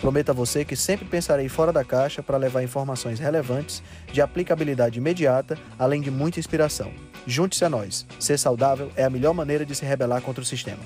Prometo 0.00 0.30
a 0.30 0.34
você 0.34 0.64
que 0.64 0.76
sempre 0.76 1.06
pensarei 1.06 1.48
fora 1.48 1.72
da 1.72 1.84
caixa 1.84 2.22
para 2.22 2.36
levar 2.36 2.62
informações 2.62 3.18
relevantes, 3.18 3.82
de 4.12 4.20
aplicabilidade 4.20 4.98
imediata, 4.98 5.58
além 5.78 6.00
de 6.00 6.10
muita 6.10 6.38
inspiração. 6.38 6.92
Junte-se 7.26 7.64
a 7.64 7.70
nós. 7.70 8.06
Ser 8.20 8.38
saudável 8.38 8.90
é 8.94 9.04
a 9.04 9.10
melhor 9.10 9.32
maneira 9.32 9.64
de 9.64 9.74
se 9.74 9.84
rebelar 9.84 10.20
contra 10.20 10.42
o 10.42 10.46
sistema. 10.46 10.82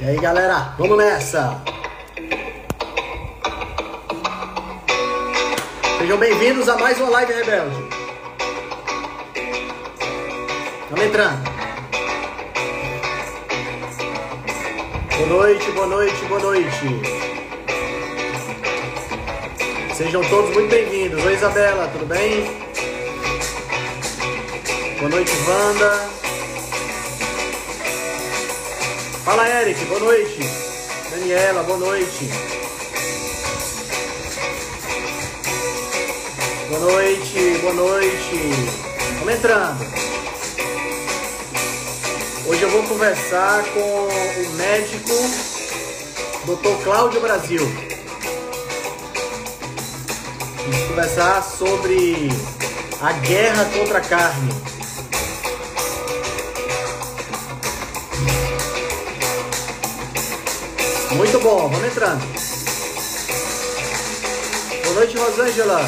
E 0.00 0.04
aí, 0.06 0.20
galera, 0.20 0.74
vamos 0.76 0.98
nessa! 0.98 1.62
Sejam 5.98 6.18
bem-vindos 6.18 6.68
a 6.68 6.76
mais 6.76 7.00
uma 7.00 7.08
Live 7.08 7.32
Rebelde. 7.32 7.76
Vamos 10.90 11.06
entrando. 11.06 11.53
Boa 15.16 15.28
noite, 15.28 15.70
boa 15.70 15.86
noite, 15.86 16.24
boa 16.24 16.40
noite. 16.40 17.02
Sejam 19.96 20.24
todos 20.24 20.52
muito 20.52 20.68
bem-vindos. 20.68 21.24
Oi, 21.24 21.34
Isabela, 21.34 21.88
tudo 21.92 22.04
bem? 22.06 22.50
Boa 24.98 25.08
noite, 25.10 25.30
Wanda. 25.46 26.10
Fala, 29.24 29.48
Eric, 29.48 29.84
boa 29.84 30.00
noite. 30.00 30.40
Daniela, 31.12 31.62
boa 31.62 31.78
noite. 31.78 32.30
Boa 36.70 36.80
noite, 36.80 37.58
boa 37.62 37.74
noite. 37.74 38.50
Vamos 39.20 39.34
entrando. 39.34 39.94
Hoje 42.46 42.62
eu 42.62 42.68
vou 42.68 42.82
conversar 42.94 43.64
com 43.72 43.80
o 43.80 44.50
médico 44.54 45.10
Dr. 46.46 46.84
Cláudio 46.84 47.20
Brasil. 47.20 47.60
Vamos 50.62 50.88
conversar 50.88 51.42
sobre 51.42 52.28
a 53.02 53.12
guerra 53.14 53.64
contra 53.76 53.98
a 53.98 54.00
carne. 54.00 54.52
Muito 61.16 61.40
bom, 61.40 61.68
vamos 61.68 61.84
entrando. 61.84 62.24
Boa 64.84 64.94
noite, 64.94 65.16
Rosângela. 65.18 65.80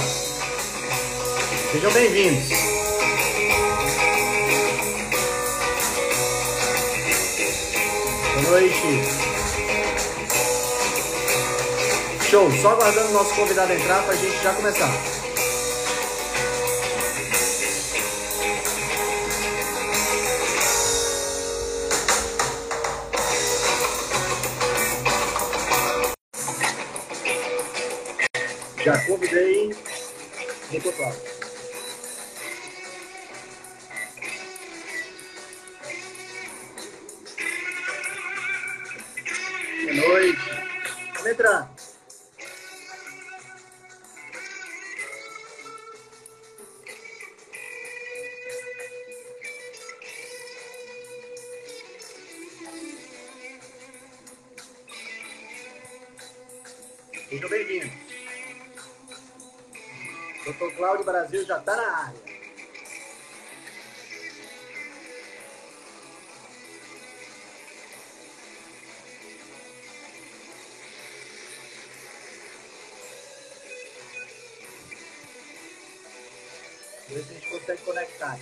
Sejam 1.71 1.93
bem-vindos. 1.93 2.76
Noite. 8.51 9.03
Show, 12.31 12.51
só 12.61 12.71
aguardando 12.71 13.09
o 13.09 13.13
nosso 13.13 13.35
convidado 13.35 13.73
entrar 13.73 14.03
para 14.03 14.13
a 14.13 14.17
gente 14.17 14.43
já 14.43 14.55
começar. 14.55 14.91
Já 28.85 28.99
convidei 29.07 29.75
o 30.73 30.93
Cláudio. 30.93 31.36
Já 61.47 61.59
está 61.59 61.77
na 61.77 61.97
área. 62.07 62.21
Ver 77.09 77.23
se 77.23 77.31
a 77.31 77.35
gente 77.35 77.51
consegue 77.51 77.83
conectar. 77.83 78.39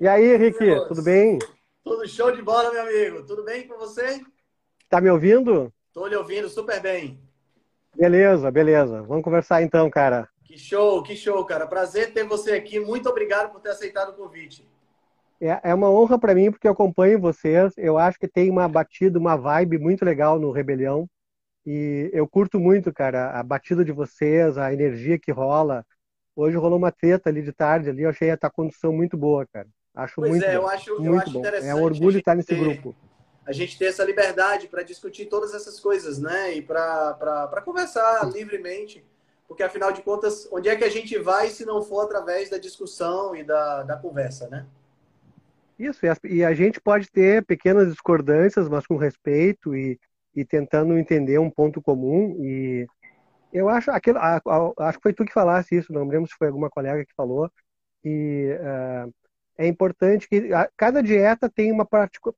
E 0.00 0.08
aí, 0.08 0.32
Henrique, 0.32 0.64
tudo 0.88 1.02
bem? 1.02 1.38
Tudo 1.84 2.08
show 2.08 2.34
de 2.34 2.40
bola, 2.40 2.72
meu 2.72 2.80
amigo. 2.80 3.22
Tudo 3.26 3.44
bem 3.44 3.68
com 3.68 3.76
você? 3.76 4.18
Tá 4.88 4.98
me 4.98 5.10
ouvindo? 5.10 5.70
Estou 5.88 6.06
lhe 6.06 6.16
ouvindo 6.16 6.48
super 6.48 6.80
bem. 6.80 7.20
Beleza, 7.94 8.50
beleza. 8.50 9.02
Vamos 9.02 9.22
conversar 9.22 9.60
então, 9.60 9.90
cara. 9.90 10.26
Que 10.42 10.56
show, 10.56 11.02
que 11.02 11.14
show, 11.14 11.44
cara. 11.44 11.66
Prazer 11.66 12.14
ter 12.14 12.24
você 12.24 12.52
aqui. 12.52 12.80
Muito 12.80 13.10
obrigado 13.10 13.52
por 13.52 13.60
ter 13.60 13.68
aceitado 13.68 14.08
o 14.08 14.14
convite. 14.14 14.66
É, 15.38 15.60
é 15.64 15.74
uma 15.74 15.90
honra 15.90 16.18
para 16.18 16.34
mim 16.34 16.50
porque 16.50 16.66
eu 16.66 16.72
acompanho 16.72 17.20
vocês. 17.20 17.74
Eu 17.76 17.98
acho 17.98 18.18
que 18.18 18.26
tem 18.26 18.50
uma 18.50 18.66
batida, 18.66 19.18
uma 19.18 19.36
vibe 19.36 19.76
muito 19.76 20.02
legal 20.02 20.40
no 20.40 20.50
Rebelião. 20.50 21.06
E 21.66 22.08
eu 22.14 22.26
curto 22.26 22.58
muito, 22.58 22.90
cara, 22.90 23.38
a 23.38 23.42
batida 23.42 23.84
de 23.84 23.92
vocês, 23.92 24.56
a 24.56 24.72
energia 24.72 25.18
que 25.18 25.30
rola. 25.30 25.84
Hoje 26.34 26.56
rolou 26.56 26.78
uma 26.78 26.90
treta 26.90 27.28
ali 27.28 27.42
de 27.42 27.52
tarde 27.52 27.90
ali, 27.90 28.04
eu 28.04 28.08
achei 28.08 28.30
a 28.30 28.50
condição 28.50 28.94
muito 28.94 29.14
boa, 29.14 29.46
cara. 29.52 29.68
Acho 30.02 30.14
pois 30.16 30.30
muito 30.30 30.44
é, 30.44 30.48
bom. 30.48 30.62
eu 30.62 30.68
acho, 30.68 30.90
muito 30.90 31.04
eu 31.04 31.18
acho 31.18 31.32
bom. 31.32 31.38
interessante. 31.40 31.68
É 31.70 31.74
um 31.74 31.82
orgulho 31.82 32.18
estar 32.18 32.34
nesse 32.34 32.48
ter... 32.48 32.58
grupo 32.58 32.94
a 33.50 33.52
gente 33.52 33.76
ter 33.76 33.86
essa 33.86 34.04
liberdade 34.04 34.68
para 34.68 34.84
discutir 34.84 35.26
todas 35.26 35.52
essas 35.54 35.80
coisas, 35.80 36.20
né? 36.20 36.54
E 36.54 36.62
para 36.62 37.62
conversar 37.64 38.30
livremente, 38.30 39.04
porque 39.48 39.64
afinal 39.64 39.90
de 39.90 40.02
contas, 40.02 40.48
onde 40.52 40.68
é 40.68 40.76
que 40.76 40.84
a 40.84 40.88
gente 40.88 41.18
vai 41.18 41.48
se 41.48 41.64
não 41.64 41.82
for 41.82 42.02
através 42.02 42.48
da 42.48 42.58
discussão 42.58 43.34
e 43.34 43.42
da, 43.42 43.82
da 43.82 43.96
conversa, 43.96 44.48
né? 44.48 44.66
Isso, 45.76 46.00
e 46.24 46.44
a 46.44 46.54
gente 46.54 46.80
pode 46.80 47.10
ter 47.10 47.44
pequenas 47.44 47.90
discordâncias, 47.90 48.68
mas 48.68 48.86
com 48.86 48.96
respeito 48.96 49.74
e, 49.74 49.98
e 50.32 50.44
tentando 50.44 50.96
entender 50.96 51.38
um 51.38 51.50
ponto 51.50 51.82
comum. 51.82 52.36
E 52.38 52.86
eu 53.52 53.68
acho, 53.68 53.90
aquilo, 53.90 54.18
acho 54.18 54.98
que 54.98 55.02
foi 55.02 55.12
tu 55.14 55.24
que 55.24 55.32
falasse 55.32 55.74
isso, 55.74 55.92
não 55.92 56.06
lembro 56.06 56.28
se 56.28 56.36
foi 56.38 56.46
alguma 56.46 56.70
colega 56.70 57.04
que 57.04 57.14
falou, 57.16 57.50
e 58.04 58.56
uh, 58.60 59.12
é 59.60 59.66
importante 59.66 60.26
que 60.26 60.48
cada 60.74 61.02
dieta 61.02 61.46
tem 61.46 61.70
uma 61.70 61.86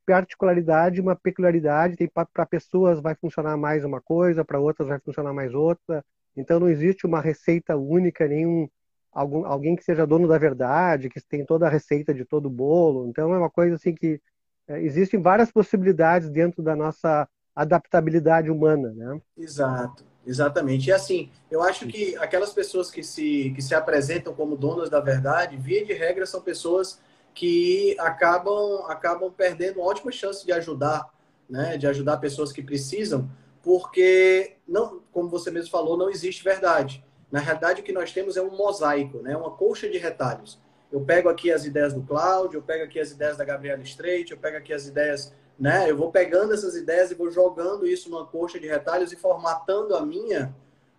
particularidade, 0.05 1.01
uma 1.01 1.15
peculiaridade. 1.15 1.95
Tem 1.95 2.09
para 2.09 2.45
pessoas 2.45 3.01
vai 3.01 3.15
funcionar 3.15 3.57
mais 3.57 3.85
uma 3.85 4.01
coisa, 4.01 4.45
para 4.45 4.59
outras 4.59 4.89
vai 4.89 4.99
funcionar 4.99 5.33
mais 5.33 5.55
outra. 5.55 6.05
Então 6.37 6.59
não 6.59 6.69
existe 6.69 7.07
uma 7.07 7.21
receita 7.21 7.77
única, 7.77 8.27
nenhum 8.27 8.69
algum, 9.13 9.47
alguém 9.47 9.77
que 9.77 9.85
seja 9.85 10.05
dono 10.05 10.27
da 10.27 10.37
verdade, 10.37 11.09
que 11.09 11.21
tem 11.21 11.47
toda 11.47 11.69
a 11.69 11.71
receita 11.71 12.13
de 12.13 12.25
todo 12.25 12.47
o 12.47 12.51
bolo. 12.51 13.09
Então 13.09 13.33
é 13.33 13.39
uma 13.39 13.51
coisa 13.51 13.77
assim 13.77 13.95
que 13.95 14.21
é, 14.67 14.83
existem 14.83 15.23
várias 15.23 15.53
possibilidades 15.53 16.29
dentro 16.29 16.61
da 16.61 16.75
nossa 16.75 17.29
adaptabilidade 17.55 18.51
humana, 18.51 18.93
né? 18.97 19.21
Exato, 19.39 20.05
exatamente. 20.27 20.89
E 20.89 20.93
assim, 20.93 21.31
eu 21.49 21.63
acho 21.63 21.87
que 21.87 22.17
aquelas 22.17 22.53
pessoas 22.53 22.91
que 22.91 23.05
se 23.05 23.53
que 23.55 23.63
se 23.63 23.77
apresentam 23.77 24.35
como 24.35 24.57
donas 24.57 24.91
da 24.91 24.99
verdade, 24.99 25.57
via 25.57 25.85
de 25.85 25.93
regra, 25.93 26.27
são 26.27 26.43
pessoas 26.43 27.01
que 27.35 27.97
acabam, 27.99 28.85
acabam 28.89 29.33
perdendo 29.33 29.81
ótima 29.81 30.13
chance 30.13 30.45
de 30.45 30.53
ajudar, 30.53 31.11
né? 31.49 31.77
De 31.77 31.87
ajudar 31.87 32.19
pessoas 32.19 32.53
que 32.53 32.63
precisam, 32.63 33.31
porque, 33.63 34.57
não, 34.67 35.01
como 35.13 35.29
você 35.29 35.51
mesmo 35.51 35.71
falou, 35.71 35.97
não 35.97 36.11
existe 36.11 36.43
verdade. 36.43 37.05
Na 37.31 37.41
realidade, 37.41 37.81
o 37.81 37.85
que 37.85 37.93
nós 37.93 38.13
temos 38.13 38.37
é 38.37 38.43
um 38.43 38.55
mosaico, 38.57 39.19
né? 39.19 39.37
uma 39.37 39.51
colcha 39.51 39.89
de 39.89 39.97
retalhos. 39.97 40.61
Eu 40.91 41.01
pego 41.01 41.31
aqui 41.31 41.51
as 41.51 41.65
ideias 41.65 41.95
do 41.95 42.03
Cláudio, 42.03 42.59
eu 42.59 42.63
pego 42.63 42.85
aqui 42.85 43.01
as 43.01 43.13
ideias 43.13 43.39
da 43.39 43.45
Gabriela 43.45 43.83
Streit, 43.83 44.31
eu 44.31 44.37
pego 44.37 44.59
aqui 44.59 44.75
as 44.75 44.87
ideias, 44.87 45.33
né? 45.59 45.91
Eu 45.91 45.97
vou 45.97 46.11
pegando 46.11 46.53
essas 46.53 46.77
ideias 46.77 47.11
e 47.11 47.15
vou 47.15 47.31
jogando 47.31 47.87
isso 47.87 48.11
numa 48.11 48.27
colcha 48.27 48.61
de 48.61 48.67
retalhos 48.67 49.11
e 49.11 49.17
formatando 49.17 49.97
a 49.97 50.05
minha 50.05 50.55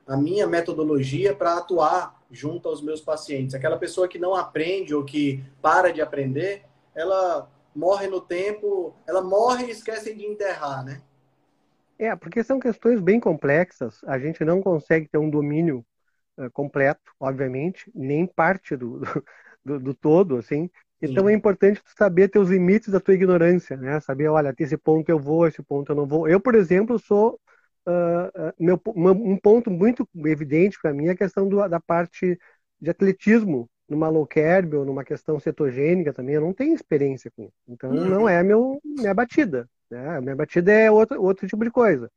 a 0.08 0.18
minha 0.18 0.46
metodologia 0.46 1.36
para 1.36 1.58
atuar 1.58 2.22
junto 2.30 2.68
aos 2.68 2.82
meus 2.82 3.02
pacientes. 3.02 3.56
Aquela 3.56 3.78
pessoa 3.78 4.08
que 4.08 4.20
não 4.20 4.36
aprende 4.36 4.94
ou 4.94 5.04
que 5.04 5.44
para 5.62 5.92
de 5.92 6.02
aprender, 6.02 6.64
ela 6.96 7.50
morre 7.76 8.08
no 8.08 8.22
tempo, 8.22 8.94
ela 9.08 9.22
morre 9.22 9.68
e 9.68 9.72
esquecem 9.72 10.16
de 10.16 10.26
enterrar, 10.26 10.84
né? 10.84 11.02
É, 11.98 12.16
porque 12.16 12.44
são 12.44 12.60
questões 12.60 13.00
bem 13.00 13.20
complexas. 13.20 14.02
A 14.06 14.20
gente 14.20 14.44
não 14.44 14.62
consegue 14.62 15.08
ter 15.08 15.18
um 15.18 15.30
domínio 15.30 15.86
uh, 16.38 16.50
completo, 16.52 17.14
obviamente, 17.20 17.90
nem 17.94 18.26
parte 18.26 18.76
do, 18.76 19.02
do, 19.64 19.80
do 19.80 19.94
todo, 19.94 20.38
assim. 20.38 20.70
Então 21.02 21.26
Sim. 21.26 21.32
é 21.32 21.36
importante 21.36 21.82
saber 21.98 22.30
ter 22.30 22.40
os 22.40 22.50
limites 22.50 22.90
da 22.90 23.00
tua 23.00 23.14
ignorância, 23.14 23.78
né? 23.78 24.00
Saber, 24.00 24.28
olha, 24.28 24.50
até 24.50 24.64
esse 24.64 24.78
ponto 24.78 25.10
eu 25.10 25.20
vou, 25.20 25.48
esse 25.48 25.62
ponto 25.62 25.92
eu 25.92 25.96
não 25.96 26.06
vou. 26.06 26.28
Eu, 26.28 26.40
por 26.40 26.56
exemplo, 26.56 26.98
sou 26.98 27.40
uh, 27.88 28.54
meu, 28.60 28.80
um 28.96 29.38
ponto 29.38 29.70
muito 29.70 30.08
evidente 30.26 30.78
para 30.82 30.94
mim 30.94 31.08
é 31.08 31.12
a 31.12 31.18
questão 31.18 31.48
do, 31.48 31.68
da 31.68 31.80
parte 31.80 32.40
de 32.80 32.90
atletismo 32.90 33.70
numa 33.88 34.10
low 34.10 34.26
carb 34.26 34.74
ou 34.74 34.86
numa 34.86 35.04
questão 35.04 35.40
cetogênica 35.40 36.14
também. 36.14 36.36
Eu 36.36 36.42
não 36.42 36.54
tenho 36.54 36.74
experiência 36.74 37.32
com 37.36 37.44
isso. 37.44 37.54
Então 37.68 37.92
uhum. 37.92 38.06
não 38.06 38.30
é 38.30 38.42
meu, 38.44 38.80
minha 38.84 39.14
batida. 39.14 39.68
Né? 39.90 40.18
A 40.18 40.22
minha 40.22 40.36
batida 40.36 40.72
é 40.72 40.90
outro, 40.90 41.22
outro 41.22 41.48
tipo 41.48 41.64
de 41.64 41.72
coisa. 41.72 42.10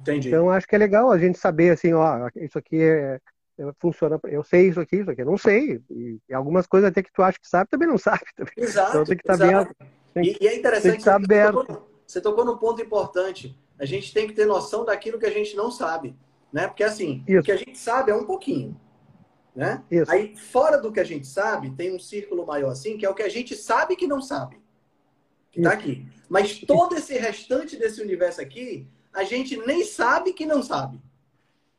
Entendi. 0.00 0.28
Então 0.28 0.50
acho 0.50 0.66
que 0.66 0.74
é 0.74 0.78
legal 0.78 1.10
a 1.10 1.18
gente 1.18 1.38
saber 1.38 1.70
assim, 1.70 1.92
ó, 1.92 2.28
isso 2.36 2.58
aqui 2.58 2.80
é, 2.80 3.20
é, 3.58 3.72
funciona, 3.80 4.18
eu 4.24 4.44
sei 4.44 4.68
isso 4.68 4.80
aqui, 4.80 4.96
isso 4.96 5.10
aqui 5.10 5.22
eu 5.22 5.26
não 5.26 5.36
sei. 5.36 5.80
E, 5.90 6.20
algumas 6.32 6.66
coisas 6.66 6.88
até 6.88 7.02
que 7.02 7.12
tu 7.12 7.22
acha 7.22 7.38
que 7.38 7.48
sabe, 7.48 7.68
também 7.68 7.88
não 7.88 7.98
sabe. 7.98 8.24
Também. 8.36 8.52
Exato. 8.56 8.90
Então 8.90 9.04
tem 9.04 9.16
que 9.16 9.22
estar 9.22 9.38
tá 9.38 9.74
bem. 10.14 10.24
e, 10.24 10.38
e, 10.40 10.48
é 10.48 10.56
interessante 10.56 10.98
que, 10.98 11.02
que 11.02 11.10
você, 11.10 11.52
tocou, 11.52 11.88
você 12.06 12.20
tocou 12.20 12.44
num 12.44 12.56
ponto 12.56 12.80
importante. 12.80 13.58
A 13.78 13.84
gente 13.84 14.12
tem 14.12 14.26
que 14.26 14.32
ter 14.32 14.46
noção 14.46 14.84
daquilo 14.84 15.18
que 15.18 15.26
a 15.26 15.30
gente 15.30 15.56
não 15.56 15.70
sabe. 15.70 16.16
Né? 16.52 16.66
Porque 16.66 16.82
assim, 16.82 17.22
isso. 17.26 17.40
o 17.40 17.42
que 17.42 17.52
a 17.52 17.56
gente 17.56 17.78
sabe 17.78 18.10
é 18.10 18.14
um 18.14 18.24
pouquinho. 18.24 18.78
Né? 19.54 19.82
Isso. 19.90 20.10
Aí, 20.10 20.36
fora 20.36 20.78
do 20.78 20.92
que 20.92 21.00
a 21.00 21.04
gente 21.04 21.26
sabe, 21.26 21.70
tem 21.70 21.94
um 21.94 21.98
círculo 21.98 22.46
maior 22.46 22.70
assim, 22.70 22.96
que 22.96 23.04
é 23.04 23.10
o 23.10 23.14
que 23.14 23.22
a 23.22 23.28
gente 23.28 23.56
sabe 23.56 23.96
que 23.96 24.06
não 24.06 24.20
sabe. 24.20 24.60
Que 25.50 25.60
está 25.60 25.72
aqui. 25.72 26.06
Mas 26.28 26.60
todo 26.60 26.94
esse 26.94 27.18
restante 27.18 27.76
desse 27.76 28.00
universo 28.00 28.40
aqui, 28.40 28.86
a 29.12 29.24
gente 29.24 29.56
nem 29.56 29.84
sabe 29.84 30.32
que 30.32 30.46
não 30.46 30.62
sabe. 30.62 31.00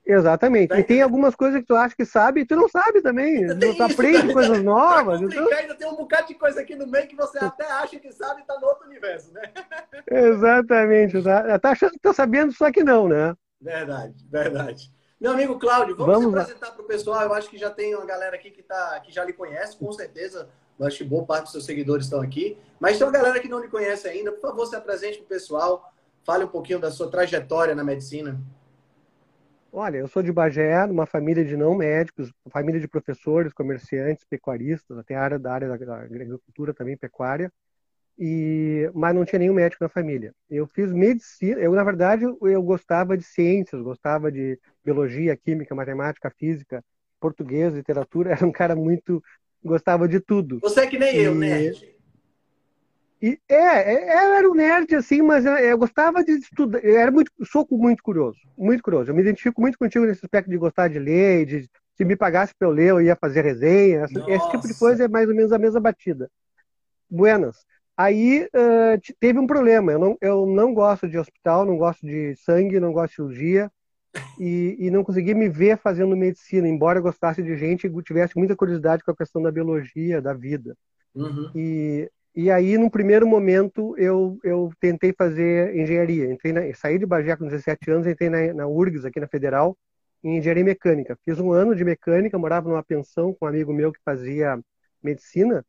Exatamente. 0.06 0.70
Tá 0.70 0.80
e 0.80 0.84
tem 0.84 1.02
algumas 1.02 1.36
coisas 1.36 1.60
que 1.60 1.68
tu 1.68 1.76
acha 1.76 1.96
que 1.96 2.06
sabe 2.06 2.42
e 2.42 2.46
tu 2.46 2.56
não 2.56 2.68
sabe 2.68 3.02
também. 3.02 3.46
Tu 3.60 3.66
isso, 3.66 3.84
aprende 3.84 4.28
tá, 4.28 4.34
coisas 4.34 4.64
novas. 4.64 5.22
Então... 5.22 5.48
Ainda 5.54 5.76
tem 5.76 5.88
um 5.88 5.96
bocado 5.96 6.28
de 6.28 6.36
coisa 6.36 6.62
aqui 6.62 6.76
no 6.76 6.88
meio 6.88 7.08
que 7.08 7.16
você 7.16 7.38
até 7.40 7.70
acha 7.72 8.00
que 8.00 8.12
sabe 8.12 8.40
e 8.40 8.42
está 8.42 8.60
no 8.60 8.68
outro 8.68 8.88
universo, 8.88 9.32
né? 9.34 9.42
Exatamente. 10.10 11.22
Tá, 11.22 11.60
tá 11.60 11.70
achando 11.72 11.92
que 11.92 12.00
tá 12.00 12.14
sabendo, 12.14 12.52
só 12.52 12.72
que 12.72 12.84
não, 12.84 13.08
né? 13.08 13.36
Verdade, 13.62 14.16
verdade. 14.30 14.92
Meu 15.20 15.32
amigo 15.32 15.60
Cláudio, 15.60 15.96
vamos, 15.98 16.14
vamos 16.14 16.32
se 16.32 16.40
apresentar 16.40 16.72
para 16.72 16.82
o 16.82 16.88
pessoal. 16.88 17.22
Eu 17.24 17.34
acho 17.34 17.50
que 17.50 17.58
já 17.58 17.70
tem 17.70 17.94
uma 17.94 18.06
galera 18.06 18.36
aqui 18.36 18.50
que, 18.50 18.64
tá, 18.64 19.00
que 19.02 19.12
já 19.12 19.24
lhe 19.24 19.34
conhece, 19.34 19.78
com 19.78 19.92
certeza. 19.92 20.50
Eu 20.80 20.88
acho 20.88 20.98
que 20.98 21.04
boa 21.04 21.26
parte 21.26 21.44
dos 21.44 21.52
seus 21.52 21.66
seguidores 21.66 22.06
estão 22.06 22.22
aqui. 22.22 22.58
Mas 22.80 22.98
tem 22.98 23.06
uma 23.06 23.12
galera 23.12 23.38
que 23.40 23.50
não 23.50 23.60
lhe 23.60 23.68
conhece 23.68 24.08
ainda. 24.08 24.32
Por 24.32 24.40
favor, 24.40 24.66
se 24.66 24.76
apresente 24.78 25.18
para 25.18 25.26
o 25.26 25.28
pessoal. 25.28 25.94
Fale 26.24 26.46
um 26.46 26.48
pouquinho 26.48 26.80
da 26.80 26.90
sua 26.90 27.12
trajetória 27.12 27.76
na 27.76 27.84
medicina. 27.84 28.40
Olha, 29.72 29.98
eu 29.98 30.08
sou 30.08 30.24
de 30.24 30.32
Bagé, 30.32 30.84
uma 30.86 31.06
família 31.06 31.46
de 31.46 31.56
não 31.56 31.76
médicos, 31.76 32.32
família 32.50 32.82
de 32.82 32.88
professores, 32.88 33.54
comerciantes, 33.54 34.26
pecuaristas, 34.28 34.98
até 34.98 35.16
área 35.16 35.38
da 35.38 35.54
área 35.54 35.78
da 35.78 35.96
agricultura 36.02 36.74
também, 36.74 36.98
pecuária, 36.98 37.52
e 38.18 38.90
mas 38.94 39.16
não 39.16 39.24
tinha 39.24 39.40
nenhum 39.40 39.54
médico 39.54 39.84
na 39.84 39.90
família. 39.90 40.34
Eu 40.50 40.68
fiz 40.68 40.92
medicina, 40.92 41.60
eu 41.62 41.72
na 41.74 41.84
verdade 41.84 42.26
eu 42.26 42.64
gostava 42.64 43.16
de 43.16 43.24
ciências, 43.24 43.82
gostava 43.82 44.32
de 44.32 44.60
biologia, 44.84 45.38
química, 45.38 45.76
matemática, 45.76 46.34
física, 46.38 46.84
português, 47.20 47.74
literatura, 47.74 48.32
era 48.34 48.46
um 48.46 48.52
cara 48.52 48.76
muito 48.76 49.24
gostava 49.64 50.08
de 50.08 50.20
tudo. 50.20 50.60
Você 50.62 50.82
é 50.82 50.88
que 50.88 50.98
nem 50.98 51.16
e... 51.16 51.24
eu, 51.24 51.36
né? 51.36 51.72
E, 53.22 53.38
é, 53.50 53.56
é, 53.56 54.26
eu 54.26 54.34
era 54.34 54.50
um 54.50 54.54
nerd, 54.54 54.96
assim, 54.96 55.22
mas 55.22 55.46
eu, 55.46 55.54
eu 55.54 55.78
gostava 55.78 56.24
de 56.24 56.32
estudar. 56.34 56.80
Eu 56.84 56.98
era 56.98 57.12
muito, 57.12 57.32
sou 57.46 57.68
muito 57.72 58.02
curioso, 58.02 58.40
muito 58.58 58.82
curioso. 58.82 59.12
Eu 59.12 59.16
me 59.16 59.22
identifico 59.22 59.60
muito 59.60 59.78
contigo 59.78 60.06
nesse 60.06 60.26
aspecto 60.26 60.50
de 60.50 60.58
gostar 60.58 60.88
de 60.88 61.00
ler, 61.00 61.46
de 61.46 61.70
se 61.96 62.06
me 62.06 62.16
pagasse 62.16 62.54
para 62.58 62.68
eu 62.68 62.72
ler, 62.72 62.90
eu 62.92 63.02
ia 63.02 63.16
fazer 63.16 63.42
resenha. 63.42 64.06
Esse 64.28 64.50
tipo 64.52 64.66
de 64.66 64.74
coisa 64.74 65.04
é 65.04 65.08
mais 65.10 65.28
ou 65.28 65.36
menos 65.36 65.52
a 65.52 65.60
mesma 65.60 65.82
batida. 65.82 66.32
Buenas. 67.10 67.58
Aí 67.98 68.48
uh, 68.56 69.16
teve 69.20 69.38
um 69.38 69.46
problema. 69.46 69.92
Eu 69.92 70.00
não, 70.00 70.18
eu 70.22 70.46
não 70.46 70.74
gosto 70.74 71.10
de 71.10 71.18
hospital, 71.18 71.66
não 71.66 71.78
gosto 71.78 72.06
de 72.06 72.34
sangue, 72.38 72.80
não 72.80 72.94
gosto 72.94 73.10
de 73.10 73.16
cirurgia. 73.16 73.72
E, 74.40 74.78
e 74.80 74.90
não 74.90 75.04
consegui 75.04 75.34
me 75.34 75.50
ver 75.50 75.78
fazendo 75.78 76.16
medicina, 76.16 76.68
embora 76.68 77.00
eu 77.00 77.04
gostasse 77.04 77.44
de 77.44 77.56
gente 77.58 77.86
e 77.86 78.02
tivesse 78.02 78.38
muita 78.38 78.56
curiosidade 78.56 79.04
com 79.04 79.12
a 79.12 79.16
questão 79.16 79.42
da 79.42 79.52
biologia, 79.52 80.22
da 80.22 80.34
vida. 80.34 80.76
Uhum. 81.14 81.52
E 81.54 82.10
e 82.42 82.50
aí, 82.50 82.78
num 82.78 82.90
primeiro 82.90 83.28
momento, 83.28 83.94
eu, 83.98 84.40
eu 84.46 84.72
tentei 84.80 85.12
fazer 85.12 85.76
engenharia. 85.76 86.32
Entrei 86.32 86.54
na, 86.54 86.74
saí 86.74 86.98
de 86.98 87.06
Bagé 87.06 87.36
com 87.36 87.46
17 87.46 87.92
anos, 87.92 88.08
entrei 88.08 88.30
na, 88.30 88.54
na 88.54 88.66
URGS, 88.66 89.04
aqui 89.04 89.20
na 89.20 89.28
Federal, 89.28 89.78
em 90.24 90.38
engenharia 90.38 90.64
mecânica. 90.64 91.20
Fiz 91.26 91.38
um 91.38 91.52
ano 91.52 91.76
de 91.76 91.84
mecânica, 91.84 92.38
morava 92.38 92.70
numa 92.70 92.82
pensão 92.82 93.34
com 93.34 93.46
um 93.46 93.50
amigo 93.50 93.74
meu 93.74 93.92
que 93.92 94.00
fazia 94.06 94.58
medicina, 95.04 95.66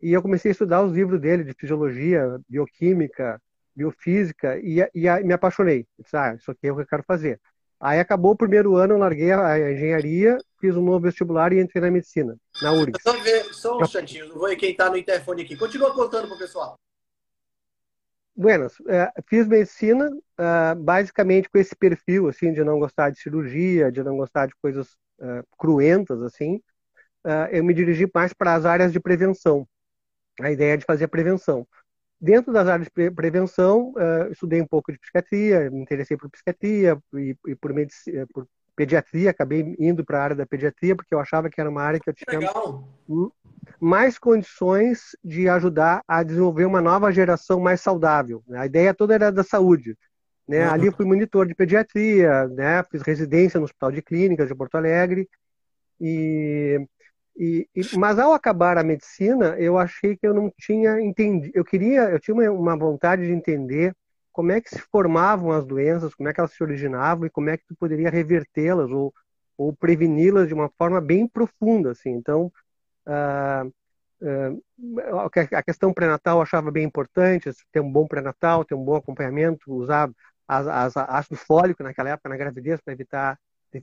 e 0.00 0.12
eu 0.12 0.22
comecei 0.22 0.50
a 0.50 0.52
estudar 0.52 0.84
os 0.84 0.92
livros 0.92 1.20
dele 1.20 1.42
de 1.42 1.54
fisiologia, 1.54 2.38
bioquímica, 2.48 3.42
biofísica, 3.74 4.60
e, 4.60 4.78
e 4.94 5.24
me 5.24 5.32
apaixonei. 5.32 5.88
Disse, 5.98 6.16
ah, 6.16 6.36
isso 6.36 6.52
aqui 6.52 6.68
é 6.68 6.72
o 6.72 6.76
que 6.76 6.82
eu 6.82 6.86
quero 6.86 7.02
fazer. 7.04 7.40
Aí 7.82 7.98
acabou 7.98 8.30
o 8.30 8.36
primeiro 8.36 8.76
ano, 8.76 8.94
eu 8.94 8.98
larguei 8.98 9.32
a 9.32 9.72
engenharia, 9.72 10.38
fiz 10.60 10.76
um 10.76 10.84
novo 10.84 11.00
vestibular 11.00 11.52
e 11.52 11.60
entrei 11.60 11.82
na 11.82 11.90
medicina, 11.90 12.36
na 12.62 12.70
URGS. 12.70 13.02
Só, 13.02 13.12
ver, 13.20 13.42
só 13.52 13.76
um 13.76 13.82
instantinho, 13.82 14.32
vou 14.32 14.48
ver 14.48 14.54
quem 14.54 14.70
está 14.70 14.88
no 14.88 14.96
interfone 14.96 15.42
aqui. 15.42 15.56
Continua 15.56 15.92
contando 15.92 16.28
para 16.28 16.36
o 16.36 16.38
pessoal. 16.38 16.78
Buenas, 18.36 18.74
é, 18.86 19.12
fiz 19.28 19.48
medicina 19.48 20.08
é, 20.38 20.76
basicamente 20.76 21.50
com 21.50 21.58
esse 21.58 21.74
perfil, 21.74 22.28
assim, 22.28 22.52
de 22.52 22.62
não 22.62 22.78
gostar 22.78 23.10
de 23.10 23.18
cirurgia, 23.18 23.90
de 23.90 24.00
não 24.04 24.16
gostar 24.16 24.46
de 24.46 24.54
coisas 24.62 24.96
é, 25.20 25.42
cruentas, 25.58 26.22
assim. 26.22 26.62
eu 27.50 27.64
me 27.64 27.74
dirigi 27.74 28.08
mais 28.14 28.32
para 28.32 28.54
as 28.54 28.64
áreas 28.64 28.92
de 28.92 29.00
prevenção. 29.00 29.66
A 30.40 30.52
ideia 30.52 30.78
de 30.78 30.84
fazer 30.84 31.08
prevenção. 31.08 31.66
Dentro 32.22 32.52
das 32.52 32.68
áreas 32.68 32.86
de 32.86 33.10
prevenção, 33.10 33.92
uh, 33.96 34.30
estudei 34.30 34.62
um 34.62 34.66
pouco 34.66 34.92
de 34.92 34.98
psiquiatria, 35.00 35.68
me 35.72 35.82
interessei 35.82 36.16
por 36.16 36.30
psiquiatria 36.30 36.96
e, 37.14 37.36
e 37.48 37.56
por, 37.56 37.74
medicina, 37.74 38.24
por 38.32 38.46
pediatria, 38.76 39.30
acabei 39.30 39.74
indo 39.76 40.04
para 40.04 40.18
a 40.20 40.22
área 40.22 40.36
da 40.36 40.46
pediatria 40.46 40.94
porque 40.94 41.12
eu 41.12 41.18
achava 41.18 41.50
que 41.50 41.60
era 41.60 41.68
uma 41.68 41.82
área 41.82 41.98
que 41.98 42.08
eu 42.08 42.14
tinha 42.14 42.38
Legal. 42.38 42.88
mais 43.80 44.20
condições 44.20 45.16
de 45.24 45.48
ajudar 45.48 46.00
a 46.06 46.22
desenvolver 46.22 46.64
uma 46.64 46.80
nova 46.80 47.10
geração 47.10 47.58
mais 47.58 47.80
saudável. 47.80 48.40
Né? 48.46 48.60
A 48.60 48.66
ideia 48.66 48.94
toda 48.94 49.14
era 49.14 49.32
da 49.32 49.42
saúde. 49.42 49.98
Né? 50.46 50.64
Uhum. 50.64 50.72
Ali 50.72 50.86
eu 50.86 50.92
fui 50.92 51.04
monitor 51.04 51.44
de 51.44 51.56
pediatria, 51.56 52.46
né? 52.46 52.84
fiz 52.84 53.02
residência 53.02 53.58
no 53.58 53.64
Hospital 53.64 53.90
de 53.90 54.00
Clínicas 54.00 54.46
de 54.46 54.54
Porto 54.54 54.76
Alegre 54.76 55.28
e 56.00 56.86
e, 57.36 57.66
e, 57.74 57.96
mas 57.96 58.18
ao 58.18 58.32
acabar 58.32 58.76
a 58.76 58.82
medicina, 58.82 59.56
eu 59.58 59.78
achei 59.78 60.16
que 60.16 60.26
eu 60.26 60.34
não 60.34 60.52
tinha 60.58 61.00
entendido. 61.00 61.52
Eu 61.54 61.64
queria, 61.64 62.02
eu 62.10 62.20
tinha 62.20 62.34
uma, 62.34 62.50
uma, 62.50 62.76
vontade 62.76 63.26
de 63.26 63.32
entender 63.32 63.94
como 64.32 64.52
é 64.52 64.60
que 64.60 64.70
se 64.70 64.80
formavam 64.80 65.50
as 65.50 65.64
doenças, 65.64 66.14
como 66.14 66.28
é 66.28 66.32
que 66.32 66.40
elas 66.40 66.52
se 66.52 66.62
originavam 66.62 67.26
e 67.26 67.30
como 67.30 67.50
é 67.50 67.56
que 67.56 67.64
tu 67.66 67.74
poderia 67.76 68.10
revertê-las 68.10 68.90
ou, 68.90 69.14
ou 69.56 69.74
preveni-las 69.74 70.48
de 70.48 70.54
uma 70.54 70.70
forma 70.78 71.00
bem 71.00 71.26
profunda, 71.26 71.92
assim. 71.92 72.10
Então, 72.10 72.52
uh, 73.06 73.66
uh, 74.22 75.30
a 75.52 75.62
questão 75.62 75.92
pré-natal 75.92 76.38
eu 76.38 76.42
achava 76.42 76.70
bem 76.70 76.84
importante, 76.84 77.50
ter 77.72 77.80
um 77.80 77.90
bom 77.90 78.06
pré-natal, 78.06 78.64
ter 78.64 78.74
um 78.74 78.84
bom 78.84 78.96
acompanhamento, 78.96 79.72
usar 79.72 80.10
as, 80.46 80.66
as, 80.66 80.96
ácido 80.96 81.36
fólico 81.36 81.82
naquela 81.82 82.10
época 82.10 82.28
na 82.28 82.36
gravidez 82.36 82.80
para 82.80 82.92
evitar 82.92 83.38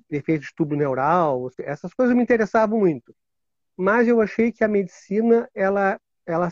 defeitos 0.10 0.50
de 0.50 0.56
tubo 0.56 0.76
neural, 0.76 1.50
essas 1.60 1.94
coisas 1.96 2.16
me 2.16 2.22
interessavam 2.22 2.80
muito 2.80 3.14
mas 3.80 4.08
eu 4.08 4.22
achei 4.22 4.52
que 4.52 4.64
a 4.64 4.68
medicina 4.68 5.50
ela 5.56 6.00
ela 6.26 6.50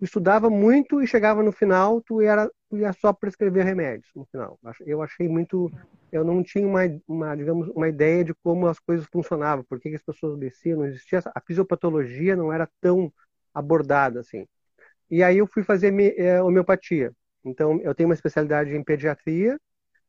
estudava 0.00 0.50
muito 0.50 1.00
e 1.02 1.06
chegava 1.06 1.42
no 1.42 1.52
final 1.52 2.00
tu 2.02 2.20
era 2.20 2.50
tu 2.68 2.78
ia 2.78 2.92
só 2.92 3.12
prescrever 3.12 3.64
remédios 3.64 4.10
no 4.16 4.26
final 4.26 4.58
eu 4.86 5.02
achei 5.02 5.28
muito 5.28 5.70
eu 6.12 6.24
não 6.24 6.42
tinha 6.42 6.66
uma, 6.66 6.80
uma 7.08 7.36
digamos 7.36 7.68
uma 7.68 7.88
ideia 7.88 8.24
de 8.24 8.34
como 8.42 8.66
as 8.66 8.78
coisas 8.80 9.06
funcionavam 9.12 9.64
por 9.64 9.80
que, 9.80 9.94
as 9.94 10.02
pessoas 10.02 10.38
desciam 10.38 10.80
não 10.80 10.86
existia 10.86 11.20
a 11.34 11.40
fisiopatologia 11.40 12.36
não 12.36 12.52
era 12.52 12.68
tão 12.80 13.12
abordada 13.54 14.20
assim 14.20 14.46
E 15.10 15.22
aí 15.22 15.38
eu 15.38 15.46
fui 15.46 15.62
fazer 15.64 15.92
é, 16.18 16.42
homeopatia. 16.42 17.12
Então, 17.44 17.80
eu 17.82 17.94
tenho 17.94 18.08
uma 18.08 18.14
especialidade 18.14 18.74
em 18.74 18.82
pediatria, 18.84 19.58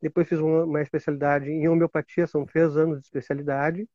depois 0.01 0.27
fiz 0.27 0.39
uma, 0.39 0.65
uma 0.65 0.81
especialidade 0.81 1.49
em 1.51 1.67
homeopatia, 1.69 2.27
são 2.27 2.45
três 2.45 2.77
anos 2.77 2.99
de 2.99 3.05
especialidade. 3.05 3.87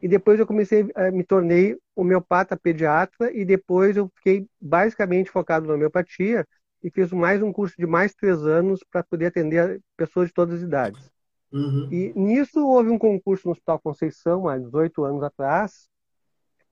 E 0.00 0.06
depois 0.06 0.38
eu 0.38 0.46
comecei, 0.46 0.88
a, 0.94 1.10
me 1.10 1.24
tornei 1.24 1.76
homeopata 1.94 2.56
pediatra 2.56 3.32
e 3.32 3.44
depois 3.44 3.96
eu 3.96 4.10
fiquei 4.16 4.46
basicamente 4.60 5.30
focado 5.30 5.66
na 5.66 5.74
homeopatia 5.74 6.46
e 6.82 6.90
fiz 6.90 7.12
mais 7.12 7.42
um 7.42 7.52
curso 7.52 7.74
de 7.76 7.86
mais 7.86 8.14
três 8.14 8.44
anos 8.46 8.80
para 8.90 9.02
poder 9.02 9.26
atender 9.26 9.80
pessoas 9.96 10.28
de 10.28 10.34
todas 10.34 10.56
as 10.56 10.62
idades. 10.62 11.10
Uhum. 11.50 11.88
E 11.90 12.12
nisso 12.14 12.64
houve 12.64 12.90
um 12.90 12.98
concurso 12.98 13.48
no 13.48 13.52
Hospital 13.52 13.80
Conceição, 13.80 14.46
há 14.46 14.56
18 14.58 15.04
anos 15.04 15.22
atrás, 15.22 15.88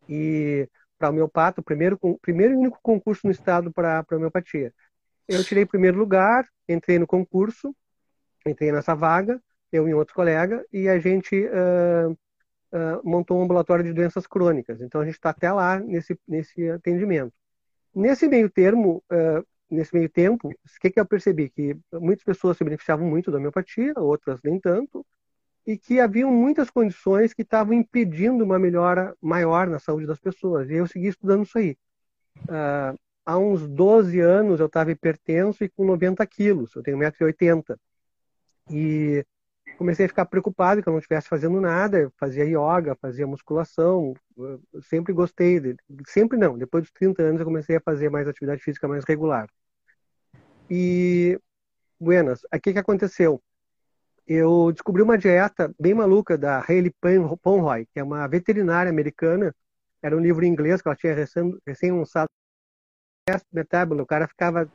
e 0.09 0.68
para 0.99 1.11
homeopata, 1.11 1.61
o 1.61 1.64
primeiro, 1.64 1.99
primeiro 2.23 2.54
e 2.54 2.56
único 2.56 2.78
concurso 2.83 3.26
no 3.26 3.33
estado 3.33 3.73
para 3.73 4.04
homeopatia. 4.12 4.73
Eu 5.26 5.42
tirei 5.42 5.66
primeiro 5.66 5.99
lugar, 5.99 6.47
entrei 6.68 6.99
no 6.99 7.06
concurso, 7.06 7.75
entrei 8.47 8.71
nessa 8.71 8.95
vaga, 8.95 9.40
eu 9.73 9.88
e 9.88 9.95
outro 9.95 10.14
colega, 10.14 10.64
e 10.73 10.88
a 10.88 10.99
gente 10.99 11.47
uh, 11.47 12.16
montou 13.04 13.38
um 13.38 13.44
ambulatório 13.44 13.85
de 13.85 13.92
doenças 13.92 14.26
crônicas. 14.26 14.80
Então 14.80 15.00
a 15.00 15.04
gente 15.04 15.14
está 15.14 15.30
até 15.30 15.50
lá 15.52 15.78
nesse, 15.78 16.18
nesse 16.26 16.68
atendimento. 16.70 17.32
Nesse 17.94 18.28
meio 18.28 18.50
termo, 18.50 19.02
uh, 19.11 19.46
nesse 19.70 19.94
meio 19.94 20.08
tempo, 20.08 20.49
o 20.49 20.80
que, 20.80 20.90
que 20.90 21.00
eu 21.00 21.06
percebi? 21.06 21.49
Que 21.49 21.76
muitas 21.94 22.25
pessoas 22.25 22.56
se 22.56 22.64
beneficiavam 22.64 23.06
muito 23.08 23.30
da 23.30 23.38
homeopatia, 23.38 23.94
outras 23.96 24.40
nem 24.42 24.61
tanto, 24.61 25.04
e 25.66 25.76
que 25.76 25.99
haviam 25.99 26.30
muitas 26.30 26.70
condições 26.70 27.35
que 27.35 27.42
estavam 27.42 27.75
impedindo 27.75 28.44
uma 28.44 28.58
melhora 28.58 29.14
maior 29.20 29.66
na 29.66 29.78
saúde 29.78 30.06
das 30.06 30.20
pessoas. 30.20 30.70
E 30.70 30.75
eu 30.75 30.87
segui 30.87 31.08
estudando 31.08 31.44
isso 31.44 31.58
aí. 31.58 31.76
Uh, 32.42 32.99
há 33.25 33.38
uns 33.38 33.66
12 33.66 34.20
anos 34.20 34.61
eu 34.61 34.66
estava 34.66 34.92
hipertenso 34.92 35.64
e 35.64 35.68
com 35.68 35.85
90 35.85 36.25
quilos, 36.26 36.75
eu 36.76 36.82
tenho 36.82 36.99
1,80m. 36.99 37.76
E 38.70 39.25
comecei 39.76 40.06
a 40.06 40.09
ficar 40.09 40.26
preocupado 40.26 40.83
que 40.83 40.88
eu 40.88 40.92
não 40.92 40.99
estivesse 40.99 41.28
fazendo 41.28 41.61
nada, 41.61 42.11
fazia 42.18 42.45
yoga, 42.45 42.97
fazia 42.97 43.26
musculação, 43.26 44.14
sempre 44.83 45.12
gostei, 45.12 45.61
de, 45.61 45.76
sempre 46.06 46.38
não, 46.38 46.56
depois 46.56 46.85
dos 46.85 46.92
30 46.92 47.23
anos 47.23 47.40
eu 47.40 47.47
comecei 47.47 47.76
a 47.76 47.80
fazer 47.80 48.11
mais 48.11 48.26
atividade 48.26 48.62
física 48.62 48.88
mais 48.88 49.04
regular. 49.04 49.49
E, 50.71 51.38
buenas, 52.00 52.42
o 52.52 52.61
que, 52.61 52.78
aconteceu? 52.78 53.40
Eu 54.26 54.73
descobri 54.73 55.02
uma 55.02 55.16
dieta 55.16 55.73
bem 55.78 55.95
maluca 55.95 56.37
da 56.37 56.61
Hayley 56.61 56.92
Ponroy, 57.42 57.87
que 57.87 58.00
é 58.00 58.02
uma 58.02 58.26
veterinária 58.26 58.90
americana, 58.90 59.54
era 60.02 60.16
um 60.16 60.21
livro 60.21 60.45
em 60.45 60.49
inglês 60.49 60.83
que 60.83 60.88
ela 60.88 60.97
tinha 60.97 61.14
recém, 61.14 61.56
recém 61.66 61.92
lançado, 61.92 62.28
metabolo, 63.52 64.02
o 64.02 64.06
cara 64.06 64.26
ficava 64.28 64.71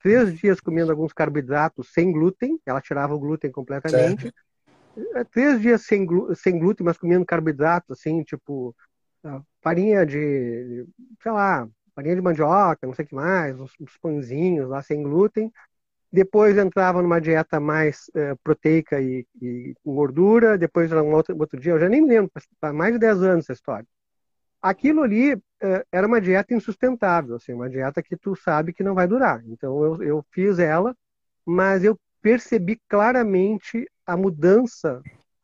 três 0.00 0.34
dias 0.38 0.60
comendo 0.60 0.90
alguns 0.90 1.12
carboidratos 1.12 1.92
sem 1.92 2.10
glúten, 2.10 2.58
ela 2.66 2.80
tirava 2.80 3.14
o 3.14 3.18
glúten 3.18 3.50
completamente. 3.50 4.22
Certo. 4.22 5.18
É, 5.18 5.24
três 5.24 5.60
dias 5.60 5.82
sem, 5.82 6.06
sem 6.34 6.58
glúten, 6.58 6.84
mas 6.84 6.98
comendo 6.98 7.24
carboidratos, 7.24 7.98
assim, 7.98 8.22
tipo 8.22 8.74
ah, 9.24 9.40
farinha 9.62 10.04
de, 10.04 10.84
sei 11.22 11.32
lá, 11.32 11.68
farinha 11.94 12.16
de 12.16 12.22
mandioca, 12.22 12.86
não 12.86 12.94
sei 12.94 13.04
o 13.04 13.08
que 13.08 13.14
mais, 13.14 13.58
uns, 13.58 13.72
uns 13.80 13.96
pãezinhos 13.98 14.68
lá 14.68 14.82
sem 14.82 15.02
glúten. 15.02 15.52
Depois 16.12 16.58
entrava 16.58 17.00
numa 17.00 17.20
dieta 17.20 17.60
mais 17.60 18.10
eh, 18.16 18.34
proteica 18.42 19.00
e, 19.00 19.24
e, 19.40 19.74
com 19.84 19.94
gordura. 19.94 20.58
Depois, 20.58 20.90
um 20.90 21.12
outro, 21.12 21.38
outro 21.38 21.60
dia, 21.60 21.70
eu 21.70 21.78
já 21.78 21.88
nem 21.88 22.02
me 22.02 22.08
lembro, 22.08 22.32
faz 22.60 22.74
mais 22.74 22.92
de 22.94 22.98
10 22.98 23.22
anos 23.22 23.44
essa 23.44 23.52
história 23.52 23.86
aquilo 24.60 25.02
ali 25.02 25.40
era 25.92 26.06
uma 26.06 26.20
dieta 26.20 26.54
insustentável, 26.54 27.36
assim, 27.36 27.52
uma 27.52 27.68
dieta 27.68 28.02
que 28.02 28.16
tu 28.16 28.34
sabe 28.34 28.72
que 28.72 28.82
não 28.82 28.94
vai 28.94 29.06
durar. 29.06 29.42
Então 29.46 29.82
eu, 29.84 30.02
eu 30.02 30.26
fiz 30.32 30.58
ela, 30.58 30.96
mas 31.44 31.84
eu 31.84 31.98
percebi 32.22 32.80
claramente 32.88 33.88
a 34.06 34.16
mudança 34.16 35.02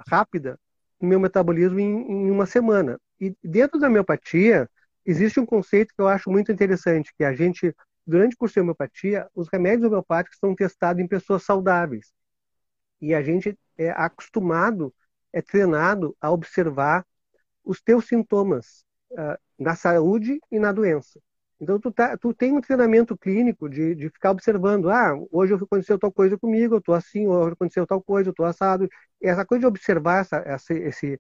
rápida 0.09 0.59
no 1.01 1.09
meu 1.09 1.21
metabolismo 1.21 1.79
em, 1.79 2.27
em 2.27 2.31
uma 2.31 2.47
semana. 2.47 2.99
E 3.21 3.35
dentro 3.43 3.79
da 3.79 3.89
homeopatia 3.89 4.69
existe 5.05 5.39
um 5.39 5.47
conceito 5.47 5.95
que 5.95 6.01
eu 6.01 6.09
acho 6.09 6.31
muito 6.31 6.51
interessante, 6.53 7.13
que 7.17 7.25
a 7.25 7.33
gente 7.33 7.75
durante 8.07 8.35
o 8.35 8.39
curso 8.39 8.55
de 8.55 8.61
homeopatia, 8.61 9.29
os 9.35 9.49
remédios 9.49 9.87
homeopáticos 9.87 10.39
são 10.39 10.55
testados 10.55 11.03
em 11.03 11.09
pessoas 11.09 11.43
saudáveis. 11.43 12.13
E 13.01 13.15
a 13.15 13.23
gente 13.23 13.59
é 13.77 13.91
acostumado, 13.91 14.95
é 15.33 15.43
treinado 15.43 16.17
a 16.21 16.31
observar 16.31 17.05
os 17.65 17.83
teus 17.83 18.07
sintomas 18.07 18.86
uh, 19.17 19.39
na 19.59 19.75
saúde 19.75 20.39
e 20.51 20.59
na 20.59 20.73
doença. 20.73 21.21
Então, 21.61 21.81
tu, 21.81 21.91
tá, 21.91 22.17
tu 22.19 22.35
tem 22.35 22.53
um 22.53 22.61
treinamento 22.61 23.17
clínico 23.17 23.69
de, 23.69 23.95
de 23.95 24.11
ficar 24.11 24.31
observando. 24.31 24.91
Ah, 24.91 25.15
hoje 25.33 25.55
aconteceu 25.55 25.99
tal 25.99 26.13
coisa 26.13 26.37
comigo, 26.39 26.75
eu 26.75 26.79
estou 26.79 26.95
assim, 26.95 27.27
hoje 27.27 27.55
aconteceu 27.55 27.87
tal 27.87 28.03
coisa, 28.03 28.29
eu 28.29 28.33
estou 28.33 28.45
assado. 28.45 28.89
E 29.23 29.27
essa 29.29 29.45
coisa 29.45 29.61
de 29.61 29.67
observar 29.67 30.21
essa, 30.21 30.37
essa, 30.47 30.75
esse, 30.75 31.19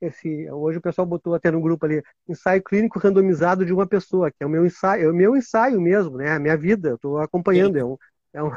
esse... 0.00 0.50
Hoje 0.50 0.78
o 0.78 0.82
pessoal 0.82 1.06
botou 1.06 1.34
até 1.34 1.50
no 1.50 1.60
grupo 1.60 1.84
ali, 1.86 2.02
ensaio 2.28 2.62
clínico 2.62 2.98
randomizado 2.98 3.64
de 3.66 3.72
uma 3.74 3.86
pessoa, 3.86 4.30
que 4.30 4.38
é 4.40 4.46
o 4.46 4.50
meu 4.50 4.64
ensaio, 4.66 5.04
é 5.08 5.10
o 5.10 5.14
meu 5.14 5.36
ensaio 5.36 5.80
mesmo, 5.80 6.16
né? 6.16 6.32
A 6.32 6.38
minha 6.38 6.56
vida, 6.56 6.90
eu 6.90 6.94
estou 6.96 7.18
acompanhando. 7.18 7.76
É 7.76 7.84
um, 7.84 7.96
é, 8.32 8.42
um, 8.42 8.50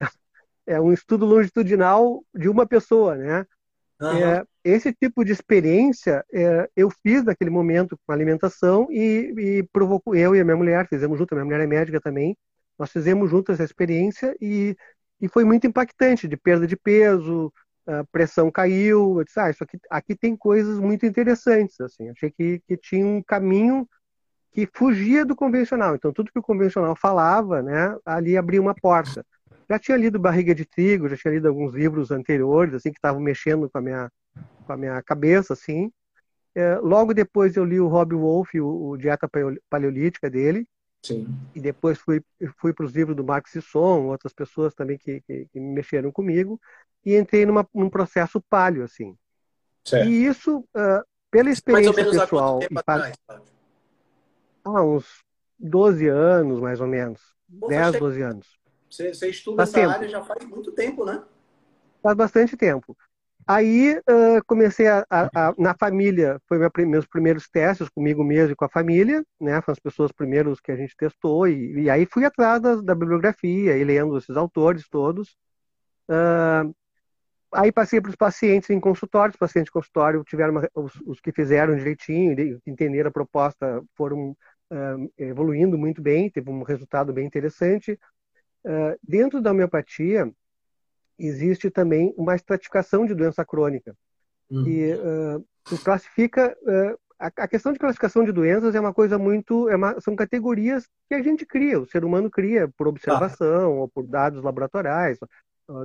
é 0.66 0.80
um 0.80 0.92
estudo 0.92 1.24
longitudinal 1.26 2.22
de 2.34 2.48
uma 2.48 2.66
pessoa, 2.66 3.16
né? 3.16 3.46
Uhum. 4.00 4.10
É, 4.10 4.44
esse 4.62 4.92
tipo 4.92 5.24
de 5.24 5.32
experiência 5.32 6.24
é, 6.32 6.68
eu 6.76 6.90
fiz 7.02 7.24
naquele 7.24 7.50
momento 7.50 7.98
com 8.04 8.12
alimentação 8.12 8.86
e, 8.90 9.32
e 9.38 9.62
provocou 9.72 10.14
eu 10.14 10.36
e 10.36 10.40
a 10.40 10.44
minha 10.44 10.56
mulher 10.56 10.86
fizemos 10.86 11.18
junto, 11.18 11.32
a 11.32 11.36
minha 11.36 11.46
mulher 11.46 11.60
é 11.60 11.66
médica 11.66 12.00
também, 12.00 12.36
nós 12.78 12.90
fizemos 12.90 13.30
juntos 13.30 13.54
essa 13.54 13.64
experiência 13.64 14.36
e, 14.40 14.76
e 15.20 15.28
foi 15.28 15.44
muito 15.44 15.66
impactante 15.66 16.28
de 16.28 16.36
perda 16.36 16.66
de 16.66 16.76
peso, 16.76 17.50
a 17.86 18.04
pressão 18.04 18.50
caiu, 18.50 19.18
eu 19.18 19.24
disse, 19.24 19.40
ah, 19.40 19.48
isso 19.48 19.64
aqui, 19.64 19.78
aqui 19.88 20.14
tem 20.14 20.36
coisas 20.36 20.78
muito 20.78 21.06
interessantes, 21.06 21.80
assim, 21.80 22.10
achei 22.10 22.30
que, 22.30 22.60
que 22.66 22.76
tinha 22.76 23.06
um 23.06 23.22
caminho 23.22 23.88
que 24.52 24.68
fugia 24.74 25.24
do 25.24 25.34
convencional, 25.34 25.94
então 25.94 26.12
tudo 26.12 26.30
que 26.30 26.38
o 26.38 26.42
convencional 26.42 26.94
falava, 26.96 27.62
né, 27.62 27.96
ali 28.04 28.36
abria 28.36 28.60
uma 28.60 28.74
porta 28.74 29.24
já 29.68 29.78
tinha 29.78 29.96
lido 29.96 30.18
Barriga 30.18 30.54
de 30.54 30.64
Trigo, 30.64 31.08
já 31.08 31.16
tinha 31.16 31.34
lido 31.34 31.48
alguns 31.48 31.74
livros 31.74 32.10
anteriores, 32.10 32.74
assim, 32.74 32.90
que 32.90 32.98
estavam 32.98 33.20
mexendo 33.20 33.68
com 33.68 33.78
a 33.78 33.80
minha, 33.80 34.12
com 34.64 34.72
a 34.72 34.76
minha 34.76 35.02
cabeça, 35.02 35.52
assim. 35.52 35.90
É, 36.54 36.76
logo 36.76 37.12
depois 37.12 37.56
eu 37.56 37.64
li 37.64 37.78
o 37.78 37.88
Rob 37.88 38.14
Wolf, 38.14 38.54
o, 38.54 38.90
o 38.90 38.96
Dieta 38.96 39.28
Paleolítica 39.68 40.30
dele. 40.30 40.66
Sim. 41.02 41.26
E 41.54 41.60
depois 41.60 41.98
fui, 41.98 42.22
fui 42.56 42.72
para 42.72 42.86
os 42.86 42.92
livros 42.92 43.16
do 43.16 43.24
Marx 43.24 43.50
Sisson, 43.50 44.06
outras 44.06 44.32
pessoas 44.32 44.74
também 44.74 44.98
que, 44.98 45.20
que, 45.20 45.46
que 45.52 45.60
mexeram 45.60 46.10
comigo, 46.10 46.60
e 47.04 47.16
entrei 47.16 47.46
numa, 47.46 47.66
num 47.74 47.90
processo 47.90 48.40
palio, 48.48 48.84
assim. 48.84 49.16
Certo. 49.84 50.08
E 50.08 50.26
isso, 50.26 50.58
uh, 50.58 51.04
pela 51.30 51.50
experiência 51.50 51.92
mais 51.92 52.06
ou 52.06 52.12
menos 52.12 52.22
pessoal... 52.22 52.60
Há, 52.74 52.80
atrás, 52.80 53.14
há 54.64 54.82
uns 54.82 55.22
12 55.58 56.08
anos, 56.08 56.60
mais 56.60 56.80
ou 56.80 56.86
menos. 56.86 57.20
Pô, 57.60 57.68
10, 57.68 57.98
12 57.98 58.22
anos. 58.22 58.55
Você, 58.90 59.12
você 59.12 59.28
estuda 59.28 59.58
faz 59.58 59.70
essa 59.70 59.80
tempo. 59.80 59.90
área 59.90 60.08
já 60.08 60.22
faz 60.22 60.44
muito 60.44 60.72
tempo, 60.72 61.04
né? 61.04 61.22
Faz 62.02 62.16
bastante 62.16 62.56
tempo. 62.56 62.96
Aí 63.46 63.96
uh, 63.98 64.44
comecei 64.44 64.88
a, 64.88 65.06
a, 65.08 65.48
a, 65.48 65.54
na 65.56 65.72
família, 65.78 66.40
foi 66.48 66.58
meu, 66.58 66.70
meus 66.78 67.06
primeiros 67.06 67.48
testes 67.48 67.88
comigo 67.88 68.24
mesmo 68.24 68.52
e 68.52 68.56
com 68.56 68.64
a 68.64 68.68
família, 68.68 69.24
né? 69.40 69.60
Foram 69.62 69.74
as 69.74 69.78
pessoas 69.78 70.10
primeiros 70.10 70.60
que 70.60 70.72
a 70.72 70.76
gente 70.76 70.96
testou 70.96 71.46
e, 71.46 71.82
e 71.82 71.90
aí 71.90 72.06
fui 72.06 72.24
atrás 72.24 72.60
da, 72.60 72.74
da, 72.76 72.94
bibliografia 72.94 73.76
e 73.76 73.84
lendo 73.84 74.18
esses 74.18 74.36
autores 74.36 74.88
todos. 74.88 75.36
Uh, 76.10 76.74
aí 77.52 77.70
passei 77.70 78.00
para 78.00 78.10
os 78.10 78.16
pacientes 78.16 78.68
em 78.70 78.80
consultório, 78.80 79.30
os 79.30 79.38
pacientes 79.38 79.70
em 79.70 79.72
consultório 79.72 80.24
tiveram 80.24 80.52
uma, 80.52 80.68
os, 80.74 80.94
os, 81.06 81.20
que 81.20 81.30
fizeram 81.30 81.76
direitinho, 81.76 82.60
entenderam 82.66 83.10
a 83.10 83.12
proposta, 83.12 83.80
foram 83.94 84.30
uh, 84.72 85.12
evoluindo 85.16 85.78
muito 85.78 86.02
bem, 86.02 86.28
teve 86.30 86.50
um 86.50 86.64
resultado 86.64 87.12
bem 87.12 87.24
interessante. 87.24 87.96
Uh, 88.66 88.98
dentro 89.00 89.40
da 89.40 89.52
homeopatia, 89.52 90.28
existe 91.16 91.70
também 91.70 92.12
uma 92.16 92.34
estratificação 92.34 93.06
de 93.06 93.14
doença 93.14 93.44
crônica. 93.44 93.94
Uhum. 94.50 94.66
E 94.66 94.92
uh, 94.92 95.46
tu 95.64 95.78
classifica. 95.78 96.56
Uh, 96.62 96.98
a, 97.16 97.28
a, 97.28 97.48
questão 97.48 97.72
de 97.72 97.78
classificação 97.78 98.24
de 98.24 98.32
doenças 98.32 98.74
é 98.74 98.80
uma 98.80 98.92
coisa 98.92 99.16
muito. 99.18 99.68
É 99.68 99.76
uma, 99.76 100.00
são 100.00 100.16
categorias 100.16 100.88
que 101.08 101.14
a 101.14 101.22
gente 101.22 101.46
cria, 101.46 101.80
o 101.80 101.86
ser 101.86 102.04
humano 102.04 102.28
cria 102.28 102.68
por 102.76 102.88
observação 102.88 103.74
ah. 103.74 103.80
ou 103.82 103.88
por 103.88 104.04
dados 104.04 104.42
laboratoriais. 104.42 105.16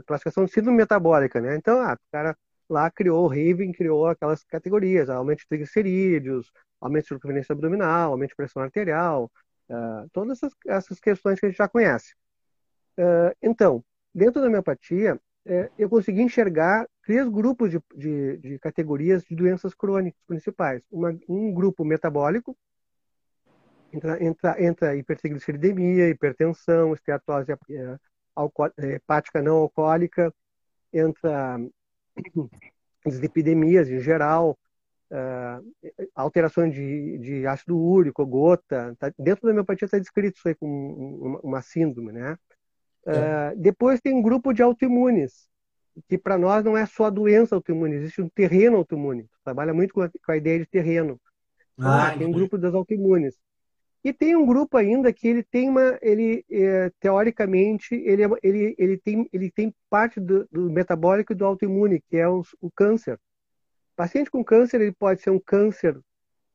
classificação 0.08 0.46
de 0.46 0.52
síndrome 0.52 0.78
metabólica, 0.78 1.40
né? 1.40 1.56
Então, 1.56 1.80
ah, 1.80 1.94
o 1.94 2.12
cara 2.12 2.36
lá 2.68 2.90
criou, 2.90 3.26
o 3.26 3.28
Raven 3.28 3.72
criou 3.72 4.08
aquelas 4.08 4.44
categorias: 4.44 5.08
aumento 5.08 5.42
de 5.42 5.48
triglicerídeos, 5.48 6.52
aumento 6.82 7.04
de 7.04 7.10
circunferência 7.10 7.54
abdominal, 7.54 8.12
aumento 8.12 8.32
de 8.32 8.36
pressão 8.36 8.64
arterial, 8.64 9.32
todas 10.12 10.38
essas, 10.38 10.54
essas 10.66 11.00
questões 11.00 11.40
que 11.40 11.46
a 11.46 11.50
gente 11.50 11.58
já 11.60 11.68
conhece. 11.68 12.16
Uh, 12.98 13.36
então, 13.42 13.84
dentro 14.14 14.42
da 14.42 14.48
homeopatia, 14.48 15.20
é, 15.46 15.72
eu 15.78 15.90
consegui 15.90 16.22
enxergar 16.22 16.88
três 17.04 17.28
grupos 17.28 17.72
de, 17.72 17.82
de, 17.96 18.38
de, 18.38 18.60
categorias 18.60 19.24
de 19.24 19.36
doenças 19.36 19.74
crônicas 19.74 20.22
principais. 20.28 20.84
Uma, 20.92 21.18
um 21.28 21.52
grupo 21.54 21.84
metabólico, 21.84 22.56
Entra, 23.94 24.24
entra, 24.24 24.64
entra 24.64 24.96
hipertrigliceridemia, 24.96 26.08
hipertensão, 26.08 26.94
esteatose 26.94 27.52
é, 27.52 27.98
hepática 28.96 29.42
não 29.42 29.58
alcoólica, 29.58 30.34
entra 30.94 31.60
epidemias 33.22 33.90
em 33.90 34.00
geral, 34.00 34.58
uh, 35.12 36.02
alterações 36.16 36.74
de, 36.74 37.18
de, 37.18 37.46
ácido 37.46 37.78
úrico, 37.78 38.26
gota. 38.26 38.96
Tá, 38.98 39.12
dentro 39.20 39.46
da 39.46 39.52
homeopatia 39.52 39.86
está 39.86 40.00
descrito 40.00 40.38
isso 40.38 40.48
aí 40.48 40.56
como 40.56 41.26
uma, 41.26 41.40
uma 41.42 41.62
síndrome, 41.62 42.14
né? 42.14 42.38
Uh, 43.05 43.58
depois 43.58 44.00
tem 44.00 44.13
um 44.13 44.22
grupo 44.22 44.53
de 44.53 44.62
autoimunes, 44.62 45.48
que 46.08 46.17
para 46.17 46.38
nós 46.38 46.63
não 46.63 46.77
é 46.77 46.86
só 46.86 47.05
a 47.05 47.10
doença 47.10 47.55
autoimune, 47.55 47.96
existe 47.96 48.22
um 48.22 48.29
terreno 48.29 48.77
autoimune. 48.77 49.27
Trabalha 49.43 49.74
muito 49.74 49.93
com 49.93 50.01
a, 50.01 50.10
com 50.10 50.31
a 50.31 50.38
ideia 50.38 50.60
de 50.60 50.65
terreno. 50.65 51.20
Ah, 51.79 52.15
tem 52.15 52.27
um 52.27 52.31
grupo 52.31 52.58
das 52.58 52.74
autoimunes. 52.74 53.36
E 54.03 54.12
tem 54.12 54.36
um 54.36 54.46
grupo 54.46 54.77
ainda 54.77 55.13
que 55.13 55.27
ele 55.27 55.43
tem 55.43 55.70
uma, 55.70 55.98
ele 56.01 56.43
é, 56.50 56.91
teoricamente 57.00 57.93
ele, 57.93 58.24
é, 58.24 58.29
ele, 58.41 58.75
ele 58.77 58.98
tem 58.98 59.29
ele 59.31 59.51
tem 59.51 59.74
parte 59.89 60.20
do, 60.20 60.48
do 60.51 60.72
metabólico 60.72 61.34
e 61.34 61.36
do 61.36 61.46
autoimune 61.46 62.01
que 62.10 62.17
é 62.17 62.27
o, 62.27 62.41
o 62.60 62.72
câncer. 62.72 63.15
O 63.15 63.96
paciente 63.96 64.31
com 64.31 64.43
câncer 64.43 64.81
ele 64.81 64.91
pode 64.91 65.22
ser 65.22 65.29
um 65.29 65.39
câncer 65.39 66.00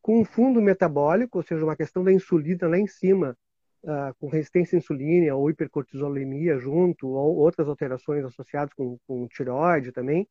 com 0.02 0.20
um 0.20 0.24
fundo 0.24 0.60
metabólico, 0.60 1.38
ou 1.38 1.44
seja, 1.44 1.64
uma 1.64 1.76
questão 1.76 2.02
da 2.02 2.12
insulina 2.12 2.68
lá 2.68 2.78
em 2.78 2.86
cima, 2.86 3.36
uh, 3.86 4.14
com 4.20 4.28
resistência 4.28 4.76
à 4.76 4.78
insulina 4.78 5.34
ou 5.34 5.48
hipercortisolemia 5.48 6.58
junto, 6.58 7.08
ou 7.08 7.36
outras 7.36 7.68
alterações 7.68 8.24
associadas 8.24 8.74
com, 8.74 8.98
com 9.06 9.26
tireoide 9.28 9.92
também, 9.92 10.28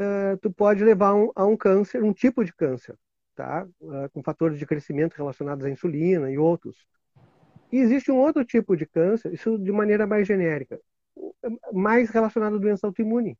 uh, 0.00 0.36
tu 0.42 0.50
pode 0.50 0.82
levar 0.82 1.14
um, 1.14 1.30
a 1.36 1.46
um 1.46 1.56
câncer, 1.56 2.02
um 2.02 2.12
tipo 2.12 2.44
de 2.44 2.52
câncer 2.52 2.96
tá? 3.40 3.66
Uh, 3.80 4.10
com 4.12 4.22
fatores 4.22 4.58
de 4.58 4.66
crescimento 4.66 5.14
relacionados 5.14 5.64
à 5.64 5.70
insulina 5.70 6.30
e 6.30 6.36
outros. 6.36 6.86
E 7.72 7.78
existe 7.78 8.10
um 8.12 8.18
outro 8.18 8.44
tipo 8.44 8.76
de 8.76 8.84
câncer, 8.84 9.32
isso 9.32 9.58
de 9.58 9.72
maneira 9.72 10.06
mais 10.06 10.28
genérica, 10.28 10.78
mais 11.72 12.10
relacionado 12.10 12.56
à 12.56 12.58
doença 12.58 12.86
autoimune, 12.86 13.38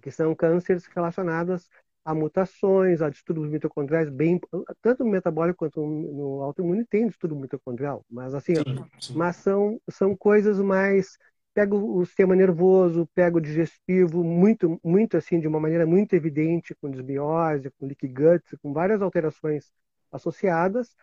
que 0.00 0.10
são 0.12 0.34
cânceres 0.36 0.86
relacionados 0.86 1.68
a 2.08 2.14
mutações, 2.14 3.02
a 3.02 3.10
distúrbios 3.10 3.50
mitocondriais, 3.50 4.08
bem, 4.08 4.40
tanto 4.80 5.04
no 5.04 5.10
metabólico 5.10 5.58
quanto 5.58 5.84
no 5.84 6.42
autoimune 6.42 6.82
tem 6.86 7.06
distúrbio 7.06 7.38
mitocondrial, 7.38 8.02
mas 8.10 8.32
assim, 8.32 8.54
sim, 8.54 8.84
sim. 8.98 9.14
mas 9.14 9.36
são, 9.36 9.78
são 9.90 10.16
coisas 10.16 10.58
mais 10.58 11.18
pega 11.52 11.74
o 11.74 12.06
sistema 12.06 12.34
nervoso, 12.34 13.06
pega 13.14 13.36
o 13.36 13.40
digestivo, 13.40 14.24
muito, 14.24 14.80
muito 14.82 15.18
assim, 15.18 15.38
de 15.38 15.46
uma 15.46 15.60
maneira 15.60 15.86
muito 15.86 16.14
evidente, 16.14 16.74
com 16.80 16.90
desbiose, 16.90 17.70
com 17.78 17.86
leaky 17.86 18.08
gut, 18.08 18.56
com 18.62 18.72
várias 18.72 19.02
alterações 19.02 19.70
associadas. 20.10 20.96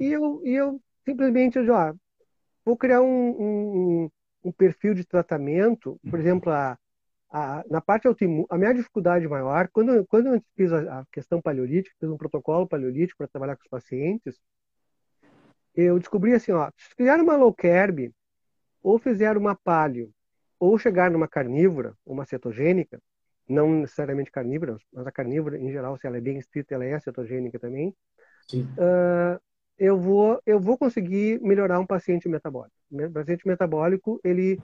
E 0.00 0.06
eu, 0.06 0.42
e 0.44 0.54
eu 0.54 0.80
simplesmente, 1.04 1.58
ó, 1.70 1.94
vou 2.64 2.76
criar 2.76 3.00
um, 3.00 3.06
um, 3.06 4.10
um 4.42 4.50
perfil 4.50 4.92
de 4.94 5.04
tratamento, 5.04 6.00
por 6.02 6.14
uhum. 6.14 6.20
exemplo, 6.20 6.50
a, 6.50 6.76
a, 7.32 7.64
na 7.70 7.80
parte 7.80 8.06
autoimune, 8.06 8.46
a 8.50 8.58
minha 8.58 8.74
dificuldade 8.74 9.26
maior, 9.26 9.66
quando, 9.72 10.06
quando 10.06 10.34
eu 10.34 10.42
fiz 10.54 10.70
a, 10.70 11.00
a 11.00 11.06
questão 11.10 11.40
paleolítica, 11.40 11.96
fiz 11.98 12.10
um 12.10 12.18
protocolo 12.18 12.68
paleolítico 12.68 13.18
para 13.18 13.28
trabalhar 13.28 13.56
com 13.56 13.62
os 13.62 13.68
pacientes, 13.68 14.38
eu 15.74 15.98
descobri 15.98 16.34
assim, 16.34 16.52
ó, 16.52 16.70
se 16.76 16.94
fizer 16.94 17.18
uma 17.18 17.34
low 17.34 17.54
carb, 17.54 18.12
ou 18.82 18.98
fizer 18.98 19.38
uma 19.38 19.54
palio, 19.54 20.12
ou 20.60 20.78
chegar 20.78 21.10
numa 21.10 21.26
carnívora, 21.26 21.94
uma 22.04 22.26
cetogênica, 22.26 23.00
não 23.48 23.80
necessariamente 23.80 24.30
carnívora, 24.30 24.76
mas 24.92 25.06
a 25.06 25.10
carnívora 25.10 25.58
em 25.58 25.72
geral, 25.72 25.96
se 25.96 26.06
ela 26.06 26.18
é 26.18 26.20
bem 26.20 26.38
estrita, 26.38 26.74
ela 26.74 26.84
é 26.84 27.00
cetogênica 27.00 27.58
também. 27.58 27.94
Uh, 28.52 29.40
eu 29.78 29.98
vou 29.98 30.40
eu 30.44 30.60
vou 30.60 30.76
conseguir 30.76 31.40
melhorar 31.40 31.80
um 31.80 31.86
paciente 31.86 32.28
metabólico. 32.28 32.76
O 32.90 33.10
paciente 33.10 33.46
metabólico 33.46 34.20
ele 34.22 34.60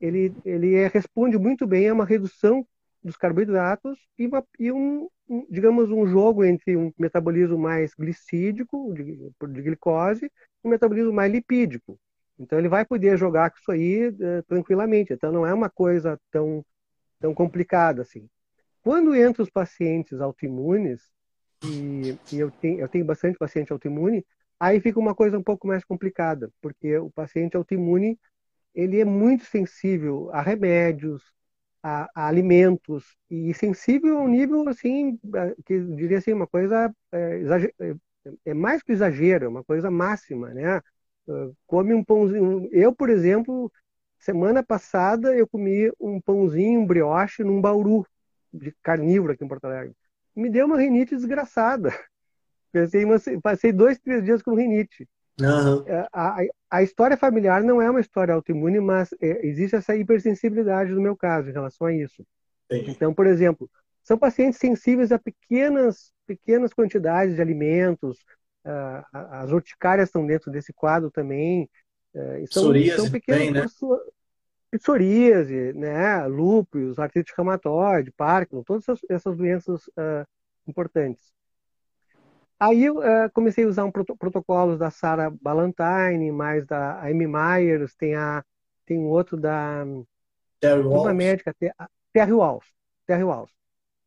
ele 0.00 0.34
ele 0.44 0.74
é, 0.74 0.88
responde 0.88 1.38
muito 1.38 1.66
bem 1.66 1.88
a 1.88 1.94
uma 1.94 2.04
redução 2.04 2.66
dos 3.02 3.16
carboidratos 3.16 3.98
e, 4.18 4.26
uma, 4.26 4.44
e 4.58 4.72
um, 4.72 5.08
um, 5.28 5.46
digamos 5.48 5.90
um 5.90 6.06
jogo 6.06 6.44
entre 6.44 6.76
um 6.76 6.92
metabolismo 6.98 7.56
mais 7.56 7.94
glicídico 7.94 8.92
de, 8.92 9.32
de 9.52 9.62
glicose 9.62 10.26
e 10.26 10.66
um 10.66 10.70
metabolismo 10.70 11.12
mais 11.12 11.32
lipídico. 11.32 11.98
Então 12.38 12.58
ele 12.58 12.68
vai 12.68 12.84
poder 12.84 13.16
jogar 13.16 13.50
com 13.50 13.58
isso 13.58 13.70
aí 13.70 14.08
uh, 14.08 14.42
tranquilamente. 14.46 15.12
Então 15.12 15.32
não 15.32 15.46
é 15.46 15.54
uma 15.54 15.70
coisa 15.70 16.20
tão, 16.30 16.64
tão 17.20 17.32
complicada 17.32 18.02
assim. 18.02 18.28
Quando 18.82 19.14
entra 19.14 19.42
os 19.42 19.50
pacientes 19.50 20.20
autoimunes, 20.20 21.00
e, 21.64 22.16
e 22.32 22.38
eu, 22.38 22.50
tenho, 22.50 22.80
eu 22.80 22.88
tenho 22.88 23.04
bastante 23.04 23.38
paciente 23.38 23.72
autoimune, 23.72 24.24
aí 24.60 24.80
fica 24.80 24.98
uma 25.00 25.14
coisa 25.14 25.38
um 25.38 25.42
pouco 25.42 25.66
mais 25.66 25.84
complicada, 25.84 26.50
porque 26.60 26.96
o 26.98 27.10
paciente 27.10 27.56
autoimune 27.56 28.18
ele 28.76 29.00
é 29.00 29.04
muito 29.04 29.44
sensível 29.46 30.30
a 30.32 30.42
remédios, 30.42 31.22
a, 31.82 32.08
a 32.14 32.28
alimentos, 32.28 33.16
e 33.30 33.54
sensível 33.54 34.18
a 34.18 34.22
um 34.22 34.28
nível 34.28 34.68
assim, 34.68 35.18
que 35.64 35.74
eu 35.74 35.96
diria 35.96 36.18
assim, 36.18 36.32
uma 36.32 36.46
coisa 36.46 36.94
é, 37.10 37.40
é, 37.80 37.94
é 38.44 38.54
mais 38.54 38.82
que 38.82 38.92
exagero, 38.92 39.46
é 39.46 39.48
uma 39.48 39.64
coisa 39.64 39.90
máxima, 39.90 40.50
né? 40.50 40.80
come 41.66 41.94
um 41.94 42.04
pãozinho. 42.04 42.68
Eu, 42.70 42.94
por 42.94 43.10
exemplo, 43.10 43.72
semana 44.18 44.62
passada 44.62 45.34
eu 45.34 45.46
comi 45.48 45.90
um 45.98 46.20
pãozinho, 46.20 46.80
um 46.80 46.86
brioche 46.86 47.42
num 47.42 47.60
bauru 47.60 48.06
de 48.52 48.72
carnívoro 48.82 49.32
aqui 49.32 49.44
em 49.44 49.48
Porto 49.48 49.64
Alegre. 49.64 49.94
Me 50.34 50.50
deu 50.50 50.66
uma 50.66 50.78
rinite 50.78 51.16
desgraçada. 51.16 51.90
Pensei, 52.72 53.04
passei 53.42 53.72
dois, 53.72 53.98
três 53.98 54.22
dias 54.22 54.42
com 54.42 54.54
rinite. 54.54 55.08
Uhum. 55.40 55.84
A, 56.12 56.40
a, 56.40 56.46
a, 56.76 56.82
história 56.82 57.16
familiar 57.16 57.62
não 57.62 57.80
é 57.80 57.90
uma 57.90 58.00
história 58.00 58.34
autoimune, 58.34 58.80
mas 58.80 59.12
é, 59.20 59.46
existe 59.46 59.76
essa 59.76 59.96
hipersensibilidade 59.96 60.92
no 60.92 61.00
meu 61.00 61.16
caso 61.16 61.50
em 61.50 61.52
relação 61.52 61.86
a 61.86 61.94
isso. 61.94 62.26
Sim. 62.70 62.84
Então, 62.88 63.14
por 63.14 63.26
exemplo, 63.26 63.70
são 64.02 64.18
pacientes 64.18 64.58
sensíveis 64.58 65.12
a 65.12 65.18
pequenas, 65.18 66.12
pequenas 66.26 66.72
quantidades 66.72 67.34
de 67.34 67.42
alimentos, 67.42 68.24
Uh, 68.66 69.06
as 69.12 69.52
urticárias 69.52 70.08
estão 70.08 70.26
dentro 70.26 70.50
desse 70.50 70.72
quadro 70.72 71.08
também. 71.08 71.70
Uh, 72.12 72.44
são, 72.50 72.64
psoríase 72.64 72.96
são 72.96 73.10
pequenas 73.10 73.74
também, 73.78 73.94
né? 73.94 74.78
psoríase, 74.78 75.72
né? 75.74 76.26
lúpus, 76.26 76.98
artrite 76.98 77.32
reumatoide, 77.36 78.10
Parkinson, 78.10 78.64
todas 78.64 78.82
essas, 78.82 79.00
essas 79.08 79.36
doenças 79.36 79.86
uh, 79.88 80.26
importantes. 80.66 81.32
Aí 82.58 82.84
eu 82.84 82.98
uh, 82.98 83.30
comecei 83.32 83.64
a 83.64 83.68
usar 83.68 83.84
um 83.84 83.90
prot 83.90 84.14
protocolos 84.18 84.78
da 84.78 84.90
Sarah 84.90 85.30
Ballantyne, 85.30 86.32
mais 86.32 86.64
da 86.66 87.00
Amy 87.02 87.26
Myers, 87.26 87.94
tem, 87.94 88.14
a, 88.14 88.42
tem 88.86 88.98
outro 89.04 89.36
da 89.36 89.84
Terry 90.58 90.80
uma 90.80 91.12
médica, 91.12 91.54
Terry 92.12 92.32
Walsh. 92.32 92.66
Terry 93.06 93.24
Walsh 93.24 93.56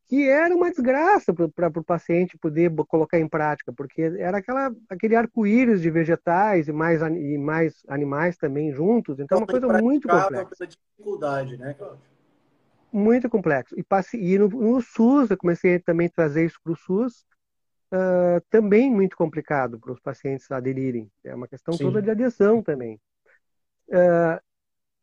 que 0.10 0.28
era 0.28 0.54
uma 0.56 0.72
desgraça 0.72 1.32
para 1.32 1.80
o 1.80 1.84
paciente 1.84 2.36
poder 2.36 2.74
colocar 2.88 3.20
em 3.20 3.28
prática, 3.28 3.72
porque 3.72 4.02
era 4.02 4.40
aquela, 4.40 4.76
aquele 4.90 5.16
arco-íris 5.16 5.84
de 5.84 5.92
vegetais 5.92 6.68
e 6.68 6.72
mais, 6.72 7.00
e 7.04 7.38
mais 7.38 7.84
animais 7.88 8.36
também 8.36 8.74
juntos, 8.74 9.20
então 9.20 9.38
é 9.38 9.42
uma 9.42 9.48
coisa 9.48 9.68
muito 9.80 10.08
complexa. 10.08 10.66
dificuldade, 10.66 11.58
né, 11.58 11.76
Cláudio? 11.76 12.00
Muito 12.92 13.30
complexo. 13.30 13.80
E, 13.80 13.84
passe, 13.84 14.18
e 14.18 14.36
no, 14.40 14.50
no, 14.50 14.82
SUS, 14.82 15.30
eu 15.30 15.38
comecei 15.38 15.78
também 15.78 16.08
a 16.08 16.10
trazer 16.10 16.44
isso 16.44 16.60
para 16.64 16.74
o 16.74 16.76
SUS, 16.76 17.24
uh, 17.94 18.42
também 18.50 18.92
muito 18.92 19.16
complicado 19.16 19.80
para 19.80 19.92
os 19.92 20.00
pacientes 20.00 20.50
aderirem. 20.52 21.10
É 21.24 21.34
uma 21.34 21.48
questão 21.48 21.74
Sim. 21.74 21.84
toda 21.86 22.02
de 22.02 22.10
adesão 22.10 22.62
também. 22.62 23.00
Uh, 23.88 24.40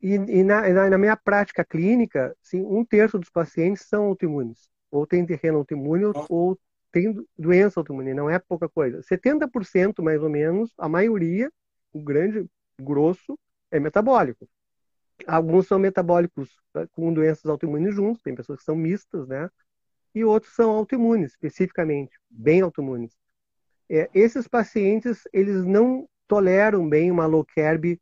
e, 0.01 0.14
e 0.14 0.42
na, 0.44 0.88
na, 0.90 0.99
minha 0.99 1.16
prática 1.16 1.64
clínica, 1.64 2.37
sim, 2.42 2.62
um 2.62 2.85
terço 2.85 3.18
dos 3.18 3.31
pacientes 3.31 3.87
são 3.88 4.05
autoimunes 4.05 4.68
ou 4.90 5.07
tem 5.07 5.27
terreno 5.27 5.59
autoimune 5.59 6.05
ou 6.29 6.59
tem 6.92 7.14
doença 7.37 7.81
autoimune, 7.81 8.14
não 8.14 8.31
é 8.31 8.38
pouca 8.38 8.68
coisa. 8.68 9.03
70% 9.03 10.03
mais 10.03 10.22
ou 10.22 10.31
menos, 10.31 10.72
a 10.79 10.88
maioria, 10.88 11.51
o 11.92 12.01
grande 12.01 12.49
grosso, 12.81 13.38
é 13.70 13.79
metabólico. 13.81 14.49
Alguns 15.27 15.66
são 15.66 15.79
metabólicos 15.79 16.51
tá, 16.72 16.87
com 16.88 17.12
doenças 17.12 17.46
autoimunes 17.46 17.94
juntos, 17.94 18.22
tem 18.22 18.35
pessoas 18.35 18.61
que 18.61 18.64
são 18.64 18.77
mistas, 18.77 19.27
né? 19.27 19.51
E 20.16 20.24
outros 20.24 20.55
são 20.55 20.70
autoimunes, 20.70 21.33
especificamente, 21.33 22.18
bem 22.31 22.62
autoimunes. 22.62 23.12
É, 23.87 24.09
esses 24.14 24.48
pacientes, 24.48 25.29
eles 25.31 25.62
não 25.66 26.09
toleram 26.26 26.88
bem 26.88 27.11
uma 27.11 27.26
low 27.26 27.44
carb 27.55 27.98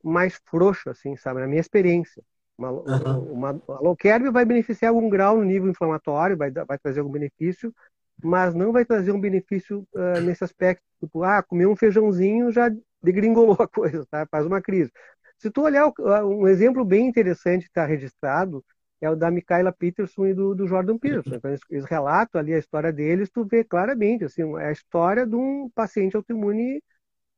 mais 0.00 0.40
frouxa, 0.46 0.92
assim, 0.92 1.16
sabe? 1.16 1.40
Na 1.40 1.48
minha 1.48 1.60
experiência. 1.60 2.22
Uma, 2.56 2.70
uhum. 2.70 3.32
uma, 3.32 3.62
a 3.68 3.80
low 3.80 3.96
carb 3.96 4.30
vai 4.30 4.44
beneficiar 4.44 4.90
algum 4.90 5.08
grau 5.10 5.38
no 5.38 5.44
nível 5.44 5.68
inflamatório, 5.68 6.36
vai, 6.36 6.52
vai 6.52 6.78
trazer 6.78 7.00
algum 7.00 7.10
benefício, 7.10 7.74
mas 8.22 8.54
não 8.54 8.70
vai 8.70 8.84
trazer 8.84 9.10
um 9.10 9.20
benefício 9.20 9.84
uh, 9.92 10.20
nesse 10.20 10.44
aspecto, 10.44 10.84
tipo, 11.00 11.24
ah, 11.24 11.42
comer 11.42 11.66
um 11.66 11.74
feijãozinho 11.74 12.52
já 12.52 12.70
degringolou 13.02 13.56
a 13.58 13.66
coisa, 13.66 14.06
tá? 14.08 14.24
faz 14.30 14.46
uma 14.46 14.62
crise. 14.62 14.92
Se 15.36 15.50
tu 15.50 15.62
olhar 15.62 15.92
um 16.24 16.46
exemplo 16.46 16.84
bem 16.84 17.08
interessante 17.08 17.62
que 17.62 17.70
está 17.70 17.84
registrado, 17.84 18.64
é 19.00 19.10
o 19.10 19.16
da 19.16 19.30
Michaela 19.30 19.72
Peterson 19.72 20.26
e 20.26 20.34
do, 20.34 20.54
do 20.54 20.66
Jordan 20.66 20.98
Peterson. 20.98 21.34
Então, 21.34 21.50
eles, 21.70 21.84
relatam 21.84 22.40
ali 22.40 22.54
a 22.54 22.58
história 22.58 22.92
deles, 22.92 23.30
tu 23.30 23.44
vê 23.44 23.62
claramente, 23.62 24.24
assim, 24.24 24.42
é 24.58 24.68
a 24.68 24.72
história 24.72 25.26
de 25.26 25.36
um 25.36 25.70
paciente 25.74 26.16
autoimune 26.16 26.82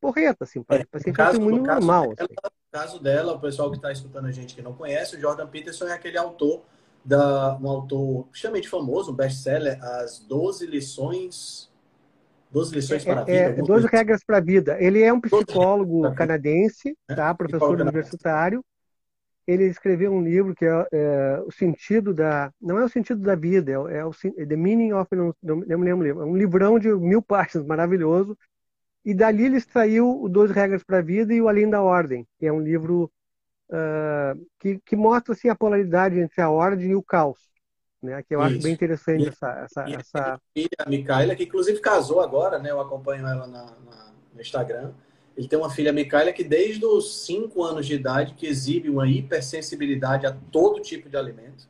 porreta, 0.01 0.45
assim, 0.45 0.65
É, 0.69 0.85
paciente 0.85 1.17
caso, 1.17 1.39
autoimune 1.39 1.65
caso 1.65 1.87
normal. 1.87 2.15
dela, 2.15 2.29
assim. 2.31 2.35
no 2.35 2.81
caso 2.81 3.03
dela, 3.03 3.33
o 3.33 3.41
pessoal 3.41 3.71
que 3.71 3.77
está 3.77 3.91
escutando 3.91 4.27
a 4.27 4.31
gente 4.31 4.55
que 4.55 4.63
não 4.63 4.73
conhece, 4.73 5.17
o 5.17 5.21
Jordan 5.21 5.49
Peterson 5.49 5.87
é 5.89 5.93
aquele 5.93 6.17
autor, 6.17 6.63
da, 7.05 7.57
um 7.61 7.69
autor 7.69 8.29
extremamente 8.33 8.69
famoso, 8.69 9.13
um 9.13 9.15
best-seller, 9.15 9.83
As 9.83 10.21
12 10.21 10.67
Lições... 10.67 11.69
12 12.51 12.75
Lições 12.75 13.05
para 13.05 13.21
a 13.21 13.25
Vida. 13.25 13.37
É, 13.37 13.41
é, 13.41 13.47
alguma 13.49 13.67
12 13.67 13.73
coisa 13.83 13.89
regras 13.97 14.25
para 14.25 14.39
a 14.39 14.41
vida. 14.41 14.77
Ele 14.81 15.03
é 15.03 15.13
um 15.13 15.21
psicólogo 15.21 16.15
canadense, 16.15 16.97
né? 17.07 17.15
tá? 17.15 17.35
Professor 17.35 17.79
universitário. 17.79 18.65
Ele 19.49 19.65
escreveu 19.65 20.13
um 20.13 20.23
livro 20.23 20.55
que 20.55 20.67
é, 20.67 20.89
é, 20.93 21.41
o 21.47 21.51
sentido 21.51 22.15
da, 22.15 22.53
não 22.61 22.79
é 22.79 22.85
o 22.85 22.91
sentido 22.91 23.23
da 23.23 23.35
vida, 23.35 23.73
é, 23.73 23.99
é 23.99 24.05
o 24.05 24.13
sin- 24.13 24.33
The 24.33 24.57
Meaning 24.57 24.93
of, 24.93 25.09
não, 25.17 25.35
não 25.43 25.57
me 25.79 25.87
lembro 25.87 26.01
o 26.01 26.05
livro. 26.05 26.23
É 26.23 26.27
um 26.27 26.37
livrão 26.37 26.79
de 26.79 26.95
mil 26.95 27.23
páginas, 27.23 27.67
maravilhoso. 27.67 28.39
E 29.05 29.15
dali 29.15 29.45
ele 29.47 29.57
extraiu 29.57 30.23
o 30.23 30.29
12 30.29 30.53
regras 30.53 30.85
para 30.85 30.99
a 30.99 31.03
vida 31.03 31.35
e 31.35 31.41
o 31.41 31.49
Além 31.49 31.71
da 31.71 31.83
Ordem, 31.83 32.27
que 32.39 32.47
é 32.47 32.53
um 32.53 32.61
livro 32.61 33.11
ah, 33.73 34.35
que, 34.61 34.81
que 34.85 34.97
mostra 34.97 35.33
assim 35.35 35.49
a 35.49 35.57
polaridade 35.57 36.19
entre 36.19 36.41
a 36.43 36.51
ordem 36.51 36.91
e 36.91 36.97
o 36.97 37.03
caos, 37.03 37.39
né? 38.03 38.23
Que 38.23 38.35
eu 38.35 38.43
acho 38.43 38.57
Isso. 38.57 38.63
bem 38.65 38.73
interessante 38.75 39.25
E- 39.25 39.29
essa, 39.29 39.51
essa, 39.65 39.89
E 39.89 39.95
essa 39.95 40.41
a 40.79 40.89
Micaela, 40.89 41.35
que 41.37 41.45
inclusive 41.45 41.81
casou 41.81 42.21
agora, 42.21 42.59
né? 42.59 42.71
Eu 42.71 42.81
acompanho 42.81 43.27
ela 43.27 43.47
na, 43.47 43.65
na- 43.65 44.13
no 44.35 44.41
Instagram. 44.41 44.93
Ele 45.39 45.47
tem 45.47 45.57
uma 45.57 45.71
filha, 45.71 45.93
Micaela, 45.93 46.33
que 46.33 46.43
desde 46.43 46.85
os 46.85 47.25
5 47.25 47.63
anos 47.63 47.87
de 47.87 47.95
idade 47.95 48.35
que 48.35 48.45
exibe 48.45 48.91
uma 48.91 49.07
hipersensibilidade 49.07 50.27
a 50.27 50.33
todo 50.51 50.83
tipo 50.83 51.09
de 51.09 51.17
alimento. 51.17 51.69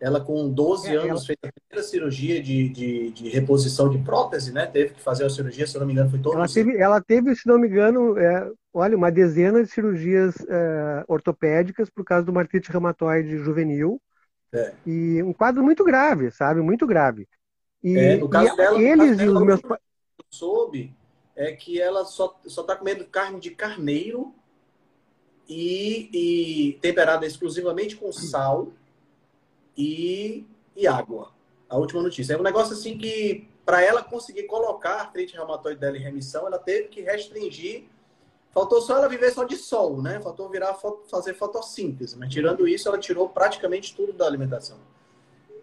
Ela, 0.00 0.20
com 0.20 0.48
12 0.48 0.86
É, 0.86 0.96
anos, 0.96 1.08
ela- 1.08 1.20
fez 1.22 1.38
a 1.42 1.50
primeira 1.50 1.88
cirurgia 1.88 2.40
de, 2.40 2.68
de, 2.68 3.10
de 3.10 3.28
reposição 3.28 3.90
de 3.90 3.98
prótese, 3.98 4.52
né? 4.52 4.66
Teve 4.66 4.94
que 4.94 5.00
fazer 5.00 5.24
a 5.24 5.30
cirurgia, 5.30 5.66
se 5.66 5.76
não 5.76 5.84
me 5.84 5.92
engano, 5.92 6.08
foi 6.10 6.20
todo 6.20 6.36
Ela 6.36 6.46
teve, 6.46 6.76
ela 6.78 7.00
teve, 7.02 7.34
se 7.34 7.48
não 7.48 7.58
me 7.58 7.66
engano, 7.66 8.16
é, 8.16 8.48
olha, 8.72 8.96
uma 8.96 9.10
dezena 9.10 9.64
de 9.64 9.68
cirurgias 9.68 10.36
é, 10.48 11.04
ortopédicas 11.08 11.90
por 11.90 12.04
causa 12.04 12.24
do 12.24 12.38
artrite 12.38 12.70
reumatoide 12.70 13.36
juvenil. 13.38 14.00
É. 14.54 14.72
E 14.86 15.20
um 15.24 15.32
quadro 15.32 15.64
muito 15.64 15.82
grave, 15.82 16.30
sabe? 16.30 16.60
Muito 16.60 16.86
grave. 16.86 17.26
E, 17.82 17.98
É, 17.98 18.16
no 18.18 18.28
caso 18.28 18.54
e 18.54 18.56
dela, 18.56 18.80
eles 18.80 18.96
caso 19.10 19.22
e 19.22 19.26
dela, 19.26 19.40
os 19.40 19.46
meus 19.46 19.60
soube 20.30 20.94
é 21.38 21.52
que 21.52 21.80
ela 21.80 22.04
só, 22.04 22.36
só 22.46 22.64
tá 22.64 22.74
comendo 22.74 23.06
carne 23.06 23.38
de 23.38 23.50
carneiro 23.50 24.34
e, 25.48 26.10
e 26.12 26.72
temperada 26.80 27.24
exclusivamente 27.24 27.96
com 27.96 28.10
sal 28.12 28.72
e, 29.76 30.44
e 30.74 30.88
água. 30.88 31.30
A 31.70 31.76
última 31.76 32.02
notícia. 32.02 32.34
É 32.34 32.38
um 32.38 32.42
negócio 32.42 32.74
assim 32.74 32.98
que, 32.98 33.48
para 33.64 33.80
ela 33.80 34.02
conseguir 34.02 34.44
colocar 34.44 34.94
a 34.94 35.00
artrite 35.02 35.36
reumatoide 35.36 35.78
dela 35.78 35.96
em 35.96 36.02
remissão, 36.02 36.44
ela 36.44 36.58
teve 36.58 36.88
que 36.88 37.02
restringir. 37.02 37.84
Faltou 38.50 38.82
só 38.82 38.96
ela 38.96 39.08
viver 39.08 39.30
só 39.30 39.44
de 39.44 39.56
sol, 39.56 40.02
né? 40.02 40.20
Faltou 40.20 40.48
virar 40.48 40.74
fazer 41.08 41.34
fotossíntese. 41.34 42.18
Mas 42.18 42.30
tirando 42.30 42.66
isso, 42.66 42.88
ela 42.88 42.98
tirou 42.98 43.28
praticamente 43.28 43.94
tudo 43.94 44.12
da 44.12 44.26
alimentação. 44.26 44.78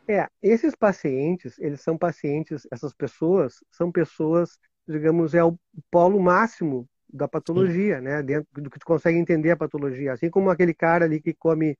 É, 0.07 0.29
esses 0.41 0.73
pacientes, 0.73 1.59
eles 1.59 1.81
são 1.81 1.97
pacientes, 1.97 2.65
essas 2.71 2.93
pessoas 2.93 3.63
são 3.71 3.91
pessoas, 3.91 4.57
digamos, 4.87 5.33
é 5.33 5.43
o 5.43 5.57
polo 5.91 6.19
máximo 6.19 6.87
da 7.11 7.27
patologia, 7.27 8.01
né? 8.01 8.21
Dentro 8.21 8.47
do 8.61 8.69
que 8.69 8.79
tu 8.79 8.85
consegue 8.85 9.17
entender 9.17 9.51
a 9.51 9.57
patologia. 9.57 10.13
Assim 10.13 10.29
como 10.29 10.49
aquele 10.49 10.73
cara 10.73 11.05
ali 11.05 11.21
que 11.21 11.33
come, 11.33 11.77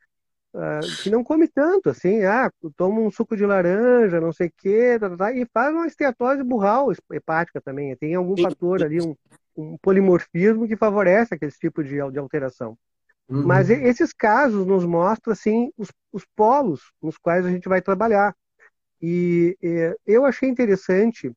ah, 0.54 0.80
que 1.04 1.10
não 1.10 1.24
come 1.24 1.48
tanto, 1.48 1.90
assim, 1.90 2.24
ah, 2.24 2.50
toma 2.78 3.02
um 3.02 3.12
suco 3.12 3.36
de 3.36 3.46
laranja, 3.46 4.22
não 4.22 4.32
sei 4.32 4.48
o 4.48 4.54
quê, 4.58 4.98
tá, 5.00 5.10
tá, 5.10 5.18
tá, 5.18 5.34
e 5.34 5.46
faz 5.54 5.74
uma 5.74 5.88
esteatose 5.88 6.44
burral 6.44 6.92
hepática 7.12 7.62
também. 7.62 7.96
Tem 7.98 8.16
algum 8.16 8.36
Sim. 8.36 8.44
fator 8.44 8.84
ali, 8.84 9.02
um, 9.02 9.16
um 9.56 9.78
polimorfismo 9.78 10.68
que 10.68 10.78
favorece 10.78 11.34
aquele 11.34 11.52
tipo 11.52 11.84
de, 11.84 11.96
de 12.12 12.20
alteração. 12.20 12.78
Uhum. 13.28 13.44
Mas 13.46 13.70
esses 13.70 14.14
casos 14.14 14.66
nos 14.66 14.86
mostram 14.86 15.34
assim 15.34 15.72
os, 15.78 15.90
os 16.14 16.24
polos 16.36 16.92
nos 17.02 17.18
quais 17.18 17.46
a 17.46 17.50
gente 17.50 17.68
vai 17.68 17.82
trabalhar. 17.82 18.36
E, 19.02 19.58
eh, 19.62 19.96
eu 20.06 20.26
achei 20.26 20.48
interessante 20.48 21.32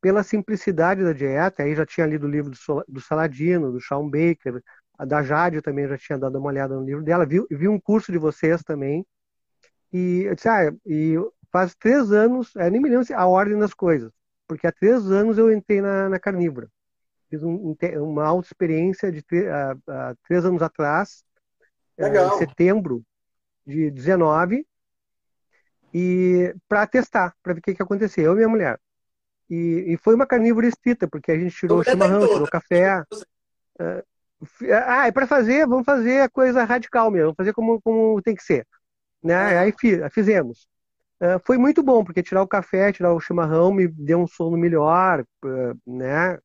pela 0.00 0.22
simplicidade 0.22 1.02
da 1.04 1.12
dieta. 1.12 1.62
Aí 1.62 1.74
já 1.74 1.84
tinha 1.84 2.06
lido 2.06 2.26
o 2.26 2.30
livro 2.30 2.52
do, 2.88 3.00
Saladino, 3.00 3.72
do 3.72 3.80
Shawn 3.80 4.08
Baker, 4.08 4.62
a 4.98 5.04
da 5.04 5.22
Jade 5.22 5.62
também 5.62 5.88
já 5.88 5.96
tinha 5.96 6.18
dado 6.18 6.38
uma 6.38 6.48
olhada 6.48 6.74
no 6.74 6.84
livro 6.84 7.02
dela. 7.02 7.24
Vi, 7.26 7.44
vi 7.50 7.68
um 7.68 7.80
curso 7.80 8.12
de 8.12 8.18
vocês 8.18 8.62
também. 8.62 9.06
E 9.92 10.22
eu 10.22 10.34
disse, 10.34 10.48
ah, 10.48 10.72
e 10.86 11.16
faz 11.50 11.74
três 11.74 12.12
anos, 12.12 12.54
eu 12.54 12.70
nem 12.70 12.80
me 12.80 12.88
lembro 12.88 13.06
a 13.14 13.26
ordem 13.26 13.58
das 13.58 13.74
coisas, 13.74 14.12
porque 14.46 14.66
há 14.66 14.72
três 14.72 15.10
anos 15.10 15.36
eu 15.36 15.52
entrei 15.52 15.80
na, 15.80 16.08
na 16.08 16.18
carnívora. 16.18 16.68
Fiz 17.28 17.42
um- 17.42 17.74
um 17.74 18.04
uma 18.04 18.24
auto-experiência 18.24 19.10
de 19.10 19.22
tre- 19.22 19.48
há- 19.48 19.76
há 19.88 20.14
três 20.26 20.44
anos 20.44 20.62
atrás, 20.62 21.24
eh, 21.96 22.04
Legal. 22.04 22.28
em 22.28 22.38
setembro 22.38 23.02
de 23.66 23.90
19, 23.90 24.66
e 25.92 26.54
para 26.68 26.86
testar, 26.86 27.34
para 27.42 27.54
ver 27.54 27.60
o 27.60 27.62
que, 27.62 27.74
que 27.74 27.82
acontecia, 27.82 28.24
eu 28.24 28.32
e 28.32 28.36
minha 28.36 28.48
mulher. 28.48 28.78
E, 29.50 29.94
e 29.94 29.96
foi 29.96 30.14
uma 30.14 30.26
carnívora 30.26 30.66
estrita, 30.68 31.08
porque 31.08 31.32
a 31.32 31.38
gente 31.38 31.54
tirou 31.54 31.78
o 31.78 31.82
Então, 31.82 31.92
chimarrão, 31.92 32.26
tirou 32.26 32.44
o 32.44 32.50
café. 32.50 33.02
Ah, 34.72 35.06
é 35.06 35.12
para 35.12 35.26
fazer, 35.26 35.66
vamos 35.66 35.84
fazer 35.84 36.22
a 36.22 36.28
coisa 36.28 36.64
radical 36.64 37.10
mesmo, 37.10 37.26
vamos 37.26 37.36
fazer 37.36 37.52
como, 37.52 37.80
como 37.82 38.22
tem 38.22 38.34
que 38.34 38.42
ser. 38.42 38.66
Né? 39.22 39.34
Ah. 39.34 39.60
Aí 39.62 39.72
fi- 39.78 40.08
fizemos. 40.10 40.66
Foi 41.44 41.58
muito 41.58 41.82
bom, 41.82 42.02
porque 42.02 42.22
tirar 42.22 42.42
o 42.42 42.48
café, 42.48 42.92
tirar 42.92 43.12
o 43.12 43.20
chimarrão 43.20 43.72
me 43.74 43.86
deu 43.86 44.20
um 44.20 44.26
sono 44.26 44.56
melhor, 44.56 45.22
né? 45.86 46.38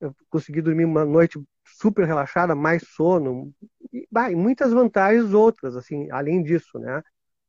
Eu 0.00 0.14
consegui 0.30 0.62
dormir 0.62 0.84
uma 0.86 1.04
noite 1.04 1.38
super 1.66 2.06
relaxada, 2.06 2.54
mais 2.54 2.82
sono, 2.88 3.52
e, 3.92 4.06
bah, 4.10 4.30
e 4.30 4.34
muitas 4.34 4.72
vantagens 4.72 5.34
outras, 5.34 5.76
assim, 5.76 6.10
além 6.10 6.42
disso, 6.42 6.78
né? 6.78 7.02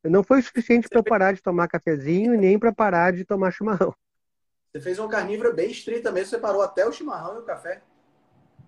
Não 0.04 0.24
foi 0.24 0.40
o 0.40 0.44
suficiente 0.44 0.90
para 0.90 1.00
eu 1.00 1.04
parar 1.04 1.32
de 1.34 1.42
tomar 1.42 1.70
cafezinho 1.70 2.34
e 2.34 2.38
nem 2.38 2.60
para 2.60 2.74
parar 2.74 3.14
de 3.14 3.24
tomar 3.24 3.52
chimarrão. 3.52 3.96
Você 4.74 4.82
fez 4.82 4.98
uma 4.98 5.08
carnívora 5.08 5.54
bem 5.54 5.70
estrita 5.70 6.12
mesmo, 6.12 6.32
você 6.32 6.40
parou 6.40 6.64
até 6.64 6.84
o 6.84 6.92
chimarrão 6.92 7.36
e 7.36 7.40
o 7.40 7.44
café. 7.44 7.84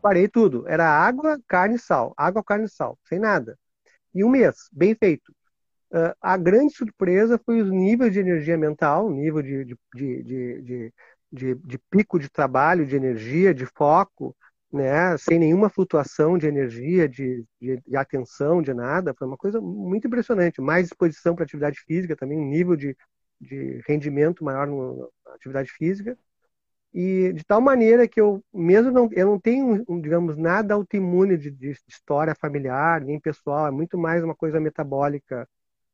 Parei 0.04 0.28
tudo. 0.28 0.68
Era 0.68 0.88
água, 0.88 1.40
carne 1.48 1.76
e 1.76 1.80
sal. 1.80 2.14
Água, 2.16 2.44
carne 2.44 2.66
e 2.66 2.70
sal. 2.70 2.96
Sem 3.10 3.18
nada. 3.18 3.58
E 4.14 4.24
um 4.24 4.30
mês, 4.30 4.56
bem 4.72 4.96
feito. 4.96 5.34
Ah, 5.92 6.16
a 6.22 6.38
grande 6.38 6.76
surpresa 6.76 7.40
foi 7.44 7.62
os 7.62 7.72
níveis 7.72 8.14
de 8.14 8.20
energia 8.20 8.58
mental, 8.58 9.08
o 9.08 9.12
nível 9.12 9.42
de, 9.42 9.66
de, 9.66 9.78
de, 9.96 10.24
de, 10.24 10.94
de, 11.32 11.56
de- 11.56 11.80
pico 11.90 12.20
de 12.20 12.30
trabalho, 12.30 12.86
de 12.86 12.96
energia, 12.96 13.54
de 13.54 13.66
foco, 13.66 14.36
né? 14.72 15.18
Sem 15.18 15.40
nenhuma 15.40 15.70
flutuação 15.70 16.38
de 16.38 16.48
energia, 16.48 17.10
de, 17.10 17.44
de, 17.60 17.82
de 17.88 17.98
atenção, 17.98 18.62
de 18.62 18.74
nada. 18.74 19.14
Foi 19.18 19.28
uma 19.28 19.38
coisa 19.38 19.60
muito 19.62 20.08
impressionante. 20.08 20.62
Mais 20.62 20.86
disposição 20.88 21.36
para 21.36 21.46
atividade 21.46 21.80
física 21.88 22.16
também, 22.16 22.38
um 22.38 22.50
nível 22.50 22.76
de, 22.76 22.96
de 23.42 23.82
rendimento 23.88 24.44
maior 24.44 24.68
no- 24.68 25.10
atividade 25.36 25.72
física. 25.72 26.18
E 26.94 27.34
de 27.34 27.44
tal 27.44 27.60
maneira 27.62 28.08
que 28.08 28.22
eu, 28.22 28.44
mesmo 28.54 28.90
não, 28.92 29.10
eu 29.14 29.28
não 29.28 29.40
tenho, 29.40 29.84
digamos, 30.02 30.38
nada 30.38 30.74
autoimune 30.74 31.38
de, 31.38 31.52
de 31.52 31.72
história 31.88 32.34
familiar, 32.36 33.02
nem 33.02 33.20
pessoal, 33.20 33.68
é 33.68 33.72
muito 33.72 33.98
mais 33.98 34.24
uma 34.24 34.34
coisa 34.36 34.60
metabólica 34.62 35.48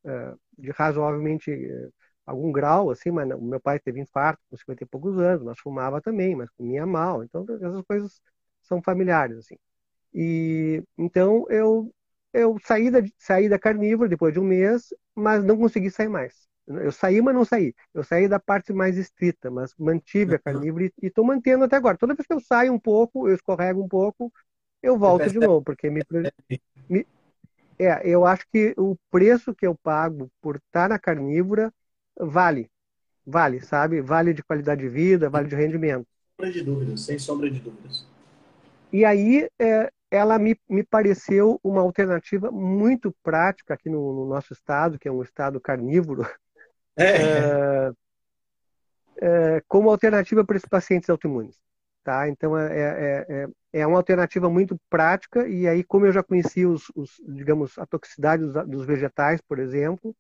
eh, 0.06 0.36
de 0.58 0.72
razoavelmente 0.72 1.52
eh, 1.52 1.90
algum 2.26 2.52
grau, 2.52 2.92
assim, 2.92 3.12
mas 3.12 3.30
o 3.32 3.42
meu 3.42 3.60
pai 3.62 3.80
teve 3.80 4.00
infarto 4.02 4.42
com 4.50 4.58
50 4.58 4.84
e 4.84 4.88
poucos 4.88 5.18
anos, 5.20 5.44
mas 5.44 5.60
fumava 5.60 6.02
também, 6.02 6.36
mas 6.36 6.50
comia 6.52 6.86
mal, 6.86 7.24
então 7.24 7.46
essas 7.62 7.84
coisas 7.84 8.22
são 8.64 8.82
familiares, 8.84 9.38
assim. 9.40 9.58
E 10.14 10.84
então 10.98 11.46
eu 11.50 11.94
eu 12.34 12.58
saí 12.66 12.90
da, 12.92 13.00
saí 13.18 13.50
da 13.50 13.60
carnívora 13.60 14.10
depois 14.10 14.34
de 14.34 14.40
um 14.40 14.44
mês, 14.44 14.88
mas 15.16 15.44
não 15.44 15.58
consegui 15.58 15.92
sair 15.92 16.10
mais. 16.10 16.48
Eu 16.80 16.92
saí, 16.92 17.22
mas 17.22 17.36
não 17.36 17.46
saí. 17.46 17.74
Eu 17.94 18.04
saí 18.04 18.28
da 18.28 18.40
parte 18.40 18.74
mais 18.74 18.98
estrita, 18.98 19.52
mas 19.52 19.74
mantive 19.78 20.36
a 20.36 20.40
carnívora 20.40 20.86
e 20.86 20.94
estou 21.08 21.26
mantendo 21.26 21.64
até 21.66 21.76
agora. 21.76 21.98
Toda 21.98 22.16
vez 22.16 22.26
que 22.28 22.34
eu 22.34 22.40
saio 22.40 22.74
um 22.74 22.80
pouco, 22.80 23.28
eu 23.28 23.36
escorrego 23.36 23.84
um 23.84 23.88
pouco, 23.88 24.32
eu 24.82 24.98
volto 24.98 25.30
de 25.32 25.40
novo, 25.40 25.64
porque 25.64 25.90
me, 25.90 26.04
me- 26.90 27.08
é, 27.80 28.08
eu 28.08 28.26
acho 28.26 28.46
que 28.52 28.74
o 28.78 28.98
preço 29.12 29.56
que 29.56 29.68
eu 29.68 29.76
pago 29.76 30.32
por 30.42 30.58
estar 30.58 30.90
na 30.90 31.00
carnívora 31.00 31.74
vale. 32.20 32.70
Vale, 33.26 33.62
sabe? 33.62 34.02
Vale 34.02 34.34
de 34.34 34.44
qualidade 34.44 34.82
de 34.82 34.90
vida, 34.90 35.30
vale 35.30 35.48
de 35.50 35.56
rendimento. 35.56 36.08
Sombra 36.38 36.52
de 36.52 36.62
dúvidas, 36.64 37.02
sem 37.02 37.18
sombra 37.20 37.50
de 37.50 37.60
dúvidas. 37.60 38.06
E 38.92 39.06
aí, 39.06 39.48
é, 39.60 39.92
ela 40.10 40.38
me, 40.38 40.60
me 40.70 40.84
pareceu 40.84 41.60
uma 41.64 41.82
alternativa 41.82 42.52
muito 42.52 43.16
prática 43.24 43.74
aqui 43.74 43.90
no, 43.90 44.14
no 44.14 44.26
nosso 44.28 44.54
estado, 44.54 45.00
que 45.00 45.08
é 45.08 45.12
um 45.12 45.22
estado 45.24 45.60
carnívoro, 45.62 46.24
É, 46.98 47.92
é, 49.22 49.62
como 49.68 49.90
alternativa 49.90 50.44
para 50.44 50.58
esses 50.58 50.68
pacientes 50.68 51.10
autoimunes. 51.10 51.56
Tá? 52.04 52.28
Então, 52.28 52.58
é, 52.58 52.80
é, 52.80 53.26
é, 53.30 53.48
é 53.82 53.88
uma 53.88 53.98
alternativa 53.98 54.50
muito 54.50 54.76
prática, 54.90 55.48
e 55.48 55.68
aí, 55.68 55.84
como 55.84 56.08
eu 56.08 56.12
já 56.12 56.24
conhecia 56.24 56.68
os, 56.68 56.92
os, 56.96 57.22
digamos, 57.28 57.78
a 57.78 57.86
toxicidade 57.86 58.44
dos, 58.44 58.68
dos 58.68 58.86
vegetais, 58.86 59.40
por 59.42 59.60
exemplo, 59.60 60.16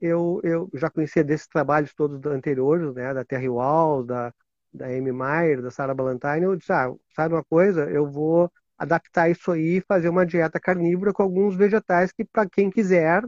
eu, 0.00 0.40
eu 0.42 0.70
já 0.74 0.88
conhecia 0.88 1.22
desses 1.22 1.46
trabalhos 1.46 1.94
todos 1.94 2.24
anteriores, 2.30 2.94
né, 2.94 3.12
da 3.12 3.24
Terry 3.24 3.50
Walls, 3.50 4.06
da, 4.06 4.32
da 4.72 4.86
Amy 4.86 5.12
Meyer, 5.12 5.60
da 5.60 5.70
Sarah 5.70 5.94
Ballantyne, 5.94 6.44
eu 6.44 6.56
disse, 6.56 6.72
ah, 6.72 6.90
sabe 7.14 7.34
uma 7.34 7.44
coisa, 7.44 7.84
eu 7.90 8.10
vou 8.10 8.50
adaptar 8.78 9.28
isso 9.30 9.50
aí 9.52 9.78
e 9.78 9.80
fazer 9.82 10.08
uma 10.08 10.24
dieta 10.24 10.58
carnívora 10.58 11.12
com 11.12 11.22
alguns 11.22 11.54
vegetais 11.54 12.12
que, 12.12 12.24
para 12.24 12.48
quem 12.48 12.70
quiser, 12.70 13.22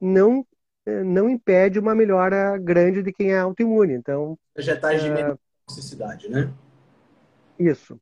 não 0.00 0.46
não 1.04 1.28
impede 1.28 1.78
uma 1.78 1.94
melhora 1.94 2.58
grande 2.58 3.02
de 3.02 3.12
quem 3.12 3.32
é 3.32 3.38
autoimune. 3.38 3.94
Então, 3.94 4.38
vegetais 4.54 5.02
de 5.02 5.10
menor 5.10 5.38
toxicidade, 5.66 6.28
né? 6.28 6.52
Isso. 7.58 7.98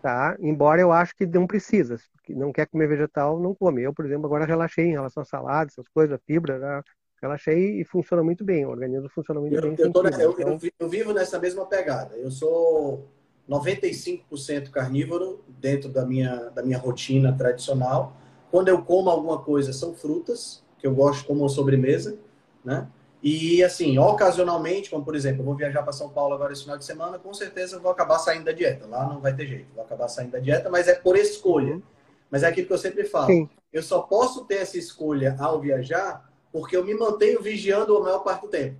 Tá? 0.00 0.36
Embora 0.40 0.80
eu 0.80 0.92
acho 0.92 1.14
que 1.14 1.26
não 1.26 1.46
precisa. 1.46 1.96
Se 1.96 2.34
não 2.34 2.52
quer 2.52 2.66
comer 2.66 2.88
vegetal, 2.88 3.38
não 3.38 3.54
come. 3.54 3.82
Eu, 3.82 3.94
por 3.94 4.04
exemplo, 4.04 4.26
agora 4.26 4.44
relaxei 4.44 4.86
em 4.86 4.92
relação 4.92 5.22
a 5.22 5.26
salada, 5.26 5.70
essas 5.70 5.86
coisas, 5.88 6.18
fibra, 6.26 6.58
né? 6.58 6.82
relaxei 7.22 7.80
e 7.80 7.84
funciona 7.84 8.22
muito 8.22 8.44
bem. 8.44 8.66
O 8.66 8.70
organismo 8.70 9.08
funciona 9.08 9.40
muito 9.40 9.54
eu, 9.54 9.62
bem. 9.62 9.76
Eu, 9.78 9.86
então... 9.86 10.58
eu, 10.78 10.88
vivo 10.88 11.12
nessa 11.12 11.38
mesma 11.38 11.64
pegada. 11.64 12.16
Eu 12.16 12.32
sou 12.32 13.08
95% 13.48 14.70
carnívoro 14.70 15.44
dentro 15.60 15.88
da 15.88 16.04
minha, 16.04 16.50
da 16.50 16.62
minha 16.62 16.78
rotina 16.78 17.32
tradicional. 17.32 18.16
Quando 18.50 18.68
eu 18.68 18.82
como 18.82 19.08
alguma 19.08 19.38
coisa, 19.38 19.72
são 19.72 19.94
frutas, 19.94 20.61
que 20.82 20.86
eu 20.88 20.92
gosto 20.92 21.24
como 21.24 21.48
sobremesa, 21.48 22.18
né? 22.64 22.88
E 23.22 23.62
assim, 23.62 23.96
ocasionalmente, 23.98 24.90
como 24.90 25.04
por 25.04 25.14
exemplo, 25.14 25.42
eu 25.42 25.44
vou 25.44 25.54
viajar 25.54 25.84
para 25.84 25.92
São 25.92 26.08
Paulo 26.08 26.34
agora 26.34 26.52
esse 26.52 26.62
final 26.62 26.76
de 26.76 26.84
semana, 26.84 27.20
com 27.20 27.32
certeza 27.32 27.76
eu 27.76 27.80
vou 27.80 27.92
acabar 27.92 28.18
saindo 28.18 28.46
da 28.46 28.52
dieta. 28.52 28.84
Lá 28.84 29.06
não 29.06 29.20
vai 29.20 29.32
ter 29.32 29.46
jeito, 29.46 29.72
vou 29.72 29.84
acabar 29.84 30.08
saindo 30.08 30.32
da 30.32 30.40
dieta, 30.40 30.68
mas 30.68 30.88
é 30.88 30.94
por 30.96 31.16
escolha. 31.16 31.80
Mas 32.28 32.42
é 32.42 32.48
aquilo 32.48 32.66
que 32.66 32.72
eu 32.72 32.78
sempre 32.78 33.04
falo. 33.04 33.26
Sim. 33.26 33.48
Eu 33.72 33.82
só 33.82 34.00
posso 34.00 34.44
ter 34.44 34.56
essa 34.56 34.76
escolha 34.76 35.36
ao 35.38 35.60
viajar 35.60 36.28
porque 36.50 36.76
eu 36.76 36.84
me 36.84 36.94
mantenho 36.94 37.40
vigiando 37.40 37.96
a 37.96 38.00
maior 38.00 38.20
parte 38.20 38.42
do 38.42 38.48
tempo. 38.48 38.76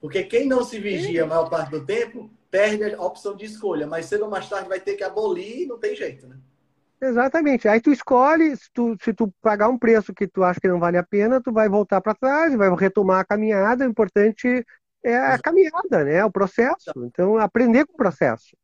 Porque 0.00 0.22
quem 0.24 0.46
não 0.46 0.62
se 0.62 0.78
vigia 0.78 1.24
a 1.24 1.26
maior 1.26 1.48
parte 1.48 1.70
do 1.70 1.86
tempo 1.86 2.28
perde 2.50 2.94
a 2.94 3.02
opção 3.02 3.34
de 3.34 3.46
escolha, 3.46 3.86
mas 3.86 4.04
cedo 4.04 4.24
ou 4.24 4.30
mais 4.30 4.48
tarde 4.48 4.68
vai 4.68 4.80
ter 4.80 4.96
que 4.96 5.02
abolir 5.02 5.62
e 5.62 5.66
não 5.66 5.78
tem 5.78 5.96
jeito, 5.96 6.26
né? 6.26 6.36
Exatamente. 7.00 7.68
Aí 7.68 7.80
tu 7.80 7.90
escolhe, 7.90 8.56
se 8.56 8.70
tu, 8.72 8.96
se 9.02 9.12
tu 9.12 9.32
pagar 9.42 9.68
um 9.68 9.78
preço 9.78 10.14
que 10.14 10.26
tu 10.26 10.42
acha 10.42 10.60
que 10.60 10.68
não 10.68 10.78
vale 10.78 10.96
a 10.96 11.02
pena, 11.02 11.40
tu 11.40 11.52
vai 11.52 11.68
voltar 11.68 12.00
para 12.00 12.14
trás, 12.14 12.54
vai 12.54 12.74
retomar 12.74 13.20
a 13.20 13.24
caminhada. 13.24 13.86
O 13.86 13.90
importante 13.90 14.64
é 15.02 15.16
a 15.16 15.38
caminhada, 15.38 16.04
né? 16.04 16.24
O 16.24 16.30
processo. 16.30 16.92
Então, 16.96 17.36
aprender 17.36 17.84
com 17.86 17.92
o 17.92 17.96
processo. 17.96 18.56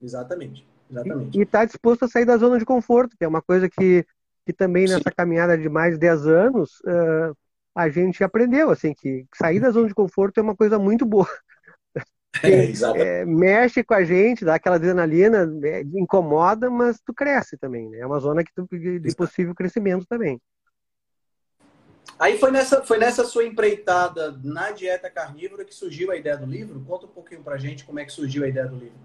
Exatamente. 0.00 0.66
Exatamente. 0.90 1.38
E 1.38 1.42
estar 1.42 1.60
tá 1.60 1.64
disposto 1.64 2.04
a 2.04 2.08
sair 2.08 2.24
da 2.24 2.36
zona 2.36 2.58
de 2.58 2.64
conforto, 2.64 3.16
que 3.16 3.24
é 3.24 3.28
uma 3.28 3.42
coisa 3.42 3.68
que, 3.68 4.06
que 4.44 4.52
também 4.52 4.84
nessa 4.84 5.10
Sim. 5.10 5.16
caminhada 5.16 5.58
de 5.58 5.68
mais 5.68 5.94
de 5.94 6.00
10 6.00 6.26
anos 6.26 6.80
uh, 6.80 7.36
a 7.74 7.88
gente 7.90 8.24
aprendeu, 8.24 8.70
assim, 8.70 8.94
que 8.94 9.26
sair 9.34 9.60
da 9.60 9.70
zona 9.70 9.88
de 9.88 9.94
conforto 9.94 10.38
é 10.38 10.42
uma 10.42 10.56
coisa 10.56 10.78
muito 10.78 11.04
boa. 11.04 11.28
É, 12.42 13.20
é, 13.20 13.24
mexe 13.24 13.82
com 13.82 13.94
a 13.94 14.04
gente, 14.04 14.44
dá 14.44 14.54
aquela 14.54 14.76
adrenalina, 14.76 15.48
é, 15.64 15.82
incomoda, 15.94 16.70
mas 16.70 17.00
tu 17.04 17.12
cresce 17.14 17.56
também, 17.56 17.88
né? 17.88 17.98
É 17.98 18.06
uma 18.06 18.20
zona 18.20 18.44
que 18.44 18.52
tu, 18.54 18.66
de 18.70 19.14
possível 19.14 19.54
crescimento 19.54 20.06
também. 20.08 20.40
Aí 22.18 22.38
foi 22.38 22.50
nessa, 22.50 22.82
foi 22.82 22.98
nessa 22.98 23.24
sua 23.24 23.44
empreitada 23.44 24.38
na 24.42 24.70
dieta 24.70 25.10
carnívora 25.10 25.64
que 25.64 25.74
surgiu 25.74 26.10
a 26.10 26.16
ideia 26.16 26.36
do 26.36 26.46
livro? 26.46 26.80
Conta 26.80 27.06
um 27.06 27.10
pouquinho 27.10 27.42
pra 27.42 27.58
gente 27.58 27.84
como 27.84 28.00
é 28.00 28.04
que 28.04 28.12
surgiu 28.12 28.44
a 28.44 28.48
ideia 28.48 28.66
do 28.66 28.76
livro. 28.76 28.98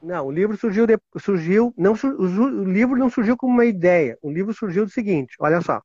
Não, 0.00 0.26
o 0.26 0.30
livro 0.30 0.56
surgiu, 0.56 0.86
de, 0.86 0.98
surgiu 1.18 1.74
não, 1.76 1.94
o 1.94 2.64
livro 2.64 2.96
não 2.96 3.10
surgiu 3.10 3.36
como 3.36 3.52
uma 3.52 3.64
ideia. 3.64 4.18
O 4.22 4.30
livro 4.30 4.52
surgiu 4.52 4.84
do 4.84 4.92
seguinte, 4.92 5.34
olha 5.40 5.60
só. 5.60 5.78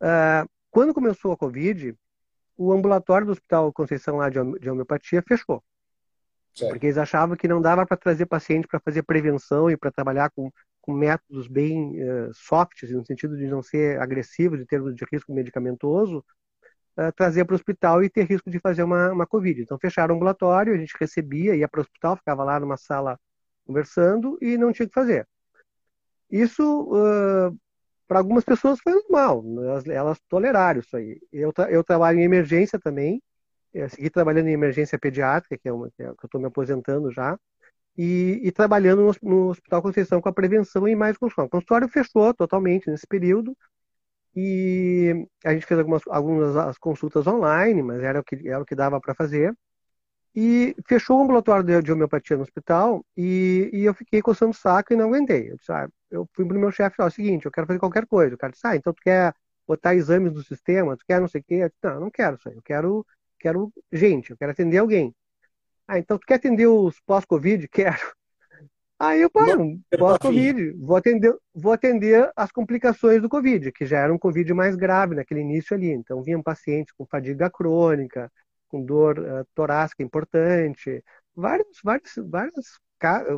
Uh, 0.00 0.48
quando 0.70 0.94
começou 0.94 1.32
a 1.32 1.36
Covid, 1.36 1.96
o 2.56 2.72
ambulatório 2.72 3.26
do 3.26 3.32
Hospital 3.32 3.72
Conceição 3.72 4.16
lá 4.16 4.28
de, 4.28 4.38
de 4.60 4.70
homeopatia 4.70 5.22
fechou. 5.26 5.62
Certo. 6.56 6.70
Porque 6.72 6.86
eles 6.86 6.96
achavam 6.96 7.36
que 7.36 7.46
não 7.46 7.60
dava 7.60 7.84
para 7.84 7.98
trazer 7.98 8.24
paciente 8.24 8.66
para 8.66 8.80
fazer 8.80 9.02
prevenção 9.02 9.70
e 9.70 9.76
para 9.76 9.92
trabalhar 9.92 10.30
com, 10.30 10.50
com 10.80 10.92
métodos 10.92 11.46
bem 11.46 12.02
uh, 12.02 12.32
softs, 12.32 12.90
no 12.90 13.04
sentido 13.04 13.36
de 13.36 13.46
não 13.46 13.62
ser 13.62 14.00
agressivos, 14.00 14.58
de 14.58 14.64
termos 14.64 14.94
de 14.94 15.04
risco 15.12 15.34
medicamentoso, 15.34 16.24
uh, 16.98 17.12
trazer 17.14 17.44
para 17.44 17.52
o 17.52 17.56
hospital 17.56 18.02
e 18.02 18.08
ter 18.08 18.24
risco 18.24 18.50
de 18.50 18.58
fazer 18.58 18.82
uma, 18.82 19.12
uma 19.12 19.26
Covid. 19.26 19.60
Então 19.60 19.78
fecharam 19.78 20.14
o 20.14 20.16
ambulatório, 20.16 20.72
a 20.72 20.78
gente 20.78 20.94
recebia, 20.98 21.54
ia 21.54 21.68
para 21.68 21.78
o 21.78 21.82
hospital, 21.82 22.16
ficava 22.16 22.42
lá 22.42 22.58
numa 22.58 22.78
sala 22.78 23.20
conversando 23.66 24.38
e 24.40 24.56
não 24.56 24.72
tinha 24.72 24.88
que 24.88 24.94
fazer. 24.94 25.28
Isso, 26.30 26.62
uh, 26.84 27.54
para 28.08 28.18
algumas 28.18 28.44
pessoas, 28.44 28.80
foi 28.80 28.94
normal, 28.94 29.44
elas, 29.58 29.86
elas 29.86 30.18
toleraram 30.26 30.80
isso 30.80 30.96
aí. 30.96 31.20
Eu, 31.30 31.52
eu 31.68 31.84
trabalho 31.84 32.18
em 32.18 32.24
emergência 32.24 32.78
também, 32.78 33.22
eu 33.76 33.88
segui 33.90 34.10
trabalhando 34.10 34.48
em 34.48 34.52
emergência 34.52 34.98
pediátrica, 34.98 35.58
que 35.58 35.68
é, 35.68 35.72
uma, 35.72 35.90
que, 35.90 36.02
é, 36.02 36.06
eu 36.08 36.16
estou 36.24 36.40
me 36.40 36.46
aposentando 36.46 37.10
já, 37.12 37.38
e, 37.96 38.40
e 38.42 38.52
trabalhando 38.52 39.02
no, 39.02 39.30
no, 39.30 39.48
Hospital 39.50 39.82
Conceição 39.82 40.20
com 40.20 40.28
a 40.28 40.32
prevenção 40.32 40.86
e 40.88 40.94
mais 40.96 41.16
consultório. 41.18 41.48
O 41.48 41.50
consultório 41.50 41.88
fechou 41.88 42.34
totalmente 42.34 42.90
nesse 42.90 43.06
período, 43.06 43.56
e 44.34 45.26
a 45.44 45.54
gente 45.54 45.66
fez 45.66 45.80
algumas, 45.80 46.02
algumas 46.08 46.78
consultas 46.78 47.26
online, 47.26 47.82
mas 47.82 48.02
era 48.02 48.20
o 48.20 48.24
que, 48.24 48.48
era 48.48 48.60
o 48.62 48.66
que 48.66 48.74
dava 48.74 49.00
para 49.00 49.14
fazer. 49.14 49.54
E 50.34 50.76
fechou 50.86 51.18
o 51.18 51.22
ambulatório 51.22 51.82
de, 51.82 51.92
homeopatia 51.92 52.36
no 52.36 52.42
hospital 52.42 53.02
e, 53.16 53.70
e, 53.72 53.84
eu 53.84 53.94
fiquei 53.94 54.20
coçando 54.20 54.50
o 54.50 54.54
saco 54.54 54.92
e 54.92 54.96
não 54.96 55.06
aguentei. 55.06 55.50
Eu, 55.50 55.56
disse, 55.56 55.72
ah, 55.72 55.88
eu 56.10 56.28
fui 56.34 56.44
pro 56.46 56.58
meu 56.58 56.70
chefe 56.70 56.96
falei, 56.96 57.08
é 57.08 57.10
o 57.10 57.14
seguinte, 57.14 57.46
eu 57.46 57.50
quero 57.50 57.66
fazer 57.66 57.78
qualquer 57.78 58.06
coisa. 58.06 58.34
O 58.34 58.38
cara 58.38 58.52
disse, 58.52 58.66
ah, 58.66 58.76
então 58.76 58.92
tu 58.92 59.00
quer 59.02 59.34
botar 59.66 59.94
exames 59.94 60.34
no 60.34 60.42
sistema, 60.44 60.96
tu 60.96 61.04
quer 61.06 61.20
não 61.20 61.28
sei 61.28 61.40
o 61.40 61.44
quê? 61.44 61.54
Eu 61.54 61.68
disse, 61.68 61.80
não, 61.82 62.00
não 62.00 62.10
quero 62.10 62.36
isso 62.36 62.48
aí. 62.50 62.54
Eu 62.56 62.62
quero 62.62 63.06
quero 63.38 63.72
gente, 63.92 64.30
eu 64.30 64.36
quero 64.36 64.52
atender 64.52 64.78
alguém. 64.78 65.14
Ah, 65.86 65.98
então 65.98 66.18
tu 66.18 66.26
quer 66.26 66.34
atender 66.34 66.66
os 66.66 66.98
pós-Covid? 67.00 67.68
Quero. 67.70 68.16
Aí 68.98 69.20
eu, 69.20 69.30
paro, 69.30 69.78
pós-Covid, 69.98 70.72
vou 70.72 70.96
atender, 70.96 71.36
vou 71.54 71.72
atender 71.72 72.32
as 72.34 72.50
complicações 72.50 73.20
do 73.20 73.28
Covid, 73.28 73.70
que 73.70 73.84
já 73.84 73.98
era 73.98 74.12
um 74.12 74.18
Covid 74.18 74.54
mais 74.54 74.74
grave 74.74 75.14
naquele 75.14 75.40
início 75.40 75.76
ali. 75.76 75.90
Então 75.90 76.22
vinham 76.22 76.42
pacientes 76.42 76.94
com 76.94 77.04
fadiga 77.04 77.50
crônica, 77.50 78.32
com 78.68 78.82
dor 78.82 79.18
uh, 79.18 79.46
torácica 79.54 80.02
importante, 80.02 81.04
vários, 81.34 81.78
vários, 81.84 82.14
várias, 82.26 82.80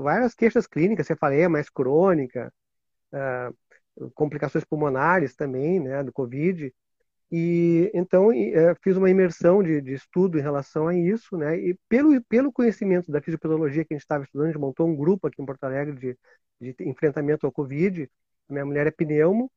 várias 0.00 0.34
queixas 0.34 0.66
clínicas, 0.66 1.08
cefaleia 1.08 1.48
mais 1.48 1.68
crônica, 1.68 2.52
uh, 3.12 4.10
complicações 4.14 4.64
pulmonares 4.64 5.34
também, 5.34 5.80
né, 5.80 6.04
do 6.04 6.12
Covid. 6.12 6.72
E 7.30 7.90
então 7.92 8.32
é, 8.32 8.74
fiz 8.82 8.96
uma 8.96 9.10
imersão 9.10 9.62
de, 9.62 9.82
de, 9.82 9.92
estudo 9.92 10.38
em 10.38 10.42
relação 10.42 10.88
a 10.88 10.94
isso, 10.94 11.36
né? 11.36 11.58
E 11.58 11.78
pelo, 11.88 12.22
pelo 12.24 12.50
conhecimento 12.50 13.12
da 13.12 13.20
fisiopatologia 13.20 13.84
que 13.84 13.92
a 13.92 13.96
gente 13.96 14.02
estava 14.02 14.24
estudando, 14.24 14.46
a 14.46 14.52
gente 14.52 14.60
montou 14.60 14.88
um 14.88 14.96
grupo 14.96 15.26
aqui 15.26 15.42
em 15.42 15.44
Porto 15.46 15.64
Alegre 15.64 15.94
de, 16.60 16.74
de 16.74 16.88
enfrentamento 16.88 17.44
ao 17.44 17.52
Covid. 17.52 18.10
Minha 18.48 18.64
mulher 18.64 18.86
é 18.86 18.90
pneumo, 18.90 19.50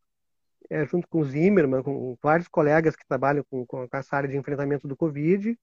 é, 0.69 0.85
junto 0.85 1.07
com 1.07 1.19
o 1.19 1.25
Zimmerman, 1.25 1.81
com 1.81 2.17
vários 2.21 2.49
colegas 2.49 2.95
que 2.95 3.07
trabalham 3.07 3.43
com, 3.49 3.65
com 3.65 3.87
essa 3.93 4.17
área 4.17 4.27
de 4.29 4.37
enfrentamento 4.37 4.85
do 4.85 4.97
Covid. 4.97 5.57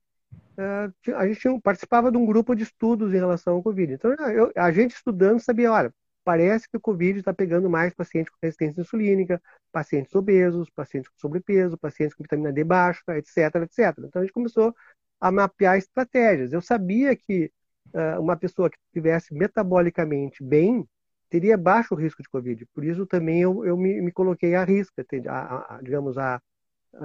É, 0.56 1.12
a 1.14 1.26
gente 1.26 1.60
participava 1.62 2.10
de 2.10 2.16
um 2.16 2.24
grupo 2.24 2.54
de 2.54 2.62
estudos 2.62 3.12
em 3.12 3.18
relação 3.18 3.54
ao 3.54 3.62
Covid. 3.62 3.92
Então, 3.92 4.14
eu, 4.30 4.50
a 4.56 4.72
gente 4.72 4.94
estudando 4.94 5.40
sabia, 5.40 5.70
olha, 5.70 5.92
parece 6.28 6.68
que 6.68 6.76
o 6.76 6.80
Covid 6.80 7.20
está 7.20 7.32
pegando 7.32 7.70
mais 7.70 7.94
pacientes 7.94 8.30
com 8.30 8.36
resistência 8.42 8.82
insulínica, 8.82 9.40
pacientes 9.72 10.14
obesos, 10.14 10.68
pacientes 10.68 11.08
com 11.08 11.18
sobrepeso, 11.18 11.78
pacientes 11.78 12.14
com 12.14 12.22
vitamina 12.22 12.52
D 12.52 12.62
baixa, 12.64 13.00
etc, 13.16 13.54
etc. 13.62 13.98
Então 14.00 14.20
a 14.20 14.24
gente 14.26 14.34
começou 14.34 14.74
a 15.18 15.32
mapear 15.32 15.78
estratégias. 15.78 16.52
Eu 16.52 16.60
sabia 16.60 17.16
que 17.16 17.50
uh, 17.94 18.20
uma 18.20 18.36
pessoa 18.36 18.68
que 18.68 18.76
estivesse 18.88 19.32
metabolicamente 19.32 20.44
bem 20.44 20.86
teria 21.30 21.56
baixo 21.56 21.94
risco 21.94 22.22
de 22.22 22.28
Covid. 22.28 22.66
Por 22.74 22.84
isso 22.84 23.06
também 23.06 23.40
eu, 23.40 23.64
eu 23.64 23.74
me, 23.78 23.98
me, 24.02 24.12
coloquei 24.12 24.54
à 24.54 24.64
risca, 24.64 25.06
a, 25.28 25.76
a, 25.76 25.80
digamos, 25.82 26.18
a, 26.18 26.42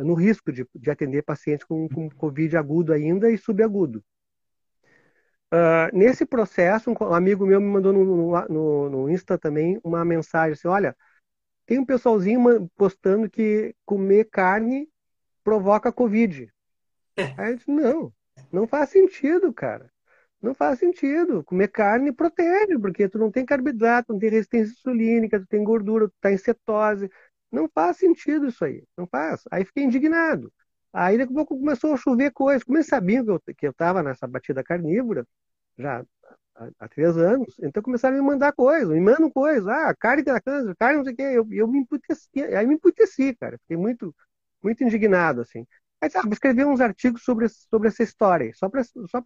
no 0.04 0.16
risco 0.16 0.52
de, 0.52 0.68
de 0.76 0.92
atender 0.92 1.24
pacientes 1.24 1.66
com, 1.66 1.88
com 1.88 2.10
Covid 2.10 2.58
agudo 2.58 2.92
ainda 2.92 3.32
e 3.32 3.38
subagudo. 3.38 4.04
Uh, 5.54 5.96
nesse 5.96 6.26
processo, 6.26 6.90
um 6.90 7.14
amigo 7.14 7.46
meu 7.46 7.62
me 7.62 7.68
mandou 7.68 7.94
no, 7.94 8.04
no, 8.50 8.90
no, 8.90 9.10
Insta 9.10 9.38
também 9.38 9.80
uma 9.84 10.04
mensagem 10.04 10.54
assim: 10.54 10.68
olha, 10.68 10.96
tem 11.68 11.78
um 11.78 11.86
pessoalzinho 11.86 12.68
postando 12.76 13.30
que 13.30 13.76
comer 13.86 14.26
carne 14.32 14.90
provoca 15.44 15.92
Covid. 15.92 16.52
Aí 17.38 17.52
eu 17.52 17.56
disse, 17.56 17.70
não, 17.72 18.12
não 18.52 18.68
faz 18.68 18.90
sentido, 18.90 19.54
cara. 19.54 19.92
Não 20.42 20.56
faz 20.56 20.80
sentido. 20.80 21.44
Comer 21.44 21.68
carne 21.70 22.12
protege, 22.12 22.78
porque 22.80 23.08
tu 23.08 23.20
não 23.20 23.32
tem 23.32 23.46
carboidrato, 23.46 24.12
não 24.12 24.20
tem 24.20 24.32
resistência 24.32 24.74
insulínica, 24.74 25.40
tu 25.40 25.46
tem 25.46 25.64
gordura, 25.64 26.10
tu 26.10 26.16
tá 26.20 26.32
em 26.32 26.38
cetose. 26.38 27.12
Não 27.52 27.70
faz 27.70 27.98
sentido 27.98 28.48
isso 28.48 28.66
aí. 28.66 28.84
Não 28.98 29.06
faz. 29.06 29.44
Aí 29.52 29.64
fiquei 29.64 29.84
indignado. 29.84 30.52
Aí 30.94 31.18
daqui 31.18 31.32
a 31.34 31.36
pouco 31.36 31.58
começou 31.58 31.94
a 31.94 31.98
chover 31.98 32.32
coisas. 32.32 32.64
Como 32.64 32.78
eles 32.78 32.88
sabiam 32.88 33.26
que 33.26 33.32
eu, 33.32 33.42
que 33.58 33.68
eu 33.68 33.74
tava 33.74 34.04
nessa 34.04 34.28
batida 34.28 34.64
carnívora, 34.64 35.26
já 35.78 36.06
há, 36.56 36.70
há, 36.80 36.88
três 36.88 37.18
anos, 37.18 37.56
então 37.62 37.82
começaram 37.82 38.16
a 38.18 38.22
me 38.22 38.26
mandar 38.26 38.54
coisas, 38.54 38.90
me 38.90 39.02
mandam 39.02 39.30
coisas, 39.32 39.68
ah, 39.68 39.94
carne 40.00 40.24
da 40.24 40.40
câncer, 40.40 40.76
carne 40.78 40.98
não 40.98 41.04
sei 41.04 41.14
o 41.14 41.16
quê, 41.16 41.24
eu, 41.24 41.48
eu 41.52 41.68
me 41.68 41.80
emputeci, 41.80 42.44
aí 42.56 42.66
me 42.68 42.76
emputeci, 42.76 43.36
cara, 43.36 43.58
fiquei 43.60 43.78
muito, 43.78 44.16
muito 44.62 44.84
indignado, 44.84 45.42
assim. 45.42 45.66
Aí, 46.02 46.10
ah, 46.16 46.22
vou 46.22 46.34
escrever 46.34 46.66
uns 46.66 46.82
artigos 46.82 47.24
sobre, 47.24 47.48
sobre 47.50 47.88
essa 47.88 48.04
história, 48.04 48.52
só 48.56 48.70
para 48.70 48.84
só 48.84 49.20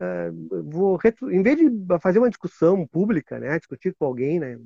uh, 0.00 0.62
vou 0.70 0.98
em 1.30 1.42
vez 1.42 1.56
de 1.58 1.70
fazer 2.00 2.18
uma 2.18 2.30
discussão 2.30 2.86
pública, 2.86 3.38
né, 3.38 3.58
discutir 3.58 3.94
com 3.98 4.04
alguém 4.04 4.38
né, 4.40 4.58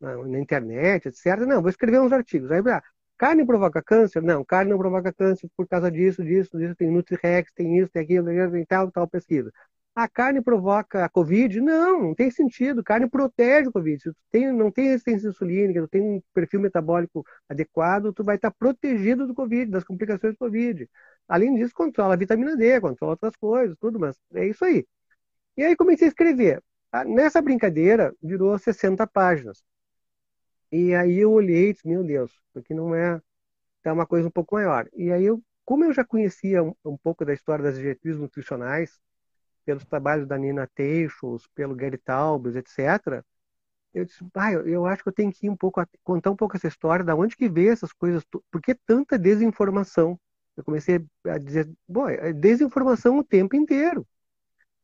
na, 0.00 0.16
na, 0.26 0.38
internet, 0.40 1.08
etc. 1.08 1.46
Não, 1.46 1.60
vou 1.60 1.70
escrever 1.70 2.00
uns 2.00 2.12
artigos. 2.12 2.50
Aí, 2.50 2.60
ah, 2.68 2.82
carne 3.16 3.44
provoca 3.46 3.82
câncer? 3.82 4.22
Não, 4.22 4.44
carne 4.44 4.70
não 4.70 4.78
provoca 4.78 5.12
câncer 5.12 5.48
por 5.56 5.66
causa 5.68 5.90
disso, 5.90 6.24
disso, 6.24 6.58
disso. 6.58 6.74
Tem 6.76 6.90
Nutrirex, 6.90 7.52
tem 7.52 7.78
isso, 7.78 7.90
tem 7.90 8.02
aquilo, 8.02 8.26
tem 8.50 8.64
tal, 8.64 8.90
tal 8.90 9.08
pesquisa. 9.08 9.52
A 9.94 10.06
carne 10.08 10.42
provoca 10.42 11.04
a 11.04 11.08
Covid? 11.08 11.60
Não, 11.60 12.02
não 12.02 12.14
tem 12.14 12.30
sentido. 12.30 12.84
Carne 12.84 13.08
protege 13.08 13.68
o 13.68 13.72
Covid. 13.72 14.02
Se 14.02 14.10
tu 14.12 14.16
tem, 14.30 14.52
não 14.52 14.70
tem 14.70 14.88
resistência 14.88 15.28
insulínica, 15.28 15.80
tu 15.80 15.88
tem 15.88 16.02
um 16.02 16.22
perfil 16.34 16.60
metabólico 16.60 17.24
adequado, 17.48 18.12
tu 18.12 18.22
vai 18.22 18.36
estar 18.36 18.50
protegido 18.50 19.26
do 19.26 19.34
Covid, 19.34 19.70
das 19.70 19.84
complicações 19.84 20.34
do 20.34 20.38
Covid. 20.38 20.88
Além 21.26 21.54
disso, 21.54 21.72
controla 21.74 22.14
a 22.14 22.16
vitamina 22.16 22.56
D, 22.56 22.80
controla 22.80 23.12
outras 23.12 23.34
coisas, 23.36 23.76
tudo, 23.80 23.98
mas 23.98 24.16
é 24.34 24.46
isso 24.46 24.64
aí. 24.64 24.86
E 25.56 25.64
aí 25.64 25.76
comecei 25.76 26.06
a 26.06 26.10
escrever. 26.10 26.62
Ah, 26.92 27.04
nessa 27.04 27.42
brincadeira, 27.42 28.14
virou 28.22 28.58
60 28.58 29.06
páginas. 29.06 29.62
E 30.72 30.94
aí 30.94 31.18
eu 31.18 31.32
olhei 31.32 31.70
e 31.70 31.72
disse, 31.72 31.86
meu 31.88 32.04
Deus, 32.04 32.30
isso 32.32 32.58
aqui 32.58 32.74
não 32.74 32.94
é, 32.94 33.20
é 33.84 33.92
uma 33.92 34.06
coisa 34.06 34.28
um 34.28 34.30
pouco 34.30 34.56
maior. 34.56 34.88
E 34.94 35.12
aí, 35.12 35.24
eu, 35.24 35.42
como 35.64 35.84
eu 35.84 35.92
já 35.92 36.04
conhecia 36.04 36.62
um, 36.62 36.74
um 36.84 36.96
pouco 36.96 37.24
da 37.24 37.32
história 37.34 37.62
das 37.64 37.76
diretrizes 37.76 38.20
nutricionais, 38.20 39.00
pelos 39.64 39.84
trabalhos 39.84 40.28
da 40.28 40.38
Nina 40.38 40.68
Teixos, 40.74 41.46
pelo 41.54 41.74
Gary 41.74 41.98
Taubes, 41.98 42.56
etc., 42.56 43.24
eu 43.94 44.04
disse, 44.04 44.24
ah, 44.34 44.52
eu, 44.52 44.66
eu, 44.68 44.86
acho 44.86 45.02
que 45.02 45.08
eu 45.08 45.12
tenho 45.12 45.32
que 45.32 45.46
ir 45.46 45.50
um 45.50 45.56
pouco, 45.56 45.82
contar 46.04 46.30
um 46.30 46.36
pouco 46.36 46.56
essa 46.56 46.68
história, 46.68 47.04
da 47.04 47.14
onde 47.16 47.36
que 47.36 47.48
veio 47.48 47.72
essas 47.72 47.92
coisas, 47.92 48.22
por 48.24 48.60
que 48.60 48.74
tanta 48.74 49.18
desinformação? 49.18 50.20
Eu 50.56 50.62
comecei 50.64 51.04
a 51.24 51.38
dizer, 51.38 51.70
bom, 51.88 52.08
é 52.08 52.32
desinformação 52.32 53.18
o 53.18 53.24
tempo 53.24 53.56
inteiro. 53.56 54.06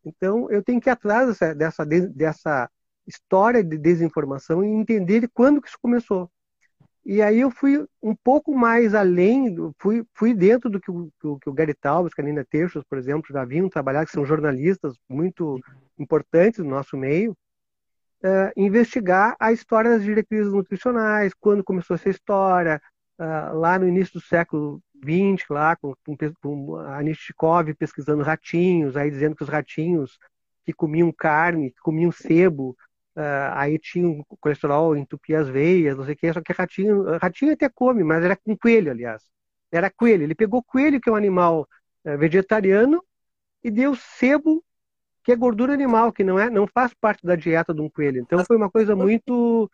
Então, 0.05 0.51
eu 0.51 0.63
tenho 0.63 0.81
que 0.81 0.89
ir 0.89 0.93
atrás 0.93 1.39
dessa, 1.57 1.85
dessa 2.09 2.71
história 3.07 3.63
de 3.63 3.77
desinformação 3.79 4.65
e 4.65 4.69
entender 4.69 5.29
quando 5.33 5.61
que 5.61 5.69
isso 5.69 5.79
começou. 5.81 6.31
E 7.05 7.21
aí 7.21 7.41
eu 7.41 7.51
fui 7.51 7.85
um 8.01 8.15
pouco 8.15 8.55
mais 8.55 8.95
além, 8.95 9.57
fui, 9.79 10.05
fui 10.15 10.33
dentro 10.33 10.71
do 10.71 10.81
que 10.81 10.91
o, 10.91 11.11
que 11.21 11.49
o 11.49 11.53
Gary 11.53 11.75
Taubes, 11.75 12.15
que 12.15 12.21
a 12.21 12.25
Nina 12.25 12.45
Terços, 12.45 12.85
por 12.85 12.97
exemplo, 12.97 13.33
já 13.33 13.45
vinham 13.45 13.69
trabalhar, 13.69 14.07
que 14.07 14.13
são 14.13 14.25
jornalistas 14.25 14.95
muito 15.09 15.61
importantes 15.99 16.61
no 16.61 16.71
nosso 16.71 16.97
meio, 16.97 17.33
uh, 18.23 18.53
investigar 18.57 19.37
a 19.41 19.53
história 19.53 19.91
das 19.91 20.05
diretrizes 20.05 20.53
nutricionais, 20.53 21.35
quando 21.35 21.65
começou 21.65 21.97
essa 21.97 22.09
história, 22.09 22.81
uh, 23.19 23.59
lá 23.59 23.81
no 23.81 23.89
início 23.89 24.15
do 24.15 24.21
século 24.21 24.81
XX, 25.05 25.45
lá 25.51 25.75
com, 25.75 25.95
com, 26.07 26.17
com 26.41 27.75
pesquisando 27.77 28.23
ratinhos, 28.23 28.97
aí 28.97 29.11
dizendo 29.11 29.35
que 29.35 29.43
os 29.43 29.49
ratinhos 29.49 30.19
que 30.65 30.73
comiam 30.73 31.13
carne, 31.13 31.73
que 31.73 31.81
comiam 31.81 32.13
sebo, 32.13 32.77
Uh, 33.15 33.53
aí 33.53 33.79
tinha 33.79 34.09
o 34.09 34.25
colesterol, 34.41 34.97
entupia 34.97 35.41
as 35.41 35.49
veias, 35.49 35.97
não 35.97 36.05
sei 36.05 36.15
o 36.15 36.17
que, 36.17 36.33
só 36.33 36.41
que 36.41 36.53
ratinho, 36.53 37.19
ratinho 37.19 37.53
até 37.53 37.69
come, 37.69 38.03
mas 38.03 38.25
era 38.25 38.37
com 38.37 38.57
coelho, 38.57 38.91
aliás. 38.91 39.23
Era 39.71 39.91
coelho. 39.91 40.23
Ele 40.23 40.35
pegou 40.35 40.63
coelho, 40.63 41.01
que 41.01 41.11
é 41.11 41.13
um 41.13 41.17
animal 41.17 41.69
uh, 42.07 42.17
vegetariano, 42.17 43.05
e 43.63 43.71
deu 43.71 43.95
sebo, 43.95 44.65
que 45.23 45.31
é 45.33 45.37
gordura 45.37 45.75
animal, 45.75 46.13
que 46.13 46.25
não 46.25 46.39
é, 46.39 46.49
não 46.49 46.67
faz 46.67 46.95
parte 46.95 47.25
da 47.27 47.37
dieta 47.37 47.75
de 47.75 47.81
um 47.81 47.91
coelho. 47.91 48.21
Então 48.21 48.45
foi 48.45 48.57
uma 48.57 48.71
coisa 48.71 48.97
muito, 48.97 49.71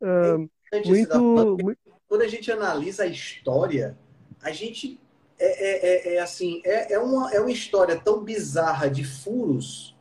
uh, 0.00 0.48
muito, 0.84 1.58
muito, 1.62 1.80
Quando 2.08 2.22
a 2.22 2.28
gente 2.28 2.50
analisa 2.52 3.02
a 3.02 3.06
história, 3.06 3.98
a 4.40 4.52
gente 4.52 5.00
é, 5.38 5.46
é, 5.46 6.12
é, 6.12 6.14
é 6.14 6.20
assim, 6.20 6.62
é, 6.64 6.94
é, 6.94 6.98
uma, 6.98 7.32
é 7.32 7.40
uma 7.40 7.50
história 7.50 7.98
tão 7.98 8.22
bizarra 8.22 8.88
de 8.88 9.04
furos 9.04 9.95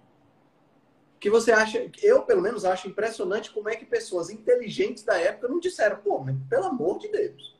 que 1.25 1.29
você 1.31 1.51
acha, 1.51 1.89
eu 2.03 2.21
pelo 2.21 2.39
menos 2.39 2.63
acho 2.65 2.87
impressionante 2.87 3.51
como 3.51 3.67
é 3.67 3.75
que 3.75 3.83
pessoas 3.83 4.29
inteligentes 4.29 5.01
da 5.01 5.17
época 5.17 5.47
não 5.47 5.59
disseram, 5.59 5.97
pô, 5.97 6.19
mas 6.19 6.35
pelo 6.47 6.65
amor 6.65 6.99
de 6.99 7.07
Deus. 7.07 7.59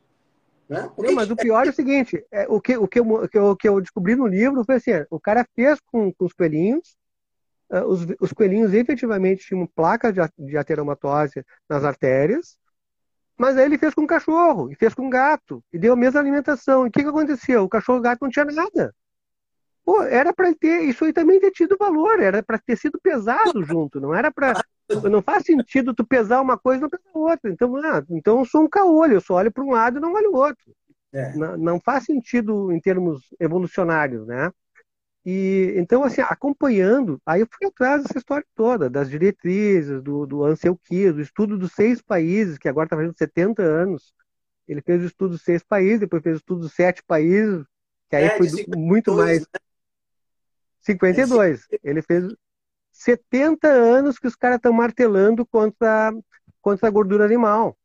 Né? 0.70 0.88
Não, 0.96 1.16
mas 1.16 1.32
o 1.32 1.36
pior 1.36 1.66
é 1.66 1.72
o 1.72 1.74
seguinte, 1.74 2.24
é, 2.32 2.46
o, 2.48 2.62
que, 2.62 2.78
o, 2.78 2.88
que 2.88 3.00
eu, 3.00 3.10
o, 3.10 3.56
que 3.56 3.68
eu, 3.68 3.82
descobri 3.82 4.16
no 4.16 4.28
livro 4.28 4.64
foi 4.64 4.76
assim, 4.76 4.92
o 5.10 5.20
cara 5.20 5.44
fez 5.56 5.80
com, 5.88 6.14
com 6.14 6.26
os 6.26 6.34
coelhinhos, 6.34 6.96
uh, 7.72 7.86
os, 7.88 8.06
os 8.22 8.32
coelhinhos 8.34 8.72
efetivamente 8.72 9.48
tinham 9.48 9.66
placa 9.66 10.14
de, 10.14 10.22
de 10.38 10.56
ateromatose 10.56 11.44
nas 11.68 11.84
artérias, 11.84 12.60
mas 13.36 13.58
aí 13.58 13.66
ele 13.66 13.80
fez 13.80 13.96
com 13.96 14.04
o 14.04 14.08
cachorro, 14.08 14.72
e 14.72 14.76
fez 14.76 14.94
com 14.94 15.08
o 15.08 15.10
gato, 15.10 15.64
e 15.74 15.80
deu 15.80 15.94
a 15.94 15.98
mesma 15.98 16.20
alimentação. 16.20 16.86
E 16.86 16.90
o 16.90 16.92
que, 16.92 17.02
que 17.02 17.10
aconteceu? 17.10 17.64
O 17.64 17.70
cachorro 17.70 17.98
e 17.98 18.02
o 18.02 18.04
gato 18.04 18.20
não 18.22 18.30
tinha 18.30 18.46
nada. 18.46 18.94
Pô, 19.86 20.02
era 20.02 20.34
para 20.34 20.52
ter, 20.56 20.82
isso 20.82 21.06
aí 21.06 21.14
também 21.14 21.40
ter 21.40 21.52
tido 21.52 21.78
valor, 21.78 22.20
era 22.20 22.42
para 22.42 22.58
ter 22.58 22.76
sido 22.76 23.00
pesado 23.00 23.64
junto, 23.64 24.02
não 24.02 24.16
era 24.16 24.32
para. 24.32 24.60
Não 25.10 25.22
faz 25.22 25.44
sentido 25.44 25.94
tu 25.94 26.06
pesar 26.06 26.42
uma 26.42 26.58
coisa 26.58 26.80
e 26.80 26.82
não 26.82 26.90
pesar 26.90 27.04
outra. 27.14 27.52
Então, 27.52 27.76
ah, 27.78 28.04
então 28.10 28.40
eu 28.40 28.46
sou 28.46 28.64
um 28.64 28.70
caolho, 28.70 29.14
eu 29.14 29.22
só 29.22 29.36
olho 29.36 29.52
para 29.52 29.64
um 29.64 29.72
lado 29.72 29.98
e 29.98 30.02
não 30.02 30.14
olho 30.14 30.32
o 30.32 30.38
outro. 30.38 30.74
É. 31.14 31.36
Não, 31.36 31.56
não, 31.56 31.80
faz 31.80 32.04
sentido 32.06 32.72
em 32.72 32.80
termos 32.80 33.22
evolucionários, 33.40 34.26
né? 34.26 34.52
E 35.24 35.74
então, 35.78 36.04
assim, 36.04 36.22
acompanhando, 36.22 37.20
aí 37.26 37.42
eu 37.42 37.48
fui 37.52 37.68
atrás 37.68 38.04
dessa 38.04 38.18
história 38.18 38.46
toda, 38.56 38.90
das 38.90 39.10
diretrizes, 39.10 40.02
do, 40.02 40.26
do 40.26 40.44
Ansel 40.44 40.78
Keys, 40.84 41.14
do 41.14 41.22
estudo 41.22 41.58
dos 41.58 41.72
seis 41.74 42.02
países, 42.02 42.58
que 42.58 42.68
agora 42.68 42.86
está 42.88 42.96
fazendo 42.96 43.18
70 43.18 43.62
anos. 43.62 44.14
Ele 44.68 44.82
fez 44.82 45.04
o 45.04 45.08
estudo 45.08 45.32
dos 45.32 45.44
seis 45.44 45.64
países, 45.64 46.00
depois 46.00 46.24
fez 46.24 46.36
o 46.36 46.40
estudo 46.40 46.62
dos 46.62 46.74
sete 46.74 47.04
países, 47.04 47.64
que 48.10 48.16
aí 48.16 48.26
é, 48.26 48.38
foi 48.38 48.48
muito 48.76 49.14
mais. 49.14 49.42
Né? 49.42 49.46
52. 50.86 51.68
Ele 51.84 52.02
fez 52.02 52.26
70 52.92 53.68
anos 53.68 54.20
que 54.20 54.28
os 54.28 54.36
caras 54.36 54.58
estão 54.58 54.72
martelando 54.72 55.46
contra, 55.46 56.14
contra 56.62 56.88
a 56.88 56.92
gordura 56.92 57.26
animal. 57.26 57.78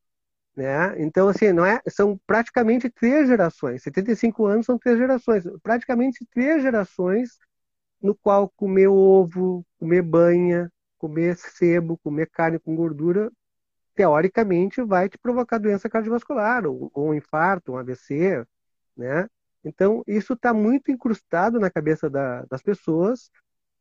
Né? 0.54 1.00
Então, 1.02 1.28
assim, 1.28 1.52
não 1.52 1.64
é, 1.64 1.80
são 1.88 2.20
praticamente 2.26 2.90
três 2.90 3.28
gerações. 3.28 3.82
75 3.82 4.46
anos 4.46 4.66
são 4.66 4.78
três 4.78 4.98
gerações. 4.98 5.44
Praticamente 5.62 6.26
três 6.30 6.62
gerações 6.62 7.38
no 8.02 8.14
qual 8.14 8.48
comer 8.50 8.88
ovo, 8.88 9.64
comer 9.78 10.02
banha, 10.02 10.70
comer 10.98 11.36
sebo, 11.36 11.98
comer 11.98 12.28
carne 12.30 12.58
com 12.58 12.76
gordura, 12.76 13.30
teoricamente 13.94 14.82
vai 14.82 15.08
te 15.08 15.18
provocar 15.18 15.58
doença 15.58 15.88
cardiovascular, 15.88 16.66
ou, 16.66 16.90
ou 16.94 17.10
um 17.10 17.14
infarto, 17.14 17.72
um 17.72 17.78
AVC, 17.78 18.44
né? 18.96 19.28
Então, 19.64 20.03
isso 20.07 20.33
está 20.33 20.55
muito 20.55 20.90
incrustado 20.90 21.61
na 21.61 21.70
cabeça 21.70 22.09
da, 22.09 22.44
das 22.46 22.62
pessoas. 22.62 23.31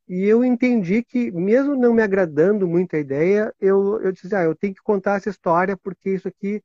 E 0.08 0.24
eu 0.26 0.44
entendi 0.44 1.04
que, 1.04 1.32
mesmo 1.32 1.76
não 1.76 1.94
me 1.94 2.02
agradando 2.02 2.68
muito 2.68 2.96
a 2.96 3.00
ideia, 3.00 3.54
eu, 3.60 4.02
eu 4.02 4.12
disse, 4.12 4.36
ah, 4.36 4.44
eu 4.44 4.56
tenho 4.56 4.74
que 4.74 4.82
contar 4.82 5.18
essa 5.18 5.30
história, 5.30 5.78
porque 5.78 6.10
isso 6.12 6.28
aqui, 6.28 6.64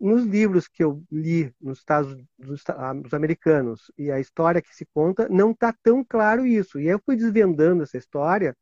nos 0.00 0.24
livros 0.24 0.66
que 0.66 0.82
eu 0.82 1.02
li 1.12 1.54
nos 1.60 1.78
Estados 1.78 2.16
dos, 2.38 2.64
dos 3.02 3.14
americanos, 3.14 3.90
e 3.98 4.10
a 4.10 4.18
história 4.18 4.62
que 4.62 4.74
se 4.74 4.86
conta, 4.94 5.28
não 5.28 5.50
está 5.52 5.74
tão 5.82 6.02
claro 6.04 6.46
isso. 6.46 6.80
E 6.80 6.86
eu 6.86 6.98
fui 7.04 7.16
desvendando 7.16 7.82
essa 7.82 7.98
história, 7.98 8.56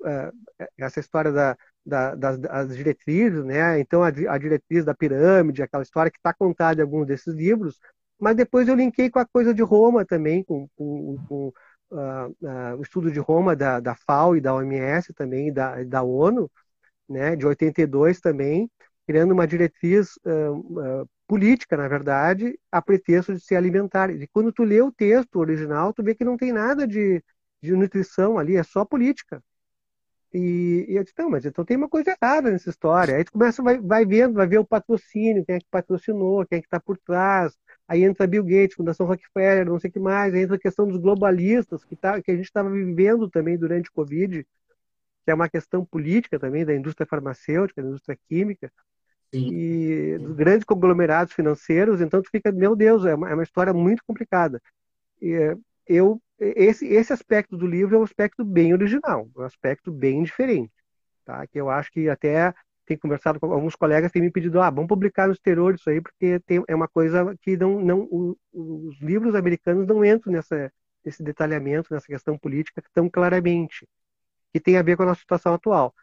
uh, 0.00 0.66
essa 0.78 1.00
história 1.00 1.32
da, 1.32 1.56
da, 1.84 2.14
das, 2.14 2.38
das, 2.38 2.76
diretrizes, 2.76 3.44
né? 3.44 3.80
Então, 3.80 4.02
a, 4.02 4.08
a 4.08 4.38
diretriz 4.38 4.84
da 4.84 4.94
pirâmide, 4.94 5.62
aquela 5.62 5.82
história 5.82 6.10
que 6.10 6.18
está 6.18 6.32
contada 6.34 6.80
em 6.80 6.84
alguns 6.84 7.06
desses 7.06 7.34
livros, 7.34 7.78
mas 8.22 8.36
depois 8.36 8.68
eu 8.68 8.76
linkei 8.76 9.10
com 9.10 9.18
a 9.18 9.26
coisa 9.26 9.52
de 9.52 9.62
Roma 9.62 10.04
também, 10.06 10.44
com, 10.44 10.68
com, 10.76 11.16
com 11.28 11.48
uh, 11.90 12.28
uh, 12.40 12.76
o 12.78 12.82
estudo 12.82 13.10
de 13.10 13.18
Roma 13.18 13.56
da, 13.56 13.80
da 13.80 13.96
FAO 13.96 14.36
e 14.36 14.40
da 14.40 14.54
OMS 14.54 15.12
também, 15.12 15.52
da, 15.52 15.82
da 15.82 16.02
ONU, 16.04 16.48
né, 17.08 17.34
de 17.34 17.44
82 17.44 18.20
também, 18.20 18.70
criando 19.08 19.32
uma 19.32 19.44
diretriz 19.44 20.12
uh, 20.24 21.08
política, 21.26 21.76
na 21.76 21.88
verdade, 21.88 22.56
a 22.70 22.80
pretexto 22.80 23.34
de 23.34 23.40
se 23.40 23.56
alimentar. 23.56 24.08
E 24.10 24.28
quando 24.28 24.52
tu 24.52 24.62
lê 24.62 24.80
o 24.80 24.92
texto 24.92 25.36
original, 25.40 25.92
tu 25.92 26.02
vê 26.04 26.14
que 26.14 26.24
não 26.24 26.36
tem 26.36 26.52
nada 26.52 26.86
de, 26.86 27.20
de 27.60 27.72
nutrição 27.72 28.38
ali, 28.38 28.56
é 28.56 28.62
só 28.62 28.84
política. 28.84 29.42
E, 30.32 30.86
e 30.88 30.96
eu 30.96 31.04
disse, 31.04 31.14
não, 31.18 31.28
mas 31.28 31.44
então 31.44 31.64
tem 31.64 31.76
uma 31.76 31.88
coisa 31.88 32.16
errada 32.18 32.50
nessa 32.50 32.70
história. 32.70 33.16
Aí 33.16 33.24
tu 33.24 33.32
começa, 33.32 33.62
vai, 33.62 33.78
vai 33.78 34.06
vendo, 34.06 34.34
vai 34.34 34.46
ver 34.46 34.58
o 34.58 34.64
patrocínio, 34.64 35.44
quem 35.44 35.56
é 35.56 35.58
que 35.58 35.66
patrocinou, 35.70 36.46
quem 36.46 36.58
é 36.58 36.60
que 36.60 36.66
está 36.66 36.80
por 36.80 36.96
trás. 36.98 37.54
Aí 37.86 38.02
entra 38.02 38.26
Bill 38.26 38.42
Gates, 38.42 38.74
Fundação 38.74 39.06
Rockefeller, 39.06 39.66
não 39.66 39.78
sei 39.78 39.90
o 39.90 39.92
que 39.92 40.00
mais. 40.00 40.32
Aí 40.32 40.42
entra 40.42 40.56
a 40.56 40.60
questão 40.60 40.88
dos 40.88 40.96
globalistas, 40.96 41.84
que, 41.84 41.94
tá, 41.94 42.20
que 42.22 42.30
a 42.30 42.34
gente 42.34 42.46
estava 42.46 42.70
vivendo 42.70 43.28
também 43.28 43.58
durante 43.58 43.90
o 43.90 43.92
Covid, 43.92 44.42
que 45.24 45.30
é 45.30 45.34
uma 45.34 45.50
questão 45.50 45.84
política 45.84 46.38
também 46.38 46.64
da 46.64 46.74
indústria 46.74 47.06
farmacêutica, 47.06 47.82
da 47.82 47.88
indústria 47.88 48.18
química. 48.28 48.72
Sim. 49.34 49.50
E 49.52 50.18
dos 50.18 50.34
grandes 50.34 50.64
conglomerados 50.64 51.34
financeiros. 51.34 52.00
Então 52.00 52.22
tu 52.22 52.30
fica, 52.30 52.50
meu 52.50 52.74
Deus, 52.74 53.04
é 53.04 53.14
uma, 53.14 53.30
é 53.30 53.34
uma 53.34 53.42
história 53.42 53.72
muito 53.72 54.02
complicada. 54.06 54.60
E, 55.20 55.56
eu 55.86 56.20
esse, 56.38 56.86
esse 56.86 57.12
aspecto 57.12 57.56
do 57.56 57.66
livro 57.66 57.94
é 57.94 57.98
um 57.98 58.02
aspecto 58.02 58.44
bem 58.44 58.72
original, 58.72 59.28
um 59.36 59.42
aspecto 59.42 59.92
bem 59.92 60.24
diferente, 60.24 60.72
tá? 61.24 61.46
Que 61.46 61.60
eu 61.60 61.70
acho 61.70 61.90
que 61.92 62.08
até 62.08 62.52
tem 62.84 62.96
conversado 62.98 63.38
com 63.38 63.52
alguns 63.52 63.76
colegas 63.76 64.10
têm 64.10 64.22
me 64.22 64.30
pedido, 64.30 64.60
ah, 64.60 64.70
vamos 64.70 64.88
publicar 64.88 65.28
no 65.28 65.32
exterior 65.32 65.74
isso 65.74 65.88
aí, 65.88 66.00
porque 66.00 66.40
tem, 66.40 66.64
é 66.66 66.74
uma 66.74 66.88
coisa 66.88 67.36
que 67.40 67.56
não, 67.56 67.80
não 67.80 68.00
o, 68.10 68.36
os 68.52 69.00
livros 69.00 69.34
americanos 69.36 69.86
não 69.86 70.04
entram 70.04 70.32
nessa 70.32 70.72
desse 71.04 71.22
detalhamento 71.22 71.92
nessa 71.92 72.06
questão 72.06 72.38
política 72.38 72.82
tão 72.94 73.08
claramente, 73.10 73.88
que 74.52 74.60
tem 74.60 74.76
a 74.76 74.82
ver 74.82 74.96
com 74.96 75.02
a 75.02 75.06
nossa 75.06 75.20
situação 75.20 75.54
atual. 75.54 75.94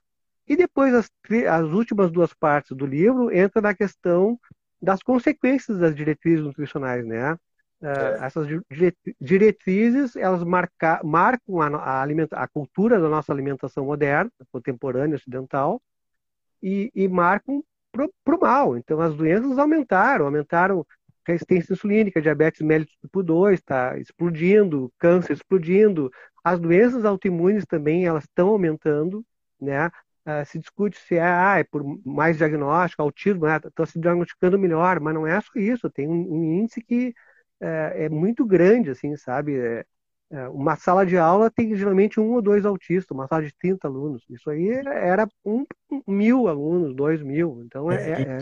E 0.48 0.56
depois, 0.56 0.94
as, 0.94 1.10
as 1.50 1.66
últimas 1.72 2.12
duas 2.12 2.34
partes 2.34 2.76
do 2.76 2.86
livro 2.86 3.32
entra 3.32 3.62
na 3.62 3.74
questão 3.74 4.40
das 4.82 5.02
consequências 5.04 5.78
das 5.78 5.96
diretrizes 5.96 6.44
nutricionais, 6.44 7.06
né? 7.06 7.38
É. 7.82 8.26
essas 8.26 8.46
diretrizes 9.22 10.18
elas 10.18 10.44
marca, 10.44 11.00
marcam 11.02 11.62
a, 11.62 11.68
a, 11.68 12.02
alimenta, 12.02 12.36
a, 12.36 12.46
cultura 12.46 13.00
da 13.00 13.08
nossa 13.08 13.32
alimentação 13.32 13.86
moderna, 13.86 14.30
contemporânea, 14.52 15.16
ocidental, 15.16 15.82
e, 16.62 16.92
e 16.94 17.08
marcam 17.08 17.64
para 17.92 18.36
o 18.36 18.40
mal. 18.40 18.78
Então, 18.78 19.00
as 19.00 19.16
doenças 19.16 19.58
aumentaram, 19.58 20.26
aumentaram 20.26 20.86
resistência 21.26 21.74
insulínica, 21.74 22.22
diabetes 22.22 22.62
mellitus 22.62 22.96
tipo 23.02 23.24
2 23.24 23.60
está 23.60 23.98
explodindo, 23.98 24.92
câncer 24.98 25.34
explodindo, 25.34 26.12
as 26.44 26.60
doenças 26.60 27.06
autoimunes 27.06 27.66
também 27.66 28.06
elas 28.06 28.24
estão 28.24 28.50
aumentando, 28.50 29.26
né? 29.60 29.88
Uh, 30.26 30.46
se 30.46 30.60
discute 30.60 30.98
se 31.00 31.16
é, 31.16 31.24
ah, 31.24 31.60
é 31.60 31.64
por 31.64 31.84
mais 32.06 32.38
diagnóstico, 32.38 33.02
autismo, 33.02 33.48
estão 33.48 33.86
né? 33.86 33.92
se 33.92 34.00
diagnosticando 34.00 34.60
melhor, 34.60 35.00
mas 35.00 35.14
não 35.14 35.26
é 35.26 35.40
só 35.42 35.52
isso, 35.56 35.90
tem 35.90 36.08
um, 36.08 36.34
um 36.34 36.44
índice 36.60 36.82
que 36.82 37.14
é, 37.62 38.05
é, 38.05 38.10
muito 38.10 38.45
grande, 38.45 38.89
assim, 38.89 39.16
sabe? 39.18 39.57
É, 39.57 39.86
é, 40.32 40.47
uma 40.49 40.76
sala 40.76 41.05
de 41.05 41.18
aula 41.18 41.49
tem 41.49 41.76
geralmente 41.76 42.20
um 42.20 42.34
ou 42.34 42.41
dois 42.41 42.66
autistas, 42.66 43.12
uma 43.12 43.28
sala 43.28 43.43
de 43.43 43.53
30 43.60 43.88
alunos. 43.88 44.24
Isso 44.30 44.49
aí 44.49 44.70
era 44.70 45.28
um, 45.43 45.66
mil 46.07 46.47
alunos, 46.47 46.95
dois 46.95 47.22
mil. 47.22 47.62
Então 47.66 47.91
é, 47.91 47.95
é, 47.95 48.22
é 48.22 48.38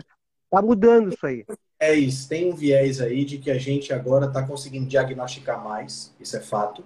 tá 0.49 0.61
mudando 0.61 1.13
isso 1.13 1.25
aí. 1.25 1.45
É 1.79 1.93
isso, 1.93 2.27
tem 2.27 2.51
um 2.51 2.55
viés 2.55 2.99
aí 2.99 3.23
de 3.23 3.37
que 3.37 3.51
a 3.51 3.57
gente 3.57 3.93
agora 3.93 4.25
está 4.25 4.45
conseguindo 4.45 4.87
diagnosticar 4.87 5.63
mais, 5.63 6.13
isso 6.19 6.35
é 6.35 6.39
fato. 6.39 6.83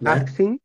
Né? 0.00 0.10
Ah, 0.10 0.26
sim. 0.26 0.58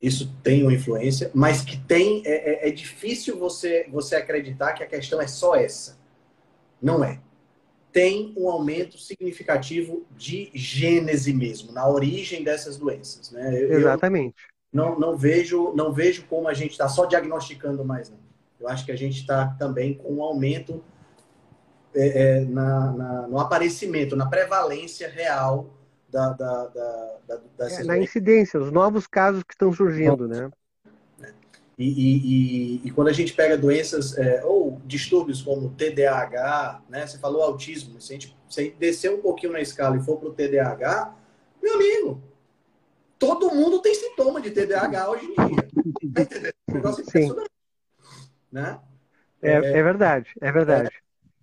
Isso 0.00 0.34
tem 0.42 0.62
uma 0.62 0.72
influência, 0.74 1.30
mas 1.32 1.62
que 1.62 1.78
tem. 1.78 2.22
É, 2.26 2.66
é, 2.66 2.68
é 2.68 2.70
difícil 2.72 3.38
você, 3.38 3.86
você 3.90 4.16
acreditar 4.16 4.72
que 4.72 4.82
a 4.82 4.86
questão 4.86 5.20
é 5.20 5.26
só 5.26 5.54
essa. 5.54 5.96
Não 6.80 7.04
é 7.04 7.20
tem 7.92 8.32
um 8.36 8.48
aumento 8.48 8.98
significativo 8.98 10.04
de 10.16 10.50
gênese 10.54 11.32
mesmo, 11.32 11.72
na 11.72 11.86
origem 11.86 12.42
dessas 12.42 12.76
doenças. 12.76 13.30
Né? 13.30 13.62
Eu, 13.62 13.78
Exatamente. 13.78 14.34
Eu 14.72 14.78
não, 14.80 14.98
não, 14.98 15.16
vejo, 15.16 15.72
não 15.74 15.92
vejo 15.92 16.24
como 16.24 16.48
a 16.48 16.54
gente 16.54 16.72
está 16.72 16.88
só 16.88 17.04
diagnosticando 17.04 17.84
mais, 17.84 18.08
não. 18.08 18.18
Eu 18.58 18.68
acho 18.68 18.86
que 18.86 18.92
a 18.92 18.96
gente 18.96 19.18
está 19.18 19.48
também 19.58 19.94
com 19.94 20.14
um 20.14 20.22
aumento 20.22 20.82
é, 21.94 22.06
é, 22.06 22.40
na, 22.40 22.92
na, 22.92 23.28
no 23.28 23.38
aparecimento, 23.38 24.16
na 24.16 24.26
prevalência 24.26 25.08
real 25.10 25.68
da, 26.08 26.30
da, 26.30 26.66
da, 26.68 27.18
da 27.58 27.70
é, 27.70 27.84
na 27.84 27.98
incidência, 27.98 28.60
os 28.60 28.70
novos 28.70 29.06
casos 29.06 29.42
que 29.42 29.52
estão 29.52 29.72
surgindo, 29.72 30.28
né? 30.28 30.50
E, 31.82 32.76
e, 32.78 32.80
e, 32.84 32.90
quando 32.90 33.08
a 33.08 33.12
gente 33.12 33.32
pega 33.32 33.56
doenças 33.56 34.16
é, 34.16 34.44
ou 34.44 34.80
distúrbios 34.86 35.42
como 35.42 35.70
TDAH, 35.70 36.82
né? 36.88 37.06
Você 37.06 37.18
falou 37.18 37.42
autismo. 37.42 38.00
Se 38.00 38.12
a 38.12 38.14
gente, 38.14 38.36
se 38.48 38.60
a 38.60 38.64
gente 38.64 38.76
descer 38.76 39.12
um 39.12 39.20
pouquinho 39.20 39.52
na 39.52 39.60
escala 39.60 39.96
e 39.96 40.02
for 40.02 40.18
para 40.18 40.28
o 40.28 40.32
TDAH, 40.32 41.14
meu 41.62 41.74
amigo, 41.74 42.22
todo 43.18 43.54
mundo 43.54 43.80
tem 43.80 43.94
sintoma 43.94 44.40
de 44.40 44.50
TDAH 44.50 45.10
hoje 45.10 45.26
em 45.26 45.34
dia. 45.34 45.68
O 46.68 46.72
negócio 46.74 47.04
Sim. 47.10 47.34
Né? 48.50 48.78
É, 49.40 49.52
é, 49.52 49.78
é, 49.78 49.82
verdade, 49.82 50.30
é 50.40 50.52
verdade. 50.52 50.90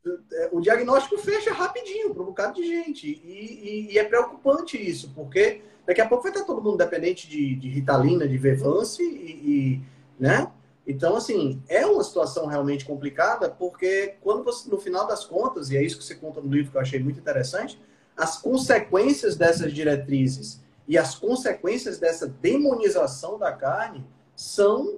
É, 0.06 0.44
é, 0.44 0.50
o 0.52 0.62
diagnóstico 0.62 1.18
fecha 1.18 1.54
rapidinho 1.54 2.14
para 2.14 2.24
um 2.24 2.28
bocado 2.28 2.54
de 2.54 2.66
gente. 2.66 3.08
E, 3.08 3.92
e, 3.92 4.00
é 4.00 4.04
preocupante 4.04 4.78
isso, 4.78 5.12
porque 5.14 5.62
daqui 5.86 6.00
a 6.00 6.08
pouco 6.08 6.24
vai 6.24 6.32
estar 6.32 6.46
todo 6.46 6.62
mundo 6.62 6.78
dependente 6.78 7.28
de, 7.28 7.56
de 7.56 7.68
Ritalina, 7.70 8.28
de 8.28 8.38
Vevance 8.38 9.04
e 9.04 9.82
né? 10.20 10.52
Então, 10.86 11.16
assim, 11.16 11.62
é 11.70 11.86
uma 11.86 12.04
situação 12.04 12.48
realmente 12.48 12.84
complicada, 12.84 13.48
porque 13.48 14.16
quando 14.22 14.44
você, 14.44 14.68
no 14.70 14.80
final 14.80 15.08
das 15.08 15.24
contas, 15.24 15.70
e 15.70 15.78
é 15.78 15.84
isso 15.84 16.00
que 16.00 16.04
você 16.04 16.16
conta 16.16 16.42
no 16.42 16.50
livro 16.50 16.72
que 16.72 16.78
eu 16.78 16.82
achei 16.82 17.00
muito 17.00 17.20
interessante, 17.20 17.80
as 18.18 18.38
consequências 18.42 19.36
dessas 19.36 19.72
diretrizes 19.72 20.62
e 20.88 20.98
as 20.98 21.16
consequências 21.16 22.00
dessa 22.00 22.28
demonização 22.28 23.38
da 23.38 23.52
carne 23.52 24.04
são 24.36 24.98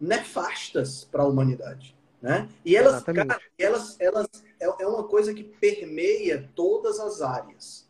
nefastas 0.00 1.04
para 1.04 1.22
a 1.22 1.26
humanidade. 1.26 1.94
Né? 2.20 2.48
E 2.64 2.74
elas, 2.74 3.02
cara, 3.02 3.38
elas, 3.58 3.96
elas 4.00 4.26
é, 4.58 4.64
é 4.64 4.86
uma 4.86 5.04
coisa 5.04 5.34
que 5.34 5.44
permeia 5.44 6.50
todas 6.54 6.98
as 6.98 7.20
áreas. 7.20 7.86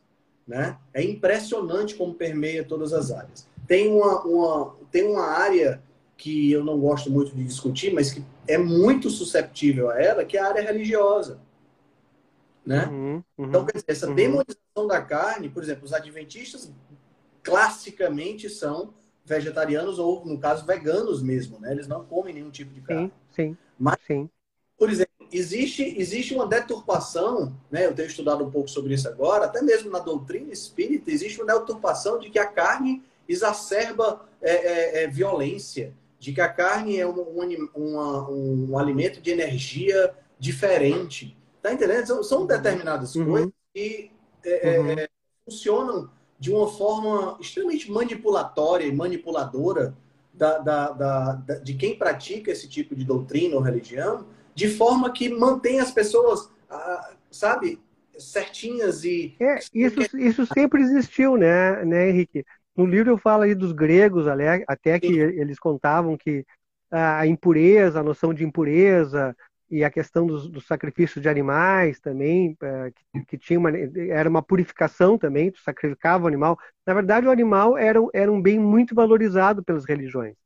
Né? 0.47 0.77
É 0.93 1.03
impressionante 1.03 1.95
como 1.95 2.12
permeia 2.12 2.64
todas 2.64 2.93
as 2.93 3.12
áreas. 3.12 3.49
Tem 3.68 3.89
uma, 3.89 4.20
uma, 4.24 4.77
tem 4.91 5.07
uma 5.09 5.27
área 5.27 5.81
que 6.17 6.51
eu 6.51 6.64
não 6.64 6.79
gosto 6.79 7.11
muito 7.11 7.35
de 7.35 7.45
discutir, 7.45 7.93
mas 7.93 8.12
que 8.12 8.25
é 8.49 8.57
muito 8.57 9.11
susceptível 9.11 9.91
a 9.91 10.01
ela, 10.01 10.25
que 10.25 10.37
é 10.37 10.41
a 10.41 10.49
área 10.49 10.62
religiosa. 10.62 11.39
Né? 12.64 12.87
Uhum, 12.87 13.23
uhum, 13.39 13.47
então, 13.47 13.64
dizer, 13.64 13.85
essa 13.87 14.09
uhum. 14.09 14.14
demonização 14.14 14.87
da 14.89 15.01
carne, 15.01 15.49
por 15.49 15.62
exemplo, 15.62 15.85
os 15.85 15.93
adventistas 15.93 16.71
classicamente 17.43 18.51
são 18.51 18.93
vegetarianos 19.25 19.99
ou, 19.99 20.25
no 20.25 20.39
caso, 20.39 20.64
veganos 20.64 21.23
mesmo, 21.23 21.61
né? 21.61 21.73
Eles 21.73 21.87
não 21.87 22.05
comem 22.05 22.35
nenhum 22.35 22.51
tipo 22.51 22.73
de 22.73 22.81
carne. 22.81 23.12
Sim, 23.35 23.51
sim. 23.51 23.57
Mas, 23.79 23.99
sim. 24.07 24.31
por 24.79 24.89
exemplo, 24.91 25.12
existe, 25.33 25.83
existe 25.99 26.35
uma 26.35 26.47
deturpação, 26.47 27.55
né? 27.71 27.87
Eu 27.87 27.95
tenho 27.95 28.09
estudado 28.09 28.45
um 28.45 28.51
pouco 28.51 28.69
sobre 28.69 28.95
isso 28.95 29.09
agora, 29.09 29.45
até 29.45 29.62
mesmo 29.62 29.91
na 29.91 29.99
doutrina 29.99 30.53
espírita, 30.53 31.11
existe 31.11 31.41
uma 31.41 31.53
deturpação 31.53 32.19
de 32.19 32.31
que 32.31 32.39
a 32.39 32.47
carne 32.47 33.03
exacerba 33.29 34.27
é, 34.41 34.53
é, 34.53 35.03
é, 35.03 35.07
violência, 35.09 35.93
de 36.19 36.33
que 36.33 36.41
a 36.41 36.49
carne 36.49 36.99
é 36.99 37.07
um, 37.07 37.39
um, 37.77 38.71
um 38.71 38.79
alimento 38.79 39.21
de 39.21 39.31
energia 39.31 40.14
diferente. 40.39 41.37
Tá 41.62 41.73
entendendo? 41.73 42.07
São, 42.07 42.23
são 42.23 42.47
determinadas 42.47 43.14
uhum. 43.14 43.27
coisas 43.27 43.53
que 43.75 44.11
é, 44.45 44.75
é, 44.77 44.81
uhum. 44.81 44.91
é, 44.91 45.09
funcionam 45.45 46.11
de 46.39 46.53
uma 46.53 46.69
forma 46.69 47.39
extremamente 47.41 47.91
manipulatória 47.91 48.85
e 48.85 48.95
manipuladora 48.95 49.97
da, 50.33 50.59
da, 50.59 50.91
da, 50.91 51.33
da, 51.33 51.55
de 51.59 51.75
quem 51.75 51.97
pratica 51.97 52.51
esse 52.51 52.69
tipo 52.69 52.95
de 52.95 53.05
doutrina 53.05 53.57
ou 53.57 53.62
religião, 53.62 54.27
de 54.55 54.69
forma 54.69 55.11
que 55.12 55.29
mantém 55.29 55.81
as 55.81 55.91
pessoas, 55.91 56.51
ah, 56.69 57.14
sabe, 57.31 57.81
certinhas 58.19 59.05
e. 59.05 59.35
É, 59.41 59.59
isso, 59.75 60.17
isso 60.19 60.47
sempre 60.47 60.83
existiu, 60.83 61.37
né, 61.37 61.85
né, 61.85 62.11
Henrique? 62.11 62.45
No 62.77 62.85
livro 62.85 63.11
eu 63.11 63.18
falo 63.18 63.45
aí 63.45 63.55
dos 63.55 63.72
gregos, 63.72 64.27
até 64.68 65.01
que 65.01 65.18
eles 65.18 65.59
contavam 65.59 66.16
que 66.16 66.45
a 66.91 67.27
impureza, 67.27 68.01
a 68.01 68.03
noção 68.03 68.33
de 68.35 68.45
impureza 68.45 69.35
e 69.68 69.83
a 69.83 69.91
questão 69.91 70.27
dos, 70.27 70.49
dos 70.49 70.66
sacrifícios 70.66 71.20
de 71.20 71.29
animais 71.29 71.99
também, 71.99 72.57
é, 72.62 72.93
que, 72.93 73.24
que, 73.27 73.39
tinha 73.39 73.59
uma, 73.59 73.70
era 73.70 74.29
uma 74.29 74.43
purificação 74.43 75.18
também, 75.18 75.51
tu 75.51 75.61
sacrificava 75.61 76.24
o 76.24 76.29
animal. 76.29 76.57
Na 76.87 76.95
verdade, 76.95 77.27
o 77.27 77.31
animal 77.31 77.77
era, 77.77 77.99
era 78.14 78.31
um 78.31 78.41
bem 78.41 78.59
muito 78.59 78.95
valorizado 78.95 79.64
pelas 79.64 79.85
religiões. 79.85 80.37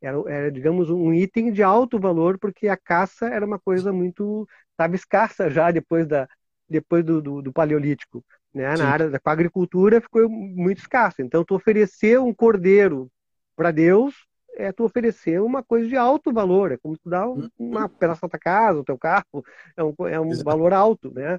Era, 0.00 0.18
era, 0.26 0.52
digamos, 0.52 0.90
um 0.90 1.12
item 1.14 1.50
de 1.50 1.62
alto 1.62 1.98
valor, 1.98 2.38
porque 2.38 2.68
a 2.68 2.76
caça 2.76 3.26
era 3.26 3.46
uma 3.46 3.58
coisa 3.58 3.92
muito, 3.92 4.46
estava 4.72 4.94
escassa 4.94 5.48
já 5.48 5.70
depois, 5.70 6.06
da, 6.06 6.28
depois 6.68 7.02
do, 7.04 7.22
do, 7.22 7.42
do 7.42 7.52
Paleolítico 7.52 8.22
né? 8.56 8.74
Na 8.76 8.88
área 8.88 9.10
da 9.10 9.20
agricultura 9.24 10.00
ficou 10.00 10.28
muito 10.28 10.78
escasso. 10.78 11.20
Então, 11.20 11.44
tu 11.44 11.54
oferecer 11.54 12.18
um 12.18 12.32
cordeiro 12.32 13.10
para 13.54 13.70
Deus 13.70 14.14
é 14.56 14.72
tu 14.72 14.84
oferecer 14.84 15.40
uma 15.42 15.62
coisa 15.62 15.86
de 15.86 15.96
alto 15.96 16.32
valor, 16.32 16.72
é 16.72 16.78
como 16.78 16.96
tu 16.96 17.10
dar 17.10 17.28
uhum. 17.28 17.46
uma 17.58 17.90
pedaço 17.90 18.22
da 18.22 18.28
tua 18.28 18.38
casa, 18.38 18.80
o 18.80 18.84
teu 18.84 18.96
carro, 18.96 19.44
é 19.76 19.84
um, 19.84 19.94
é 20.08 20.18
um 20.18 20.30
valor 20.42 20.72
alto, 20.72 21.12
né? 21.12 21.38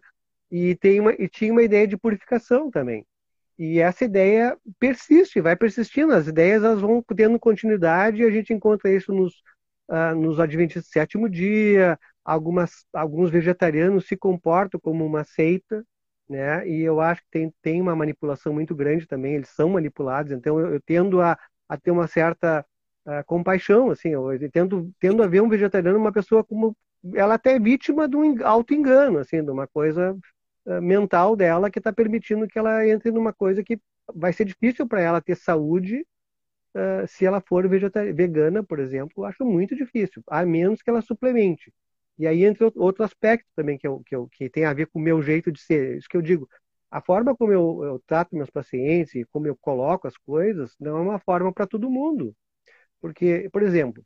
E, 0.51 0.75
tem 0.75 0.99
uma, 0.99 1.11
e 1.13 1.27
tinha 1.27 1.51
uma 1.51 1.63
ideia 1.63 1.87
de 1.87 1.97
purificação 1.97 2.69
também. 2.69 3.03
E 3.57 3.79
essa 3.79 4.05
ideia 4.05 4.55
persiste, 4.77 5.41
vai 5.41 5.55
persistindo, 5.55 6.13
as 6.13 6.27
ideias 6.27 6.63
elas 6.63 6.79
vão 6.79 7.03
tendo 7.15 7.39
continuidade 7.39 8.21
e 8.21 8.25
a 8.25 8.29
gente 8.29 8.53
encontra 8.53 8.91
isso 8.91 9.11
nos, 9.11 9.33
uh, 9.89 10.15
nos 10.15 10.39
Adventistas 10.39 10.83
do 10.83 10.93
sétimo 10.93 11.27
dia, 11.27 11.97
algumas, 12.23 12.85
alguns 12.93 13.31
vegetarianos 13.31 14.07
se 14.07 14.15
comportam 14.15 14.79
como 14.79 15.03
uma 15.03 15.23
seita, 15.23 15.83
né? 16.29 16.67
E 16.67 16.81
eu 16.81 16.99
acho 16.99 17.21
que 17.23 17.29
tem, 17.31 17.53
tem 17.61 17.81
uma 17.81 17.95
manipulação 17.95 18.53
muito 18.53 18.75
grande 18.75 19.07
também, 19.07 19.35
eles 19.35 19.49
são 19.49 19.69
manipulados, 19.69 20.31
então 20.31 20.59
eu, 20.59 20.73
eu 20.75 20.81
tendo 20.81 21.21
a, 21.21 21.37
a 21.69 21.77
ter 21.77 21.91
uma 21.91 22.07
certa 22.07 22.65
uh, 23.05 23.23
compaixão, 23.25 23.89
assim, 23.91 24.09
eu, 24.09 24.31
eu 24.33 24.51
tendo, 24.51 24.91
tendo 24.99 25.23
a 25.23 25.27
ver 25.27 25.41
um 25.41 25.49
vegetariano 25.49 25.97
uma 25.97 26.11
pessoa 26.11 26.43
como 26.43 26.75
ela 27.15 27.35
até 27.35 27.55
é 27.55 27.59
vítima 27.59 28.07
de 28.07 28.15
um 28.17 28.45
auto-engano, 28.45 29.19
assim, 29.19 29.43
de 29.43 29.51
uma 29.51 29.67
coisa 29.67 30.13
uh, 30.65 30.81
mental 30.81 31.35
dela 31.35 31.69
que 31.71 31.79
está 31.79 31.93
permitindo 31.93 32.47
que 32.47 32.59
ela 32.59 32.87
entre 32.87 33.11
numa 33.11 33.33
coisa 33.33 33.63
que 33.63 33.79
vai 34.13 34.33
ser 34.33 34.45
difícil 34.45 34.87
para 34.87 35.01
ela 35.01 35.21
ter 35.21 35.35
saúde 35.35 36.05
uh, 36.75 37.07
se 37.07 37.25
ela 37.25 37.41
for 37.41 37.67
vegana, 37.67 38.63
por 38.63 38.79
exemplo, 38.79 39.23
eu 39.23 39.25
acho 39.25 39.45
muito 39.45 39.75
difícil, 39.75 40.23
a 40.27 40.45
menos 40.45 40.81
que 40.81 40.89
ela 40.89 41.01
suplemente. 41.01 41.71
E 42.17 42.27
aí 42.27 42.43
entra 42.43 42.71
outro 42.75 43.03
aspecto 43.03 43.47
também 43.55 43.77
que, 43.77 43.87
eu, 43.87 44.01
que, 44.05 44.15
eu, 44.15 44.27
que 44.27 44.49
tem 44.49 44.65
a 44.65 44.73
ver 44.73 44.87
com 44.87 44.99
o 44.99 45.01
meu 45.01 45.21
jeito 45.21 45.51
de 45.51 45.59
ser. 45.61 45.97
Isso 45.97 46.09
que 46.09 46.17
eu 46.17 46.21
digo. 46.21 46.49
a 46.91 47.01
forma 47.01 47.35
como 47.35 47.51
eu, 47.53 47.83
eu 47.83 48.03
trato 48.07 48.35
meus 48.35 48.49
pacientes 48.49 49.15
e 49.15 49.25
como 49.25 49.47
eu 49.47 49.55
coloco 49.57 50.07
as 50.07 50.17
coisas 50.17 50.75
não 50.79 50.97
é 50.97 51.01
uma 51.01 51.19
forma 51.19 51.53
para 51.53 51.67
todo 51.67 51.89
mundo. 51.89 52.35
Porque, 53.01 53.49
por 53.51 53.63
exemplo, 53.63 54.03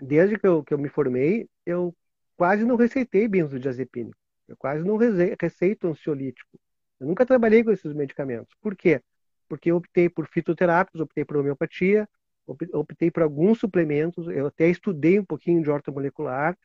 desde 0.00 0.38
que 0.38 0.46
eu, 0.46 0.64
que 0.64 0.74
eu 0.74 0.78
me 0.78 0.88
formei, 0.88 1.48
eu 1.64 1.94
quase 2.36 2.64
não 2.64 2.76
receitei 2.76 3.28
benzodiazepínico. 3.28 4.16
Eu 4.48 4.56
quase 4.56 4.84
não 4.84 4.96
receito 4.96 5.88
ansiolítico. 5.88 6.58
Eu 7.00 7.06
nunca 7.06 7.26
trabalhei 7.26 7.64
com 7.64 7.72
esses 7.72 7.92
medicamentos. 7.92 8.54
Por 8.60 8.76
quê? 8.76 9.02
Porque 9.48 9.70
eu 9.70 9.76
optei 9.76 10.08
por 10.08 10.26
fitoterápicos, 10.28 11.00
optei 11.00 11.24
por 11.24 11.36
homeopatia, 11.36 12.08
optei 12.46 13.10
por 13.10 13.22
alguns 13.22 13.58
suplementos. 13.58 14.28
Eu 14.28 14.46
até 14.46 14.68
estudei 14.68 15.18
um 15.18 15.24
pouquinho 15.24 15.62
de 15.62 15.70
ortomolecular, 15.70 16.56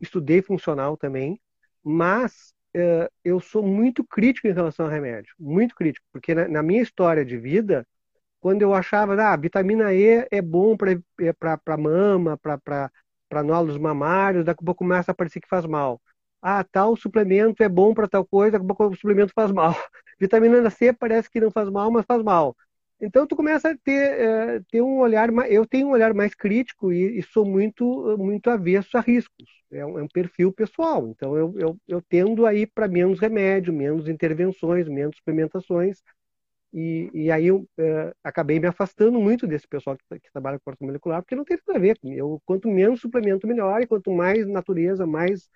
estudei 0.00 0.42
funcional 0.42 0.96
também, 0.96 1.40
mas 1.84 2.54
uh, 2.76 3.10
eu 3.24 3.40
sou 3.40 3.62
muito 3.62 4.04
crítico 4.04 4.48
em 4.48 4.52
relação 4.52 4.86
ao 4.86 4.92
remédio, 4.92 5.34
muito 5.38 5.74
crítico, 5.74 6.06
porque 6.12 6.34
na, 6.34 6.48
na 6.48 6.62
minha 6.62 6.82
história 6.82 7.24
de 7.24 7.36
vida, 7.36 7.86
quando 8.40 8.62
eu 8.62 8.74
achava, 8.74 9.14
ah, 9.22 9.36
vitamina 9.36 9.92
E 9.94 10.26
é 10.30 10.42
bom 10.42 10.76
para 10.76 10.92
é 10.92 11.76
mama, 11.78 12.38
para 12.38 13.42
nódulos 13.44 13.78
mamários, 13.78 14.44
daqui 14.44 14.62
a 14.62 14.66
pouco 14.66 14.78
começa 14.84 15.12
a 15.12 15.14
parecer 15.14 15.40
que 15.40 15.48
faz 15.48 15.66
mal. 15.66 16.00
Ah, 16.40 16.62
tal 16.64 16.96
suplemento 16.96 17.62
é 17.62 17.68
bom 17.68 17.92
para 17.94 18.08
tal 18.08 18.24
coisa, 18.26 18.52
daqui 18.52 18.64
a 18.64 18.68
pouco 18.68 18.94
o 18.94 18.96
suplemento 18.96 19.32
faz 19.34 19.50
mal. 19.52 19.74
Vitamina 20.20 20.70
C 20.70 20.92
parece 20.92 21.28
que 21.30 21.40
não 21.40 21.50
faz 21.50 21.68
mal, 21.70 21.90
mas 21.90 22.04
faz 22.06 22.22
mal. 22.22 22.56
Então 23.00 23.26
tu 23.26 23.36
começa 23.36 23.70
a 23.70 23.76
ter, 23.76 24.20
é, 24.20 24.60
ter 24.70 24.80
um 24.80 24.98
olhar, 24.98 25.28
eu 25.50 25.66
tenho 25.66 25.88
um 25.88 25.90
olhar 25.90 26.14
mais 26.14 26.34
crítico 26.34 26.92
e, 26.92 27.18
e 27.18 27.22
sou 27.22 27.44
muito 27.44 28.16
muito 28.18 28.48
avesso 28.50 28.96
a 28.96 29.00
riscos. 29.00 29.46
É 29.70 29.84
um, 29.84 29.98
é 29.98 30.02
um 30.02 30.08
perfil 30.08 30.52
pessoal. 30.52 31.06
Então 31.08 31.36
eu, 31.36 31.54
eu, 31.58 31.78
eu 31.86 32.02
tendo 32.08 32.46
a 32.46 32.54
ir 32.54 32.68
para 32.74 32.88
menos 32.88 33.20
remédio, 33.20 33.72
menos 33.72 34.08
intervenções, 34.08 34.88
menos 34.88 35.16
suplementações. 35.16 36.02
E, 36.72 37.10
e 37.14 37.30
aí 37.30 37.46
eu 37.46 37.66
é, 37.78 38.12
acabei 38.24 38.60
me 38.60 38.66
afastando 38.66 39.20
muito 39.20 39.46
desse 39.46 39.66
pessoal 39.68 39.96
que, 39.96 40.20
que 40.20 40.32
trabalha 40.32 40.60
com 40.60 40.72
molecular, 40.86 41.22
porque 41.22 41.36
não 41.36 41.44
tem 41.44 41.58
nada 41.66 41.78
a 41.78 41.82
ver. 41.82 41.98
Eu, 42.04 42.40
quanto 42.44 42.68
menos 42.68 43.00
suplemento, 43.00 43.46
melhor. 43.46 43.80
E 43.82 43.86
quanto 43.86 44.10
mais 44.12 44.46
natureza, 44.46 45.06
mais 45.06 45.48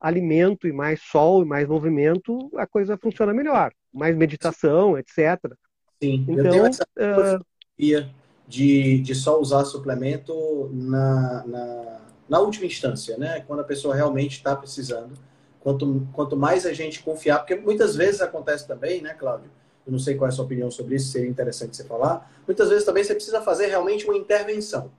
alimento 0.00 0.66
e 0.68 0.72
mais 0.72 1.00
sol 1.02 1.42
e 1.42 1.46
mais 1.46 1.68
movimento, 1.68 2.50
a 2.56 2.66
coisa 2.66 2.98
funciona 2.98 3.32
melhor. 3.34 3.72
Mais 3.92 4.16
meditação, 4.16 4.98
etc. 4.98 5.56
Sim, 6.02 6.24
então, 6.28 6.44
eu 6.44 6.50
tenho 6.50 6.66
essa 6.66 6.86
filosofia 6.96 8.10
de, 8.46 9.00
de 9.00 9.14
só 9.14 9.40
usar 9.40 9.64
suplemento 9.64 10.70
na, 10.72 11.44
na, 11.46 12.00
na 12.28 12.40
última 12.40 12.66
instância, 12.66 13.16
né? 13.16 13.40
Quando 13.40 13.60
a 13.60 13.64
pessoa 13.64 13.94
realmente 13.94 14.32
está 14.32 14.54
precisando. 14.54 15.12
Quanto, 15.60 16.06
quanto 16.12 16.36
mais 16.36 16.66
a 16.66 16.74
gente 16.74 17.02
confiar, 17.02 17.38
porque 17.38 17.54
muitas 17.54 17.96
vezes 17.96 18.20
acontece 18.20 18.66
também, 18.68 19.00
né, 19.00 19.14
Cláudio? 19.14 19.50
Eu 19.86 19.92
não 19.92 19.98
sei 19.98 20.14
qual 20.14 20.28
é 20.28 20.32
a 20.32 20.34
sua 20.34 20.44
opinião 20.44 20.70
sobre 20.70 20.96
isso, 20.96 21.10
seria 21.10 21.28
interessante 21.28 21.76
você 21.76 21.84
falar. 21.84 22.30
Muitas 22.46 22.68
vezes 22.68 22.84
também 22.84 23.02
você 23.02 23.14
precisa 23.14 23.40
fazer 23.40 23.66
realmente 23.66 24.04
uma 24.04 24.16
intervenção, 24.16 24.90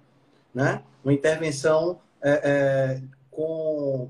né? 0.54 0.82
Uma 1.04 1.14
intervenção 1.14 2.00
é, 2.22 2.42
é, 2.44 3.02
com 3.30 4.10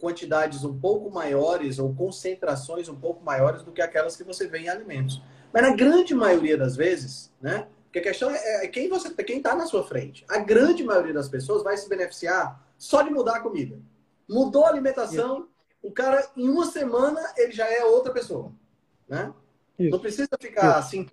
quantidades 0.00 0.64
um 0.64 0.78
pouco 0.78 1.10
maiores 1.10 1.78
ou 1.78 1.94
concentrações 1.94 2.88
um 2.88 2.94
pouco 2.94 3.24
maiores 3.24 3.62
do 3.62 3.72
que 3.72 3.82
aquelas 3.82 4.16
que 4.16 4.24
você 4.24 4.46
vê 4.46 4.58
em 4.58 4.68
alimentos. 4.68 5.20
Mas 5.52 5.62
na 5.62 5.74
grande 5.74 6.14
maioria 6.14 6.56
das 6.56 6.76
vezes, 6.76 7.32
né? 7.40 7.68
Porque 7.84 8.00
a 8.00 8.02
questão 8.02 8.30
é, 8.30 8.64
é 8.64 8.68
quem 8.68 8.88
você, 8.88 9.12
quem 9.24 9.38
está 9.38 9.54
na 9.54 9.66
sua 9.66 9.82
frente. 9.82 10.24
A 10.28 10.38
grande 10.38 10.84
maioria 10.84 11.14
das 11.14 11.28
pessoas 11.28 11.62
vai 11.62 11.76
se 11.76 11.88
beneficiar 11.88 12.62
só 12.76 13.02
de 13.02 13.10
mudar 13.10 13.36
a 13.36 13.40
comida. 13.40 13.80
Mudou 14.28 14.64
a 14.64 14.68
alimentação, 14.68 15.48
o 15.82 15.90
cara 15.90 16.30
em 16.36 16.48
uma 16.48 16.66
semana 16.66 17.20
ele 17.36 17.52
já 17.52 17.66
é 17.66 17.84
outra 17.84 18.12
pessoa, 18.12 18.52
né? 19.08 19.32
Isso. 19.78 19.90
Não 19.90 19.98
precisa 19.98 20.28
ficar 20.38 20.70
Isso. 20.70 20.78
assim 20.78 21.08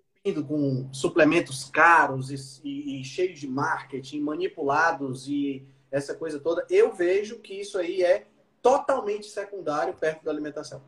com 0.48 0.90
suplementos 0.92 1.70
caros 1.70 2.32
e, 2.32 2.68
e, 2.68 3.02
e 3.02 3.04
cheios 3.04 3.40
de 3.40 3.48
marketing, 3.48 4.22
manipulados 4.22 5.28
e 5.28 5.64
essa 5.92 6.16
coisa 6.16 6.40
toda. 6.40 6.66
Eu 6.70 6.94
vejo 6.94 7.40
que 7.40 7.54
isso 7.54 7.78
aí 7.78 8.02
é 8.04 8.26
totalmente 8.62 9.28
secundário 9.28 9.94
perto 9.94 10.24
da 10.26 10.32
alimentação. 10.32 10.82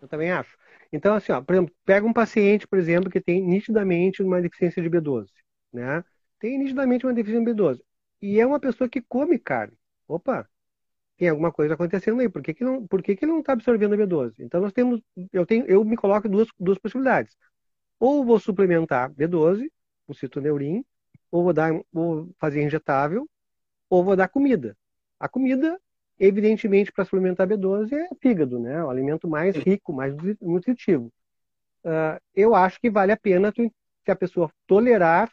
Eu 0.00 0.08
também 0.08 0.32
acho. 0.32 0.58
Então, 0.92 1.14
assim, 1.14 1.32
ó, 1.32 1.40
por 1.42 1.54
exemplo, 1.54 1.74
pega 1.84 2.06
um 2.06 2.12
paciente, 2.12 2.66
por 2.68 2.78
exemplo, 2.78 3.10
que 3.10 3.20
tem 3.20 3.42
nitidamente 3.42 4.22
uma 4.22 4.40
deficiência 4.42 4.82
de 4.82 4.90
B12, 4.90 5.30
né? 5.72 6.04
Tem 6.38 6.58
nitidamente 6.58 7.06
uma 7.06 7.14
deficiência 7.14 7.44
de 7.44 7.50
B12. 7.52 7.82
E 8.20 8.38
é 8.40 8.46
uma 8.46 8.60
pessoa 8.60 8.88
que 8.88 9.00
come 9.02 9.38
carne. 9.38 9.76
Opa, 10.06 10.48
tem 11.16 11.28
alguma 11.28 11.52
coisa 11.52 11.74
acontecendo 11.74 12.20
aí. 12.20 12.28
Por 12.28 12.42
que, 12.42 12.54
que 12.54 12.64
não 12.64 12.86
por 12.86 13.02
que, 13.02 13.16
que 13.16 13.26
não 13.26 13.40
está 13.40 13.52
absorvendo 13.52 13.94
a 13.94 13.98
B12? 13.98 14.34
Então 14.40 14.60
nós 14.60 14.72
temos, 14.72 15.00
eu 15.32 15.46
tenho, 15.46 15.66
eu 15.66 15.84
me 15.84 15.96
coloco 15.96 16.28
duas, 16.28 16.48
duas 16.58 16.78
possibilidades. 16.78 17.36
Ou 17.98 18.24
vou 18.24 18.38
suplementar 18.40 19.10
B12, 19.12 19.70
o 20.06 20.14
citoneurin, 20.14 20.84
ou 21.30 21.44
vou 21.44 21.52
dar, 21.52 21.72
vou 21.92 22.30
fazer 22.38 22.62
injetável, 22.62 23.28
ou 23.90 24.04
vou 24.04 24.16
dar 24.16 24.28
comida. 24.28 24.76
A 25.20 25.28
comida 25.28 25.80
Evidentemente, 26.24 26.92
para 26.92 27.04
suplementar 27.04 27.48
B12 27.48 27.92
é 27.94 28.08
fígado, 28.20 28.60
né? 28.60 28.84
O 28.84 28.88
alimento 28.88 29.26
mais 29.26 29.56
rico, 29.56 29.92
mais 29.92 30.14
nutritivo. 30.40 31.12
Uh, 31.84 32.16
eu 32.32 32.54
acho 32.54 32.80
que 32.80 32.88
vale 32.88 33.10
a 33.10 33.16
pena 33.16 33.50
tu, 33.50 33.62
se 34.04 34.10
a 34.10 34.14
pessoa 34.14 34.48
tolerar 34.64 35.28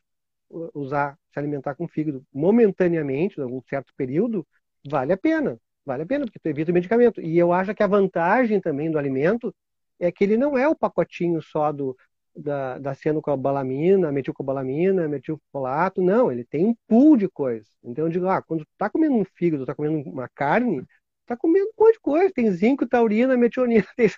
usar, 0.73 1.15
se 1.31 1.37
alimentar 1.37 1.75
com 1.75 1.87
fígado 1.87 2.25
momentaneamente, 2.33 3.39
em 3.39 3.43
algum 3.43 3.61
certo 3.69 3.93
período, 3.95 4.43
vale 4.89 5.13
a 5.13 5.17
pena. 5.17 5.59
Vale 5.85 6.01
a 6.01 6.05
pena, 6.07 6.25
porque 6.25 6.39
tu 6.39 6.47
evita 6.47 6.71
o 6.71 6.73
medicamento. 6.73 7.21
E 7.21 7.37
eu 7.37 7.53
acho 7.53 7.75
que 7.75 7.83
a 7.83 7.87
vantagem 7.87 8.59
também 8.59 8.89
do 8.89 8.97
alimento 8.97 9.53
é 9.99 10.11
que 10.11 10.23
ele 10.23 10.37
não 10.37 10.57
é 10.57 10.67
o 10.67 10.75
pacotinho 10.75 11.39
só 11.39 11.71
do, 11.71 11.95
da, 12.39 12.77
da 12.77 12.93
cianocobalamina, 12.93 14.11
metilcobalamina, 14.11 15.07
metilfolato. 15.07 16.01
Não, 16.01 16.31
ele 16.31 16.43
tem 16.43 16.65
um 16.65 16.75
pool 16.87 17.17
de 17.17 17.27
coisas. 17.27 17.67
Então 17.83 18.05
eu 18.05 18.09
digo, 18.09 18.27
ah, 18.27 18.41
quando 18.41 18.61
tu 18.61 18.71
tá 18.77 18.89
comendo 18.89 19.15
um 19.15 19.25
fígado, 19.35 19.65
tá 19.65 19.75
comendo 19.75 20.09
uma 20.09 20.27
carne, 20.29 20.83
tá 21.25 21.35
comendo 21.35 21.67
um 21.67 21.83
monte 21.83 21.93
de 21.93 21.99
coisa. 21.99 22.33
Tem 22.33 22.51
zinco, 22.51 22.87
taurina, 22.87 23.35
metionina. 23.37 23.85
Tem, 23.95 24.09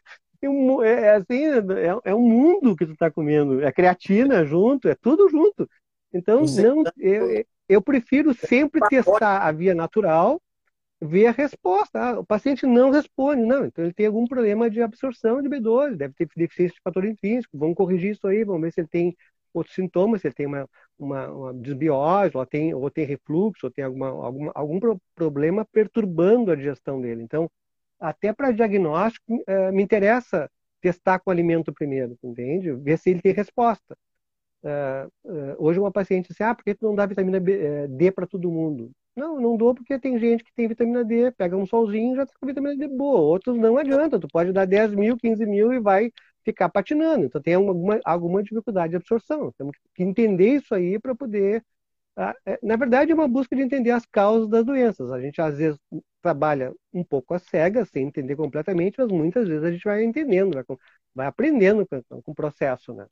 tem 0.50 0.84
é, 0.84 0.90
é, 0.90 1.10
assim, 1.12 1.46
é, 1.46 2.10
é, 2.10 2.16
um 2.16 2.28
mundo 2.28 2.76
que 2.76 2.86
tu 2.86 2.96
tá 2.96 3.12
comendo. 3.12 3.64
É 3.64 3.72
creatina 3.72 4.44
junto, 4.44 4.88
é 4.88 4.96
tudo 4.96 5.30
junto. 5.30 5.70
Então, 6.12 6.44
não, 6.44 6.84
eu, 6.98 7.46
eu 7.70 7.82
prefiro 7.82 8.34
sempre 8.34 8.82
testar 8.90 9.40
a 9.40 9.52
via 9.52 9.76
natural 9.76 10.42
ver 11.02 11.28
a 11.28 11.32
resposta. 11.32 12.00
Ah, 12.00 12.20
o 12.20 12.26
paciente 12.26 12.66
não 12.66 12.92
responde, 12.92 13.42
não, 13.44 13.66
então 13.66 13.84
ele 13.84 13.94
tem 13.94 14.06
algum 14.06 14.28
problema 14.28 14.70
de 14.70 14.82
absorção 14.82 15.42
de 15.42 15.50
B12, 15.50 15.96
deve 15.96 16.14
ter 16.14 16.28
deficiência 16.36 16.76
de 16.76 16.82
fator 16.84 17.06
intrínseco, 17.06 17.58
vamos 17.58 17.76
corrigir 17.76 18.12
isso 18.12 18.28
aí, 18.28 18.44
vamos 18.44 18.62
ver 18.62 18.72
se 18.74 18.82
ele 18.82 18.88
tem 18.88 19.18
outros 19.54 19.76
sintomas, 19.76 20.22
se 20.22 20.28
ele 20.28 20.36
tem 20.36 20.46
uma, 20.46 20.70
uma, 20.98 21.28
uma 21.30 21.54
desbiose, 21.54 22.38
ou 22.38 22.46
tem, 22.46 22.74
ou 22.74 22.90
tem 22.90 23.06
refluxo, 23.06 23.66
ou 23.66 23.72
tem 23.72 23.84
alguma, 23.84 24.10
alguma, 24.10 24.52
algum 24.56 24.80
problema 25.16 25.66
perturbando 25.66 26.52
a 26.52 26.56
digestão 26.56 27.02
dele. 27.02 27.24
Então, 27.24 27.50
até 28.00 28.34
para 28.34 28.52
diagnóstico, 28.52 29.44
é, 29.48 29.72
me 29.72 29.84
interessa 29.84 30.50
testar 30.82 31.20
com 31.20 31.30
o 31.30 31.34
alimento 31.34 31.74
primeiro, 31.74 32.18
entende? 32.24 32.72
Ver 32.74 32.98
se 32.98 33.10
ele 33.12 33.22
tem 33.22 33.34
resposta. 33.34 33.96
Uh, 34.64 35.08
uh, 35.26 35.56
hoje 35.58 35.80
uma 35.80 35.92
paciente 35.92 36.30
disse, 36.30 36.44
ah, 36.44 36.54
por 36.54 36.64
que 36.64 36.76
tu 36.76 36.86
não 36.86 36.96
dá 36.96 37.06
vitamina 37.06 37.40
B, 37.40 37.88
D 37.88 38.12
para 38.12 38.28
todo 38.28 38.52
mundo? 38.52 38.92
Não, 39.16 39.40
não 39.42 39.58
dou 39.58 39.76
porque 39.76 40.00
tem 40.00 40.18
gente 40.20 40.44
que 40.44 40.54
tem 40.54 40.68
vitamina 40.68 41.04
D, 41.04 41.32
pega 41.32 41.58
um 41.58 41.66
solzinho 41.66 42.16
já 42.16 42.26
tá 42.26 42.34
com 42.40 42.48
vitamina 42.48 42.76
D 42.78 42.88
boa. 42.88 43.20
Outros 43.20 43.58
não 43.58 43.78
adianta, 43.78 44.20
tu 44.20 44.28
pode 44.28 44.54
dar 44.54 44.66
10 44.66 44.94
mil, 44.96 45.18
15 45.18 45.46
mil 45.46 45.72
e 45.74 45.80
vai 45.80 46.12
ficar 46.46 46.70
patinando. 46.70 47.26
Então 47.26 47.42
tem 47.42 47.54
alguma, 47.56 48.00
alguma 48.06 48.42
dificuldade 48.44 48.92
de 48.92 48.96
absorção. 48.98 49.52
Temos 49.58 49.76
que 49.94 50.04
entender 50.04 50.56
isso 50.56 50.74
aí 50.74 50.98
para 51.00 51.14
poder. 51.16 51.64
Ah, 52.18 52.36
é, 52.46 52.60
na 52.64 52.76
verdade, 52.78 53.12
é 53.12 53.16
uma 53.16 53.28
busca 53.28 53.56
de 53.56 53.62
entender 53.64 53.92
as 53.92 54.06
causas 54.06 54.50
das 54.50 54.66
doenças. 54.66 55.12
A 55.12 55.20
gente 55.22 55.42
às 55.42 55.58
vezes 55.58 55.80
trabalha 56.22 56.74
um 56.94 57.04
pouco 57.04 57.34
a 57.34 57.40
cega, 57.40 57.86
sem 57.86 58.06
entender 58.08 58.36
completamente, 58.38 58.96
mas 59.00 59.10
muitas 59.12 59.48
vezes 59.48 59.64
a 59.66 59.72
gente 59.72 59.84
vai 59.86 60.04
entendendo, 60.04 60.54
vai, 60.56 60.64
vai 61.16 61.28
aprendendo 61.28 61.88
com, 61.88 62.22
com 62.24 62.32
o 62.32 62.36
processo, 62.36 62.94
né? 62.94 63.08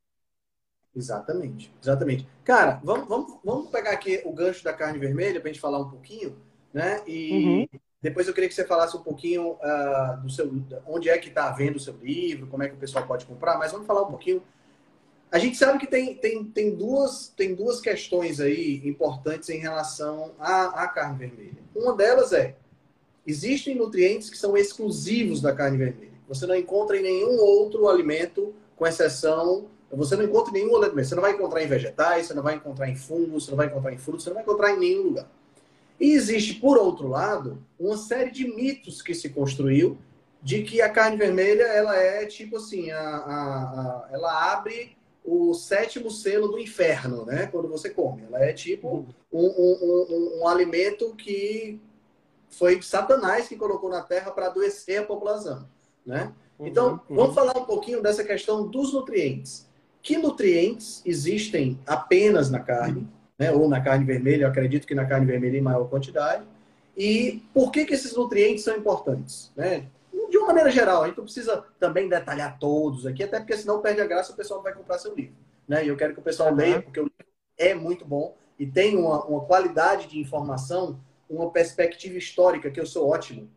Exatamente, 0.95 1.73
exatamente. 1.81 2.27
Cara, 2.43 2.79
vamos, 2.83 3.07
vamos, 3.07 3.37
vamos 3.43 3.69
pegar 3.69 3.91
aqui 3.91 4.21
o 4.25 4.33
gancho 4.33 4.63
da 4.63 4.73
carne 4.73 4.97
vermelha 4.97 5.39
para 5.39 5.49
a 5.49 5.53
gente 5.53 5.61
falar 5.61 5.79
um 5.79 5.89
pouquinho, 5.89 6.35
né? 6.73 7.01
E 7.07 7.67
uhum. 7.71 7.79
depois 8.01 8.27
eu 8.27 8.33
queria 8.33 8.49
que 8.49 8.55
você 8.55 8.65
falasse 8.65 8.97
um 8.97 9.03
pouquinho 9.03 9.51
uh, 9.51 10.21
do 10.21 10.29
seu, 10.29 10.51
onde 10.87 11.09
é 11.09 11.17
que 11.17 11.29
está 11.29 11.51
vendo 11.51 11.75
o 11.75 11.79
seu 11.79 11.95
livro, 11.95 12.47
como 12.47 12.63
é 12.63 12.69
que 12.69 12.75
o 12.75 12.79
pessoal 12.79 13.05
pode 13.05 13.25
comprar, 13.25 13.57
mas 13.57 13.71
vamos 13.71 13.85
falar 13.85 14.01
um 14.01 14.09
pouquinho. 14.09 14.41
A 15.31 15.37
gente 15.37 15.57
sabe 15.57 15.77
que 15.77 15.85
tem, 15.85 16.15
tem, 16.15 16.43
tem, 16.43 16.75
duas, 16.75 17.27
tem 17.37 17.53
duas 17.53 17.79
questões 17.79 18.39
aí 18.39 18.81
importantes 18.83 19.47
em 19.49 19.59
relação 19.59 20.31
à, 20.39 20.83
à 20.83 20.87
carne 20.87 21.19
vermelha. 21.19 21.59
Uma 21.75 21.95
delas 21.95 22.33
é, 22.33 22.55
existem 23.27 23.75
nutrientes 23.75 24.27
que 24.27 24.37
são 24.37 24.57
exclusivos 24.57 25.39
da 25.39 25.53
carne 25.53 25.77
vermelha. 25.77 26.09
Você 26.27 26.47
não 26.47 26.55
encontra 26.55 26.97
em 26.97 27.03
nenhum 27.03 27.37
outro 27.37 27.87
alimento, 27.87 28.55
com 28.75 28.87
exceção 28.87 29.67
você 29.91 30.15
não 30.15 30.23
encontra 30.23 30.51
nenhum 30.51 30.69
outro 30.71 30.85
alimento. 30.85 31.07
Você 31.07 31.15
não 31.15 31.21
vai 31.21 31.33
encontrar 31.33 31.63
em 31.63 31.67
vegetais, 31.67 32.27
você 32.27 32.33
não 32.33 32.43
vai 32.43 32.55
encontrar 32.55 32.89
em 32.89 32.95
fungos, 32.95 33.45
você 33.45 33.51
não 33.51 33.57
vai 33.57 33.67
encontrar 33.67 33.93
em 33.93 33.97
frutos, 33.97 34.23
você 34.23 34.29
não 34.29 34.35
vai 34.35 34.43
encontrar 34.43 34.71
em 34.71 34.79
nenhum 34.79 35.03
lugar. 35.03 35.29
E 35.99 36.11
existe, 36.11 36.55
por 36.55 36.77
outro 36.77 37.07
lado, 37.07 37.61
uma 37.79 37.97
série 37.97 38.31
de 38.31 38.47
mitos 38.47 39.01
que 39.01 39.13
se 39.13 39.29
construiu 39.29 39.97
de 40.41 40.63
que 40.63 40.81
a 40.81 40.89
carne 40.89 41.17
vermelha 41.17 41.63
ela 41.63 41.95
é 41.97 42.25
tipo 42.25 42.57
assim, 42.57 42.89
a, 42.91 42.99
a, 42.99 43.61
a, 43.61 44.09
ela 44.11 44.53
abre 44.53 44.97
o 45.23 45.53
sétimo 45.53 46.09
selo 46.09 46.47
do 46.47 46.57
inferno, 46.57 47.25
né? 47.25 47.47
Quando 47.47 47.67
você 47.67 47.89
come. 47.89 48.23
Ela 48.23 48.45
é 48.45 48.53
tipo 48.53 48.87
uhum. 48.87 49.07
um, 49.31 49.45
um, 49.45 50.05
um, 50.09 50.39
um 50.41 50.47
alimento 50.47 51.13
que 51.15 51.79
foi 52.49 52.81
Satanás 52.81 53.47
que 53.47 53.55
colocou 53.55 53.89
na 53.89 54.01
terra 54.01 54.31
para 54.31 54.47
adoecer 54.47 55.01
a 55.01 55.05
população, 55.05 55.67
né? 56.05 56.33
Uhum, 56.57 56.67
então, 56.67 57.01
uhum. 57.09 57.15
vamos 57.15 57.35
falar 57.35 57.57
um 57.57 57.65
pouquinho 57.65 58.01
dessa 58.01 58.23
questão 58.23 58.65
dos 58.65 58.93
nutrientes. 58.93 59.68
Que 60.01 60.17
nutrientes 60.17 61.01
existem 61.05 61.79
apenas 61.85 62.49
na 62.49 62.59
carne, 62.59 63.07
né? 63.37 63.51
ou 63.51 63.67
na 63.67 63.81
carne 63.81 64.05
vermelha, 64.05 64.43
eu 64.43 64.49
acredito 64.49 64.87
que 64.87 64.95
na 64.95 65.05
carne 65.05 65.25
vermelha 65.25 65.57
em 65.57 65.61
maior 65.61 65.85
quantidade, 65.89 66.43
e 66.95 67.43
por 67.53 67.71
que, 67.71 67.85
que 67.85 67.93
esses 67.93 68.15
nutrientes 68.15 68.63
são 68.63 68.75
importantes? 68.75 69.51
Né? 69.55 69.85
De 70.29 70.37
uma 70.37 70.47
maneira 70.47 70.69
geral, 70.69 71.03
a 71.03 71.07
gente 71.07 71.17
não 71.17 71.23
precisa 71.23 71.63
também 71.79 72.09
detalhar 72.09 72.59
todos 72.59 73.05
aqui, 73.05 73.23
até 73.23 73.39
porque 73.39 73.57
senão 73.57 73.81
perde 73.81 74.01
a 74.01 74.07
graça, 74.07 74.33
o 74.33 74.35
pessoal 74.35 74.61
vai 74.61 74.73
comprar 74.73 74.99
seu 74.99 75.15
livro. 75.15 75.35
Né? 75.67 75.85
E 75.85 75.87
eu 75.87 75.95
quero 75.95 76.13
que 76.13 76.19
o 76.19 76.23
pessoal 76.23 76.53
leia, 76.53 76.81
porque 76.81 76.99
o 76.99 77.03
livro 77.03 77.25
é 77.57 77.73
muito 77.73 78.05
bom 78.05 78.35
e 78.57 78.65
tem 78.65 78.97
uma, 78.97 79.23
uma 79.25 79.41
qualidade 79.41 80.07
de 80.07 80.19
informação, 80.19 80.99
uma 81.29 81.49
perspectiva 81.51 82.17
histórica, 82.17 82.69
que 82.69 82.79
eu 82.79 82.85
sou 82.85 83.07
ótimo. 83.07 83.49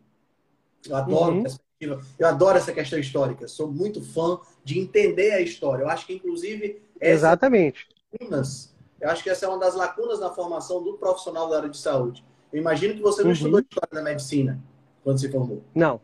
Eu 0.88 0.97
adoro 0.97 1.36
uhum. 1.36 1.43
perspectiva, 1.43 2.01
eu 2.18 2.28
adoro 2.28 2.59
essa 2.59 2.72
questão 2.72 2.99
histórica, 2.99 3.49
sou 3.49 3.66
muito 3.70 4.01
fã 4.01 4.38
de 4.65 4.79
entender 4.79 5.33
a 5.33 5.41
história. 5.41 5.83
Eu 5.83 5.89
acho 5.89 6.07
que, 6.07 6.15
inclusive, 6.15 6.83
Exatamente. 7.01 7.89
Lacunas, 8.13 8.75
eu 9.01 9.11
acho 9.11 9.23
que 9.23 9.31
essa 9.31 9.47
é 9.47 9.49
uma 9.49 9.59
das 9.59 9.75
lacunas 9.75 10.21
na 10.21 10.31
formação 10.31 10.83
do 10.83 10.95
profissional 10.95 11.49
da 11.49 11.57
área 11.57 11.69
de 11.69 11.79
saúde 11.79 12.25
eu 12.53 12.61
imagino 12.61 12.95
que 12.95 13.01
você 13.01 13.23
não 13.23 13.29
uhum. 13.29 13.35
estudou 13.35 13.61
história 13.61 13.89
da 13.91 14.03
medicina 14.03 14.63
quando 15.03 15.19
se 15.19 15.31
formou. 15.31 15.65
Não. 15.75 16.01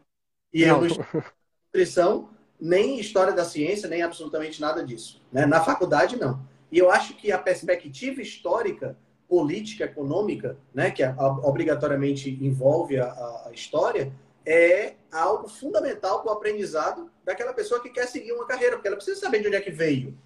E 0.52 0.64
não. 0.64 0.68
eu 0.68 0.80
não 0.80 0.86
estudei 0.86 1.22
nutrição, 1.66 2.30
nem 2.58 2.98
história 2.98 3.32
da 3.32 3.44
ciência, 3.44 3.88
nem 3.88 4.02
absolutamente 4.02 4.60
nada 4.60 4.82
disso. 4.82 5.20
Né? 5.30 5.44
Na 5.44 5.60
faculdade, 5.60 6.16
não. 6.16 6.40
E 6.72 6.78
eu 6.78 6.90
acho 6.90 7.14
que 7.14 7.30
a 7.30 7.38
perspectiva 7.38 8.22
histórica, 8.22 8.96
política, 9.28 9.84
econômica, 9.84 10.56
né, 10.72 10.90
que 10.90 11.02
obrigatoriamente 11.42 12.30
envolve 12.42 12.98
a, 12.98 13.08
a 13.46 13.50
história, 13.52 14.10
é 14.46 14.94
algo 15.12 15.48
fundamental 15.48 16.22
para 16.22 16.32
o 16.32 16.34
aprendizado 16.34 17.10
daquela 17.24 17.52
pessoa 17.52 17.82
que 17.82 17.90
quer 17.90 18.06
seguir 18.06 18.32
uma 18.32 18.46
carreira, 18.46 18.76
porque 18.76 18.88
ela 18.88 18.96
precisa 18.96 19.20
saber 19.20 19.40
de 19.40 19.48
onde 19.48 19.56
é 19.56 19.60
que 19.60 19.70
veio, 19.70 20.16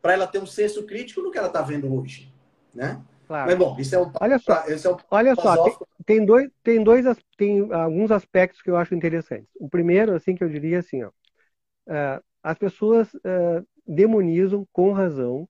para 0.00 0.12
ela 0.12 0.26
ter 0.26 0.38
um 0.38 0.46
senso 0.46 0.84
crítico 0.84 1.20
no 1.20 1.30
que 1.30 1.38
ela 1.38 1.48
está 1.48 1.62
vendo 1.62 1.92
hoje, 1.92 2.32
né? 2.74 3.02
Claro. 3.26 3.46
Mas 3.50 3.58
bom, 3.58 3.76
isso 3.78 3.94
é 3.94 4.00
um 4.00 4.12
Olha 4.20 4.38
só, 4.38 4.54
é 4.68 4.74
um 4.74 4.96
olha 5.10 5.34
só 5.34 5.64
tem, 5.64 5.76
tem, 6.04 6.24
dois, 6.24 6.50
tem 6.62 6.84
dois, 6.84 7.04
tem 7.36 7.72
alguns 7.72 8.10
aspectos 8.12 8.62
que 8.62 8.70
eu 8.70 8.76
acho 8.76 8.94
interessantes. 8.94 9.48
O 9.58 9.68
primeiro, 9.68 10.14
assim, 10.14 10.36
que 10.36 10.44
eu 10.44 10.48
diria 10.48 10.78
assim, 10.78 11.02
ó, 11.02 11.08
uh, 11.08 12.22
as 12.42 12.56
pessoas 12.56 13.12
uh, 13.14 13.66
demonizam 13.86 14.66
com 14.72 14.92
razão 14.92 15.48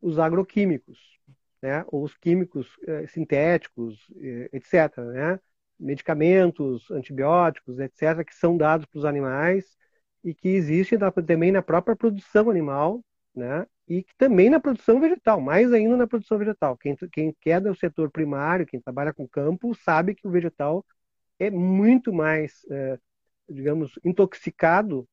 os 0.00 0.18
agroquímicos, 0.18 0.98
né? 1.60 1.84
Ou 1.88 2.02
os 2.02 2.16
químicos 2.16 2.66
uh, 2.78 3.06
sintéticos, 3.08 3.98
etc. 4.52 4.96
Né? 4.98 5.40
Medicamentos, 5.78 6.90
antibióticos, 6.90 7.78
etc., 7.78 8.24
que 8.24 8.34
são 8.34 8.56
dados 8.56 8.86
para 8.86 8.98
os 8.98 9.04
animais 9.04 9.76
e 10.24 10.34
que 10.34 10.48
existem 10.48 10.98
também 11.26 11.52
na 11.52 11.62
própria 11.62 11.94
produção 11.94 12.50
animal, 12.50 13.04
né? 13.34 13.66
e 13.88 14.04
também 14.18 14.50
na 14.50 14.58
produção 14.58 15.00
vegetal, 15.00 15.40
mais 15.40 15.72
ainda 15.72 15.96
na 15.96 16.06
produção 16.06 16.38
vegetal. 16.38 16.76
Quem, 16.76 16.96
quem 17.12 17.34
quer 17.40 17.60
do 17.60 17.74
setor 17.74 18.10
primário, 18.10 18.66
quem 18.66 18.80
trabalha 18.80 19.12
com 19.12 19.28
campo, 19.28 19.74
sabe 19.74 20.14
que 20.14 20.26
o 20.26 20.30
vegetal 20.30 20.84
é 21.38 21.50
muito 21.50 22.12
mais, 22.12 22.64
é, 22.70 22.98
digamos, 23.48 23.92
intoxicado 24.04 25.08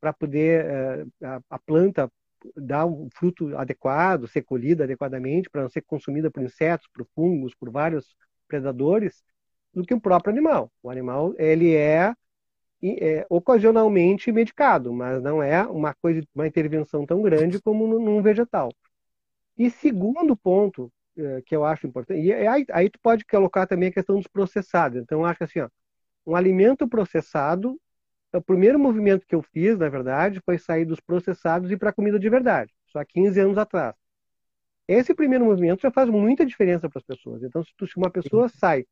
para 0.00 0.12
poder 0.12 0.64
é, 0.66 1.26
a, 1.26 1.40
a, 1.50 1.58
planta 1.58 2.10
dar 2.56 2.86
um 2.86 3.08
fruto 3.14 3.56
adequado, 3.56 4.28
ser 4.28 4.42
colhida 4.42 4.84
adequadamente, 4.84 5.48
para 5.50 5.62
não 5.62 5.68
ser 5.70 5.82
consumida 5.82 6.30
por 6.30 6.42
insetos, 6.42 6.88
por 6.92 7.06
fungos, 7.14 7.54
por 7.54 7.70
vários 7.70 8.14
predadores, 8.46 9.24
do 9.78 9.86
que 9.86 9.94
o 9.94 10.00
próprio 10.00 10.32
animal. 10.32 10.70
O 10.82 10.90
animal 10.90 11.34
ele 11.38 11.74
é 11.74 12.12
é, 12.82 13.26
ocasionalmente 13.28 14.30
medicado, 14.30 14.92
mas 14.92 15.22
não 15.22 15.42
é 15.42 15.64
uma 15.66 15.94
coisa, 15.94 16.22
uma 16.34 16.46
intervenção 16.46 17.04
tão 17.06 17.22
grande 17.22 17.60
como 17.60 17.86
num 17.86 18.22
vegetal. 18.22 18.70
E 19.56 19.70
segundo 19.70 20.36
ponto 20.36 20.92
é, 21.16 21.42
que 21.42 21.54
eu 21.54 21.64
acho 21.64 21.86
importante, 21.86 22.20
e 22.20 22.32
aí, 22.32 22.64
aí 22.70 22.90
tu 22.90 22.98
pode 23.00 23.24
colocar 23.24 23.66
também 23.66 23.88
a 23.88 23.92
questão 23.92 24.16
dos 24.16 24.26
processados. 24.28 24.98
Então 25.00 25.20
eu 25.20 25.26
acho 25.26 25.38
que 25.38 25.44
assim, 25.44 25.60
ó, 25.60 25.68
um 26.26 26.36
alimento 26.36 26.88
processado, 26.88 27.80
o 28.32 28.40
primeiro 28.42 28.78
movimento 28.78 29.26
que 29.26 29.34
eu 29.34 29.42
fiz, 29.42 29.78
na 29.78 29.88
verdade, 29.88 30.40
foi 30.44 30.58
sair 30.58 30.84
dos 30.84 31.00
processados 31.00 31.70
e 31.70 31.76
para 31.76 31.90
a 31.90 31.92
comida 31.92 32.18
de 32.18 32.28
verdade, 32.28 32.72
só 32.86 33.04
15 33.04 33.40
anos 33.40 33.58
atrás. 33.58 33.94
Esse 34.86 35.14
primeiro 35.14 35.44
movimento 35.44 35.82
já 35.82 35.90
faz 35.90 36.08
muita 36.08 36.46
diferença 36.46 36.88
para 36.88 36.98
as 36.98 37.04
pessoas. 37.04 37.42
Então, 37.42 37.62
se, 37.62 37.72
tu, 37.76 37.86
se 37.86 37.96
uma 37.96 38.10
pessoa 38.10 38.48
sai 38.48 38.86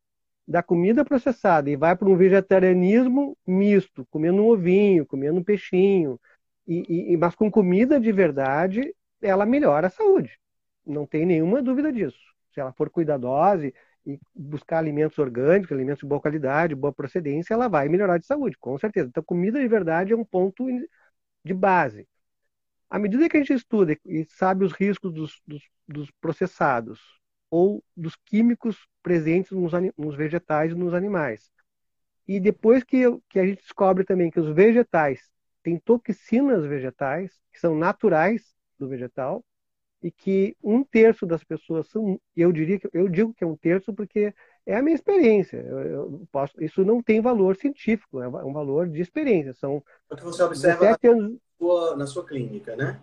da 0.47 0.63
comida 0.63 1.05
processada 1.05 1.69
e 1.71 1.77
vai 1.77 1.97
para 1.97 2.09
um 2.09 2.17
vegetarianismo 2.17 3.37
misto, 3.47 4.07
comendo 4.11 4.43
um 4.43 4.49
ovinho, 4.49 5.07
comendo 5.07 5.41
um 5.41 5.45
peixinho, 5.45 6.21
e, 6.67 7.13
e, 7.13 7.17
mas 7.17 7.35
com 7.35 7.51
comida 7.51 8.01
de 8.01 8.13
verdade, 8.13 8.95
ela 9.23 9.47
melhora 9.47 9.87
a 9.89 9.91
saúde. 9.91 10.39
Não 10.85 11.07
tem 11.07 11.27
nenhuma 11.27 11.63
dúvida 11.63 11.93
disso. 11.93 12.19
Se 12.53 12.61
ela 12.61 12.73
for 12.73 12.91
cuidadosa 12.91 13.73
e 14.07 14.19
buscar 14.35 14.79
alimentos 14.79 15.19
orgânicos, 15.19 15.73
alimentos 15.73 16.01
de 16.01 16.07
boa 16.07 16.21
qualidade, 16.21 16.75
boa 16.75 16.93
procedência, 16.93 17.55
ela 17.55 17.69
vai 17.69 17.89
melhorar 17.89 18.19
de 18.19 18.27
saúde, 18.27 18.57
com 18.59 18.79
certeza. 18.79 19.09
Então, 19.09 19.23
comida 19.23 19.61
de 19.61 19.69
verdade 19.69 20.13
é 20.13 20.17
um 20.17 20.25
ponto 20.25 20.67
de 21.45 21.55
base. 21.55 22.07
À 22.89 22.99
medida 22.99 23.29
que 23.29 23.37
a 23.37 23.41
gente 23.41 23.53
estuda 23.53 23.97
e 24.05 24.25
sabe 24.27 24.65
os 24.65 24.73
riscos 24.73 25.13
dos, 25.13 25.41
dos, 25.47 25.63
dos 25.89 26.11
processados, 26.21 27.01
ou 27.57 27.83
dos 27.97 28.15
químicos 28.17 28.77
presentes 29.03 29.53
nos, 29.53 29.73
nos 29.97 30.15
vegetais 30.15 30.73
e 30.73 30.75
nos 30.75 30.93
animais. 30.93 31.51
E 32.29 32.39
depois 32.39 32.85
que, 32.85 33.03
que 33.31 33.39
a 33.39 33.47
gente 33.47 33.63
descobre 33.63 34.05
também 34.05 34.31
que 34.31 34.39
os 34.39 34.55
vegetais 34.55 35.31
têm 35.63 35.79
toxinas 35.79 36.67
vegetais, 36.67 37.33
que 37.51 37.59
são 37.59 37.75
naturais 37.75 38.55
do 38.79 38.87
vegetal, 38.87 39.43
e 40.03 40.11
que 40.11 40.55
um 40.63 40.85
terço 40.85 41.25
das 41.25 41.43
pessoas 41.43 41.89
são, 41.89 42.21
eu 42.37 42.53
diria 42.53 42.79
que 42.79 42.91
eu 42.93 43.09
digo 43.09 43.33
que 43.33 43.43
é 43.43 43.47
um 43.47 43.57
terço 43.57 43.95
porque 43.95 44.35
é 44.67 44.77
a 44.77 44.83
minha 44.83 44.95
experiência. 44.95 45.57
Eu, 45.57 45.79
eu 45.79 46.29
posso, 46.31 46.63
isso 46.63 46.85
não 46.85 47.03
tem 47.03 47.23
valor 47.23 47.57
científico, 47.57 48.21
é 48.21 48.29
um 48.29 48.53
valor 48.53 48.87
de 48.87 49.01
experiência. 49.01 49.55
São 49.55 49.83
o 50.11 50.17
que 50.17 50.23
você 50.23 50.43
observa 50.43 50.85
na, 50.85 51.11
anos... 51.11 51.39
sua, 51.59 51.97
na 51.97 52.07
sua 52.07 52.27
clínica, 52.27 52.77
né? 52.77 53.01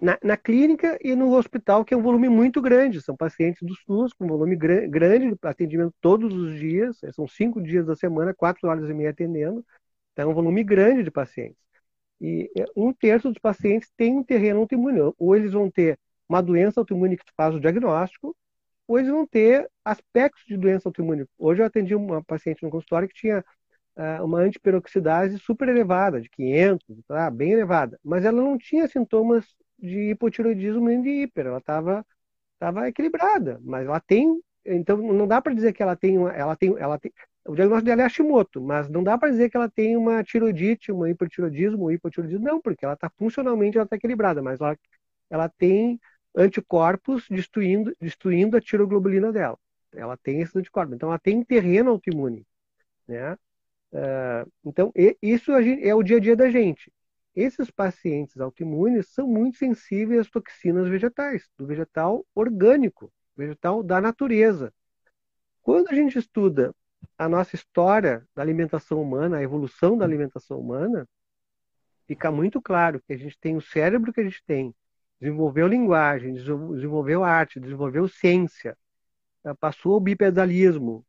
Na, 0.00 0.18
na, 0.22 0.36
clínica 0.36 0.98
e 1.02 1.14
no 1.14 1.34
hospital, 1.34 1.84
que 1.84 1.92
é 1.92 1.96
um 1.96 2.02
volume 2.02 2.28
muito 2.28 2.60
grande. 2.60 3.02
São 3.02 3.16
pacientes 3.16 3.62
do 3.62 3.74
SUS 3.74 4.12
com 4.12 4.26
volume 4.26 4.56
gr 4.56 4.86
grande 4.88 5.30
de 5.30 5.38
atendimento 5.42 5.94
todos 6.00 6.32
os 6.34 6.58
dias, 6.58 6.98
são 7.14 7.26
cinco 7.26 7.60
dias 7.62 7.86
da 7.86 7.96
semana, 7.96 8.34
quatro 8.34 8.68
horas 8.68 8.88
e 8.88 8.94
meia 8.94 9.10
atendendo. 9.10 9.64
Então, 10.12 10.28
é 10.28 10.32
um 10.32 10.34
volume 10.34 10.64
grande 10.64 11.02
de 11.02 11.10
pacientes. 11.10 11.58
E 12.20 12.50
é, 12.58 12.64
um 12.76 12.92
terço 12.92 13.28
dos 13.28 13.38
pacientes 13.38 13.90
tem 13.96 14.16
um 14.16 14.24
terreno 14.24 14.60
autoimune. 14.60 15.12
Ou 15.18 15.36
eles 15.36 15.52
vão 15.52 15.70
ter 15.70 15.98
uma 16.28 16.42
doença 16.42 16.80
autoimune 16.80 17.16
que 17.16 17.24
faz 17.36 17.54
o 17.54 17.60
diagnóstico, 17.60 18.36
ou 18.86 18.98
eles 18.98 19.10
vão 19.10 19.26
ter 19.26 19.68
aspectos 19.84 20.44
de 20.46 20.56
doença 20.56 20.88
autoimune. 20.88 21.26
Hoje 21.38 21.62
eu 21.62 21.66
atendi 21.66 21.94
uma 21.94 22.22
paciente 22.24 22.62
no 22.62 22.70
consultório 22.70 23.08
que 23.08 23.14
tinha 23.14 23.44
uh, 23.96 24.24
uma 24.24 24.40
antiperoxidase 24.40 25.38
super 25.38 25.68
elevada, 25.68 26.20
de 26.20 26.30
500, 26.30 26.86
tá? 27.06 27.30
bem 27.30 27.52
elevada, 27.52 27.98
mas 28.02 28.24
ela 28.24 28.40
não 28.40 28.56
tinha 28.58 28.88
sintomas 28.88 29.44
de 29.78 30.10
hipotiroidismo 30.10 30.86
nem 30.86 31.02
de 31.02 31.08
hiper, 31.08 31.46
ela 31.46 31.58
estava 31.58 32.04
tava 32.58 32.88
equilibrada, 32.88 33.60
mas 33.62 33.86
ela 33.86 34.00
tem, 34.00 34.40
então 34.64 34.96
não 34.98 35.26
dá 35.26 35.40
para 35.40 35.54
dizer 35.54 35.72
que 35.72 35.82
ela 35.82 35.96
tem, 35.96 36.18
uma, 36.18 36.32
ela 36.32 36.56
tem, 36.56 36.74
ela 36.76 36.98
tem, 36.98 37.12
o 37.46 37.54
diagnóstico 37.54 37.86
dela 37.86 38.02
é 38.02 38.04
Hashimoto, 38.04 38.60
mas 38.60 38.88
não 38.88 39.02
dá 39.02 39.16
para 39.16 39.30
dizer 39.30 39.48
que 39.48 39.56
ela 39.56 39.70
tem 39.70 39.96
uma 39.96 40.22
tiroidite, 40.24 40.92
uma 40.92 41.08
hipertiroidismo, 41.08 41.86
um 41.86 41.90
hipotiroidismo, 41.90 42.44
não, 42.44 42.60
porque 42.60 42.84
ela 42.84 42.94
está 42.94 43.08
funcionalmente 43.10 43.76
ela 43.76 43.84
está 43.84 43.96
equilibrada, 43.96 44.42
mas 44.42 44.60
ela, 44.60 44.76
ela 45.30 45.48
tem 45.48 46.00
anticorpos 46.36 47.26
destruindo, 47.30 47.94
destruindo 48.00 48.56
a 48.56 48.60
tiroglobulina 48.60 49.32
dela. 49.32 49.58
Ela 49.94 50.16
tem 50.16 50.40
esses 50.42 50.54
anticorpos, 50.54 50.94
então 50.94 51.08
ela 51.08 51.18
tem 51.18 51.42
terreno 51.42 51.90
autoimune, 51.90 52.46
né? 53.06 53.36
Uh, 53.90 54.50
então, 54.66 54.92
isso 55.22 55.52
é 55.52 55.94
o 55.94 56.02
dia 56.02 56.18
a 56.18 56.20
dia 56.20 56.36
da 56.36 56.50
gente. 56.50 56.92
Esses 57.40 57.70
pacientes 57.70 58.40
autoimunes 58.40 59.10
são 59.10 59.24
muito 59.24 59.58
sensíveis 59.58 60.22
às 60.22 60.28
toxinas 60.28 60.88
vegetais, 60.88 61.48
do 61.56 61.64
vegetal 61.64 62.26
orgânico, 62.34 63.12
vegetal 63.36 63.80
da 63.80 64.00
natureza. 64.00 64.74
Quando 65.62 65.88
a 65.88 65.94
gente 65.94 66.18
estuda 66.18 66.74
a 67.16 67.28
nossa 67.28 67.54
história 67.54 68.26
da 68.34 68.42
alimentação 68.42 69.00
humana, 69.00 69.36
a 69.36 69.42
evolução 69.44 69.96
da 69.96 70.04
alimentação 70.04 70.58
humana, 70.58 71.08
fica 72.08 72.28
muito 72.28 72.60
claro 72.60 73.00
que 73.06 73.12
a 73.12 73.16
gente 73.16 73.38
tem 73.38 73.56
o 73.56 73.60
cérebro 73.60 74.12
que 74.12 74.20
a 74.20 74.24
gente 74.24 74.42
tem, 74.44 74.74
desenvolveu 75.20 75.68
linguagem, 75.68 76.34
desenvolveu 76.34 77.22
arte, 77.22 77.60
desenvolveu 77.60 78.08
ciência, 78.08 78.76
passou 79.60 79.96
o 79.96 80.00
bipedalismo, 80.00 81.06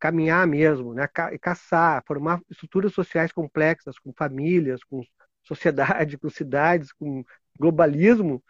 caminhar 0.00 0.48
mesmo, 0.48 0.94
né? 0.94 1.06
Ca 1.06 1.38
caçar, 1.38 2.02
formar 2.04 2.40
estruturas 2.50 2.92
sociais 2.92 3.30
complexas, 3.30 4.00
com 4.00 4.12
famílias, 4.12 4.82
com 4.82 5.00
sociedade, 5.42 6.18
com 6.18 6.28
cidades, 6.30 6.92
com 6.92 7.24
globalismo, 7.58 8.42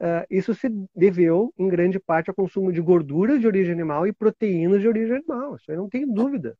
uh, 0.00 0.24
isso 0.30 0.54
se 0.54 0.68
deveu, 0.94 1.52
em 1.58 1.68
grande 1.68 1.98
parte, 1.98 2.30
ao 2.30 2.36
consumo 2.36 2.72
de 2.72 2.80
gorduras 2.80 3.40
de 3.40 3.46
origem 3.46 3.72
animal 3.72 4.06
e 4.06 4.12
proteínas 4.12 4.80
de 4.80 4.88
origem 4.88 5.16
animal. 5.16 5.56
Isso 5.56 5.70
aí 5.70 5.76
não 5.76 5.88
tem 5.88 6.10
dúvida. 6.10 6.56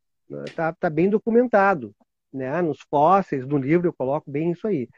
Está 0.47 0.68
né? 0.68 0.76
tá 0.78 0.91
bem 0.91 1.09
documentado. 1.09 1.95
Né? 2.32 2.61
Nos 2.62 2.80
fósseis, 2.91 3.47
no 3.47 3.57
livro, 3.57 3.89
eu 3.89 3.93
coloco 3.93 4.30
bem 4.30 4.51
isso 4.51 4.66
aí. 4.66 4.89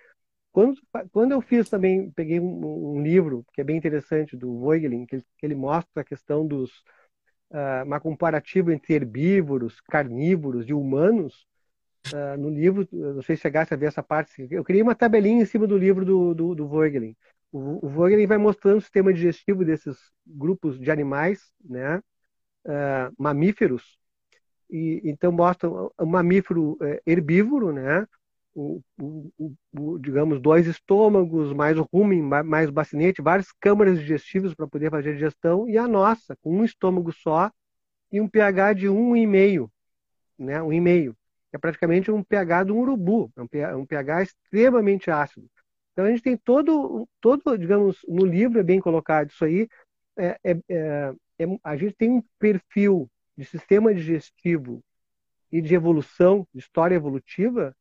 Quando, 0.52 0.80
quando 1.12 1.32
eu 1.32 1.42
fiz 1.42 1.68
também, 1.68 2.10
peguei 2.12 2.40
um, 2.40 2.96
um 2.96 3.02
livro 3.02 3.44
que 3.52 3.60
é 3.60 3.64
bem 3.64 3.76
interessante, 3.76 4.36
do 4.36 4.58
Voegelin, 4.58 5.04
que 5.04 5.18
que 5.18 5.44
ele 5.44 5.54
mostra 5.54 6.00
a 6.00 6.04
questão 6.04 6.46
dos. 6.46 6.70
Uh, 7.48 7.84
uma 7.84 8.00
comparativa 8.00 8.74
entre 8.74 8.94
herbívoros, 8.94 9.80
carnívoros 9.82 10.68
e 10.68 10.72
humanos, 10.72 11.46
uh, 12.12 12.38
no 12.38 12.50
livro, 12.50 12.86
não 12.92 13.22
sei 13.22 13.36
se 13.36 13.42
chegasse 13.42 13.72
a 13.72 13.76
ver 13.76 13.86
essa 13.86 14.02
parte, 14.02 14.46
eu 14.50 14.64
criei 14.64 14.82
uma 14.82 14.94
tabelinha 14.94 15.42
em 15.42 15.46
cima 15.46 15.66
do 15.66 15.76
livro 15.76 16.04
do, 16.04 16.34
do, 16.34 16.54
do 16.54 16.68
Voegelin. 16.68 17.16
O, 17.52 17.86
o 17.86 17.88
Voegelin 17.88 18.26
vai 18.26 18.38
mostrando 18.38 18.78
o 18.78 18.80
sistema 18.82 19.12
digestivo 19.12 19.64
desses 19.64 19.96
grupos 20.26 20.78
de 20.78 20.90
animais, 20.90 21.52
né, 21.64 21.98
uh, 22.66 23.12
mamíferos, 23.18 23.98
e 24.70 25.00
então 25.04 25.30
mostra 25.30 25.70
um 25.70 26.06
mamífero 26.06 26.76
é, 26.82 27.00
herbívoro, 27.06 27.72
né, 27.72 28.06
o, 28.52 28.82
o, 28.98 29.54
o, 29.78 29.98
digamos, 29.98 30.40
dois 30.40 30.66
estômagos, 30.66 31.52
mais 31.52 31.78
o 31.78 31.86
rumen, 31.92 32.22
mais 32.22 32.68
o 32.68 32.72
bacinete, 32.72 33.22
várias 33.22 33.52
câmaras 33.60 34.00
digestivas 34.00 34.54
para 34.54 34.66
poder 34.66 34.90
fazer 34.90 35.10
a 35.10 35.12
digestão, 35.12 35.68
e 35.68 35.78
a 35.78 35.86
nossa, 35.86 36.36
com 36.42 36.58
um 36.58 36.64
estômago 36.64 37.12
só 37.12 37.50
e 38.10 38.20
um 38.20 38.28
pH 38.28 38.72
de 38.72 38.86
1,5, 38.88 39.70
né? 40.38 40.58
1,5 40.60 41.14
é 41.52 41.58
praticamente 41.58 42.10
um 42.10 42.22
pH 42.22 42.64
de 42.64 42.72
um 42.72 42.78
urubu, 42.80 43.30
é 43.36 43.42
um 43.42 43.46
pH, 43.46 43.70
é 43.70 43.76
um 43.76 43.86
pH 43.86 44.22
extremamente 44.22 45.10
ácido. 45.10 45.48
Então 45.92 46.04
a 46.04 46.10
gente 46.10 46.22
tem 46.22 46.36
todo, 46.36 47.08
todo, 47.20 47.56
digamos, 47.56 47.98
no 48.06 48.26
livro 48.26 48.60
é 48.60 48.62
bem 48.62 48.80
colocado 48.80 49.30
isso 49.30 49.44
aí, 49.44 49.68
é, 50.18 50.38
é, 50.44 50.50
é, 50.68 51.14
é, 51.38 51.46
a 51.62 51.76
gente 51.76 51.94
tem 51.94 52.10
um 52.10 52.22
perfil 52.38 53.10
de 53.36 53.44
sistema 53.44 53.94
digestivo 53.94 54.82
e 55.52 55.60
de 55.60 55.74
evolução, 55.74 56.46
de 56.52 56.60
história 56.60 56.94
evolutiva, 56.94 57.74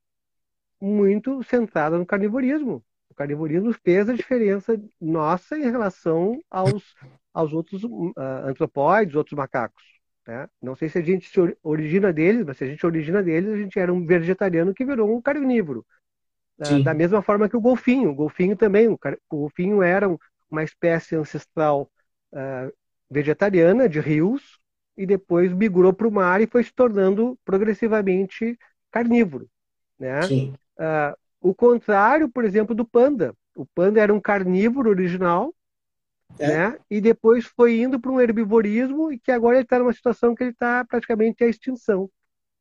muito 0.80 1.42
centrada 1.44 1.98
no 1.98 2.06
carnivorismo. 2.06 2.84
O 3.10 3.16
carnivorismo 3.16 3.74
fez 3.74 4.10
a 4.10 4.14
diferença 4.14 4.80
nossa 5.00 5.58
em 5.58 5.64
relação 5.64 6.42
aos, 6.50 6.94
aos 7.34 7.54
outros 7.54 7.84
uh, 7.84 8.14
antropóides, 8.46 9.16
outros 9.16 9.38
macacos. 9.38 9.84
Né? 10.28 10.48
Não 10.62 10.76
sei 10.76 10.90
se 10.90 10.98
a 10.98 11.02
gente 11.02 11.30
se 11.30 11.58
origina 11.62 12.12
deles, 12.12 12.44
mas 12.46 12.58
se 12.58 12.64
a 12.64 12.68
gente 12.68 12.86
origina 12.86 13.22
deles, 13.22 13.54
a 13.54 13.58
gente 13.58 13.78
era 13.78 13.94
um 13.94 14.06
vegetariano 14.06 14.74
que 14.74 14.86
virou 14.86 15.16
um 15.16 15.22
carnívoro. 15.22 15.86
Uh, 16.60 16.82
da 16.84 16.94
mesma 16.94 17.22
forma 17.22 17.50
que 17.50 17.58
o 17.58 17.62
golfinho. 17.62 18.12
O 18.12 18.16
golfinho 18.16 18.56
também. 18.56 18.88
O, 18.88 19.00
golfinho 19.30 19.84
era 19.84 20.08
uma 20.50 20.64
espécie 20.64 21.16
ancestral 21.16 21.90
uh, 22.34 22.74
vegetariana 23.10 23.88
de 23.88 24.00
rios 24.00 24.60
e 24.98 25.06
depois 25.06 25.52
migrou 25.52 25.94
para 25.94 26.08
o 26.08 26.12
mar 26.12 26.42
e 26.42 26.48
foi 26.48 26.64
se 26.64 26.74
tornando 26.74 27.38
progressivamente 27.44 28.58
carnívoro. 28.92 29.48
Né? 30.00 30.22
Uh, 30.80 31.16
o 31.42 31.54
contrário, 31.54 32.30
por 32.30 32.44
exemplo, 32.44 32.74
do 32.74 32.86
panda. 32.86 33.36
O 33.56 33.66
panda 33.66 34.02
era 34.02 34.14
um 34.14 34.20
carnívoro 34.20 34.90
original 34.90 35.54
é. 36.40 36.48
Né? 36.48 36.80
E 36.90 37.00
depois 37.00 37.46
foi 37.46 37.80
indo 37.80 38.00
para 38.00 38.12
um 38.12 38.20
herbivorismo 38.20 39.12
e 39.12 39.20
que 39.20 39.32
agora 39.32 39.58
ele 39.58 39.64
está 39.64 39.80
numa 39.80 39.94
situação 39.94 40.36
que 40.36 40.44
ele 40.44 40.52
está 40.52 40.84
praticamente 40.86 41.44
à 41.44 41.48
extinção. 41.48 42.10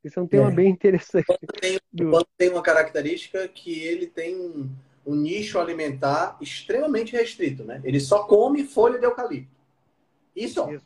Isso 0.02 0.18
é 0.18 0.22
um 0.22 0.26
tema 0.26 0.50
é. 0.50 0.54
bem 0.54 0.68
interessante. 0.68 1.26
O 1.30 1.46
tem, 1.46 1.76
o 1.76 2.24
tem 2.36 2.50
uma 2.50 2.62
característica 2.62 3.48
que 3.48 3.80
ele 3.80 4.06
tem 4.06 4.36
um, 4.36 4.70
um, 5.06 5.14
nicho 5.14 5.58
alimentar 5.58 6.36
extremamente 6.40 7.12
restrito, 7.12 7.64
né? 7.64 7.80
Ele 7.82 7.98
só 7.98 8.24
come 8.24 8.64
folha 8.64 8.98
de 8.98 9.06
eucalipto. 9.06 9.50
Isso. 10.36 10.70
Isso. 10.70 10.84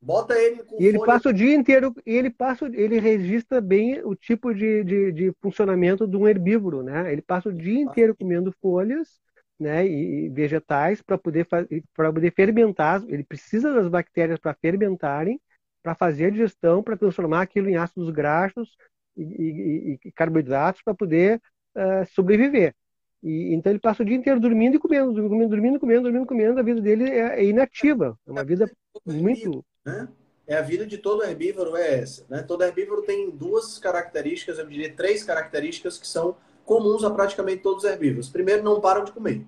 Bota 0.00 0.34
ele 0.34 0.62
com 0.62 0.80
E 0.80 0.86
ele 0.86 0.96
folha... 0.96 1.12
passa 1.12 1.28
o 1.28 1.32
dia 1.32 1.54
inteiro, 1.54 1.94
e 2.06 2.12
ele 2.12 2.30
passa, 2.30 2.66
ele 2.66 2.98
registra 2.98 3.60
bem 3.60 4.00
o 4.02 4.14
tipo 4.14 4.54
de, 4.54 4.82
de, 4.82 5.12
de 5.12 5.32
funcionamento 5.42 6.06
de 6.06 6.16
um 6.16 6.26
herbívoro, 6.26 6.82
né? 6.82 7.12
Ele 7.12 7.20
passa 7.20 7.50
o 7.50 7.52
dia 7.52 7.80
inteiro 7.80 8.16
comendo 8.16 8.54
folhas 8.62 9.20
né, 9.58 9.86
e 9.86 10.28
vegetais 10.28 11.02
para 11.02 11.18
poder 11.18 11.46
para 11.46 12.12
poder 12.12 12.32
fermentar. 12.32 13.02
Ele 13.08 13.24
precisa 13.24 13.72
das 13.72 13.88
bactérias 13.88 14.38
para 14.38 14.54
fermentarem, 14.54 15.40
para 15.82 15.94
fazer 15.94 16.26
a 16.26 16.30
digestão, 16.30 16.82
para 16.82 16.96
transformar 16.96 17.42
aquilo 17.42 17.68
em 17.68 17.76
ácidos 17.76 18.10
graxos 18.10 18.76
e, 19.16 19.22
e, 19.22 20.00
e 20.04 20.12
carboidratos 20.12 20.82
para 20.82 20.94
poder 20.94 21.40
uh, 21.76 22.06
sobreviver. 22.14 22.74
E, 23.22 23.52
então 23.52 23.72
ele 23.72 23.80
passa 23.80 24.02
o 24.02 24.06
dia 24.06 24.16
inteiro 24.16 24.38
dormindo 24.38 24.76
e 24.76 24.78
comendo, 24.78 25.12
dormindo, 25.12 25.48
dormindo, 25.48 25.80
comendo, 25.80 26.02
dormindo, 26.02 26.26
comendo. 26.26 26.60
A 26.60 26.62
vida 26.62 26.80
dele 26.80 27.10
é, 27.10 27.40
é 27.40 27.44
inativa, 27.44 28.16
é 28.26 28.30
uma 28.30 28.44
vida 28.44 28.70
muito. 29.04 29.64
Né? 29.84 30.08
É 30.46 30.56
a 30.56 30.62
vida 30.62 30.86
de 30.86 30.96
todo 30.98 31.24
herbívoro 31.24 31.76
é 31.76 31.98
essa. 31.98 32.24
Né? 32.28 32.42
Todo 32.42 32.62
herbívoro 32.62 33.02
tem 33.02 33.30
duas 33.30 33.78
características, 33.78 34.58
eu 34.58 34.66
diria 34.66 34.92
três 34.94 35.22
características 35.22 35.98
que 35.98 36.06
são 36.06 36.36
comuns 36.68 37.02
a 37.02 37.10
praticamente 37.10 37.62
todos 37.62 37.82
os 37.82 37.90
herbívoros. 37.90 38.28
Primeiro, 38.28 38.62
não 38.62 38.78
param 38.78 39.02
de 39.02 39.10
comer. 39.10 39.44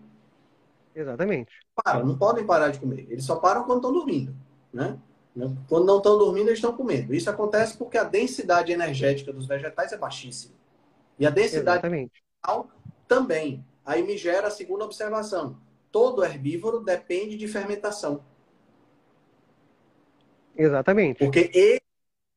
Exatamente. 0.94 1.52
Param, 1.84 2.06
não 2.06 2.16
podem 2.16 2.46
parar 2.46 2.70
de 2.70 2.80
comer. 2.80 3.06
Eles 3.10 3.24
só 3.24 3.36
param 3.36 3.64
quando 3.64 3.78
estão 3.78 3.92
dormindo. 3.92 4.34
Né? 4.72 4.98
Quando 5.68 5.84
não 5.84 5.98
estão 5.98 6.16
dormindo, 6.16 6.48
eles 6.48 6.58
estão 6.58 6.74
comendo. 6.74 7.14
Isso 7.14 7.28
acontece 7.28 7.76
porque 7.76 7.98
a 7.98 8.04
densidade 8.04 8.72
energética 8.72 9.34
dos 9.34 9.46
vegetais 9.46 9.92
é 9.92 9.98
baixíssima. 9.98 10.54
E 11.18 11.26
a 11.26 11.30
densidade 11.30 11.86
vegetal 11.86 12.70
também. 13.06 13.62
Aí 13.84 14.02
me 14.02 14.16
gera 14.16 14.48
a 14.48 14.50
segunda 14.50 14.86
observação. 14.86 15.58
Todo 15.92 16.24
herbívoro 16.24 16.80
depende 16.80 17.36
de 17.36 17.46
fermentação. 17.46 18.24
Exatamente. 20.56 21.18
Porque 21.18 21.50
ele, 21.52 21.82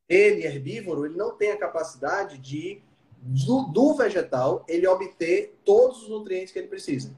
ele 0.10 0.46
herbívoro, 0.46 1.06
ele 1.06 1.16
não 1.16 1.32
tem 1.36 1.52
a 1.52 1.58
capacidade 1.58 2.38
de 2.38 2.84
do, 3.24 3.64
do 3.64 3.94
vegetal 3.96 4.66
ele 4.68 4.86
obter 4.86 5.58
todos 5.64 6.04
os 6.04 6.10
nutrientes 6.10 6.52
que 6.52 6.60
ele 6.60 6.68
precisa. 6.68 7.16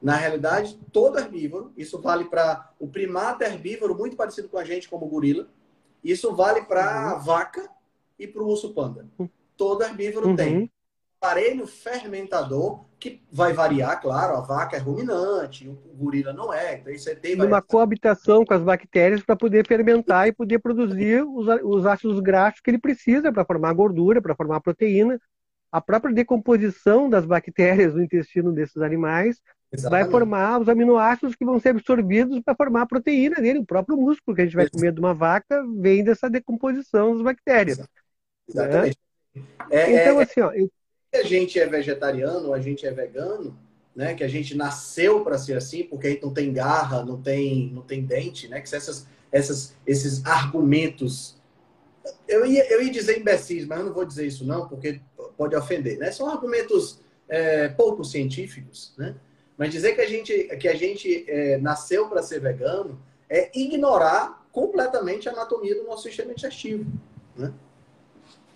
Na 0.00 0.14
realidade, 0.14 0.78
todo 0.92 1.18
herbívoro, 1.18 1.72
isso 1.76 2.00
vale 2.00 2.26
para 2.26 2.70
o 2.78 2.86
primata 2.86 3.44
herbívoro, 3.44 3.96
muito 3.96 4.16
parecido 4.16 4.48
com 4.48 4.58
a 4.58 4.64
gente, 4.64 4.88
como 4.88 5.06
o 5.06 5.08
gorila, 5.08 5.48
isso 6.04 6.34
vale 6.34 6.62
para 6.62 7.10
a 7.10 7.14
uhum. 7.14 7.20
vaca 7.20 7.70
e 8.18 8.26
para 8.26 8.42
o 8.42 8.46
urso 8.46 8.74
panda. 8.74 9.08
Todo 9.56 9.82
herbívoro 9.82 10.28
uhum. 10.28 10.36
tem 10.36 10.70
aparelho 11.18 11.66
fermentador 11.66 12.84
que 12.98 13.22
vai 13.32 13.52
variar, 13.52 14.00
claro, 14.00 14.36
a 14.36 14.40
vaca 14.40 14.76
é 14.76 14.78
ruminante, 14.78 15.68
o 15.68 15.74
gorila 15.94 16.32
não 16.32 16.52
é, 16.52 16.78
então 16.78 16.92
isso 16.92 17.14
tem 17.16 17.34
uma 17.34 17.60
coabitação 17.60 18.44
com 18.44 18.54
as 18.54 18.62
bactérias 18.62 19.22
para 19.22 19.36
poder 19.36 19.66
fermentar 19.66 20.28
e 20.28 20.32
poder 20.32 20.58
produzir 20.58 21.22
os, 21.22 21.46
os 21.62 21.84
ácidos 21.84 22.20
graxos 22.20 22.60
que 22.60 22.70
ele 22.70 22.78
precisa 22.78 23.32
para 23.32 23.44
formar 23.44 23.72
gordura, 23.72 24.22
para 24.22 24.34
formar 24.34 24.60
proteína, 24.60 25.20
a 25.70 25.80
própria 25.80 26.14
decomposição 26.14 27.08
das 27.08 27.26
bactérias 27.26 27.94
no 27.94 28.02
intestino 28.02 28.52
desses 28.52 28.78
animais 28.78 29.40
Exatamente. 29.72 30.02
vai 30.04 30.10
formar 30.10 30.60
os 30.60 30.68
aminoácidos 30.68 31.34
que 31.34 31.44
vão 31.44 31.58
ser 31.58 31.70
absorvidos 31.70 32.40
para 32.40 32.54
formar 32.54 32.82
a 32.82 32.86
proteína 32.86 33.36
dele, 33.36 33.58
o 33.58 33.66
próprio 33.66 33.96
músculo 33.96 34.34
que 34.34 34.42
a 34.42 34.44
gente 34.44 34.56
vai 34.56 34.68
comer 34.68 34.92
de 34.92 35.00
uma 35.00 35.12
vaca 35.12 35.62
vem 35.78 36.04
dessa 36.04 36.30
decomposição 36.30 37.14
das 37.14 37.22
bactérias. 37.22 37.80
Exatamente. 38.48 38.96
Né? 39.34 39.42
É, 39.70 40.02
então, 40.02 40.20
é, 40.20 40.24
assim, 40.24 40.40
ó, 40.40 40.52
eu... 40.52 40.70
a 41.14 41.22
gente 41.22 41.58
é 41.58 41.66
vegetariano, 41.66 42.52
a 42.52 42.60
gente 42.60 42.86
é 42.86 42.90
vegano, 42.90 43.58
né? 43.94 44.14
Que 44.14 44.24
a 44.24 44.28
gente 44.28 44.54
nasceu 44.54 45.22
para 45.24 45.38
ser 45.38 45.56
assim, 45.56 45.82
porque 45.84 46.06
a 46.06 46.10
gente 46.10 46.22
não 46.22 46.32
tem 46.32 46.52
garra, 46.52 47.04
não 47.04 47.20
tem, 47.20 47.70
não 47.74 47.82
tem 47.82 48.04
dente, 48.04 48.48
né? 48.48 48.60
Que 48.60 48.74
essas, 48.74 49.06
essas, 49.32 49.74
esses 49.86 50.24
argumentos 50.24 51.35
eu 52.28 52.46
ia, 52.46 52.70
eu 52.72 52.82
ia 52.82 52.90
dizer 52.90 53.18
imbecis, 53.18 53.66
mas 53.66 53.78
eu 53.78 53.86
não 53.86 53.92
vou 53.92 54.04
dizer 54.04 54.26
isso 54.26 54.44
não, 54.44 54.68
porque 54.68 55.00
pode 55.36 55.54
ofender, 55.56 55.98
né? 55.98 56.10
São 56.10 56.28
argumentos 56.28 57.00
é, 57.28 57.68
pouco 57.68 58.04
científicos, 58.04 58.94
né? 58.96 59.14
Mas 59.56 59.70
dizer 59.70 59.94
que 59.94 60.00
a 60.00 60.06
gente, 60.06 60.44
que 60.58 60.68
a 60.68 60.74
gente 60.74 61.24
é, 61.28 61.58
nasceu 61.58 62.08
para 62.08 62.22
ser 62.22 62.40
vegano 62.40 63.00
é 63.28 63.50
ignorar 63.58 64.46
completamente 64.52 65.28
a 65.28 65.32
anatomia 65.32 65.74
do 65.74 65.84
nosso 65.84 66.04
sistema 66.04 66.34
digestivo, 66.34 66.90
né? 67.36 67.52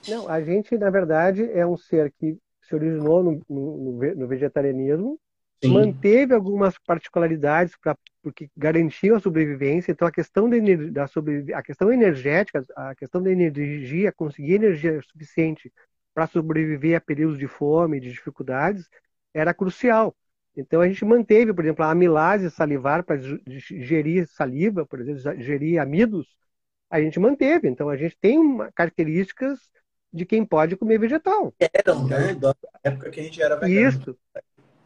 Não, 0.08 0.28
a 0.28 0.42
gente, 0.42 0.76
na 0.78 0.88
verdade, 0.88 1.50
é 1.52 1.66
um 1.66 1.76
ser 1.76 2.12
que 2.18 2.38
se 2.62 2.74
originou 2.74 3.22
no, 3.22 3.42
no, 3.48 3.92
no 4.14 4.26
vegetarianismo, 4.26 5.18
Sim. 5.62 5.74
manteve 5.74 6.34
algumas 6.34 6.78
particularidades 6.78 7.76
para 7.76 7.96
porque 8.22 8.50
garantiu 8.56 9.16
a 9.16 9.20
sobrevivência. 9.20 9.92
Então 9.92 10.06
a 10.06 10.12
questão 10.12 10.48
da, 10.48 10.56
da 10.90 11.06
sobre, 11.06 11.52
a 11.54 11.62
questão 11.62 11.92
energética, 11.92 12.64
a 12.76 12.94
questão 12.94 13.22
da 13.22 13.30
energia, 13.30 14.12
conseguir 14.12 14.54
energia 14.54 15.00
suficiente 15.02 15.72
para 16.14 16.26
sobreviver 16.26 16.96
a 16.96 17.00
períodos 17.00 17.38
de 17.38 17.46
fome, 17.46 18.00
de 18.00 18.10
dificuldades, 18.10 18.88
era 19.32 19.54
crucial. 19.54 20.14
Então 20.56 20.80
a 20.80 20.88
gente 20.88 21.04
manteve, 21.04 21.54
por 21.54 21.64
exemplo, 21.64 21.84
a 21.84 21.90
amilase 21.90 22.50
salivar 22.50 23.04
para 23.04 23.18
gerir 23.46 24.26
saliva, 24.28 24.84
por 24.84 25.00
exemplo, 25.00 25.40
gerir 25.40 25.80
amidos, 25.80 26.26
a 26.90 27.00
gente 27.00 27.18
manteve. 27.20 27.68
Então 27.68 27.88
a 27.88 27.96
gente 27.96 28.16
tem 28.20 28.38
uma, 28.38 28.70
características 28.72 29.58
de 30.12 30.26
quem 30.26 30.44
pode 30.44 30.76
comer 30.76 30.98
vegetal. 30.98 31.54
Eram, 31.58 32.06
né? 32.06 32.34
Da 32.34 32.54
época 32.82 33.10
que 33.10 33.20
a 33.20 33.22
gente 33.22 33.40
era 33.40 33.56
vegano. 33.56 33.88
Isso, 33.88 34.18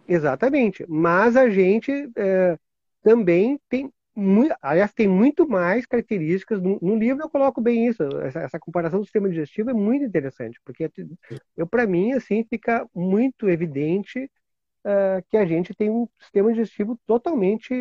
exatamente. 0.08 0.84
Mas 0.88 1.36
a 1.36 1.48
gente 1.48 1.90
é, 2.16 2.58
também 3.02 3.58
tem 3.68 3.90
muito, 4.16 4.54
aliás, 4.62 4.92
tem 4.92 5.08
muito 5.08 5.48
mais 5.48 5.86
características. 5.86 6.60
No, 6.60 6.78
no, 6.80 6.96
livro 6.96 7.24
eu 7.24 7.30
coloco 7.30 7.60
bem 7.60 7.86
isso. 7.86 8.02
Essa, 8.20 8.40
essa, 8.40 8.58
comparação 8.58 9.00
do 9.00 9.04
sistema 9.04 9.28
digestivo 9.28 9.70
é 9.70 9.74
muito 9.74 10.04
interessante, 10.04 10.60
porque 10.64 10.90
eu, 11.56 11.66
para 11.66 11.86
mim, 11.86 12.12
assim, 12.12 12.44
fica 12.44 12.86
muito 12.94 13.48
evidente 13.48 14.30
uh, 14.84 15.24
que 15.28 15.36
a 15.36 15.44
gente 15.44 15.74
tem 15.74 15.90
um 15.90 16.08
sistema 16.20 16.52
digestivo 16.52 16.98
totalmente 17.06 17.74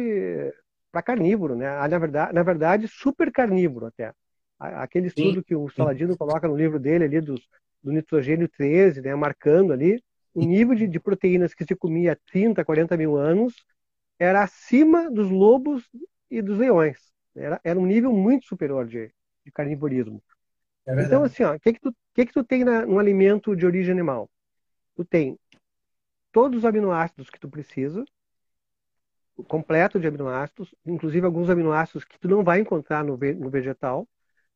para 0.92 1.04
carnívoro, 1.04 1.56
né? 1.56 1.68
Ah, 1.68 1.88
na 1.88 2.00
verdade, 2.00 2.34
na 2.34 2.44
verdade, 2.44 2.88
super 2.88 3.32
carnívoro 3.32 3.88
até. 3.88 4.12
Aquele 4.60 5.08
estudo 5.08 5.36
sim, 5.36 5.44
que 5.44 5.56
o 5.56 5.70
Saladino 5.70 6.18
coloca 6.18 6.48
no 6.48 6.56
livro 6.56 6.80
dele 6.80 7.04
ali 7.04 7.20
dos, 7.20 7.42
do 7.84 7.92
nitrogênio 7.92 8.48
13, 8.48 9.02
né, 9.02 9.14
marcando 9.14 9.74
ali 9.74 10.02
o 10.34 10.46
nível 10.46 10.76
de, 10.76 10.88
de 10.88 11.00
proteínas 11.00 11.54
que 11.54 11.66
se 11.66 11.76
comia 11.76 12.14
há 12.14 12.18
30, 12.32 12.64
40 12.66 12.98
mil 12.98 13.18
anos 13.18 13.56
era 14.18 14.44
acima 14.44 15.10
dos 15.10 15.30
lobos 15.30 15.90
e 16.30 16.42
dos 16.42 16.58
leões. 16.58 17.12
Era, 17.36 17.60
era 17.64 17.80
um 17.80 17.86
nível 17.86 18.12
muito 18.12 18.46
superior 18.46 18.86
de, 18.86 19.12
de 19.46 19.52
carnivorismo. 19.52 20.24
É 20.86 21.04
então, 21.04 21.24
assim, 21.24 21.44
o 21.44 21.60
que, 21.60 21.74
que, 21.74 21.80
tu, 21.80 21.96
que, 22.14 22.26
que 22.26 22.34
tu 22.34 22.44
tem 22.44 22.64
na, 22.64 22.86
no 22.86 23.00
alimento 23.00 23.56
de 23.56 23.66
origem 23.66 23.92
animal? 23.92 24.30
Tu 24.96 25.06
tem 25.06 25.40
todos 26.32 26.60
os 26.60 26.66
aminoácidos 26.66 27.30
que 27.30 27.40
tu 27.40 27.50
precisa, 27.50 28.04
completo 29.48 30.00
de 30.00 30.08
aminoácidos, 30.08 30.76
inclusive 30.86 31.26
alguns 31.26 31.50
aminoácidos 31.50 32.04
que 32.04 32.20
tu 32.20 32.28
não 32.28 32.44
vai 32.44 32.60
encontrar 32.60 33.04
no, 33.04 33.18
no 33.18 33.50
vegetal, 33.50 34.08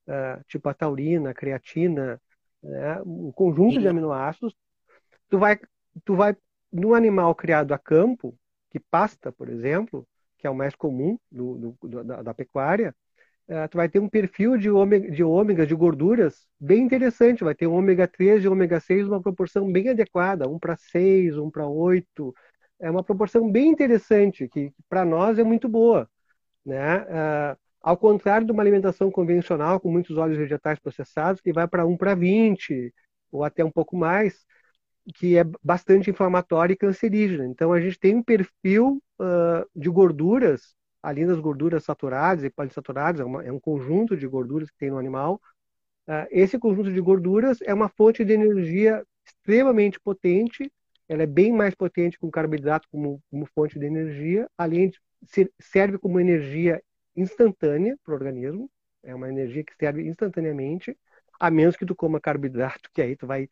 uh, 0.08 0.44
tipo 0.48 0.70
a 0.70 0.74
taurina, 0.74 1.32
a 1.32 1.34
creatina, 1.34 2.22
né, 2.62 3.02
um 3.04 3.32
conjunto 3.32 3.76
Sim. 3.76 3.82
de 3.82 3.88
aminoácidos. 3.88 4.56
Tu 5.30 5.38
vai, 5.38 5.60
tu 6.06 6.16
vai, 6.16 6.36
no 6.72 6.94
animal 6.94 7.34
criado 7.36 7.74
a 7.74 7.78
campo, 7.78 8.38
que 8.70 8.80
pasta, 8.80 9.32
por 9.32 9.50
exemplo, 9.50 10.08
que 10.38 10.48
é 10.48 10.50
o 10.50 10.56
mais 10.56 10.76
comum 10.76 11.18
do, 11.32 11.76
do, 11.82 12.04
da, 12.04 12.22
da, 12.22 12.34
pecuária, 12.34 12.96
uh, 13.50 13.68
tu 13.70 13.78
vai 13.78 13.90
ter 13.90 14.00
um 14.00 14.10
perfil 14.10 14.58
de 14.58 14.70
ômega, 14.70 15.10
de 15.12 15.24
ômega, 15.24 15.66
de 15.66 15.76
gorduras, 15.76 16.48
bem 16.60 16.84
interessante. 16.84 17.44
Vai 17.44 17.56
ter 17.56 17.68
um 17.68 17.74
ômega 17.76 18.08
3 18.08 18.44
e 18.44 18.48
ômega 18.48 18.80
6, 18.80 19.08
uma 19.08 19.22
proporção 19.22 19.72
bem 19.72 19.90
adequada, 19.90 20.48
1 20.48 20.60
para 20.60 20.78
6, 20.78 21.38
1 21.38 21.50
para 21.50 21.68
8. 21.68 22.34
É 22.80 22.92
uma 22.92 23.04
proporção 23.04 23.52
bem 23.52 23.70
interessante, 23.70 24.48
que, 24.48 24.72
para 24.88 25.04
nós 25.04 25.40
é 25.40 25.44
muito 25.44 25.68
boa. 25.68 26.10
Né? 26.66 27.00
Uh, 27.02 27.58
ao 27.82 27.98
contrário 27.98 28.46
de 28.46 28.52
uma 28.52 28.62
alimentação 28.62 29.10
convencional, 29.10 29.80
com 29.80 29.90
muitos 29.90 30.18
óleos 30.18 30.38
vegetais 30.38 30.78
processados, 30.80 31.42
que 31.42 31.54
vai 31.54 31.68
para 31.68 31.86
1 31.86 31.98
para 31.98 32.14
20, 32.14 32.94
ou 33.32 33.44
até 33.44 33.64
um 33.64 33.72
pouco 33.72 33.96
mais, 33.96 34.46
que 35.14 35.38
é 35.38 35.44
bastante 35.64 36.10
inflamatória 36.10 36.74
e 36.74 36.78
cancerígena. 36.78 37.46
Então, 37.46 37.72
a 37.72 37.80
gente 37.80 38.00
tem 38.00 38.16
um 38.16 38.24
perfil 38.24 39.02
uh, 39.20 39.68
de 39.76 39.90
gorduras, 39.90 40.76
ali 41.02 41.26
nas 41.26 41.40
gorduras 41.40 41.84
saturadas 41.84 42.44
e 42.44 42.50
polissaturadas, 42.50 43.22
é, 43.22 43.24
uma, 43.24 43.44
é, 43.44 43.52
um 43.52 43.60
conjunto 43.60 44.18
de 44.18 44.28
gorduras 44.28 44.70
que 44.70 44.78
tem 44.78 44.90
no 44.90 44.98
animal. 44.98 45.42
Uh, 46.08 46.28
esse 46.32 46.58
conjunto 46.60 46.92
de 46.92 47.02
gorduras 47.02 47.60
é 47.62 47.74
uma 47.74 47.90
fonte 47.90 48.26
de 48.26 48.34
energia 48.34 49.04
extremamente 49.26 50.00
potente, 50.00 50.72
ela 51.08 51.24
é 51.24 51.26
bem 51.28 51.54
mais 51.54 51.74
potente 51.74 52.18
que 52.20 52.26
o 52.26 52.32
carboidrato 52.32 52.88
como, 52.92 53.22
como 53.30 53.46
fonte 53.46 53.80
de 53.80 53.86
energia, 53.86 54.50
além 54.58 54.90
de 54.90 55.00
ser, 55.26 55.52
serve 55.60 55.98
como 55.98 56.20
energia 56.20 56.82
instantânea 57.16 57.98
para 58.04 58.14
o 58.14 58.16
organismo, 58.16 58.70
é 59.04 59.16
uma 59.16 59.30
energia 59.30 59.64
que 59.64 59.74
serve 59.80 60.06
instantaneamente, 60.06 60.98
a 61.40 61.50
menos 61.50 61.78
que 61.78 61.86
tu 61.86 61.96
coma 61.96 62.20
carboidrato, 62.20 62.90
que 62.94 63.02
aí 63.02 63.16
tu 63.16 63.26
vai 63.26 63.48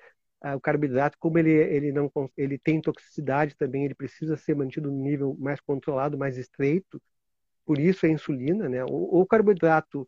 o 0.54 0.60
carboidrato, 0.62 1.18
como 1.18 1.40
ele, 1.40 1.52
ele, 1.52 1.92
não, 1.92 2.12
ele 2.38 2.58
tem 2.58 2.82
toxicidade 2.82 3.56
também, 3.56 3.86
ele 3.86 3.96
precisa 3.96 4.38
ser 4.38 4.56
mantido 4.56 4.92
no 4.92 5.02
nível 5.02 5.36
mais 5.40 5.60
controlado, 5.62 6.18
mais 6.18 6.38
estreito, 6.38 7.02
por 7.66 7.80
isso 7.80 8.06
a 8.06 8.10
insulina, 8.10 8.70
né? 8.70 8.84
O, 8.86 9.22
o 9.22 9.26
carboidrato 9.26 10.08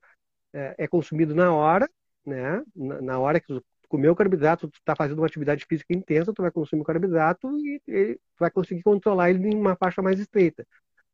é, 0.54 0.76
é, 0.80 0.88
consumido 0.88 1.34
na 1.34 1.54
hora, 1.54 1.90
né? 2.26 2.64
Na, 2.76 3.02
na 3.02 3.20
hora 3.20 3.40
que 3.40 3.48
tu 3.48 3.64
comeu 3.90 4.12
o 4.12 4.16
carboidrato, 4.16 4.68
tu 4.68 4.78
está 4.78 4.96
fazendo 4.96 5.20
uma 5.20 5.28
atividade 5.28 5.66
física 5.66 5.94
intensa, 5.94 6.34
tu 6.34 6.42
vai 6.42 6.52
consumir 6.52 6.82
o 6.82 6.86
carboidrato 6.86 7.50
e, 7.58 7.82
e 7.88 8.20
vai 8.40 8.52
conseguir 8.52 8.84
controlar 8.84 9.30
ele 9.30 9.48
em 9.50 9.56
uma 9.56 9.76
faixa 9.76 10.02
mais 10.02 10.20
estreita. 10.20 10.68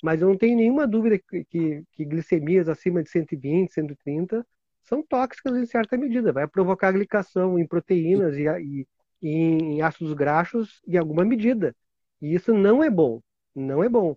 Mas 0.03 0.21
eu 0.21 0.28
não 0.28 0.38
tenho 0.38 0.57
nenhuma 0.57 0.88
dúvida 0.88 1.17
que, 1.17 1.45
que, 1.45 1.84
que 1.93 2.05
glicemias 2.05 2.67
acima 2.67 3.03
de 3.03 3.09
120, 3.09 3.71
130 3.74 4.45
são 4.84 5.01
tóxicas 5.01 5.55
em 5.55 5.65
certa 5.65 5.97
medida, 5.97 6.34
vai 6.34 6.47
provocar 6.47 6.91
glicação 6.91 7.57
em 7.57 7.65
proteínas 7.65 8.38
e, 8.38 8.43
e, 8.47 8.88
em 9.30 9.82
ácidos 9.82 10.13
graxos 10.13 10.82
em 10.88 10.97
alguma 10.97 11.24
medida. 11.24 11.76
E 12.21 12.36
isso 12.36 12.53
não 12.53 12.84
é 12.84 12.89
bom, 12.89 13.21
não 13.55 13.84
é 13.84 13.89
bom. 13.89 14.15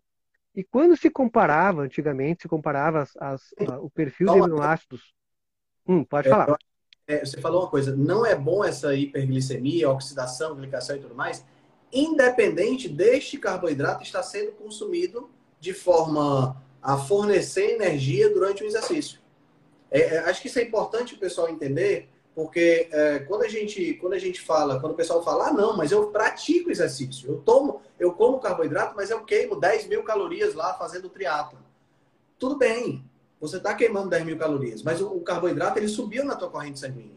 E 0.55 0.65
quando 0.65 0.97
se 0.97 1.11
comparava, 1.11 1.83
antigamente, 1.83 2.43
se 2.43 2.49
comparava 2.49 3.03
as, 3.03 3.17
as, 3.17 3.55
a, 3.69 3.79
o 3.79 3.91
perfil 3.91 4.29
de 4.33 4.39
aminoácidos. 4.39 5.15
Hum, 5.87 6.03
pode 6.03 6.29
falar. 6.29 6.57
É, 7.07 7.25
você 7.25 7.41
falou 7.41 7.63
uma 7.63 7.71
coisa, 7.71 7.95
não 7.95 8.27
é 8.27 8.35
bom 8.35 8.65
essa 8.65 8.95
hiperglicemia, 8.95 9.89
oxidação, 9.89 10.57
glicação 10.57 10.97
e 10.97 10.99
tudo 10.99 11.15
mais, 11.15 11.45
independente 11.93 12.89
deste 12.89 13.39
carboidrato 13.39 14.03
estar 14.03 14.23
sendo 14.25 14.53
consumido 14.53 15.31
de 15.61 15.73
forma 15.73 16.61
a 16.83 16.97
fornecer 16.97 17.75
energia 17.75 18.33
durante 18.33 18.65
o 18.65 18.67
exercício. 18.67 19.21
É, 19.91 20.01
é, 20.01 20.19
acho 20.21 20.41
que 20.43 20.49
isso 20.49 20.59
é 20.59 20.63
importante 20.63 21.15
o 21.15 21.19
pessoal 21.19 21.49
entender, 21.49 22.09
porque 22.37 22.91
é, 22.93 23.21
quando, 23.21 23.45
a 23.45 23.49
gente, 23.49 23.95
quando 23.95 24.13
a 24.13 24.19
gente 24.19 24.43
fala, 24.43 24.79
quando 24.79 24.93
o 24.93 24.97
pessoal 24.97 25.25
fala, 25.25 25.49
ah, 25.49 25.53
não, 25.55 25.75
mas 25.75 25.91
eu 25.91 26.09
pratico 26.09 26.71
exercício, 26.71 27.31
eu 27.31 27.39
tomo, 27.39 27.81
eu 27.99 28.13
como 28.13 28.39
carboidrato, 28.39 28.95
mas 28.95 29.09
eu 29.09 29.25
queimo 29.25 29.59
10 29.59 29.87
mil 29.87 30.03
calorias 30.03 30.53
lá 30.53 30.75
fazendo 30.75 31.09
triatlo. 31.09 31.59
Tudo 32.39 32.59
bem, 32.59 33.03
você 33.41 33.57
está 33.57 33.75
queimando 33.75 34.11
10 34.11 34.27
mil 34.27 34.37
calorias, 34.37 34.83
mas 34.83 35.01
o, 35.01 35.17
o, 35.17 35.23
carboidrato 35.23 35.79
ele 35.79 35.89
subiu 35.89 36.27
na 36.27 36.37
tua 36.37 36.51
corrente 36.51 36.79
sanguínea. 36.79 37.17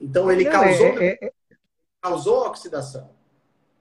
Então 0.00 0.30
ele 0.30 0.44
não, 0.44 0.52
causou, 0.52 0.86
é, 0.86 1.06
é, 1.06 1.24
é, 1.26 1.32
causou 2.00 2.46
oxidação. 2.46 3.10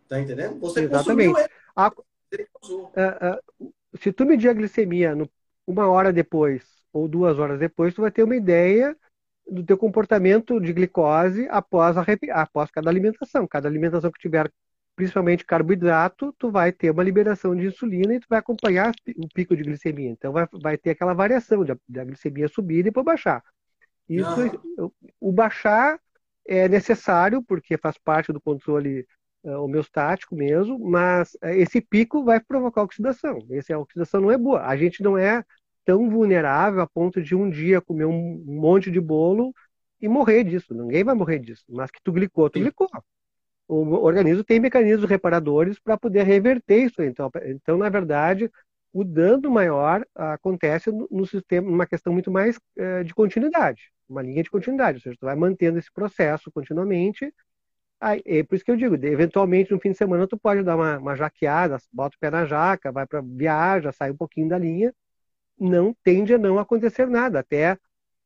Tá 0.07 0.19
entendendo? 0.19 0.59
Você 0.61 0.79
Exatamente. 0.79 1.29
consumiu 1.29 1.37
ele, 1.37 1.49
a, 1.75 1.91
ele 2.31 2.47
causou. 2.59 2.91
É, 2.95 3.39
se 4.01 4.11
tu 4.11 4.25
medir 4.25 4.49
a 4.49 4.53
glicemia 4.53 5.13
no, 5.13 5.29
uma 5.67 5.87
hora 5.87 6.11
depois 6.11 6.63
ou 6.91 7.07
duas 7.07 7.37
horas 7.37 7.59
depois, 7.59 7.93
tu 7.93 8.01
vai 8.01 8.09
ter 8.09 8.23
uma 8.23 8.35
ideia 8.35 8.97
do 9.51 9.63
teu 9.63 9.77
comportamento 9.77 10.59
de 10.59 10.73
glicose 10.73 11.47
após, 11.49 11.97
a, 11.97 12.05
após 12.33 12.71
cada 12.71 12.89
alimentação. 12.89 13.47
Cada 13.47 13.67
alimentação 13.67 14.11
que 14.11 14.19
tiver 14.19 14.51
principalmente 14.95 15.45
carboidrato, 15.45 16.35
tu 16.37 16.51
vai 16.51 16.73
ter 16.73 16.91
uma 16.91 17.03
liberação 17.03 17.55
de 17.55 17.67
insulina 17.67 18.15
e 18.15 18.19
tu 18.19 18.27
vai 18.29 18.39
acompanhar 18.39 18.91
o 19.15 19.29
pico 19.33 19.55
de 19.55 19.63
glicemia. 19.63 20.09
Então 20.09 20.33
vai, 20.33 20.45
vai 20.61 20.77
ter 20.77 20.89
aquela 20.89 21.13
variação 21.13 21.63
da 21.87 22.03
glicemia 22.03 22.49
subir 22.49 22.79
e 22.79 22.83
depois 22.83 23.05
baixar. 23.05 23.41
Isso, 24.09 24.27
ah. 24.27 24.89
o 25.21 25.31
baixar 25.31 25.99
é 26.45 26.67
necessário 26.67 27.41
porque 27.41 27.77
faz 27.77 27.97
parte 27.97 28.33
do 28.33 28.41
controle 28.41 29.07
uh, 29.43 29.61
homeostático 29.61 30.35
mesmo, 30.35 30.77
mas 30.79 31.35
uh, 31.35 31.47
esse 31.47 31.79
pico 31.79 32.25
vai 32.25 32.39
provocar 32.39 32.81
oxidação. 32.81 33.39
Essa 33.51 33.77
oxidação 33.77 34.19
não 34.19 34.31
é 34.31 34.37
boa. 34.37 34.65
A 34.65 34.75
gente 34.75 35.01
não 35.01 35.17
é 35.17 35.45
tão 35.89 36.07
vulnerável 36.07 36.81
a 36.81 36.87
ponto 36.87 37.19
de 37.19 37.35
um 37.35 37.49
dia 37.49 37.81
comer 37.81 38.05
um 38.05 38.43
monte 38.45 38.91
de 38.91 39.01
bolo 39.01 39.51
e 39.99 40.07
morrer 40.07 40.43
disso. 40.43 40.71
Ninguém 40.71 41.03
vai 41.03 41.15
morrer 41.15 41.39
disso. 41.39 41.63
Mas 41.67 41.89
que 41.89 41.99
tu 42.03 42.11
glicou, 42.11 42.47
tu 42.47 42.59
Sim. 42.59 42.65
glicou. 42.65 42.87
O 43.67 43.95
organismo 44.05 44.43
tem 44.43 44.59
mecanismos 44.59 45.09
reparadores 45.09 45.79
para 45.79 45.97
poder 45.97 46.21
reverter 46.27 46.85
isso. 46.85 47.01
Então, 47.01 47.31
então, 47.43 47.75
na 47.75 47.89
verdade, 47.89 48.51
o 48.93 49.03
dano 49.03 49.49
maior 49.49 50.05
acontece 50.13 50.91
no, 50.91 51.25
sistema, 51.25 51.67
numa 51.67 51.87
questão 51.87 52.13
muito 52.13 52.29
mais 52.29 52.59
é, 52.77 53.03
de 53.03 53.15
continuidade, 53.15 53.91
uma 54.07 54.21
linha 54.21 54.43
de 54.43 54.51
continuidade. 54.51 54.97
Ou 54.97 55.01
seja, 55.01 55.17
tu 55.19 55.25
vai 55.25 55.35
mantendo 55.35 55.79
esse 55.79 55.91
processo 55.91 56.51
continuamente. 56.51 57.33
Aí, 57.99 58.21
é 58.27 58.43
por 58.43 58.53
isso 58.53 58.63
que 58.63 58.69
eu 58.69 58.77
digo, 58.77 58.93
eventualmente 58.93 59.71
no 59.71 59.79
fim 59.79 59.89
de 59.91 59.97
semana 59.97 60.27
tu 60.27 60.37
pode 60.37 60.61
dar 60.61 60.75
uma, 60.75 60.99
uma 60.99 61.15
jaqueada, 61.15 61.77
bota 61.91 62.15
o 62.15 62.19
pé 62.19 62.29
na 62.29 62.45
jaca, 62.45 62.91
vai 62.91 63.07
para 63.07 63.21
viaja, 63.21 63.91
sai 63.91 64.11
um 64.11 64.17
pouquinho 64.17 64.47
da 64.47 64.57
linha, 64.59 64.93
não 65.59 65.95
tende 66.03 66.33
a 66.33 66.37
não 66.37 66.57
acontecer 66.59 67.07
nada. 67.07 67.39
Até 67.39 67.77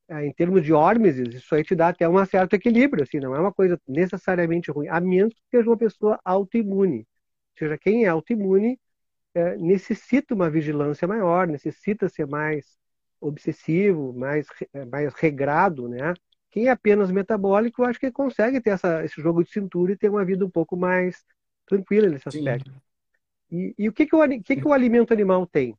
eh, 0.09 0.25
em 0.25 0.33
termos 0.33 0.63
de 0.63 0.73
órmeses, 0.73 1.33
isso 1.33 1.55
aí 1.55 1.63
te 1.63 1.75
dá 1.75 1.89
até 1.89 2.07
um 2.07 2.23
certo 2.25 2.53
equilíbrio, 2.53 3.03
assim, 3.03 3.19
não 3.19 3.35
é 3.35 3.39
uma 3.39 3.53
coisa 3.53 3.79
necessariamente 3.87 4.71
ruim, 4.71 4.87
a 4.89 4.99
menos 4.99 5.33
que 5.33 5.57
seja 5.57 5.69
uma 5.69 5.77
pessoa 5.77 6.19
autoimune. 6.23 6.99
Ou 6.99 7.57
seja, 7.59 7.77
quem 7.77 8.05
é 8.05 8.09
autoimune 8.09 8.79
é, 9.33 9.57
necessita 9.57 10.33
uma 10.33 10.49
vigilância 10.49 11.07
maior, 11.07 11.47
necessita 11.47 12.09
ser 12.09 12.27
mais 12.27 12.77
obsessivo, 13.19 14.13
mais, 14.13 14.47
eh, 14.73 14.85
mais 14.85 15.13
regrado, 15.13 15.87
né? 15.87 16.13
Quem 16.51 16.67
é 16.67 16.69
apenas 16.69 17.09
metabólico, 17.09 17.81
eu 17.81 17.85
acho 17.87 17.99
que 17.99 18.11
consegue 18.11 18.61
ter 18.61 18.71
essa, 18.71 19.03
esse 19.03 19.19
jogo 19.21 19.43
de 19.43 19.49
cintura 19.49 19.93
e 19.93 19.97
ter 19.97 20.09
uma 20.09 20.23
vida 20.23 20.45
um 20.45 20.49
pouco 20.49 20.77
mais 20.77 21.23
tranquila 21.65 22.09
nesse 22.09 22.27
aspecto. 22.27 22.71
E, 23.51 23.73
e, 23.77 23.89
o 23.89 23.93
que, 23.93 24.05
que, 24.05 24.15
o, 24.15 24.43
que, 24.43 24.55
que 24.57 24.67
o 24.67 24.73
alimento 24.73 25.13
animal 25.13 25.47
tem? 25.47 25.75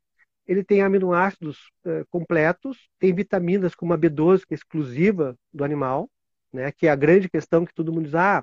Ele 0.47 0.63
tem 0.63 0.83
aminoácidos 0.83 1.59
uh, 1.85 2.05
completos, 2.11 2.89
tem 2.99 3.15
vitaminas 3.15 3.75
como 3.75 3.93
a 3.93 3.99
B12, 3.99 4.45
que 4.47 4.55
é 4.55 4.57
exclusiva 4.57 5.37
do 5.53 5.65
animal, 5.65 6.11
né, 6.53 6.71
que 6.71 6.87
é 6.87 6.91
a 6.91 6.97
grande 6.97 7.29
questão 7.29 7.65
que 7.65 7.75
todo 7.75 7.93
mundo 7.93 8.05
diz, 8.05 8.15
ah, 8.15 8.43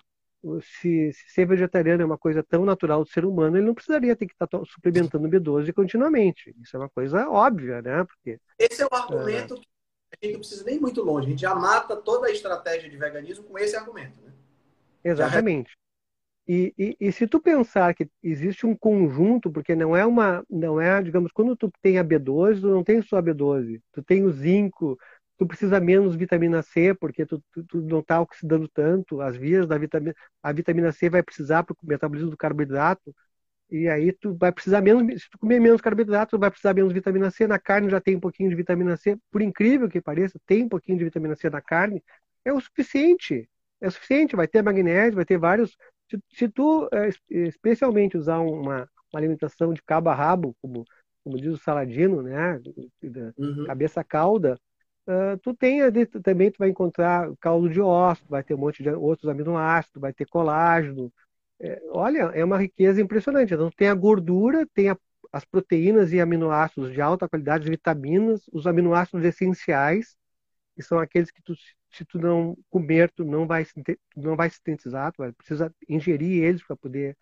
se, 0.62 1.14
se, 1.14 1.30
ser 1.30 1.46
vegetariano 1.46 2.02
é 2.02 2.06
uma 2.06 2.18
coisa 2.18 2.44
tão 2.44 2.66
natural 2.66 3.04
do 3.04 3.10
ser 3.10 3.26
humano, 3.26 3.58
ele 3.58 3.66
não 3.66 3.76
precisaria 3.76 4.16
ter 4.16 4.26
que 4.26 4.34
estar 4.34 4.48
suplementando 4.66 5.30
B12 5.30 5.72
continuamente. 5.72 6.56
Isso 6.62 6.76
é 6.76 6.80
uma 6.80 6.90
coisa 6.90 7.30
óbvia, 7.30 7.82
né? 7.82 8.04
Porque, 8.04 8.40
esse 8.58 8.82
é 8.82 8.86
o 8.86 8.90
argumento 8.92 9.54
é... 9.54 9.58
que 9.58 9.66
a 10.22 10.26
gente 10.26 10.34
não 10.34 10.40
precisa 10.40 10.64
nem 10.66 10.80
muito 10.80 11.02
longe. 11.04 11.28
A 11.28 11.30
gente 11.30 11.42
já 11.42 11.54
mata 11.54 11.96
toda 11.96 12.28
a 12.28 12.32
estratégia 12.32 12.90
de 12.90 12.98
veganismo 12.98 13.44
com 13.44 13.58
esse 13.58 13.76
argumento, 13.76 14.20
né? 14.22 14.34
Exatamente. 15.04 15.78
E, 16.54 16.74
e, 16.78 16.98
e, 17.00 17.12
se 17.14 17.26
tu 17.28 17.40
pensar 17.40 17.94
que 17.96 18.10
existe 18.22 18.66
um 18.66 18.76
conjunto, 18.76 19.50
porque 19.50 19.74
não 19.74 19.96
é 19.96 20.06
uma, 20.06 20.44
não 20.50 20.82
é, 20.82 21.02
digamos, 21.02 21.32
quando 21.32 21.56
tu 21.56 21.72
tem 21.82 21.98
a 21.98 22.04
B12, 22.04 22.60
tu 22.60 22.68
não 22.68 22.84
tem 22.84 23.02
só 23.02 23.18
a 23.20 23.24
B12, 23.24 23.82
tu 23.94 24.04
tem 24.04 24.24
o 24.26 24.32
zinco, 24.34 25.00
tu 25.38 25.48
precisa 25.48 25.80
menos 25.80 26.14
vitamina 26.14 26.62
C, 26.62 26.94
porque 26.94 27.26
tu, 27.26 27.42
tu, 27.54 27.64
tu 27.64 27.82
não 27.84 28.00
está 28.00 28.20
oxidando 28.20 28.68
tanto, 28.68 29.22
as 29.22 29.38
vias 29.38 29.66
da 29.66 29.78
vitamina, 29.78 30.14
a 30.44 30.52
vitamina 30.52 30.92
C 30.92 31.10
vai 31.10 31.24
precisar 31.24 31.64
para 31.64 31.74
o 31.74 31.78
metabolismo 31.88 32.32
do 32.32 32.36
carboidrato, 32.36 33.16
e 33.70 33.88
aí 33.88 34.12
tu 34.12 34.36
vai 34.36 34.52
precisar 34.52 34.82
menos, 34.82 35.24
se 35.24 35.30
tu 35.30 35.40
comer 35.40 35.62
menos 35.62 35.80
carboidrato, 35.80 36.36
tu 36.36 36.40
vai 36.40 36.52
precisar 36.52 36.74
menos 36.74 36.92
vitamina 36.92 37.32
C, 37.32 37.48
na 37.48 37.60
carne 37.60 37.90
já 37.90 38.02
tem 38.02 38.18
um 38.18 38.20
pouquinho 38.20 38.50
de 38.50 38.58
vitamina 38.58 38.98
C, 38.98 39.18
por 39.32 39.42
incrível 39.42 39.88
que 39.88 40.02
pareça, 40.02 40.38
tem 40.46 40.64
um 40.64 40.70
pouquinho 40.70 40.98
de 40.98 41.06
vitamina 41.06 41.36
C 41.38 41.50
na 41.50 41.62
carne, 41.62 42.04
é 42.44 42.52
o 42.52 42.60
suficiente, 42.60 43.48
é 43.80 43.90
suficiente, 43.90 44.36
vai 44.36 44.50
ter 44.50 44.62
magnésio, 44.62 45.16
vai 45.16 45.26
ter 45.26 45.38
vários, 45.38 45.78
se, 46.12 46.24
se 46.34 46.50
tu 46.50 46.88
é, 46.94 47.10
especialmente 47.30 48.18
usar 48.18 48.40
uma, 48.40 48.88
uma 49.12 49.20
alimentação 49.20 49.74
de 49.74 49.82
cabo 49.82 50.10
a 50.10 50.16
rabo, 50.16 50.56
como, 50.62 50.86
como 51.24 51.38
diz 51.38 51.54
o 51.54 51.58
Saladino, 51.58 52.22
né, 52.22 52.60
uhum. 53.38 53.66
cabeça 53.66 54.04
cauda, 54.04 54.58
Uh, 55.08 55.36
tu 55.42 55.54
tem 55.54 55.82
ali, 55.82 56.06
tu, 56.06 56.22
também 56.22 56.52
tu 56.52 56.58
vai 56.60 56.70
encontrar 56.70 57.32
caldo 57.40 57.68
de 57.68 57.82
osso, 57.82 58.24
vai 58.30 58.44
ter 58.44 58.54
um 58.54 58.58
monte 58.58 58.84
de 58.84 58.90
outros 58.90 59.28
aminoácidos, 59.30 60.00
vai 60.00 60.14
ter 60.14 60.28
colágeno. 60.28 61.12
É, 61.60 61.82
olha, 61.90 62.32
é 62.34 62.44
uma 62.46 62.58
riqueza 62.58 63.02
impressionante. 63.02 63.54
Então 63.54 63.70
tem 63.72 63.88
a 63.88 63.96
gordura, 63.96 64.66
tem 64.74 64.90
a, 64.90 64.98
as 65.32 65.44
proteínas 65.44 66.14
e 66.14 66.22
aminoácidos 66.22 66.94
de 66.94 67.02
alta 67.02 67.28
qualidade, 67.28 67.70
vitaminas, 67.70 68.42
os 68.54 68.68
aminoácidos 68.68 69.26
essenciais, 69.26 70.16
que 70.82 70.88
são 70.88 71.00
aqueles 71.00 71.32
que 71.32 71.42
tu, 71.42 71.54
se 71.90 72.06
tu 72.06 72.20
não 72.20 72.58
comer, 72.70 73.12
tu 73.12 73.24
não 73.24 73.46
vai, 73.48 73.66
não 74.16 74.36
vai 74.36 74.50
sintetizar, 74.50 75.12
tu 75.14 75.20
vai, 75.20 75.32
precisa 75.32 75.74
ingerir 75.88 76.44
eles 76.44 76.64
para 76.64 76.76
poder 76.76 77.18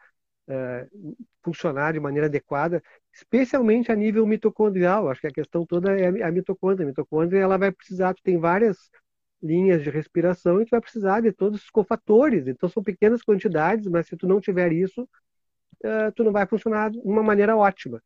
uh, 0.47 1.17
funcionar 1.43 1.93
de 1.93 1.99
maneira 1.99 2.27
adequada, 2.27 2.81
especialmente 3.13 3.91
a 3.91 3.95
nível 3.95 4.25
mitocondrial. 4.25 5.09
Acho 5.09 5.21
que 5.21 5.27
a 5.27 5.31
questão 5.31 5.65
toda 5.65 5.91
é 5.99 6.23
a 6.23 6.31
mitocôndria. 6.31 6.85
A 6.85 6.89
mitocôndria 6.89 7.39
ela 7.39 7.57
vai 7.57 7.71
precisar, 7.71 8.13
tu 8.13 8.23
tem 8.23 8.37
várias 8.37 8.77
linhas 9.41 9.83
de 9.83 9.89
respiração 9.89 10.61
e 10.61 10.65
tu 10.65 10.71
vai 10.71 10.81
precisar 10.81 11.21
de 11.21 11.31
todos 11.31 11.63
os 11.63 11.69
cofatores. 11.69 12.47
Então 12.47 12.69
são 12.69 12.83
pequenas 12.83 13.21
quantidades, 13.21 13.87
mas 13.87 14.07
se 14.07 14.15
tu 14.17 14.27
não 14.27 14.39
tiver 14.39 14.71
isso, 14.71 15.03
uh, 15.03 16.11
tu 16.15 16.23
não 16.23 16.31
vai 16.31 16.45
funcionar 16.47 16.91
de 16.91 16.99
uma 16.99 17.23
maneira 17.23 17.55
ótima. 17.57 18.01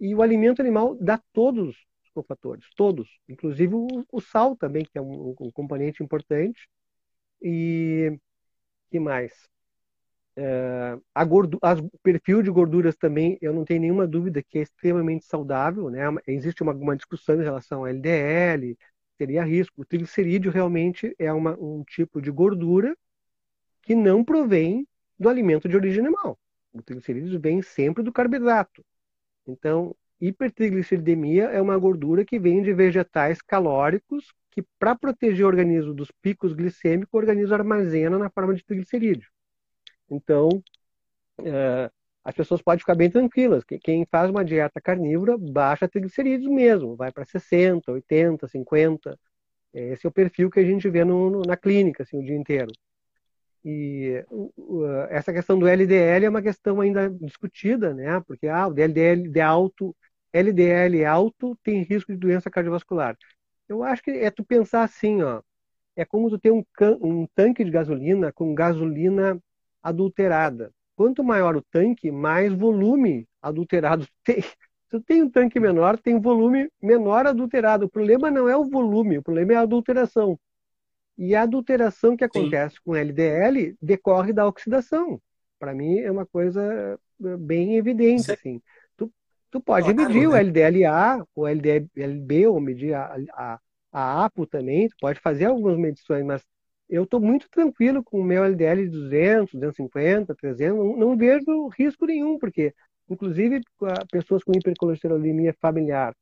E 0.00 0.14
o 0.14 0.22
alimento 0.22 0.60
animal 0.60 0.96
dá 1.00 1.20
todos 1.32 1.87
os 2.20 2.26
cofatores, 2.26 2.66
todos, 2.76 3.08
inclusive 3.28 3.74
o, 3.74 3.86
o 4.12 4.20
sal 4.20 4.56
também, 4.56 4.84
que 4.84 4.98
é 4.98 5.00
um, 5.00 5.34
um 5.40 5.50
componente 5.50 6.02
importante. 6.02 6.68
E 7.42 8.18
que 8.90 9.00
mais? 9.00 9.32
É, 10.36 10.98
a 11.14 11.22
as, 11.62 11.80
o 11.80 11.98
perfil 12.02 12.42
de 12.42 12.50
gorduras 12.50 12.96
também, 12.96 13.38
eu 13.40 13.52
não 13.52 13.64
tenho 13.64 13.80
nenhuma 13.80 14.06
dúvida 14.06 14.42
que 14.42 14.58
é 14.58 14.62
extremamente 14.62 15.26
saudável, 15.26 15.90
né? 15.90 16.02
Existe 16.26 16.62
uma, 16.62 16.72
uma 16.72 16.96
discussão 16.96 17.40
em 17.40 17.44
relação 17.44 17.80
ao 17.80 17.86
LDL, 17.88 18.78
teria 19.18 19.44
risco. 19.44 19.82
O 19.82 19.84
triglicerídeo 19.84 20.52
realmente 20.52 21.14
é 21.18 21.32
uma, 21.32 21.56
um 21.58 21.82
tipo 21.84 22.22
de 22.22 22.30
gordura 22.30 22.96
que 23.82 23.94
não 23.94 24.24
provém 24.24 24.86
do 25.18 25.28
alimento 25.28 25.68
de 25.68 25.76
origem 25.76 26.00
animal. 26.00 26.38
O 26.72 26.82
triglicerídeo 26.82 27.40
vem 27.40 27.62
sempre 27.62 28.02
do 28.02 28.12
carboidrato. 28.12 28.84
Então, 29.46 29.96
hipertrigliceridemia 30.20 31.44
é 31.44 31.60
uma 31.60 31.78
gordura 31.78 32.24
que 32.24 32.38
vem 32.38 32.62
de 32.62 32.72
vegetais 32.72 33.40
calóricos 33.40 34.32
que, 34.50 34.64
para 34.78 34.96
proteger 34.96 35.44
o 35.44 35.48
organismo 35.48 35.94
dos 35.94 36.10
picos 36.22 36.52
glicêmicos, 36.52 37.12
o 37.12 37.16
organismo 37.16 37.54
armazena 37.54 38.18
na 38.18 38.30
forma 38.30 38.54
de 38.54 38.64
triglicerídeo. 38.64 39.28
Então, 40.10 40.48
é, 41.44 41.90
as 42.24 42.34
pessoas 42.34 42.60
podem 42.60 42.80
ficar 42.80 42.94
bem 42.94 43.10
tranquilas. 43.10 43.64
Quem 43.82 44.06
faz 44.10 44.30
uma 44.30 44.44
dieta 44.44 44.80
carnívora 44.80 45.36
baixa 45.38 45.88
triglicerídeos 45.88 46.50
mesmo, 46.50 46.96
vai 46.96 47.12
para 47.12 47.24
60, 47.24 47.90
80, 47.90 48.48
50. 48.48 49.18
Esse 49.72 50.06
é 50.06 50.08
o 50.08 50.12
perfil 50.12 50.50
que 50.50 50.60
a 50.60 50.64
gente 50.64 50.88
vê 50.90 51.04
no, 51.04 51.30
no, 51.30 51.42
na 51.42 51.56
clínica 51.56 52.02
assim, 52.02 52.18
o 52.18 52.24
dia 52.24 52.36
inteiro. 52.36 52.70
E 53.64 54.24
uh, 54.30 55.06
essa 55.10 55.32
questão 55.32 55.58
do 55.58 55.66
LDL 55.66 56.26
é 56.26 56.28
uma 56.28 56.42
questão 56.42 56.80
ainda 56.80 57.10
discutida, 57.10 57.92
né? 57.92 58.20
Porque 58.26 58.46
ah, 58.46 58.68
o 58.68 58.72
LDL 58.72 59.28
de 59.28 59.40
alto, 59.40 59.94
LDL 60.32 61.04
alto 61.04 61.56
tem 61.62 61.82
risco 61.82 62.12
de 62.12 62.18
doença 62.18 62.50
cardiovascular. 62.50 63.16
Eu 63.68 63.82
acho 63.82 64.02
que 64.02 64.10
é 64.10 64.30
tu 64.30 64.44
pensar 64.44 64.82
assim, 64.82 65.22
ó, 65.22 65.42
é 65.96 66.04
como 66.04 66.30
tu 66.30 66.38
ter 66.38 66.52
um, 66.52 66.64
um 67.00 67.26
tanque 67.34 67.64
de 67.64 67.70
gasolina 67.70 68.32
com 68.32 68.54
gasolina 68.54 69.38
adulterada. 69.82 70.72
Quanto 70.96 71.22
maior 71.22 71.56
o 71.56 71.62
tanque, 71.62 72.10
mais 72.10 72.52
volume 72.52 73.26
adulterado 73.42 74.06
tem. 74.24 74.42
Se 74.90 74.98
tem 75.00 75.22
um 75.22 75.30
tanque 75.30 75.60
menor, 75.60 75.98
tem 75.98 76.18
volume 76.18 76.70
menor 76.80 77.26
adulterado. 77.26 77.84
O 77.84 77.90
problema 77.90 78.30
não 78.30 78.48
é 78.48 78.56
o 78.56 78.64
volume, 78.64 79.18
o 79.18 79.22
problema 79.22 79.52
é 79.52 79.56
a 79.56 79.60
adulteração. 79.60 80.38
E 81.16 81.34
a 81.34 81.42
adulteração 81.42 82.16
que 82.16 82.24
acontece 82.24 82.76
Sim. 82.76 82.80
com 82.84 82.96
LDL 82.96 83.76
decorre 83.82 84.32
da 84.32 84.46
oxidação. 84.46 85.20
Para 85.58 85.74
mim 85.74 85.98
é 85.98 86.10
uma 86.10 86.24
coisa 86.24 86.98
eh, 87.22 87.36
bem 87.36 87.76
evidente. 87.76 88.30
Assim. 88.30 88.62
Tu, 89.50 89.60
pode 89.60 89.94
claro, 89.94 90.12
medir 90.12 90.28
né? 90.28 90.34
o 90.34 90.36
LDLA, 90.36 91.26
o 91.34 91.46
LDLB, 91.46 92.46
ou 92.46 92.60
medir 92.60 92.94
a, 92.94 93.16
a, 93.32 93.58
a 93.92 94.24
APO 94.24 94.46
também, 94.46 94.88
tu 94.88 94.96
pode 95.00 95.20
fazer 95.20 95.46
algumas 95.46 95.78
medições, 95.78 96.24
mas 96.24 96.42
eu 96.88 97.04
estou 97.04 97.20
muito 97.20 97.48
tranquilo 97.50 98.02
com 98.02 98.20
o 98.20 98.24
meu 98.24 98.44
LDL 98.44 98.84
de 98.84 98.90
200, 98.90 99.52
250, 99.54 100.34
300, 100.34 100.76
não, 100.76 100.96
não 100.96 101.16
vejo 101.16 101.68
risco 101.68 102.06
nenhum, 102.06 102.38
porque, 102.38 102.74
inclusive, 103.08 103.60
pessoas 104.10 104.42
com 104.42 104.52
hipercolesterolemia 104.52 105.54
familiar 105.60 106.14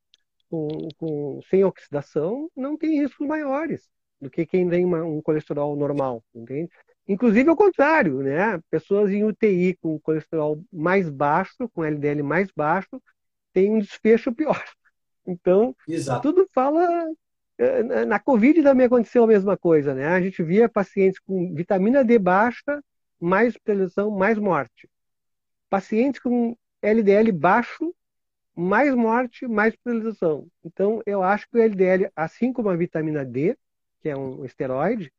com, 0.48 0.68
com, 0.96 1.40
sem 1.48 1.64
oxidação 1.64 2.48
não 2.56 2.76
tem 2.76 3.00
riscos 3.00 3.26
maiores 3.26 3.88
do 4.20 4.30
que 4.30 4.46
quem 4.46 4.68
tem 4.68 4.84
uma, 4.84 5.04
um 5.04 5.20
colesterol 5.20 5.76
normal, 5.76 6.22
entende? 6.34 6.70
Inclusive 7.06 7.48
ao 7.48 7.56
contrário, 7.56 8.20
né? 8.22 8.58
Pessoas 8.70 9.10
em 9.10 9.22
UTI 9.24 9.76
com 9.80 10.00
colesterol 10.00 10.60
mais 10.72 11.08
baixo, 11.08 11.68
com 11.72 11.84
LDL 11.84 12.22
mais 12.22 12.50
baixo, 12.56 13.00
têm 13.56 13.72
um 13.72 13.78
desfecho 13.78 14.34
pior. 14.34 14.62
Então, 15.26 15.74
Exato. 15.88 16.30
tudo 16.30 16.46
fala 16.52 16.86
eh, 17.56 18.04
na 18.04 18.20
Covid 18.20 18.62
também 18.62 18.86
aconteceu 18.86 19.24
a 19.24 19.26
mesma 19.26 19.56
coisa, 19.56 19.94
né? 19.94 20.08
A 20.08 20.20
gente 20.20 20.42
via 20.42 20.68
pacientes 20.68 21.18
com 21.18 21.54
vitamina 21.54 22.04
D 22.04 22.18
baixa, 22.18 22.84
mais 23.18 23.54
hospitalização, 23.54 24.10
mais 24.10 24.38
morte. 24.38 24.86
Pacientes 25.70 26.20
com 26.20 26.54
LDL 26.82 27.32
baixo, 27.32 27.94
mais 28.54 28.94
morte, 28.94 29.48
mais 29.48 29.72
hospitalização. 29.72 30.46
Então, 30.62 31.00
eu 31.06 31.22
acho 31.22 31.48
que 31.48 31.56
o 31.56 31.62
LDL, 31.62 32.10
assim 32.14 32.52
como 32.52 32.68
a 32.68 32.76
vitamina 32.76 33.24
D, 33.24 33.56
que 34.02 34.10
é 34.10 34.16
um 34.16 34.44
esteroide, 34.44 35.10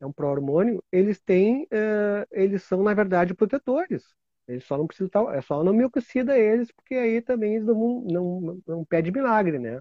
é 0.00 0.06
um 0.06 0.12
pró-hormônio, 0.12 0.82
eles 0.92 1.20
têm, 1.20 1.64
uh, 1.64 2.26
eles 2.30 2.62
são, 2.62 2.80
na 2.82 2.94
verdade, 2.94 3.34
protetores. 3.34 4.04
Eles 4.48 4.64
só 4.64 4.76
não 4.76 4.86
precisam 4.86 5.30
é 5.30 5.40
só 5.40 5.62
não 5.62 5.72
me 5.72 5.84
oxida 5.84 6.36
eles, 6.36 6.70
porque 6.72 6.94
aí 6.94 7.20
também 7.20 7.54
eles 7.54 7.66
não, 7.66 8.00
não, 8.00 8.62
não, 8.66 8.84
pede 8.84 9.10
milagre, 9.12 9.58
né? 9.58 9.80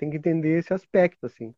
tem 0.00 0.08
que 0.08 0.16
entender 0.16 0.58
esse 0.58 0.72
aspecto, 0.72 1.26
assim. 1.26 1.54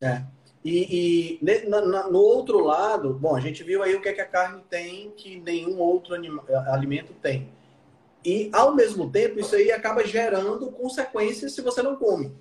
É. 0.00 0.22
E, 0.64 1.40
e 1.40 1.68
na, 1.68 2.08
no 2.08 2.18
outro 2.18 2.60
lado, 2.60 3.14
bom, 3.14 3.34
a 3.34 3.40
gente 3.40 3.64
viu 3.64 3.82
aí 3.82 3.96
o 3.96 4.00
que, 4.00 4.08
é 4.08 4.12
que 4.12 4.20
a 4.20 4.26
carne 4.26 4.62
tem 4.70 5.10
que 5.10 5.40
nenhum 5.40 5.78
outro 5.78 6.14
anima, 6.14 6.44
alimento 6.68 7.12
tem. 7.14 7.52
E, 8.24 8.48
ao 8.52 8.74
mesmo 8.74 9.10
tempo, 9.10 9.40
isso 9.40 9.56
aí 9.56 9.72
acaba 9.72 10.06
gerando 10.06 10.70
consequências 10.70 11.52
se 11.52 11.62
você 11.62 11.82
não 11.82 11.96
come. 11.96 12.32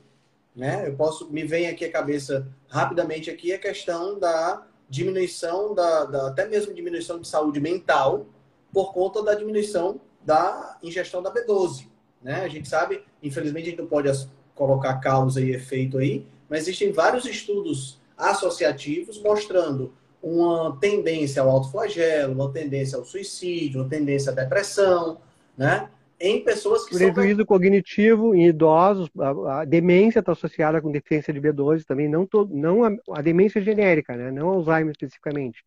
Né? 0.56 0.88
Eu 0.88 0.96
posso, 0.96 1.32
me 1.32 1.44
vem 1.44 1.68
aqui 1.68 1.86
a 1.86 1.92
cabeça 1.92 2.48
rapidamente 2.68 3.30
aqui 3.30 3.54
a 3.54 3.60
questão 3.60 4.20
da 4.20 4.66
diminuição, 4.90 5.74
da, 5.74 6.06
da 6.06 6.28
até 6.28 6.48
mesmo 6.48 6.74
diminuição 6.74 7.20
de 7.20 7.28
saúde 7.28 7.60
mental 7.60 8.26
por 8.74 8.94
conta 8.94 9.24
da 9.24 9.34
diminuição 9.34 10.00
da 10.24 10.78
ingestão 10.84 11.22
da 11.22 11.34
B12. 11.34 11.88
Né? 12.22 12.42
A 12.44 12.48
gente 12.48 12.68
sabe, 12.68 13.04
infelizmente, 13.22 13.68
a 13.68 13.70
gente 13.70 13.80
não 13.80 13.88
pode 13.88 14.10
colocar 14.54 14.96
causa 14.96 15.42
e 15.42 15.52
efeito 15.52 15.98
aí, 15.98 16.26
mas 16.50 16.62
existem 16.62 16.92
vários 16.92 17.26
estudos 17.26 18.00
associativos 18.18 19.22
mostrando 19.22 19.94
uma 20.22 20.76
tendência 20.80 21.42
ao 21.42 21.50
autoflagelo, 21.50 22.34
uma 22.34 22.52
tendência 22.52 22.98
ao 22.98 23.06
suicídio, 23.06 23.82
uma 23.82 23.90
tendência 23.90 24.32
à 24.32 24.36
depressão, 24.36 25.20
né? 25.56 25.90
Em 26.20 26.43
pessoas 26.43 26.86
que 26.86 26.97
Prejuízo 26.97 27.38
são... 27.38 27.45
cognitivo 27.45 28.34
em 28.34 28.47
idosos, 28.47 29.09
a, 29.20 29.61
a 29.61 29.66
demência 29.66 30.20
está 30.20 30.32
associada 30.32 30.82
com 30.82 30.91
deficiência 30.91 31.34
de 31.34 31.41
B12 31.41 31.84
também, 31.86 32.07
não, 32.07 32.26
todo, 32.26 32.55
não 32.55 32.84
a, 32.84 32.91
a, 33.11 33.22
demência 33.22 33.61
genérica, 33.61 34.16
né? 34.16 34.32
não 34.32 34.49
Alzheimer 34.49 34.91
especificamente. 34.91 35.63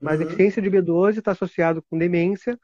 Mas 0.00 0.20
uhum. 0.20 0.26
deficiência 0.26 0.62
de 0.62 0.70
B12 0.70 1.18
está 1.18 1.32
associado 1.32 1.82
com 1.82 1.98
demência, 1.98 2.58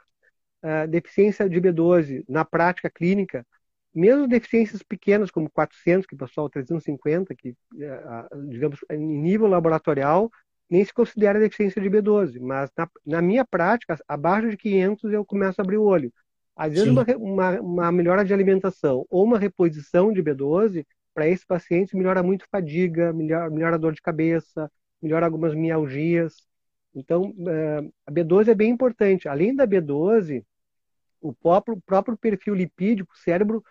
uh, 0.62 0.89
deficiência 0.89 1.49
de 1.49 1.61
B12 1.61 2.24
na 2.28 2.45
prática 2.45 2.89
clínica, 2.89 3.45
mesmo 3.93 4.28
deficiências 4.28 4.82
pequenas 4.82 5.30
como 5.30 5.51
400, 5.51 6.07
que 6.07 6.16
passou 6.16 6.49
350, 6.49 7.35
que 7.35 7.51
uh, 7.51 8.49
digamos 8.49 8.78
em 8.91 8.99
nível 8.99 9.49
laboratorial 9.49 10.30
nem 10.70 10.85
se 10.85 10.95
considera 10.95 11.39
deficiência 11.39 11.80
de 11.80 11.91
B12, 11.91 12.41
mas 12.41 12.70
na, 12.76 12.89
na 13.05 13.22
minha 13.22 13.45
prática, 13.45 13.99
abaixo 14.09 14.49
de 14.49 14.57
500 14.57 15.12
eu 15.12 15.24
começo 15.24 15.61
a 15.61 15.64
abrir 15.64 15.76
o 15.76 15.85
olho. 15.85 16.12
Às 16.57 16.73
vezes, 16.73 16.89
uma, 16.89 17.05
uma, 17.17 17.61
uma, 17.61 17.93
melhora 17.93 18.25
de 18.25 18.33
alimentação 18.33 19.05
ou 19.11 19.25
uma 19.25 19.39
reposição 19.39 20.13
de 20.13 20.23
B12, 20.23 20.87
para 21.13 21.29
esse 21.29 21.47
paciente, 21.47 21.97
melhora 21.97 22.23
muito 22.23 22.47
fadiga, 22.51 23.13
melhora, 23.13 23.51
melhora 23.51 23.77
a 23.77 23.79
dor 23.79 23.93
de 23.93 24.03
cabeça, 24.03 24.71
melhora 25.01 25.27
algumas 25.27 25.55
mialgias. 25.55 26.35
Então, 26.95 27.31
uh, 27.31 27.93
a 28.07 28.11
B12 28.11 28.49
é 28.49 28.55
bem 28.55 28.71
importante. 28.71 29.29
Além 29.29 29.55
da 29.55 29.67
B12, 29.67 30.45
o 31.21 31.33
próprio, 31.33 31.81
próprio 31.87 32.17
perfil 32.17 32.55
lipídico, 32.55 33.13
o 33.15 33.19
cérebro, 33.19 33.65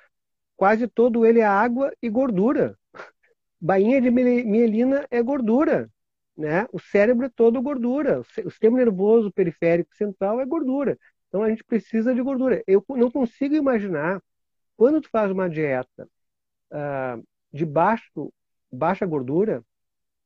quase 0.55 0.87
todo 0.87 1.25
ele 1.25 1.39
é 1.39 1.45
água 1.45 1.93
e 2.01 2.09
gordura. 2.09 2.77
Bainha 3.59 4.01
de 4.01 4.09
mielina 4.09 5.05
é 5.11 5.21
gordura. 5.21 5.89
Né? 6.35 6.65
O 6.71 6.79
cérebro 6.79 7.27
é 7.27 7.29
todo 7.29 7.61
gordura. 7.61 8.21
O 8.21 8.49
sistema 8.49 8.77
nervoso 8.77 9.31
periférico 9.31 9.93
central 9.95 10.39
é 10.39 10.45
gordura. 10.45 10.97
Então 11.33 11.41
a 11.41 11.49
gente 11.49 11.63
precisa 11.63 12.13
de 12.13 12.21
gordura. 12.21 12.63
Eu 12.67 12.85
não 12.89 13.09
consigo 13.09 13.55
imaginar 13.55 14.21
quando 14.77 15.01
tu 15.01 15.09
faz 15.09 15.31
uma 15.31 15.49
dieta 15.49 16.07
uh, 16.71 17.25
de 17.51 17.65
baixo, 17.65 18.31
baixa 18.71 19.03
gordura, 19.03 19.63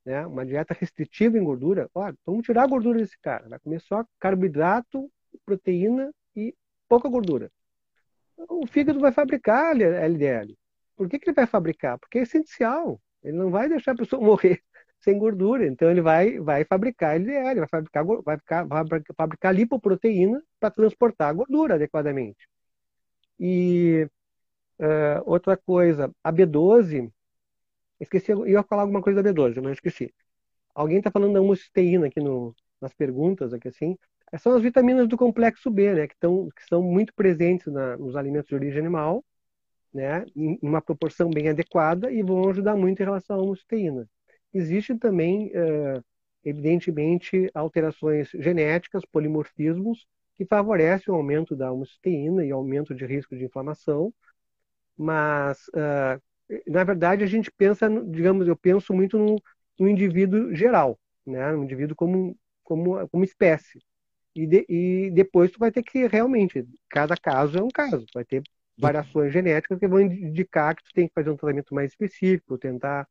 né, 0.03 0.27
uma 0.27 0.45
dieta 0.45 0.73
restritiva 0.73 1.37
em 1.37 1.43
gordura, 1.45 1.89
ó, 1.95 2.11
vamos 2.25 2.45
tirar 2.45 2.63
a 2.63 2.67
gordura 2.67 2.99
desse 2.99 3.17
cara. 3.21 3.47
Vai 3.47 3.57
comer 3.59 3.79
só 3.79 4.05
carboidrato, 4.19 5.09
proteína 5.45 6.11
e 6.35 6.53
pouca 6.89 7.07
gordura. 7.07 7.49
O 8.35 8.67
fígado 8.67 8.99
vai 8.99 9.13
fabricar 9.13 9.79
LDL. 9.79 10.57
Por 10.97 11.07
que, 11.07 11.19
que 11.19 11.29
ele 11.29 11.35
vai 11.35 11.47
fabricar? 11.47 11.97
Porque 11.99 12.19
é 12.19 12.23
essencial. 12.23 12.99
Ele 13.23 13.37
não 13.37 13.49
vai 13.49 13.69
deixar 13.69 13.93
a 13.93 13.97
pessoa 13.97 14.19
morrer 14.21 14.61
sem 14.99 15.17
gordura. 15.17 15.65
Então 15.67 15.89
ele 15.89 16.01
vai, 16.01 16.39
vai 16.39 16.65
fabricar 16.65 17.15
LDL, 17.15 17.59
vai 17.59 17.67
fabricar, 17.69 18.05
vai, 18.05 18.37
ficar, 18.37 18.63
vai 18.65 18.83
fabricar 19.15 19.55
lipoproteína 19.55 20.41
para 20.59 20.71
transportar 20.71 21.29
a 21.29 21.33
gordura 21.33 21.75
adequadamente. 21.75 22.47
E 23.39 24.09
uh, 24.79 25.21
outra 25.25 25.55
coisa, 25.57 26.11
a 26.23 26.31
B12, 26.33 27.11
esqueci, 27.99 28.31
eu 28.31 28.47
ia 28.47 28.63
falar 28.63 28.83
alguma 28.83 29.01
coisa 29.01 29.21
da 29.21 29.31
B12, 29.31 29.61
mas 29.61 29.73
esqueci. 29.73 30.13
Alguém 30.75 30.97
está 30.99 31.11
falando 31.11 31.33
da 31.33 31.41
homocisteína 31.41 32.07
aqui 32.07 32.19
no, 32.19 32.55
nas 32.81 32.93
perguntas, 32.93 33.53
aqui 33.53 33.67
assim. 33.67 33.97
São 34.39 34.55
as 34.55 34.61
vitaminas 34.61 35.07
do 35.07 35.17
complexo 35.17 35.71
B, 35.71 35.93
né, 35.93 36.07
que, 36.07 36.15
tão, 36.19 36.49
que 36.49 36.63
são 36.67 36.81
muito 36.83 37.13
presentes 37.13 37.67
na, 37.67 37.97
nos 37.97 38.15
alimentos 38.15 38.49
de 38.49 38.55
origem 38.55 38.79
animal, 38.79 39.23
né, 39.93 40.25
em 40.35 40.59
uma 40.61 40.81
proporção 40.81 41.29
bem 41.29 41.49
adequada 41.49 42.11
e 42.11 42.21
vão 42.21 42.49
ajudar 42.49 42.75
muito 42.75 43.01
em 43.01 43.05
relação 43.05 43.37
à 43.37 43.41
homocisteína. 43.41 44.07
Existem 44.53 44.97
também, 44.97 45.51
eh, 45.53 46.01
evidentemente, 46.43 47.49
alterações 47.53 48.29
genéticas, 48.31 49.03
polimorfismos, 49.05 50.07
que 50.35 50.45
favorecem 50.45 51.13
o 51.13 51.17
aumento 51.17 51.55
da 51.55 51.71
homocisteína 51.71 52.45
e 52.45 52.51
aumento 52.51 52.93
de 52.95 53.05
risco 53.05 53.35
de 53.35 53.45
inflamação, 53.45 54.13
mas, 54.97 55.65
eh, 55.75 56.19
na 56.67 56.83
verdade, 56.83 57.23
a 57.23 57.27
gente 57.27 57.51
pensa, 57.51 57.89
digamos, 57.89 58.47
eu 58.47 58.55
penso 58.55 58.93
muito 58.93 59.17
no, 59.17 59.35
no 59.79 59.87
indivíduo 59.87 60.55
geral, 60.55 60.99
né? 61.25 61.51
no 61.51 61.63
indivíduo 61.63 61.95
como, 61.95 62.37
como, 62.63 63.07
como 63.09 63.23
espécie. 63.23 63.79
E, 64.35 64.45
de, 64.47 64.65
e 64.69 65.11
depois 65.11 65.51
tu 65.51 65.59
vai 65.59 65.71
ter 65.71 65.83
que 65.83 66.07
realmente, 66.07 66.65
cada 66.89 67.17
caso 67.17 67.57
é 67.57 67.63
um 67.63 67.69
caso, 67.69 68.05
vai 68.13 68.23
ter 68.25 68.43
variações 68.79 69.33
genéticas 69.33 69.79
que 69.79 69.87
vão 69.87 69.99
indicar 70.01 70.75
que 70.75 70.83
tu 70.83 70.93
tem 70.93 71.07
que 71.07 71.13
fazer 71.13 71.29
um 71.31 71.37
tratamento 71.37 71.73
mais 71.73 71.91
específico, 71.91 72.57
tentar 72.57 73.07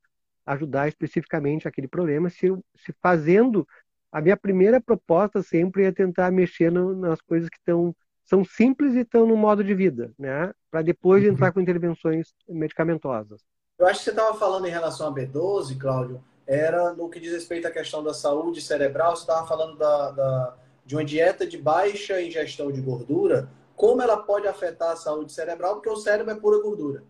ajudar 0.46 0.88
especificamente 0.88 1.66
aquele 1.66 1.88
problema, 1.88 2.30
se, 2.30 2.46
se 2.76 2.94
fazendo 3.02 3.66
a 4.12 4.20
minha 4.20 4.36
primeira 4.36 4.80
proposta 4.80 5.42
sempre 5.42 5.84
é 5.84 5.92
tentar 5.92 6.30
mexer 6.30 6.70
no, 6.70 6.94
nas 6.94 7.20
coisas 7.20 7.50
que 7.50 7.58
estão 7.58 7.94
são 8.24 8.44
simples 8.44 8.94
e 8.94 9.00
estão 9.00 9.24
no 9.24 9.36
modo 9.36 9.62
de 9.62 9.72
vida, 9.72 10.12
né? 10.18 10.52
Para 10.70 10.82
depois 10.82 11.22
uhum. 11.22 11.30
entrar 11.30 11.52
com 11.52 11.60
intervenções 11.60 12.34
medicamentosas. 12.48 13.40
Eu 13.78 13.86
acho 13.86 14.00
que 14.00 14.04
você 14.04 14.10
estava 14.10 14.36
falando 14.36 14.66
em 14.66 14.70
relação 14.70 15.08
a 15.08 15.14
B12, 15.14 15.78
Cláudio, 15.78 16.24
era 16.46 16.92
no 16.92 17.08
que 17.08 17.20
diz 17.20 17.32
respeito 17.32 17.68
à 17.68 17.70
questão 17.70 18.02
da 18.02 18.12
saúde 18.12 18.60
cerebral, 18.60 19.14
você 19.14 19.22
estava 19.22 19.46
falando 19.46 19.76
da, 19.76 20.10
da, 20.10 20.56
de 20.84 20.96
uma 20.96 21.04
dieta 21.04 21.46
de 21.46 21.56
baixa 21.56 22.20
ingestão 22.20 22.72
de 22.72 22.80
gordura, 22.80 23.48
como 23.76 24.02
ela 24.02 24.16
pode 24.16 24.48
afetar 24.48 24.92
a 24.92 24.96
saúde 24.96 25.32
cerebral, 25.32 25.74
porque 25.74 25.90
o 25.90 25.96
cérebro 25.96 26.32
é 26.32 26.36
pura 26.36 26.60
gordura. 26.60 27.04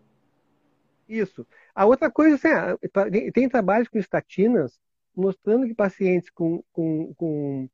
Isso. 1.09 1.47
A 1.77 1.85
outra 1.85 2.11
coisa, 2.11 2.37
assim, 2.37 2.49
ah, 2.49 2.75
tem 3.35 3.47
trabalhos 3.51 3.87
com 3.87 3.99
estatinas 3.99 4.81
mostrando 5.15 5.67
que 5.67 5.75
pacientes 5.75 6.31
com, 6.31 6.65
com, 6.73 7.13
com, 7.15 7.69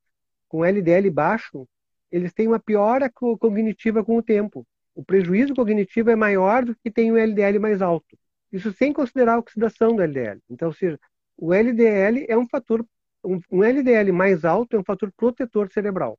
com 0.48 0.64
LDL 0.64 1.08
baixo, 1.08 1.68
eles 2.10 2.32
têm 2.32 2.48
uma 2.48 2.58
piora 2.58 3.08
cognitiva 3.08 4.04
com 4.04 4.16
o 4.16 4.22
tempo. 4.22 4.66
O 4.92 5.04
prejuízo 5.04 5.54
cognitivo 5.54 6.10
é 6.10 6.16
maior 6.16 6.64
do 6.64 6.74
que 6.74 6.90
tem 6.90 7.12
o 7.12 7.16
LDL 7.16 7.60
mais 7.60 7.80
alto. 7.80 8.18
Isso 8.52 8.72
sem 8.72 8.92
considerar 8.92 9.34
a 9.34 9.38
oxidação 9.38 9.94
do 9.94 10.02
LDL. 10.02 10.40
Então, 10.50 10.68
ou 10.68 10.74
seja, 10.74 10.98
o 11.36 11.54
LDL 11.54 12.26
é 12.28 12.36
um 12.36 12.48
fator, 12.48 12.84
um, 13.24 13.40
um 13.52 13.62
LDL 13.62 14.10
mais 14.10 14.44
alto 14.44 14.74
é 14.74 14.80
um 14.80 14.84
fator 14.84 15.12
protetor 15.16 15.70
cerebral, 15.72 16.18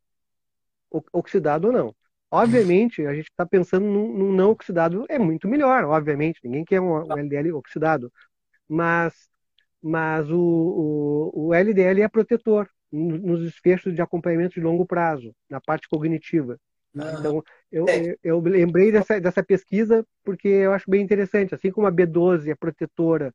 oxidado 1.11 1.67
ou 1.67 1.73
não. 1.73 1.95
Obviamente, 2.33 3.05
a 3.05 3.13
gente 3.13 3.29
está 3.29 3.45
pensando 3.45 3.85
num, 3.85 4.11
num, 4.11 4.33
não 4.33 4.49
oxidado, 4.49 5.05
é 5.07 5.19
muito 5.19 5.47
melhor, 5.47 5.83
obviamente, 5.83 6.39
ninguém 6.43 6.65
quer 6.65 6.81
um, 6.81 6.91
um 6.91 7.15
LDL 7.15 7.53
oxidado, 7.53 8.11
mas, 8.67 9.29
mas 9.79 10.27
o, 10.31 10.39
o, 10.39 11.49
o, 11.49 11.53
LDL 11.53 12.01
é 12.01 12.07
protetor 12.07 12.67
nos 12.91 13.43
desfechos 13.43 13.93
de 13.93 14.01
acompanhamento 14.01 14.55
de 14.55 14.61
longo 14.61 14.83
prazo, 14.83 15.31
na 15.47 15.61
parte 15.61 15.87
cognitiva. 15.87 16.57
Ah, 16.97 17.17
então, 17.19 17.43
eu, 17.71 17.85
é. 17.87 18.15
eu, 18.23 18.39
lembrei 18.39 18.91
dessa, 18.91 19.21
dessa 19.21 19.43
pesquisa 19.43 20.03
porque 20.23 20.47
eu 20.47 20.73
acho 20.73 20.89
bem 20.89 21.03
interessante, 21.03 21.53
assim 21.53 21.69
como 21.69 21.85
a 21.85 21.91
B12 21.91 22.49
é 22.49 22.55
protetora 22.55 23.31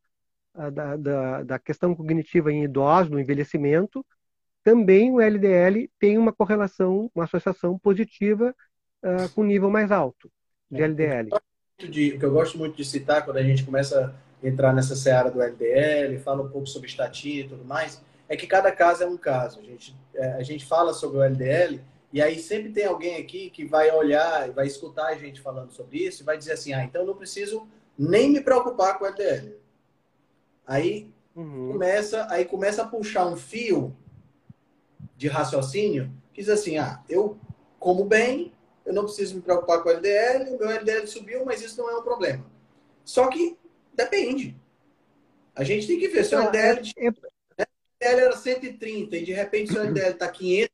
ah, 0.54 0.70
da, 0.70 0.96
da, 0.96 1.42
da 1.44 1.58
questão 1.60 1.94
cognitiva 1.94 2.52
em 2.52 2.64
idosos, 2.64 3.10
no 3.12 3.20
envelhecimento, 3.20 4.04
também 4.64 5.12
o 5.12 5.20
LDL 5.20 5.88
tem 6.00 6.18
uma 6.18 6.32
correlação, 6.32 7.08
uma 7.14 7.24
associação 7.24 7.78
positiva 7.78 8.52
uh, 9.02 9.28
com 9.34 9.42
nível 9.42 9.70
mais 9.70 9.90
alto 9.90 10.30
de 10.70 10.82
LDL. 10.82 11.30
O 11.32 11.90
que 11.90 12.18
eu 12.20 12.32
gosto 12.32 12.58
muito 12.58 12.76
de 12.76 12.84
citar 12.84 13.24
quando 13.24 13.36
a 13.36 13.42
gente 13.42 13.64
começa 13.64 14.14
a 14.42 14.46
entrar 14.46 14.72
nessa 14.72 14.96
seara 14.96 15.30
do 15.30 15.40
LDL, 15.40 16.18
fala 16.18 16.42
um 16.42 16.48
pouco 16.48 16.66
sobre 16.66 16.88
estatina 16.88 17.46
e 17.46 17.48
tudo 17.48 17.64
mais, 17.64 18.02
é 18.28 18.36
que 18.36 18.46
cada 18.46 18.70
caso 18.70 19.02
é 19.02 19.06
um 19.06 19.16
caso. 19.16 19.60
A 19.60 19.62
gente, 19.62 19.96
é, 20.14 20.32
a 20.32 20.42
gente 20.42 20.66
fala 20.66 20.92
sobre 20.92 21.18
o 21.18 21.22
LDL 21.22 21.80
e 22.12 22.20
aí 22.20 22.38
sempre 22.38 22.70
tem 22.70 22.84
alguém 22.84 23.16
aqui 23.16 23.50
que 23.50 23.64
vai 23.64 23.90
olhar 23.90 24.48
e 24.48 24.52
vai 24.52 24.66
escutar 24.66 25.06
a 25.06 25.14
gente 25.14 25.40
falando 25.40 25.70
sobre 25.70 25.98
isso 25.98 26.22
e 26.22 26.24
vai 26.24 26.36
dizer 26.36 26.52
assim, 26.52 26.72
ah, 26.72 26.84
então 26.84 27.02
eu 27.02 27.06
não 27.06 27.16
preciso 27.16 27.66
nem 27.96 28.30
me 28.30 28.40
preocupar 28.40 28.98
com 28.98 29.04
o 29.04 29.08
LDL. 29.08 29.56
Aí 30.66 31.10
uhum. 31.34 31.72
começa, 31.72 32.26
aí 32.30 32.44
começa 32.44 32.82
a 32.82 32.86
puxar 32.86 33.26
um 33.26 33.36
fio 33.36 33.96
de 35.16 35.28
raciocínio 35.28 36.12
que 36.32 36.40
diz 36.40 36.50
assim, 36.50 36.78
ah, 36.78 37.02
eu 37.08 37.38
como 37.78 38.04
bem, 38.04 38.52
eu 38.88 38.94
não 38.94 39.04
preciso 39.04 39.36
me 39.36 39.42
preocupar 39.42 39.82
com 39.82 39.90
o 39.90 39.92
LDL, 39.92 40.54
o 40.54 40.58
meu 40.58 40.70
LDL 40.70 41.06
subiu, 41.06 41.44
mas 41.44 41.60
isso 41.60 41.76
não 41.76 41.90
é 41.90 41.98
um 41.98 42.02
problema. 42.02 42.42
Só 43.04 43.28
que 43.28 43.54
depende. 43.92 44.56
A 45.54 45.62
gente 45.62 45.86
tem 45.86 45.98
que 45.98 46.08
ver 46.08 46.24
se 46.24 46.34
o 46.34 46.38
LDL, 46.40 46.80
é, 46.96 47.06
é... 47.58 47.66
LDL 48.00 48.20
era 48.22 48.36
130 48.36 49.14
e 49.14 49.24
de 49.26 49.32
repente 49.34 49.72
seu 49.72 49.82
LDL 49.82 50.12
está 50.12 50.26
500 50.26 50.70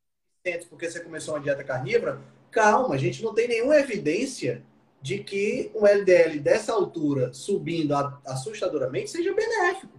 porque 0.68 0.88
você 0.88 1.00
começou 1.00 1.34
uma 1.34 1.40
dieta 1.40 1.64
carnívora, 1.64 2.20
calma, 2.52 2.94
a 2.94 2.98
gente 2.98 3.20
não 3.20 3.34
tem 3.34 3.48
nenhuma 3.48 3.76
evidência 3.78 4.62
de 5.02 5.18
que 5.24 5.72
um 5.74 5.84
LDL 5.84 6.38
dessa 6.38 6.72
altura 6.72 7.32
subindo 7.32 7.94
assustadoramente 8.24 9.10
seja 9.10 9.34
benéfico. 9.34 9.93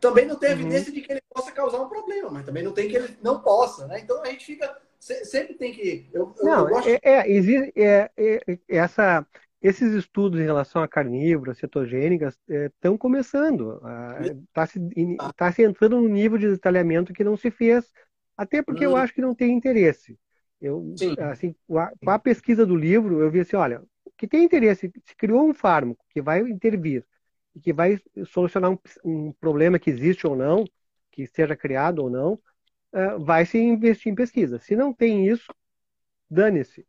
Também 0.00 0.26
não 0.26 0.36
tem 0.36 0.50
uhum. 0.50 0.60
evidência 0.60 0.92
de 0.92 1.00
que 1.00 1.12
ele 1.12 1.22
possa 1.32 1.52
causar 1.52 1.80
um 1.80 1.88
problema, 1.88 2.30
mas 2.30 2.46
também 2.46 2.62
não 2.62 2.72
tem 2.72 2.88
que 2.88 2.96
ele 2.96 3.16
não 3.22 3.40
possa, 3.40 3.86
né? 3.86 4.00
Então 4.00 4.22
a 4.22 4.26
gente 4.26 4.46
fica 4.46 4.74
sempre 5.00 5.54
tem 5.54 5.72
que. 5.72 6.08
Eu, 6.12 6.34
não, 6.42 6.68
eu 6.68 6.74
gosto... 6.74 6.88
é, 6.88 6.98
é, 7.02 7.30
existe, 7.30 7.72
é, 7.76 8.10
é, 8.16 8.58
essa, 8.68 9.26
esses 9.62 9.92
estudos 9.94 10.38
em 10.38 10.44
relação 10.44 10.82
a 10.82 10.88
carnívoras, 10.88 11.58
cetogênicas, 11.58 12.38
estão 12.48 12.94
é, 12.94 12.98
começando. 12.98 13.80
Está 14.48 14.66
se, 14.66 14.80
tá 15.36 15.52
se 15.52 15.62
entrando 15.62 16.00
num 16.00 16.08
nível 16.08 16.38
de 16.38 16.50
detalhamento 16.50 17.12
que 17.12 17.24
não 17.24 17.36
se 17.36 17.50
fez, 17.50 17.90
até 18.36 18.62
porque 18.62 18.86
hum. 18.86 18.90
eu 18.90 18.96
acho 18.96 19.14
que 19.14 19.22
não 19.22 19.34
tem 19.34 19.52
interesse. 19.52 20.18
Eu, 20.60 20.94
assim, 21.30 21.54
com 21.66 21.78
a, 21.78 21.90
com 22.04 22.10
a, 22.10 22.18
pesquisa 22.18 22.66
do 22.66 22.76
livro, 22.76 23.20
eu 23.20 23.30
vi 23.30 23.40
assim, 23.40 23.56
olha, 23.56 23.82
que 24.18 24.28
tem 24.28 24.44
interesse, 24.44 24.92
se 25.06 25.16
criou 25.16 25.48
um 25.48 25.54
fármaco 25.54 26.04
que 26.10 26.20
vai 26.20 26.40
intervir 26.40 27.02
e 27.54 27.60
que 27.60 27.72
vai 27.72 27.98
solucionar 28.26 28.70
um, 28.70 28.78
um 29.04 29.32
problema 29.32 29.78
que 29.78 29.90
existe 29.90 30.26
ou 30.26 30.36
não, 30.36 30.64
que 31.10 31.26
seja 31.26 31.56
criado 31.56 32.00
ou 32.00 32.10
não, 32.10 32.34
uh, 32.92 33.22
vai 33.24 33.44
se 33.44 33.58
investir 33.58 34.12
em 34.12 34.14
pesquisa. 34.14 34.58
Se 34.58 34.76
não 34.76 34.92
tem 34.92 35.26
isso, 35.26 35.52
dane-se. 36.30 36.86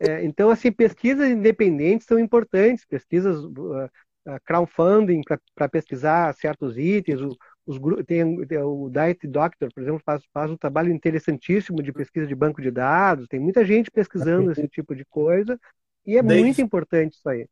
é, 0.00 0.24
então, 0.24 0.50
assim, 0.50 0.72
pesquisas 0.72 1.30
independentes 1.30 2.06
são 2.06 2.18
importantes, 2.18 2.84
pesquisas 2.84 3.44
uh, 3.44 3.90
crowdfunding 4.44 5.20
para 5.54 5.68
pesquisar 5.68 6.34
certos 6.34 6.76
itens, 6.76 7.20
o, 7.20 7.36
os, 7.66 7.78
tem, 8.04 8.46
tem, 8.46 8.58
o 8.58 8.90
Diet 8.90 9.26
Doctor, 9.26 9.72
por 9.72 9.82
exemplo, 9.82 10.02
faz, 10.04 10.22
faz 10.32 10.50
um 10.50 10.56
trabalho 10.56 10.92
interessantíssimo 10.92 11.82
de 11.82 11.92
pesquisa 11.92 12.26
de 12.26 12.34
banco 12.34 12.60
de 12.60 12.70
dados, 12.70 13.28
tem 13.28 13.40
muita 13.40 13.64
gente 13.64 13.90
pesquisando 13.90 14.50
esse 14.50 14.68
tipo 14.68 14.94
de 14.94 15.04
coisa, 15.04 15.58
e 16.06 16.16
é 16.16 16.22
Dave 16.22 16.42
muito 16.42 16.60
importante 16.60 17.14
isso 17.14 17.28
aí. 17.28 17.46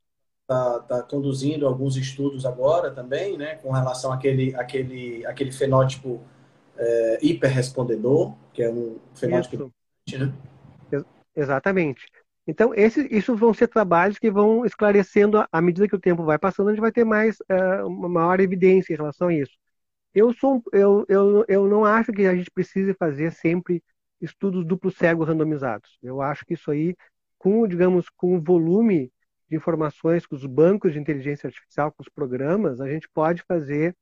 Está 0.52 0.78
tá 0.80 1.02
conduzindo 1.02 1.66
alguns 1.66 1.96
estudos 1.96 2.44
agora 2.44 2.90
também, 2.90 3.36
né, 3.36 3.56
com 3.56 3.70
relação 3.70 4.12
àquele, 4.12 4.54
àquele, 4.54 5.24
àquele 5.26 5.52
fenótipo 5.52 6.20
é, 6.76 7.18
hiperrespondedor, 7.22 8.34
que 8.52 8.62
é 8.62 8.70
um 8.70 8.98
fenótipo 9.14 9.72
isso. 10.06 10.18
né? 10.18 10.32
Exatamente. 11.34 12.06
Então, 12.46 12.74
esse, 12.74 13.06
isso 13.10 13.36
vão 13.36 13.54
ser 13.54 13.68
trabalhos 13.68 14.18
que 14.18 14.30
vão 14.30 14.66
esclarecendo, 14.66 15.44
à 15.50 15.60
medida 15.60 15.88
que 15.88 15.94
o 15.94 16.00
tempo 16.00 16.24
vai 16.24 16.38
passando, 16.38 16.68
a 16.68 16.72
gente 16.72 16.80
vai 16.80 16.92
ter 16.92 17.04
mais, 17.04 17.36
uh, 17.40 17.86
uma 17.86 18.08
maior 18.08 18.40
evidência 18.40 18.92
em 18.92 18.96
relação 18.96 19.28
a 19.28 19.34
isso. 19.34 19.52
Eu, 20.14 20.34
sou, 20.34 20.62
eu, 20.72 21.06
eu, 21.08 21.44
eu 21.48 21.68
não 21.68 21.84
acho 21.84 22.12
que 22.12 22.26
a 22.26 22.34
gente 22.34 22.50
precise 22.50 22.92
fazer 22.94 23.32
sempre 23.32 23.82
estudos 24.20 24.66
duplo 24.66 24.90
cego 24.90 25.24
randomizados. 25.24 25.98
Eu 26.02 26.20
acho 26.20 26.44
que 26.44 26.54
isso 26.54 26.70
aí, 26.70 26.94
com, 27.38 27.66
digamos, 27.66 28.08
com 28.10 28.36
o 28.36 28.40
volume 28.40 29.10
de 29.52 29.56
informações, 29.56 30.24
com 30.24 30.34
os 30.34 30.46
bancos 30.46 30.94
de 30.94 30.98
inteligência 30.98 31.46
artificial, 31.46 31.92
com 31.92 32.02
os 32.02 32.08
programas, 32.08 32.80
a 32.80 32.88
gente 32.88 33.06
pode 33.06 33.42
fazer 33.42 33.94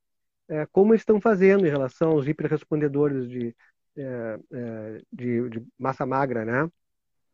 é, 0.49 0.65
como 0.67 0.95
estão 0.95 1.21
fazendo 1.21 1.67
em 1.67 1.71
relação 1.71 2.13
aos 2.13 2.29
hiperrespondedores 2.29 3.29
de, 3.29 3.55
é, 3.97 4.39
é, 4.53 5.03
de, 5.13 5.49
de, 5.49 5.67
massa 5.77 6.07
magra, 6.07 6.45
né? 6.45 6.71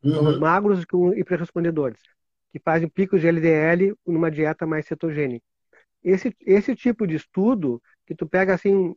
Uhum. 0.03 0.29
os 0.29 0.39
magros 0.39 0.85
com 0.87 1.13
hiperrespondedores, 1.13 2.01
que 2.53 2.59
fazem 2.59 2.89
picos 2.89 3.21
de 3.21 3.27
LDL 3.27 3.95
numa 4.07 4.31
dieta 4.31 4.67
mais 4.67 4.87
cetogênica. 4.87 5.45
Esse, 6.03 6.35
esse 6.41 6.75
tipo 6.75 7.07
de 7.07 7.17
estudo, 7.17 7.83
que 8.07 8.15
tu 8.15 8.27
pega 8.27 8.55
assim 8.55 8.95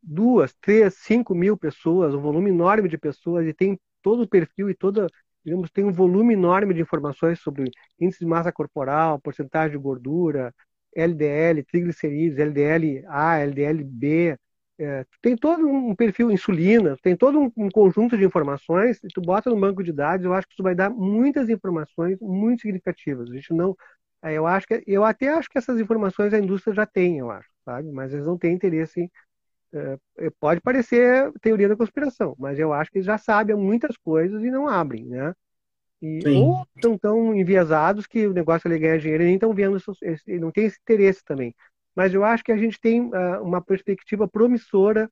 duas, 0.00 0.54
três, 0.60 0.94
cinco 0.94 1.34
mil 1.34 1.56
pessoas, 1.56 2.14
um 2.14 2.20
volume 2.20 2.50
enorme 2.50 2.88
de 2.88 2.98
pessoas 2.98 3.46
e 3.46 3.52
tem 3.52 3.78
todo 4.02 4.22
o 4.22 4.28
perfil 4.28 4.70
e 4.70 4.74
toda, 4.74 5.08
digamos, 5.44 5.70
tem 5.70 5.84
um 5.84 5.92
volume 5.92 6.34
enorme 6.34 6.74
de 6.74 6.80
informações 6.80 7.40
sobre 7.40 7.70
índice 8.00 8.20
de 8.20 8.26
massa 8.26 8.52
corporal, 8.52 9.20
porcentagem 9.20 9.72
de 9.76 9.82
gordura, 9.82 10.54
LDL, 10.94 11.62
triglicerídeos, 11.64 12.38
LDL-A, 12.38 13.38
LDL-B, 13.38 14.36
é, 14.80 15.04
tem 15.20 15.36
todo 15.36 15.68
um 15.68 15.94
perfil 15.94 16.30
insulina, 16.30 16.96
tem 17.02 17.14
todo 17.14 17.38
um, 17.38 17.52
um, 17.54 17.68
conjunto 17.68 18.16
de 18.16 18.24
informações, 18.24 18.98
e 19.04 19.08
tu 19.08 19.20
bota 19.20 19.50
no 19.50 19.60
banco 19.60 19.82
de 19.84 19.92
dados, 19.92 20.24
eu 20.24 20.32
acho 20.32 20.46
que 20.48 20.54
isso 20.54 20.62
vai 20.62 20.74
dar 20.74 20.88
muitas 20.88 21.50
informações 21.50 22.18
muito 22.20 22.62
significativas. 22.62 23.30
A 23.30 23.34
gente 23.34 23.52
não, 23.52 23.76
é, 24.22 24.32
eu 24.32 24.46
acho 24.46 24.66
que, 24.66 24.82
eu 24.86 25.04
até 25.04 25.28
acho 25.28 25.50
que 25.50 25.58
essas 25.58 25.78
informações 25.78 26.32
a 26.32 26.38
indústria 26.38 26.74
já 26.74 26.86
tem, 26.86 27.18
eu 27.18 27.30
acho, 27.30 27.48
sabe? 27.64 27.90
Mas 27.92 28.12
eles 28.14 28.26
não 28.26 28.38
têm 28.38 28.54
interesse 28.54 29.02
em, 29.02 29.10
pode 30.38 30.60
parecer 30.60 31.32
teoria 31.40 31.68
da 31.68 31.76
conspiração, 31.76 32.34
mas 32.38 32.58
eu 32.58 32.72
acho 32.72 32.90
que 32.90 32.98
eles 32.98 33.06
já 33.06 33.18
sabem 33.18 33.56
muitas 33.56 33.96
coisas 33.96 34.42
e 34.42 34.50
não 34.50 34.68
abrem, 34.68 35.06
né? 35.06 35.32
E, 36.02 36.26
ou 36.28 36.66
estão 36.74 36.96
tão 36.96 37.34
enviesados 37.34 38.06
que 38.06 38.26
o 38.26 38.32
negócio 38.32 38.72
é 38.72 38.78
ganhar 38.78 38.98
dinheiro 38.98 39.22
e 39.22 39.26
nem 39.26 39.34
estão 39.34 39.52
vendo, 39.52 39.76
esse, 40.02 40.38
não 40.38 40.50
tem 40.50 40.64
esse 40.64 40.78
interesse 40.80 41.22
também. 41.22 41.54
Mas 41.94 42.14
eu 42.14 42.24
acho 42.24 42.42
que 42.42 42.52
a 42.52 42.56
gente 42.56 42.80
tem 42.80 43.02
uh, 43.02 43.42
uma 43.42 43.60
perspectiva 43.60 44.26
promissora 44.26 45.10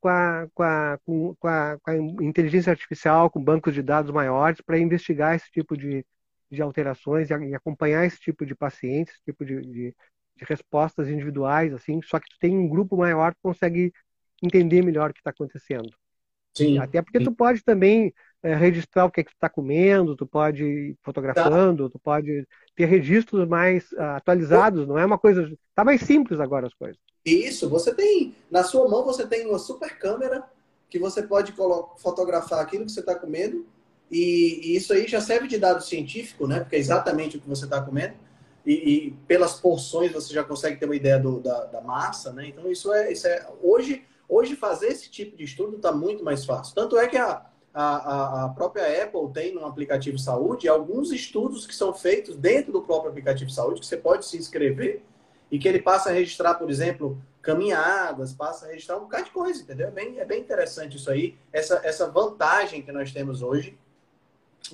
com 0.00 0.08
a, 0.08 0.46
com, 0.54 0.62
a, 0.62 0.98
com, 1.04 1.48
a, 1.48 1.78
com 1.80 1.90
a, 1.90 1.96
inteligência 2.24 2.70
artificial, 2.70 3.30
com 3.30 3.42
bancos 3.42 3.74
de 3.74 3.82
dados 3.82 4.10
maiores, 4.10 4.60
para 4.60 4.78
investigar 4.78 5.34
esse 5.34 5.50
tipo 5.50 5.76
de, 5.76 6.04
de 6.50 6.62
alterações 6.62 7.30
e, 7.30 7.34
e, 7.34 7.54
acompanhar 7.54 8.04
esse 8.04 8.18
tipo 8.18 8.44
de 8.44 8.54
pacientes, 8.54 9.14
esse 9.14 9.24
tipo 9.24 9.44
de, 9.44 9.62
de, 9.62 9.96
de, 10.38 10.44
respostas 10.44 11.08
individuais, 11.08 11.72
assim. 11.72 12.00
Só 12.02 12.18
que 12.18 12.28
tu 12.28 12.38
tem 12.38 12.56
um 12.56 12.68
grupo 12.68 12.96
maior 12.96 13.34
que 13.34 13.40
consegue 13.42 13.92
entender 14.42 14.82
melhor 14.82 15.10
o 15.10 15.12
que 15.12 15.20
está 15.20 15.30
acontecendo. 15.30 15.90
Sim. 16.56 16.78
Até 16.78 17.02
porque 17.02 17.18
sim. 17.18 17.24
tu 17.24 17.32
pode 17.32 17.62
também 17.62 18.12
é, 18.42 18.54
registrar 18.54 19.04
o 19.04 19.10
que 19.10 19.20
é 19.20 19.24
que 19.24 19.30
tu 19.30 19.34
está 19.34 19.48
comendo, 19.48 20.16
tu 20.16 20.26
pode 20.26 20.64
ir 20.64 20.96
fotografando, 21.02 21.88
tá. 21.88 21.92
tu 21.92 21.98
pode 21.98 22.46
ter 22.74 22.86
registros 22.86 23.48
mais 23.48 23.90
uh, 23.92 24.16
atualizados, 24.16 24.86
não 24.86 24.98
é 24.98 25.04
uma 25.04 25.18
coisa. 25.18 25.50
Tá 25.74 25.84
mais 25.84 26.00
simples 26.02 26.40
agora 26.40 26.66
as 26.66 26.74
coisas. 26.74 26.98
Isso, 27.24 27.68
você 27.68 27.94
tem. 27.94 28.34
Na 28.50 28.62
sua 28.62 28.88
mão 28.88 29.04
você 29.04 29.26
tem 29.26 29.46
uma 29.46 29.58
super 29.58 29.98
câmera 29.98 30.44
que 30.88 30.98
você 30.98 31.22
pode 31.22 31.52
fotografar 31.98 32.60
aquilo 32.60 32.86
que 32.86 32.92
você 32.92 33.00
está 33.00 33.14
comendo. 33.14 33.66
E, 34.10 34.60
e, 34.72 34.76
isso 34.76 34.92
aí 34.92 35.06
já 35.06 35.20
serve 35.20 35.46
de 35.46 35.58
dado 35.58 35.82
científico, 35.82 36.46
né? 36.46 36.60
Porque 36.60 36.76
é 36.76 36.78
exatamente 36.78 37.36
o 37.36 37.40
que 37.40 37.48
você 37.48 37.64
está 37.64 37.80
comendo. 37.82 38.14
E, 38.68 38.72
e, 38.72 39.10
pelas 39.26 39.58
porções 39.58 40.12
você 40.12 40.34
já 40.34 40.44
consegue 40.44 40.76
ter 40.76 40.84
uma 40.84 40.94
ideia 40.94 41.18
do, 41.18 41.40
da, 41.40 41.64
da, 41.64 41.80
massa, 41.80 42.34
né? 42.34 42.48
Então 42.48 42.70
isso 42.70 42.92
é, 42.92 43.10
isso 43.10 43.26
é 43.26 43.48
hoje, 43.62 44.04
hoje 44.28 44.54
fazer 44.56 44.88
esse 44.88 45.10
tipo 45.10 45.34
de 45.38 45.44
estudo 45.44 45.76
está 45.76 45.90
muito 45.90 46.22
mais 46.22 46.44
fácil. 46.44 46.74
Tanto 46.74 46.98
é 46.98 47.08
que 47.08 47.16
a, 47.16 47.46
a, 47.72 48.44
a, 48.44 48.48
própria 48.50 49.02
Apple 49.02 49.32
tem 49.32 49.54
no 49.54 49.64
aplicativo 49.64 50.18
saúde 50.18 50.68
alguns 50.68 51.10
estudos 51.12 51.66
que 51.66 51.74
são 51.74 51.94
feitos 51.94 52.36
dentro 52.36 52.70
do 52.70 52.82
próprio 52.82 53.10
aplicativo 53.10 53.50
saúde, 53.50 53.80
que 53.80 53.86
você 53.86 53.96
pode 53.96 54.26
se 54.26 54.36
inscrever 54.36 55.02
e 55.50 55.58
que 55.58 55.66
ele 55.66 55.80
passa 55.80 56.10
a 56.10 56.12
registrar, 56.12 56.56
por 56.56 56.68
exemplo, 56.68 57.18
caminhadas, 57.40 58.34
passa 58.34 58.66
a 58.66 58.68
registrar 58.68 58.98
um 58.98 59.04
bocado 59.04 59.24
de 59.24 59.30
coisa, 59.30 59.62
entendeu? 59.62 59.88
É 59.88 59.90
bem, 59.90 60.18
é 60.18 60.26
bem 60.26 60.42
interessante 60.42 60.98
isso 60.98 61.10
aí, 61.10 61.38
essa, 61.50 61.80
essa 61.82 62.06
vantagem 62.10 62.82
que 62.82 62.92
nós 62.92 63.12
temos 63.12 63.40
hoje 63.40 63.78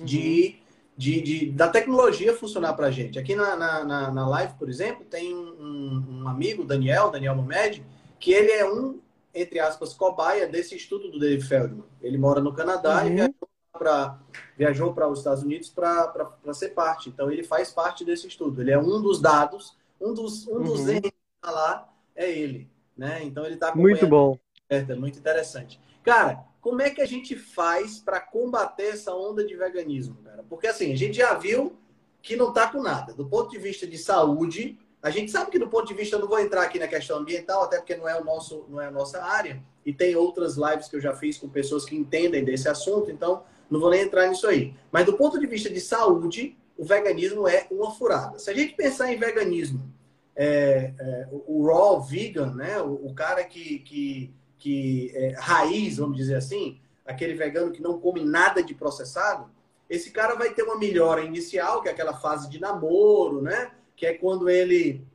de, 0.03 0.59
uhum. 0.59 0.64
De, 0.97 1.21
de, 1.21 1.51
da 1.51 1.67
tecnologia 1.67 2.33
funcionar 2.33 2.73
para 2.73 2.87
a 2.87 2.91
gente. 2.91 3.19
Aqui 3.19 3.35
na, 3.35 3.55
na, 3.55 4.11
na, 4.11 4.27
live, 4.29 4.53
por 4.53 4.69
exemplo, 4.69 5.05
tem 5.05 5.35
um, 5.35 6.21
um 6.21 6.27
amigo, 6.27 6.63
Daniel, 6.63 7.11
Daniel 7.11 7.35
Momed, 7.35 7.85
que 8.19 8.31
ele 8.31 8.51
é 8.51 8.65
um 8.69 8.99
entre 9.35 9.59
aspas, 9.59 9.93
cobaia 9.93 10.47
desse 10.47 10.75
estudo 10.75 11.11
do 11.11 11.19
Dave 11.19 11.41
Feldman. 11.41 11.83
Ele 12.01 12.17
mora 12.17 12.39
no 12.39 12.53
Canadá 12.53 13.01
uhum. 13.01 13.07
e 13.07 13.15
viajou 13.15 13.35
para 13.73 14.19
viajou 14.57 14.93
para 14.93 15.07
os 15.09 15.19
Estados 15.19 15.43
Unidos 15.43 15.69
para 15.69 16.31
ser 16.53 16.69
parte. 16.69 17.09
Então 17.09 17.29
ele 17.29 17.43
faz 17.43 17.69
parte 17.71 18.05
desse 18.05 18.25
estudo. 18.27 18.61
Ele 18.61 18.71
é 18.71 18.79
um 18.79 19.01
dos 19.01 19.19
dados, 19.19 19.75
um 19.99 20.13
dos 20.13 20.47
um 20.47 20.53
uhum. 20.53 20.63
dos 20.63 20.87
N 20.87 21.13
tá 21.41 21.51
lá 21.51 21.93
é 22.15 22.31
ele, 22.31 22.69
né? 22.97 23.21
Então 23.23 23.45
ele 23.45 23.55
está 23.55 23.75
muito 23.75 24.07
bom, 24.07 24.39
é 24.69 24.81
muito 24.95 25.19
interessante. 25.19 25.79
Cara, 26.01 26.45
como 26.65 26.81
é 26.81 26.89
que 26.89 26.99
a 26.99 27.05
gente 27.05 27.35
faz 27.35 27.99
para 27.99 28.19
combater 28.19 28.87
essa 28.87 29.13
onda 29.13 29.45
de 29.45 29.55
veganismo, 29.55 30.17
cara? 30.23 30.43
Porque 30.49 30.65
assim 30.65 30.91
a 30.91 30.95
gente 30.95 31.15
já 31.15 31.35
viu 31.35 31.77
que 32.23 32.35
não 32.35 32.49
está 32.49 32.67
com 32.67 32.81
nada. 32.81 33.13
Do 33.13 33.27
ponto 33.27 33.51
de 33.51 33.59
vista 33.59 33.85
de 33.85 33.99
saúde, 33.99 34.75
a 34.99 35.11
gente 35.11 35.29
sabe 35.29 35.51
que 35.51 35.59
do 35.59 35.67
ponto 35.67 35.87
de 35.87 35.93
vista, 35.93 36.15
eu 36.15 36.19
não 36.21 36.27
vou 36.27 36.39
entrar 36.39 36.63
aqui 36.63 36.79
na 36.79 36.87
questão 36.87 37.19
ambiental, 37.19 37.61
até 37.61 37.77
porque 37.77 37.95
não 37.95 38.09
é, 38.09 38.19
o 38.19 38.23
nosso, 38.23 38.65
não 38.67 38.81
é 38.81 38.87
a 38.87 38.91
nossa 38.91 39.23
área, 39.23 39.61
e 39.85 39.93
tem 39.93 40.15
outras 40.15 40.55
lives 40.55 40.87
que 40.87 40.95
eu 40.95 40.99
já 40.99 41.15
fiz 41.15 41.37
com 41.37 41.47
pessoas 41.47 41.85
que 41.85 41.95
entendem 41.95 42.43
desse 42.43 42.67
assunto, 42.67 43.11
então 43.11 43.43
não 43.69 43.79
vou 43.79 43.91
nem 43.91 44.01
entrar 44.01 44.27
nisso 44.27 44.47
aí. 44.47 44.73
Mas 44.91 45.05
do 45.05 45.13
ponto 45.13 45.39
de 45.39 45.45
vista 45.45 45.69
de 45.69 45.79
saúde, 45.79 46.57
o 46.75 46.83
veganismo 46.83 47.47
é 47.47 47.67
uma 47.69 47.91
furada. 47.91 48.39
Se 48.39 48.49
a 48.49 48.55
gente 48.55 48.73
pensar 48.73 49.13
em 49.13 49.19
veganismo, 49.19 49.87
é, 50.35 50.95
é, 50.99 51.27
o 51.31 51.63
raw 51.67 52.01
vegan, 52.01 52.55
né, 52.55 52.81
o, 52.81 53.05
o 53.05 53.13
cara 53.13 53.43
que, 53.43 53.77
que, 53.81 54.33
que 54.65 55.11
é 55.13 55.35
raiz, 55.37 55.97
vamos 55.97 56.17
dizer 56.17 56.33
assim, 56.33 56.79
aquele 57.05 57.35
vegano 57.35 57.71
que 57.71 57.83
não 57.83 57.99
come 57.99 58.25
nada 58.25 58.63
de 58.63 58.73
processado, 58.73 59.47
esse 59.87 60.09
cara 60.09 60.33
vai 60.33 60.55
ter 60.55 60.63
uma 60.63 60.75
melhora 60.75 61.21
inicial, 61.21 61.83
que 61.83 61.87
é 61.87 61.91
aquela 61.91 62.15
fase 62.15 62.49
de 62.49 62.59
namoro, 62.59 63.43
né? 63.43 63.69
que 63.95 64.07
é 64.07 64.13
quando 64.15 64.49
ele 64.49 65.05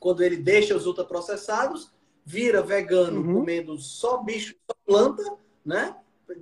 quando 0.00 0.24
ele 0.24 0.36
deixa 0.36 0.76
os 0.76 0.86
ultraprocessados, 0.86 1.92
vira 2.24 2.60
vegano 2.60 3.20
uhum. 3.20 3.34
comendo 3.34 3.78
só 3.78 4.20
bicho, 4.20 4.56
só 4.68 4.76
planta, 4.84 5.22
né? 5.64 5.94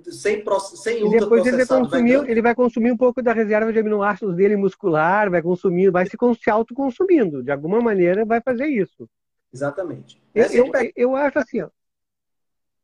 Sem, 0.09 0.43
sem 0.75 1.05
e 1.05 1.19
depois 1.19 1.45
ele 1.45 1.63
vai, 1.63 1.79
consumir, 1.79 2.29
ele 2.29 2.41
vai 2.41 2.55
consumir 2.55 2.91
um 2.91 2.97
pouco 2.97 3.21
da 3.21 3.31
reserva 3.31 3.71
de 3.71 3.77
aminoácidos 3.77 4.35
dele 4.35 4.55
muscular, 4.55 5.29
vai 5.29 5.41
consumir, 5.41 5.91
vai 5.91 6.07
se, 6.07 6.17
se 6.41 6.49
autoconsumindo. 6.49 7.43
De 7.43 7.51
alguma 7.51 7.79
maneira 7.79 8.25
vai 8.25 8.41
fazer 8.41 8.65
isso. 8.65 9.07
Exatamente. 9.53 10.19
Eu, 10.33 10.45
eu, 10.47 10.71
pega... 10.71 10.91
eu 10.95 11.15
acho 11.15 11.37
assim, 11.37 11.61
ó. 11.61 11.69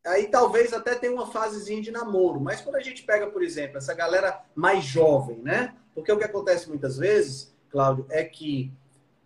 Aí 0.10 0.27
talvez 0.27 0.73
até 0.73 0.95
tenha 0.95 1.14
uma 1.14 1.27
fasezinha 1.27 1.81
de 1.81 1.91
namoro, 1.91 2.41
mas 2.41 2.61
quando 2.61 2.77
a 2.77 2.81
gente 2.81 3.03
pega, 3.03 3.27
por 3.27 3.44
exemplo, 3.44 3.77
essa 3.77 3.94
galera 3.94 4.41
mais 4.56 4.84
jovem, 4.84 5.38
né? 5.38 5.76
Porque 5.94 6.11
o 6.11 6.18
que 6.18 6.23
acontece 6.23 6.68
muitas 6.68 6.98
vezes 6.98 7.53
Cláudio, 7.69 8.06
é 8.10 8.23
que 8.23 8.72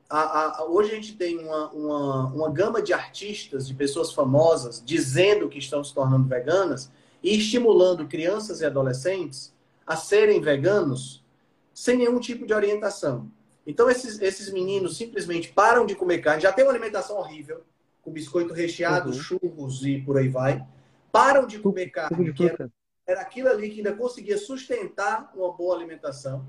a, 0.10 0.60
a, 0.60 0.66
hoje 0.66 0.92
a 0.92 0.96
gente 0.96 1.16
tem 1.16 1.40
uma, 1.40 1.72
uma, 1.72 2.26
uma 2.28 2.52
gama 2.52 2.82
de 2.82 2.92
artistas, 2.92 3.66
de 3.66 3.74
pessoas 3.74 4.12
famosas, 4.12 4.84
dizendo 4.86 5.48
que 5.48 5.58
estão 5.58 5.82
se 5.84 5.94
tornando 5.94 6.28
veganas, 6.28 6.92
e 7.24 7.38
estimulando 7.38 8.06
crianças 8.06 8.60
e 8.60 8.66
adolescentes 8.66 9.54
a 9.88 9.96
serem 9.96 10.42
veganos 10.42 11.24
sem 11.74 11.98
nenhum 11.98 12.20
tipo 12.20 12.46
de 12.46 12.54
orientação. 12.54 13.32
Então, 13.66 13.90
esses, 13.90 14.20
esses 14.22 14.52
meninos 14.52 14.98
simplesmente 14.98 15.48
param 15.54 15.86
de 15.86 15.96
comer 15.96 16.20
carne, 16.20 16.44
já 16.44 16.52
tem 16.52 16.66
uma 16.66 16.72
alimentação 16.72 17.18
horrível, 17.18 17.62
com 18.02 18.12
biscoito 18.12 18.54
recheado, 18.54 19.10
uhum. 19.10 19.14
churros 19.14 19.86
e 19.86 20.02
por 20.02 20.18
aí 20.18 20.28
vai. 20.28 20.68
Param 21.14 21.46
de 21.46 21.60
comer 21.60 21.92
carne, 21.92 22.34
que 22.34 22.48
era, 22.48 22.72
era 23.06 23.22
aquilo 23.22 23.48
ali 23.48 23.70
que 23.70 23.78
ainda 23.78 23.94
conseguia 23.94 24.36
sustentar 24.36 25.32
uma 25.36 25.54
boa 25.54 25.76
alimentação, 25.76 26.44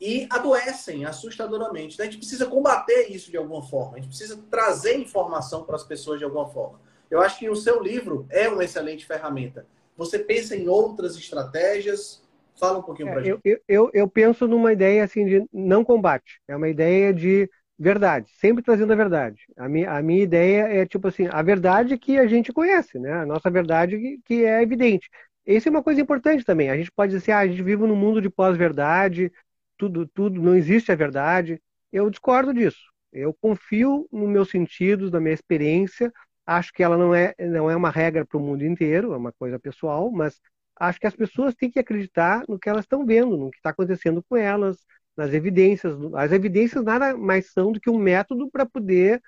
e 0.00 0.28
adoecem 0.30 1.04
assustadoramente. 1.04 1.94
Então, 1.94 2.06
a 2.06 2.08
gente 2.08 2.18
precisa 2.18 2.46
combater 2.46 3.08
isso 3.10 3.32
de 3.32 3.36
alguma 3.36 3.62
forma, 3.62 3.96
a 3.96 4.00
gente 4.00 4.08
precisa 4.08 4.40
trazer 4.48 4.96
informação 4.96 5.64
para 5.64 5.74
as 5.74 5.82
pessoas 5.82 6.20
de 6.20 6.24
alguma 6.24 6.48
forma. 6.48 6.80
Eu 7.10 7.20
acho 7.20 7.36
que 7.40 7.50
o 7.50 7.56
seu 7.56 7.82
livro 7.82 8.26
é 8.30 8.48
uma 8.48 8.62
excelente 8.62 9.04
ferramenta. 9.04 9.66
Você 9.96 10.20
pensa 10.20 10.56
em 10.56 10.68
outras 10.68 11.16
estratégias? 11.16 12.22
Fala 12.54 12.78
um 12.78 12.82
pouquinho 12.82 13.10
para 13.10 13.22
é, 13.22 13.24
gente. 13.24 13.40
Eu, 13.44 13.60
eu, 13.68 13.90
eu 13.92 14.08
penso 14.08 14.46
numa 14.46 14.72
ideia 14.72 15.02
assim 15.02 15.26
de 15.26 15.44
não 15.52 15.84
combate. 15.84 16.40
É 16.46 16.54
uma 16.54 16.68
ideia 16.68 17.12
de 17.12 17.50
verdade, 17.80 18.30
sempre 18.36 18.62
trazendo 18.62 18.92
a 18.92 18.96
verdade. 18.96 19.42
A 19.56 19.68
minha, 19.68 19.90
a 19.90 20.02
minha 20.02 20.22
ideia 20.22 20.64
é 20.64 20.86
tipo 20.86 21.08
assim, 21.08 21.26
a 21.30 21.42
verdade 21.42 21.96
que 21.98 22.18
a 22.18 22.26
gente 22.26 22.52
conhece, 22.52 22.98
né? 22.98 23.12
A 23.14 23.26
nossa 23.26 23.50
verdade 23.50 23.98
que, 23.98 24.18
que 24.24 24.44
é 24.44 24.62
evidente. 24.62 25.08
Isso 25.46 25.68
é 25.68 25.70
uma 25.70 25.82
coisa 25.82 26.00
importante 26.00 26.44
também. 26.44 26.68
A 26.70 26.76
gente 26.76 26.92
pode 26.92 27.12
dizer, 27.12 27.32
ah, 27.32 27.38
a 27.38 27.46
gente 27.48 27.62
vive 27.62 27.86
num 27.86 27.96
mundo 27.96 28.20
de 28.20 28.28
pós-verdade, 28.28 29.32
tudo, 29.78 30.06
tudo, 30.06 30.40
não 30.42 30.54
existe 30.54 30.92
a 30.92 30.94
verdade. 30.94 31.60
Eu 31.90 32.10
discordo 32.10 32.52
disso. 32.52 32.80
Eu 33.12 33.32
confio 33.34 34.06
nos 34.12 34.28
meus 34.28 34.50
sentidos, 34.50 35.10
na 35.10 35.18
minha 35.18 35.34
experiência. 35.34 36.12
Acho 36.46 36.72
que 36.74 36.82
ela 36.82 36.98
não 36.98 37.14
é, 37.14 37.34
não 37.38 37.70
é 37.70 37.76
uma 37.76 37.90
regra 37.90 38.26
para 38.26 38.36
o 38.38 38.40
mundo 38.40 38.62
inteiro, 38.64 39.14
é 39.14 39.16
uma 39.16 39.32
coisa 39.32 39.58
pessoal, 39.58 40.10
mas 40.10 40.38
acho 40.78 41.00
que 41.00 41.06
as 41.06 41.16
pessoas 41.16 41.54
têm 41.54 41.70
que 41.70 41.78
acreditar 41.78 42.44
no 42.48 42.58
que 42.58 42.68
elas 42.68 42.84
estão 42.84 43.06
vendo, 43.06 43.36
no 43.36 43.50
que 43.50 43.56
está 43.56 43.70
acontecendo 43.70 44.22
com 44.28 44.36
elas, 44.36 44.78
nas 45.20 45.34
evidências. 45.34 45.94
As 46.14 46.32
evidências 46.32 46.82
nada 46.82 47.16
mais 47.16 47.52
são 47.52 47.72
do 47.72 47.80
que 47.80 47.90
um 47.90 47.98
método 47.98 48.50
para 48.50 48.64
poder 48.64 49.20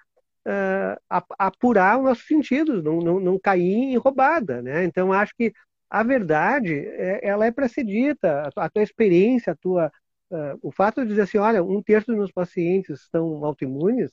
uh, 0.47 1.23
apurar 1.39 1.99
os 1.99 2.05
nossos 2.05 2.27
sentidos, 2.27 2.83
não, 2.83 2.99
não, 3.01 3.21
não 3.21 3.39
cair 3.39 3.75
em 3.75 3.97
roubada. 3.97 4.63
Né? 4.63 4.85
Então, 4.85 5.13
acho 5.13 5.35
que 5.37 5.53
a 5.91 6.03
verdade, 6.03 6.75
é, 6.75 7.21
ela 7.23 7.45
é 7.47 7.51
para 7.51 7.69
ser 7.69 7.85
dita, 7.85 8.49
a 8.57 8.71
tua 8.71 8.83
experiência, 8.83 9.53
a 9.53 9.57
tua, 9.57 9.93
uh, 10.31 10.59
o 10.63 10.73
fato 10.73 11.03
de 11.03 11.09
dizer 11.09 11.23
assim, 11.23 11.39
olha, 11.39 11.63
um 11.63 11.83
terço 11.83 12.07
dos 12.07 12.17
meus 12.17 12.33
pacientes 12.33 13.03
estão 13.03 13.45
autoimunes, 13.45 14.11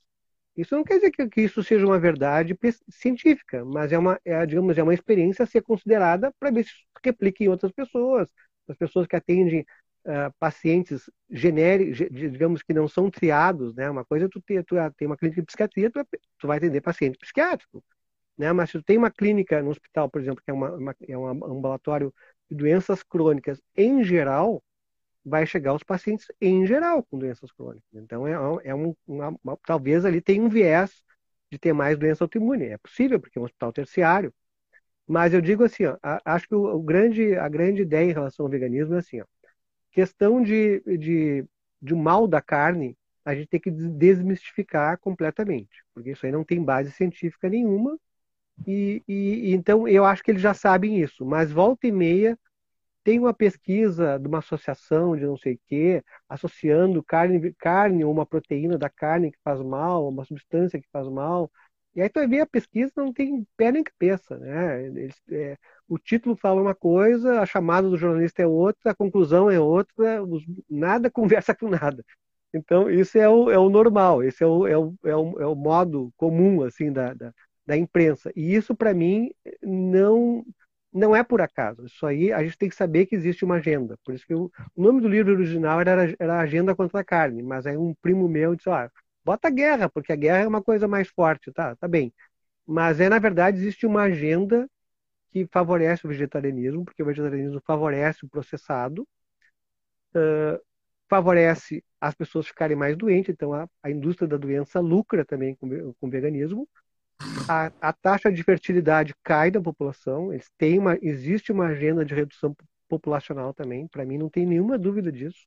isso 0.57 0.76
não 0.76 0.84
quer 0.84 0.95
dizer 0.95 1.11
que, 1.11 1.30
que 1.30 1.41
isso 1.41 1.64
seja 1.64 1.85
uma 1.85 1.97
verdade 1.97 2.57
científica, 2.89 3.64
mas 3.64 3.93
é 3.93 3.97
uma, 3.97 4.19
é, 4.26 4.45
digamos, 4.45 4.77
é 4.77 4.84
uma 4.84 4.93
experiência 4.93 5.43
a 5.43 5.47
ser 5.47 5.61
considerada 5.61 6.34
para 6.38 6.51
ver 6.51 6.65
se 6.65 6.72
replica 7.06 7.43
em 7.45 7.47
outras 7.47 7.72
pessoas, 7.72 8.27
as 8.68 8.77
pessoas 8.77 9.07
que 9.07 9.15
atendem 9.15 9.65
uh, 10.06 10.34
pacientes 10.40 11.10
genéricos, 11.30 11.98
digamos 12.12 12.64
que 12.64 12.74
não 12.74 12.88
são 12.88 13.10
triados, 13.10 13.76
né? 13.76 13.90
Uma 13.90 14.06
coisa 14.06 14.26
é 14.26 14.30
tu 14.30 14.42
ter, 14.42 14.64
tu 14.64 14.76
tem 14.98 15.08
uma 15.08 15.18
clínica 15.18 15.42
de 15.42 15.46
psiquiatria, 15.46 15.90
tu, 15.90 16.00
é, 16.00 16.06
tu, 16.38 16.48
vai 16.48 16.58
atender 16.58 16.82
paciente 16.82 17.18
psiquiátrico, 17.18 17.84
né? 18.38 18.52
Mas 18.54 18.70
se 18.72 18.80
tu 18.80 18.84
tem 18.84 18.98
uma 18.98 19.12
clínica 19.12 19.62
no 19.62 19.70
hospital, 19.70 20.10
por 20.10 20.22
exemplo, 20.22 20.44
que 20.44 20.52
é, 20.52 20.54
uma, 20.54 20.72
uma, 20.76 20.96
é 21.08 21.18
um 21.18 21.28
ambulatório 21.28 22.14
de 22.50 22.56
doenças 22.56 23.04
crônicas 23.04 23.62
em 23.76 24.04
geral, 24.04 24.64
vai 25.24 25.46
chegar 25.46 25.72
aos 25.72 25.84
pacientes 25.84 26.28
em 26.42 26.66
geral 26.66 27.04
com 27.04 27.20
doenças 27.20 27.52
crônicas. 27.52 27.90
Então, 27.94 28.28
é, 28.28 28.34
é 28.70 28.76
um, 28.76 28.96
uma, 29.08 29.36
uma, 29.44 29.58
talvez 29.66 30.06
ali 30.06 30.22
tenha 30.22 30.44
um 30.44 30.50
viés 30.50 31.04
de 31.52 31.58
ter 31.60 31.74
mais 31.74 31.98
doença 31.98 32.24
autoimune. 32.24 32.66
É 32.66 32.78
possível, 32.78 33.20
porque 33.20 33.38
é 33.38 33.42
um 33.42 33.46
hospital 33.46 33.74
terciário. 33.74 34.34
Mas 35.08 35.34
eu 35.34 35.42
digo 35.42 35.64
assim, 35.64 35.86
ó, 35.86 35.98
acho 36.24 36.48
que 36.48 36.56
o, 36.56 36.66
o, 36.76 36.82
grande, 36.82 37.36
a 37.36 37.50
grande 37.50 37.82
ideia 37.82 38.10
em 38.10 38.14
relação 38.14 38.46
ao 38.46 38.50
veganismo 38.52 38.96
é 38.96 39.00
assim, 39.00 39.22
ó, 39.22 39.26
questão 39.91 40.41
de, 40.41 40.82
de, 40.98 41.45
de 41.82 41.95
mal 41.95 42.28
da 42.28 42.41
carne, 42.41 42.98
a 43.26 43.36
gente 43.36 43.48
tem 43.48 43.60
que 43.60 43.72
desmistificar 43.72 44.98
completamente, 44.99 45.84
porque 45.94 46.11
isso 46.11 46.26
aí 46.26 46.32
não 46.32 46.44
tem 46.44 46.64
base 46.64 46.91
científica 46.91 47.49
nenhuma. 47.49 47.98
E, 48.68 49.03
e, 49.07 49.53
então 49.53 49.88
eu 49.88 50.06
acho 50.06 50.24
que 50.24 50.32
eles 50.32 50.41
já 50.41 50.53
sabem 50.53 51.02
isso, 51.02 51.26
mas 51.26 51.52
volta 51.52 51.88
e 51.88 51.91
meia 51.91 52.38
tem 53.03 53.20
uma 53.20 53.34
pesquisa 53.34 54.20
de 54.20 54.28
uma 54.28 54.40
associação 54.40 55.16
de 55.16 55.26
não 55.26 55.38
sei 55.38 55.56
o 55.56 55.60
quê, 55.68 56.03
associando 56.28 57.03
carne, 57.03 57.53
carne 57.56 58.03
ou 58.06 58.11
uma 58.11 58.26
proteína 58.26 58.78
da 58.78 58.90
carne 58.90 59.32
que 59.32 59.40
faz 59.44 59.61
mal, 59.61 60.07
uma 60.10 60.26
substância 60.26 60.80
que 60.82 60.88
faz 60.91 61.07
mal. 61.07 61.52
E 61.95 62.02
aí 62.02 62.10
tu 62.10 62.28
ver 62.28 62.41
a 62.41 62.45
pesquisa 62.48 62.91
não 62.98 63.11
tem 63.14 63.48
pé 63.57 63.72
nem 63.72 63.84
cabeça, 63.84 64.38
né? 64.38 64.86
Eles, 64.86 65.16
é, 65.32 65.57
o 65.90 65.98
título 65.98 66.36
fala 66.36 66.61
uma 66.61 66.76
coisa, 66.76 67.41
a 67.41 67.45
chamada 67.45 67.90
do 67.90 67.98
jornalista 67.98 68.44
é 68.44 68.48
outra, 68.48 68.91
a 68.91 68.95
conclusão 68.95 69.49
é 69.49 69.60
outra, 69.60 70.22
nada 70.70 71.10
conversa 71.11 71.56
com 71.56 71.68
nada. 71.70 72.06
Então, 72.53 72.90
isso 72.90 73.18
é 73.18 73.28
o, 73.30 73.52
é 73.52 73.57
o 73.57 73.70
normal, 73.70 74.24
esse 74.24 74.44
é 74.44 74.48
o, 74.48 74.68
é, 74.68 74.78
o, 74.78 74.95
é, 75.03 75.16
o, 75.16 75.40
é 75.41 75.45
o 75.48 75.56
modo 75.56 76.11
comum, 76.18 76.64
assim, 76.64 76.91
da, 76.91 77.14
da, 77.14 77.34
da 77.66 77.78
imprensa. 77.78 78.32
E 78.36 78.56
isso, 78.56 78.76
para 78.76 78.94
mim, 78.94 79.32
não 79.61 80.45
não 80.91 81.16
é 81.16 81.24
por 81.24 81.41
acaso. 81.41 81.86
Isso 81.86 82.06
aí 82.06 82.34
a 82.34 82.44
gente 82.44 82.57
tem 82.57 82.70
que 82.70 82.76
saber 82.76 83.06
que 83.06 83.16
existe 83.16 83.45
uma 83.45 83.56
agenda. 83.56 83.98
Por 84.03 84.14
isso 84.16 84.26
que 84.26 84.34
o, 84.34 84.52
o 84.76 84.82
nome 84.82 85.02
do 85.02 85.07
livro 85.07 85.34
original 85.34 85.80
era, 85.80 86.16
era 86.20 86.40
Agenda 86.40 86.76
contra 86.76 86.99
a 87.02 87.03
Carne, 87.03 87.44
mas 87.44 87.66
aí 87.68 87.78
um 87.78 87.94
primo 88.02 88.28
meu 88.28 88.56
disse, 88.56 88.70
ah, 88.70 88.90
bota 89.24 89.49
guerra, 89.52 89.90
porque 89.90 90.11
a 90.11 90.16
guerra 90.16 90.40
é 90.45 90.48
uma 90.48 90.64
coisa 90.64 90.88
mais 90.88 91.07
forte, 91.10 91.52
tá? 91.52 91.76
Tá 91.76 91.88
bem. 91.88 92.14
Mas 92.66 92.99
é, 92.99 93.10
na 93.10 93.20
verdade, 93.20 93.57
existe 93.57 93.86
uma 93.86 94.03
agenda 94.03 94.68
que 95.31 95.47
favorece 95.47 96.06
o 96.06 96.10
vegetarianismo, 96.10 96.85
porque 96.85 97.03
o 97.03 97.06
vegetarianismo 97.06 97.61
favorece 97.65 98.26
o 98.26 98.30
processado, 98.30 99.07
uh, 100.15 100.60
favorece 101.10 101.84
as 101.99 102.15
pessoas 102.15 102.47
ficarem 102.47 102.77
mais 102.77 102.95
doentes, 102.95 103.34
então 103.34 103.53
a, 103.53 103.68
a 103.84 103.89
indústria 103.89 104.27
da 104.27 104.38
doença 104.38 104.80
lucra 104.80 105.26
também 105.26 105.56
com, 105.56 105.93
com 105.93 106.07
o 106.07 106.10
veganismo. 106.10 106.68
A, 107.49 107.72
a, 107.81 107.91
taxa 107.91 108.31
de 108.31 108.41
fertilidade 108.43 109.14
cai 109.23 109.51
da 109.51 109.60
população, 109.60 110.31
eles 110.31 110.49
têm 110.57 110.80
uma, 110.80 110.97
existe 111.01 111.51
uma 111.51 111.68
agenda 111.68 112.06
de 112.06 112.14
redução 112.14 112.56
populacional 112.88 113.53
também, 113.53 113.88
para 113.88 114.06
mim 114.06 114.18
não 114.18 114.30
tem 114.30 114.45
nenhuma 114.45 114.77
dúvida 114.77 115.11
disso. 115.11 115.45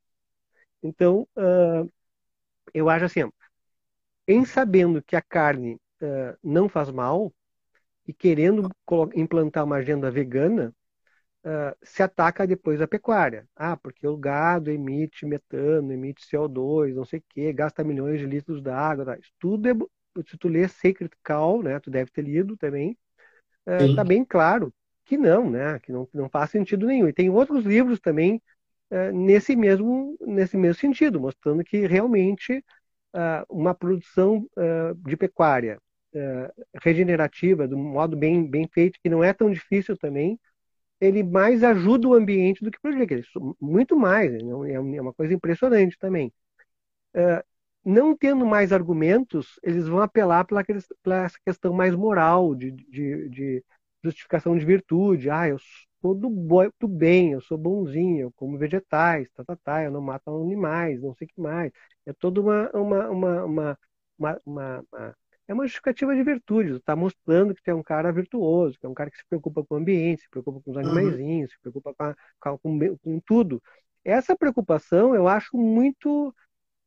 Então, 0.83 1.27
uh, 1.37 1.91
eu 2.75 2.91
acho 2.91 3.07
assim, 3.07 3.23
em 4.27 4.45
sabendo 4.45 5.03
que 5.03 5.17
a 5.17 5.23
carne 5.23 5.75
uh, 6.03 6.37
não 6.43 6.69
faz 6.69 6.91
mal, 6.91 7.33
e 8.13 8.15
querendo 8.15 8.69
implantar 9.15 9.65
uma 9.65 9.77
agenda 9.77 10.11
vegana, 10.11 10.75
uh, 11.45 11.75
se 11.83 12.03
ataca 12.03 12.47
depois 12.47 12.81
a 12.81 12.87
pecuária. 12.87 13.49
Ah, 13.57 13.77
porque 13.77 14.07
o 14.07 14.17
gado 14.17 14.71
emite 14.71 15.25
metano, 15.25 15.93
emite 15.93 16.27
CO2, 16.27 16.95
não 16.95 17.05
sei 17.05 17.21
o 17.21 17.25
quê, 17.31 17.53
gasta 17.53 17.83
milhões 17.83 18.21
de 18.21 18.27
litros 18.27 18.63
d'água. 18.63 19.07
Tá? 19.07 19.19
Isso 19.19 19.33
tudo 19.39 19.69
é, 19.69 19.73
se 20.27 20.37
tu 20.37 20.49
lê 20.49 20.69
Sacred 20.69 21.11
Cow, 21.25 21.63
né, 21.63 21.81
tu 21.81 21.91
deve 21.91 22.11
ter 22.11 22.23
lido 22.23 22.55
também, 22.57 22.97
está 23.89 24.03
uh, 24.03 24.07
bem 24.07 24.25
claro 24.25 24.73
que 25.05 25.17
não, 25.17 25.51
né, 25.51 25.79
que 25.81 25.91
não, 25.91 26.07
não 26.13 26.29
faz 26.29 26.51
sentido 26.51 26.87
nenhum. 26.87 27.09
E 27.09 27.15
tem 27.15 27.31
outros 27.31 27.65
livros 27.65 27.99
também 27.99 28.43
uh, 28.91 29.11
nesse 29.13 29.57
mesmo 29.57 30.17
nesse 30.21 30.57
mesmo 30.59 30.81
sentido, 30.81 31.19
mostrando 31.19 31.65
que 31.65 31.87
realmente 31.87 32.63
uma 33.51 33.75
produção 33.75 34.49
de 35.05 35.19
pecuária 35.19 35.79
uh, 36.15 36.65
regenerativa, 36.83 37.69
do 37.69 37.77
modo 37.79 38.17
bem, 38.17 38.49
bem 38.49 38.69
feito, 38.69 38.99
que 39.03 39.09
não 39.11 39.23
é 39.25 39.33
tão 39.33 39.51
difícil 39.51 39.97
também, 39.97 40.39
ele 41.01 41.23
mais 41.23 41.65
ajuda 41.65 42.09
o 42.09 42.15
ambiente 42.15 42.63
do 42.65 42.71
que 42.71 42.81
prejudica. 42.81 43.21
Muito 43.61 43.97
mais, 43.97 44.33
né? 44.33 44.71
é, 44.71 44.75
é 44.75 45.03
uma 45.03 45.13
coisa 45.15 45.35
impressionante 45.35 45.99
também. 45.99 46.33
Uh, 47.15 47.43
não 47.85 48.17
tendo 48.17 48.47
mais 48.47 48.73
argumentos, 48.73 49.59
eles 49.63 49.89
vão 49.89 50.01
apelar 50.01 50.45
pela, 50.47 50.65
pela 51.03 51.25
essa 51.25 51.39
questão 51.45 51.73
mais 51.73 51.95
moral, 51.95 52.55
de, 52.55 52.71
de, 52.71 53.29
de, 53.29 53.65
justificação 54.05 54.57
de 54.57 54.65
virtude. 54.65 55.31
Ah, 55.31 55.49
eu 55.49 55.59
sou 56.01 56.15
do, 56.15 56.29
do 56.81 56.89
bem, 56.89 57.33
eu 57.33 57.41
sou 57.41 57.59
bonzinho, 57.59 58.21
eu 58.27 58.33
como 58.33 58.59
vegetais, 58.59 59.29
tá, 59.33 59.45
tá, 59.45 59.57
tá, 59.57 59.85
eu 59.85 59.91
não 59.91 60.01
mato 60.01 60.31
animais, 60.31 61.03
não 61.03 61.15
sei 61.15 61.27
o 61.27 61.31
que 61.31 61.41
mais. 61.41 61.73
É 62.07 62.13
toda 62.13 62.41
uma, 62.41 62.71
uma, 62.71 63.11
uma, 63.11 63.79
uma, 64.19 64.41
uma 64.47 65.17
é 65.53 65.55
uma 65.55 65.65
justificativa 65.65 66.15
de 66.15 66.23
virtude. 66.23 66.73
Está 66.73 66.97
mostrando 66.97 67.55
que 67.55 67.63
tem 67.63 67.73
é 67.73 67.75
um 67.75 67.83
cara 67.83 68.11
virtuoso, 68.11 68.79
que 68.79 68.87
é 68.87 68.89
um 68.89 68.95
cara 68.95 69.11
que 69.11 69.19
se 69.19 69.25
preocupa 69.29 69.63
com 69.63 69.75
o 69.75 69.79
ambiente, 69.79 70.23
se 70.23 70.31
preocupa 70.31 70.61
com 70.61 70.71
os 70.71 70.77
uhum. 70.77 70.83
animaizinhos, 70.83 71.51
uhum. 71.51 71.55
se 71.55 71.61
preocupa 71.61 71.95
com, 71.95 72.05
a, 72.05 72.59
com, 72.59 72.97
com, 72.97 73.21
tudo. 73.21 73.63
Essa 74.05 74.37
preocupação 74.37 75.15
eu 75.15 75.29
acho 75.29 75.57
muito 75.57 76.35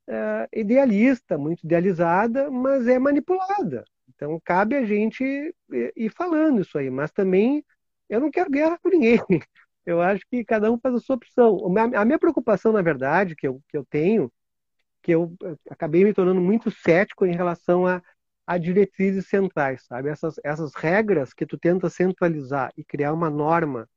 é, 0.07 0.49
idealista, 0.53 1.37
muito 1.37 1.63
idealizada, 1.63 2.49
mas 2.51 2.87
é 2.87 2.99
manipulada. 2.99 3.85
Então 4.09 4.39
cabe 4.43 4.75
a 4.75 4.83
gente 4.83 5.23
ir 5.95 6.09
falando 6.09 6.61
isso 6.61 6.77
aí, 6.77 6.89
mas 6.89 7.11
também 7.11 7.63
eu 8.09 8.19
não 8.19 8.31
quero 8.31 8.49
guerra 8.49 8.77
com 8.79 8.89
ninguém. 8.89 9.19
Eu 9.85 10.01
acho 10.01 10.25
que 10.31 10.43
cada 10.43 10.71
um 10.71 10.79
faz 10.79 10.95
a 10.95 10.99
sua 10.99 11.15
opção. 11.15 11.59
A 11.95 12.03
minha 12.03 12.17
preocupação, 12.17 12.71
na 12.71 12.81
verdade, 12.81 13.35
que 13.35 13.47
eu, 13.47 13.61
que 13.69 13.77
eu 13.77 13.85
tenho, 13.85 14.33
que 15.03 15.11
eu 15.11 15.31
acabei 15.69 16.03
me 16.03 16.11
tornando 16.11 16.41
muito 16.41 16.71
cético 16.71 17.23
em 17.23 17.35
relação 17.35 17.85
a 17.85 18.01
a 18.45 18.57
diretrizes 18.57 19.27
centrais, 19.27 19.83
sabe? 19.85 20.09
Essas, 20.09 20.35
essas 20.43 20.73
regras 20.75 21.33
que 21.33 21.45
tu 21.45 21.57
tenta 21.57 21.89
centralizar 21.89 22.71
e 22.77 22.83
criar 22.83 23.13
uma 23.13 23.29
norma 23.29 23.89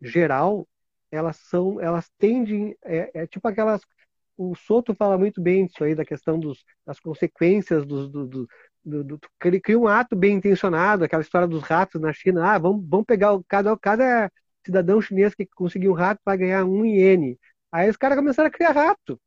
geral, 0.00 0.66
elas 1.10 1.36
são, 1.36 1.80
elas 1.80 2.10
tendem, 2.18 2.76
é, 2.84 3.22
é 3.22 3.26
tipo 3.26 3.46
aquelas, 3.46 3.82
o 4.36 4.54
Soto 4.54 4.94
fala 4.94 5.16
muito 5.18 5.40
bem 5.40 5.66
disso 5.66 5.84
aí, 5.84 5.94
da 5.94 6.04
questão 6.04 6.38
dos, 6.38 6.64
das 6.86 6.98
consequências 6.98 7.86
dos, 7.86 8.10
do, 8.10 8.26
do, 8.26 8.48
do, 8.84 9.04
do, 9.04 9.20
cria 9.38 9.78
um 9.78 9.86
ato 9.86 10.16
bem 10.16 10.36
intencionado, 10.36 11.04
aquela 11.04 11.22
história 11.22 11.46
dos 11.46 11.62
ratos 11.62 12.00
na 12.00 12.12
China, 12.12 12.54
ah, 12.54 12.58
vamos, 12.58 12.84
vamos 12.88 13.06
pegar 13.06 13.38
cada, 13.48 13.76
cada 13.78 14.30
cidadão 14.64 15.00
chinês 15.00 15.34
que 15.34 15.46
conseguir 15.46 15.88
um 15.88 15.92
rato 15.94 16.20
vai 16.24 16.36
ganhar 16.36 16.64
um 16.64 16.84
iene. 16.84 17.38
Aí 17.70 17.88
os 17.88 17.96
caras 17.96 18.18
começaram 18.18 18.48
a 18.48 18.50
criar 18.50 18.72
rato 18.72 19.20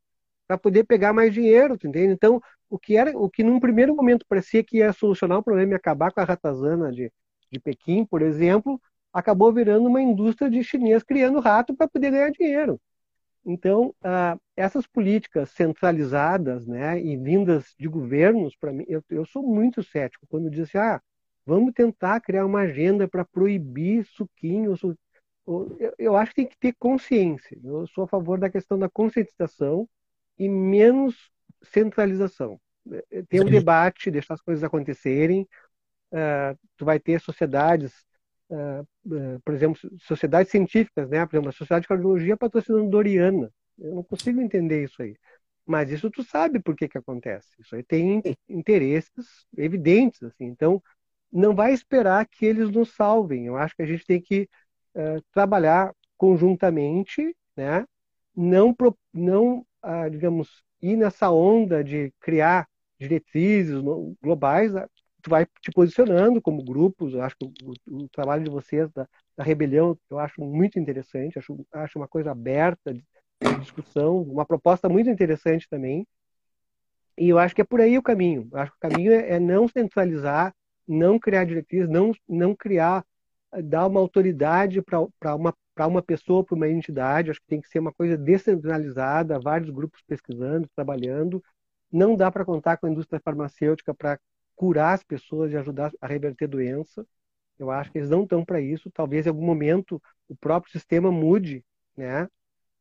para 0.47 0.57
poder 0.57 0.83
pegar 0.85 1.13
mais 1.13 1.33
dinheiro, 1.33 1.75
entende? 1.75 2.13
Então, 2.13 2.41
o 2.75 2.79
que 2.79 2.97
era, 2.97 3.17
o 3.17 3.29
que 3.29 3.41
num 3.41 3.59
primeiro 3.59 3.95
momento 3.95 4.25
parecia 4.27 4.63
que 4.63 4.77
ia 4.77 4.91
solucionar 4.91 5.39
o 5.39 5.43
problema 5.43 5.71
e 5.71 5.75
acabar 5.75 6.11
com 6.11 6.19
a 6.19 6.25
ratazana 6.25 6.91
de, 6.91 7.11
de 7.49 7.59
Pequim, 7.59 8.05
por 8.05 8.21
exemplo, 8.21 8.81
acabou 9.13 9.51
virando 9.53 9.87
uma 9.87 10.01
indústria 10.01 10.49
de 10.51 10.61
chinês 10.61 11.01
criando 11.01 11.39
rato 11.39 11.73
para 11.73 11.87
poder 11.87 12.11
ganhar 12.11 12.31
dinheiro. 12.31 12.79
Então, 13.45 13.95
ah, 14.03 14.37
essas 14.57 14.85
políticas 14.85 15.51
centralizadas 15.51 16.67
né, 16.67 17.01
e 17.01 17.15
vindas 17.15 17.73
de 17.79 17.87
governos, 17.87 18.55
para 18.57 18.73
mim, 18.73 18.83
eu, 18.89 19.01
eu, 19.09 19.25
sou 19.25 19.41
muito 19.41 19.81
cético 19.81 20.27
quando 20.27 20.49
diz 20.49 20.67
assim, 20.67 20.77
ah, 20.77 21.01
vamos 21.45 21.73
tentar 21.73 22.19
criar 22.19 22.45
uma 22.45 22.61
agenda 22.61 23.07
para 23.07 23.23
proibir 23.23 24.05
suquinho. 24.05 24.75
Su... 24.75 24.97
Eu, 25.47 25.93
eu 25.97 26.15
acho 26.17 26.31
que 26.31 26.37
tem 26.37 26.47
que 26.47 26.57
ter 26.57 26.73
consciência. 26.77 27.57
Eu 27.63 27.87
sou 27.87 28.03
a 28.03 28.07
favor 28.07 28.37
da 28.37 28.49
questão 28.49 28.77
da 28.77 28.89
conscientização 28.89 29.87
e 30.37 30.49
menos 30.49 31.31
centralização. 31.63 32.59
Ter 33.29 33.41
um 33.41 33.45
debate, 33.45 34.11
deixar 34.11 34.35
as 34.35 34.41
coisas 34.41 34.63
acontecerem. 34.63 35.47
Uh, 36.11 36.57
tu 36.77 36.85
vai 36.85 36.99
ter 36.99 37.19
sociedades 37.19 37.93
uh, 38.49 39.39
por 39.43 39.53
exemplo, 39.53 39.79
sociedades 40.01 40.51
científicas, 40.51 41.09
né? 41.09 41.25
Por 41.25 41.35
exemplo, 41.35 41.49
a 41.49 41.53
Sociedade 41.53 41.83
de 41.83 41.87
Cardiologia 41.87 42.37
patrocinando 42.37 42.89
Doriana. 42.89 43.51
Eu 43.77 43.95
não 43.95 44.03
consigo 44.03 44.41
entender 44.41 44.83
isso 44.83 45.01
aí. 45.01 45.15
Mas 45.65 45.89
isso 45.91 46.09
tu 46.11 46.23
sabe 46.23 46.59
por 46.59 46.75
que 46.75 46.87
que 46.87 46.97
acontece. 46.97 47.49
Isso 47.59 47.75
aí 47.75 47.83
tem 47.83 48.21
interesses 48.47 49.45
evidentes, 49.57 50.21
assim. 50.23 50.45
Então, 50.45 50.81
não 51.31 51.55
vai 51.55 51.73
esperar 51.73 52.25
que 52.27 52.45
eles 52.45 52.69
nos 52.69 52.93
salvem. 52.93 53.47
Eu 53.47 53.57
acho 53.57 53.75
que 53.75 53.81
a 53.81 53.85
gente 53.85 54.05
tem 54.05 54.21
que 54.21 54.47
uh, 54.95 55.21
trabalhar 55.31 55.91
conjuntamente, 56.17 57.35
né? 57.57 57.85
Não, 58.35 58.75
não 59.13 59.65
uh, 59.83 60.09
digamos, 60.09 60.63
ir 60.81 60.95
nessa 60.95 61.31
onda 61.31 61.83
de 61.83 62.13
criar 62.19 62.67
diretrizes 62.99 63.81
globais, 64.21 64.71
tu 65.21 65.29
vai 65.29 65.45
te 65.45 65.71
posicionando 65.71 66.41
como 66.41 66.63
grupos. 66.63 67.13
Eu 67.13 67.21
acho 67.21 67.35
que 67.35 67.45
o, 67.45 67.73
o 68.03 68.09
trabalho 68.09 68.43
de 68.43 68.49
vocês 68.49 68.89
da, 68.91 69.07
da, 69.35 69.43
rebelião 69.43 69.97
eu 70.09 70.19
acho 70.19 70.41
muito 70.41 70.79
interessante. 70.79 71.39
Acho, 71.39 71.65
acho 71.73 71.97
uma 71.97 72.07
coisa 72.07 72.31
aberta 72.31 72.93
de, 72.93 73.03
discussão, 73.59 74.21
uma 74.21 74.45
proposta 74.45 74.87
muito 74.87 75.09
interessante 75.09 75.67
também. 75.69 76.07
E 77.17 77.29
eu 77.29 77.39
acho 77.39 77.55
que 77.55 77.61
é 77.61 77.65
por 77.65 77.81
aí 77.81 77.97
o 77.97 78.03
caminho. 78.03 78.47
Eu 78.51 78.59
acho 78.59 78.71
que 78.71 78.77
o 78.77 78.89
caminho 78.89 79.11
é, 79.11 79.31
é 79.31 79.39
não 79.39 79.67
centralizar, 79.67 80.53
não 80.87 81.17
criar 81.17 81.45
diretrizes, 81.45 81.89
não, 81.89 82.11
não 82.27 82.55
criar, 82.55 83.03
dar 83.63 83.87
uma 83.87 83.99
autoridade 83.99 84.81
para 84.81 85.35
uma, 85.35 85.53
uma 85.87 86.01
pessoa, 86.01 86.43
para 86.43 86.55
uma 86.55 86.69
entidade. 86.69 87.31
Acho 87.31 87.39
que 87.41 87.47
tem 87.47 87.61
que 87.61 87.69
ser 87.69 87.79
uma 87.79 87.93
coisa 87.93 88.17
descentralizada, 88.17 89.39
vários 89.39 89.69
grupos 89.69 90.01
pesquisando, 90.07 90.69
trabalhando. 90.75 91.43
Não 91.95 92.13
dá 92.17 92.29
para 92.29 92.43
contar 92.43 92.75
com 92.75 92.87
a 92.87 92.89
indústria 92.89 93.21
farmacêutica 93.23 93.93
para 93.93 94.19
curar 94.53 94.93
as 94.95 95.03
pessoas 95.03 95.53
e 95.53 95.55
ajudar 95.55 95.93
a 96.01 96.07
reverter 96.07 96.45
doença. 96.45 97.07
Eu 97.57 97.71
acho 97.71 97.89
que 97.89 97.99
eles 97.99 98.09
não 98.09 98.23
estão 98.23 98.43
para 98.43 98.59
isso. 98.59 98.91
Talvez 98.91 99.25
em 99.25 99.29
algum 99.29 99.45
momento 99.45 100.01
o 100.27 100.35
próprio 100.35 100.73
sistema 100.73 101.09
mude, 101.09 101.63
né? 101.95 102.27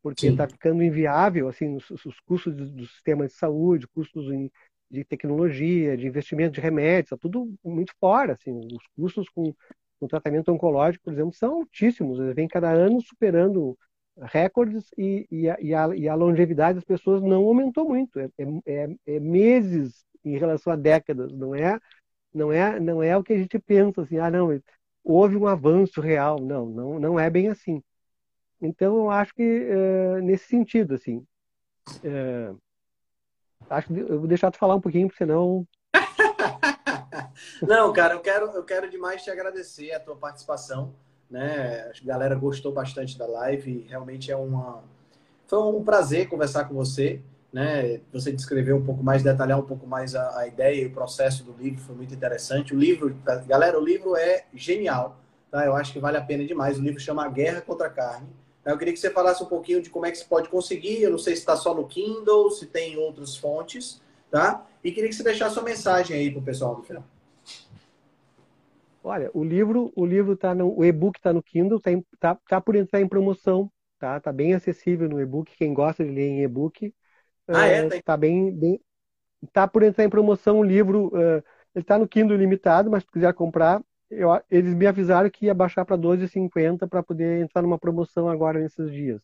Porque 0.02 0.26
está 0.26 0.48
ficando 0.48 0.82
inviável, 0.82 1.48
assim, 1.48 1.76
os, 1.76 1.88
os 1.90 2.18
custos 2.26 2.56
do, 2.56 2.68
do, 2.68 2.86
sistema 2.88 3.24
de 3.24 3.32
saúde, 3.32 3.86
custos 3.86 4.32
em, 4.32 4.50
de 4.90 5.04
tecnologia, 5.04 5.96
de 5.96 6.08
investimento 6.08 6.54
de 6.54 6.60
remédios, 6.60 7.12
está 7.12 7.16
tudo 7.16 7.54
muito 7.64 7.94
fora, 8.00 8.32
assim. 8.32 8.52
Os 8.72 8.84
custos 8.96 9.28
com, 9.28 9.54
com 10.00 10.08
tratamento 10.08 10.50
oncológico, 10.50 11.04
por 11.04 11.12
exemplo, 11.12 11.32
são 11.32 11.54
altíssimos. 11.54 12.18
Eles 12.18 12.34
vêm 12.34 12.48
cada 12.48 12.68
ano 12.68 13.00
superando 13.00 13.78
recordes 14.22 14.90
e, 14.96 15.26
e, 15.30 15.48
a, 15.48 15.56
e, 15.60 15.74
a, 15.74 15.96
e, 15.96 16.08
a, 16.08 16.14
longevidade 16.14 16.76
das 16.76 16.84
pessoas 16.84 17.22
não 17.22 17.44
aumentou 17.44 17.88
muito. 17.88 18.18
É, 18.18 18.28
é, 18.66 18.96
é 19.06 19.20
meses 19.20 20.04
em 20.24 20.38
relação 20.38 20.72
a 20.72 20.76
décadas, 20.76 21.32
não 21.32 21.54
é, 21.54 21.78
não 22.32 22.52
é, 22.52 22.80
não 22.80 23.02
é 23.02 23.16
o 23.16 23.22
que 23.22 23.32
a 23.32 23.38
gente 23.38 23.58
pensa 23.58 24.02
assim, 24.02 24.18
ah, 24.18 24.30
não, 24.30 24.60
houve 25.02 25.36
um 25.36 25.46
avanço 25.46 26.00
real, 26.00 26.40
não, 26.40 26.66
não, 26.66 26.98
não 26.98 27.20
é 27.20 27.28
bem 27.28 27.48
assim. 27.48 27.82
Então, 28.60 28.96
eu 28.96 29.10
acho 29.10 29.34
que 29.34 29.42
é, 29.42 30.20
nesse 30.22 30.46
sentido, 30.46 30.94
assim, 30.94 31.26
é, 32.02 32.54
acho 33.68 33.88
que 33.88 34.00
eu 34.00 34.18
vou 34.20 34.26
deixar 34.26 34.50
tu 34.50 34.56
falar 34.56 34.76
um 34.76 34.80
pouquinho, 34.80 35.08
porque 35.08 35.18
senão 35.18 35.66
não, 37.62 37.92
cara, 37.92 38.14
eu 38.14 38.20
quero, 38.20 38.46
eu 38.52 38.64
quero 38.64 38.88
demais 38.88 39.22
te 39.22 39.30
agradecer 39.30 39.92
a 39.92 40.00
tua 40.00 40.16
participação, 40.16 40.94
né? 41.34 41.90
A 41.90 42.06
galera 42.06 42.34
gostou 42.34 42.72
bastante 42.72 43.18
da 43.18 43.26
live, 43.26 43.86
realmente 43.88 44.30
é 44.30 44.36
uma 44.36 44.82
foi 45.46 45.58
um 45.58 45.84
prazer 45.84 46.28
conversar 46.28 46.64
com 46.64 46.74
você 46.74 47.20
né? 47.54 48.00
Você 48.12 48.32
descrever 48.32 48.72
um 48.72 48.84
pouco 48.84 49.04
mais, 49.04 49.22
detalhar 49.22 49.56
um 49.56 49.62
pouco 49.62 49.86
mais 49.86 50.16
a, 50.16 50.40
a, 50.40 50.48
ideia 50.48 50.82
e 50.82 50.86
o 50.86 50.90
processo 50.90 51.44
do 51.44 51.52
livro 51.52 51.80
foi 51.80 51.94
muito 51.94 52.12
interessante. 52.12 52.74
O 52.74 52.76
livro, 52.78 53.16
galera, 53.46 53.78
o 53.78 53.84
livro 53.84 54.16
é 54.16 54.44
genial, 54.52 55.16
tá? 55.52 55.64
Eu 55.64 55.76
acho 55.76 55.92
que 55.92 56.00
vale 56.00 56.16
a 56.16 56.20
pena 56.20 56.44
demais. 56.44 56.80
O 56.80 56.82
livro 56.82 56.98
chama 56.98 57.28
Guerra 57.28 57.60
contra 57.60 57.86
a 57.86 57.90
Carne. 57.90 58.26
Eu 58.64 58.76
queria 58.76 58.92
que 58.92 58.98
você 58.98 59.08
falasse 59.08 59.40
um 59.40 59.46
pouquinho 59.46 59.80
de 59.80 59.88
como 59.88 60.04
é 60.04 60.10
que 60.10 60.18
se 60.18 60.24
pode 60.24 60.48
conseguir. 60.48 61.02
Eu 61.02 61.12
não 61.12 61.18
sei 61.18 61.36
se 61.36 61.42
está 61.42 61.54
só 61.54 61.72
no 61.72 61.86
Kindle, 61.86 62.50
se 62.50 62.66
tem 62.66 62.96
outras 62.96 63.36
fontes, 63.36 64.02
tá? 64.32 64.66
E 64.82 64.90
queria 64.90 65.08
que 65.08 65.14
você 65.14 65.22
deixasse 65.22 65.54
sua 65.54 65.62
mensagem 65.62 66.16
aí 66.16 66.32
para 66.32 66.40
o 66.40 66.42
pessoal 66.42 66.76
no 66.76 66.82
final. 66.82 67.04
Olha, 69.06 69.30
o 69.34 69.44
livro, 69.44 69.92
o 69.94 70.06
livro 70.06 70.34
tá 70.34 70.54
no, 70.54 70.74
o 70.78 70.82
e-book 70.82 71.18
está 71.18 71.30
no 71.30 71.42
Kindle, 71.42 71.78
tá, 71.78 71.90
tá, 72.18 72.40
tá 72.48 72.60
por 72.60 72.74
entrar 72.74 73.02
em 73.02 73.06
promoção, 73.08 73.70
tá? 73.98 74.18
Tá 74.18 74.32
bem 74.32 74.54
acessível 74.54 75.10
no 75.10 75.20
e-book. 75.20 75.54
Quem 75.58 75.74
gosta 75.74 76.02
de 76.02 76.10
ler 76.10 76.26
em 76.26 76.42
e-book, 76.42 76.92
ah, 77.48 77.66
é? 77.66 77.90
Tá, 77.90 78.02
tá 78.02 78.16
bem, 78.16 78.50
bem. 78.50 78.80
Tá 79.52 79.68
por 79.68 79.82
entrar 79.82 80.04
em 80.04 80.08
promoção 80.10 80.60
um 80.60 80.64
livro. 80.64 81.08
Uh, 81.08 81.44
ele 81.74 81.82
está 81.82 81.98
no 81.98 82.08
Kindle 82.08 82.38
limitado, 82.38 82.90
mas 82.90 83.02
se 83.02 83.10
quiser 83.10 83.34
comprar, 83.34 83.82
eu, 84.08 84.30
eles 84.50 84.72
me 84.74 84.86
avisaram 84.86 85.28
que 85.28 85.46
ia 85.46 85.54
baixar 85.54 85.84
para 85.84 85.96
12,50 85.96 86.88
para 86.88 87.02
poder 87.02 87.42
entrar 87.42 87.60
numa 87.60 87.78
promoção 87.78 88.28
agora 88.28 88.58
nesses 88.58 88.90
dias. 88.90 89.20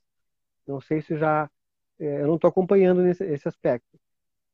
Não 0.67 0.81
sei 0.81 1.01
se 1.03 1.17
já. 1.17 1.51
É, 1.99 2.23
eu 2.23 2.27
não 2.27 2.37
estou 2.37 2.49
acompanhando 2.49 3.03
nesse 3.03 3.25
esse 3.25 3.49
aspecto. 3.49 3.99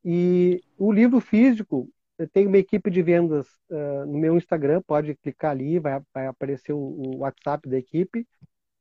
E 0.04 0.62
o 0.78 0.92
livro 0.92 1.20
físico, 1.20 1.88
tem 2.32 2.46
uma 2.46 2.58
equipe 2.58 2.90
de 2.90 3.02
vendas 3.02 3.46
uh, 3.70 4.06
no 4.06 4.18
meu 4.18 4.36
Instagram, 4.36 4.82
pode 4.86 5.14
clicar 5.16 5.50
ali, 5.50 5.78
vai, 5.78 6.00
vai 6.14 6.26
aparecer 6.26 6.72
o, 6.72 6.78
o 6.78 7.18
WhatsApp 7.18 7.68
da 7.68 7.76
equipe 7.76 8.26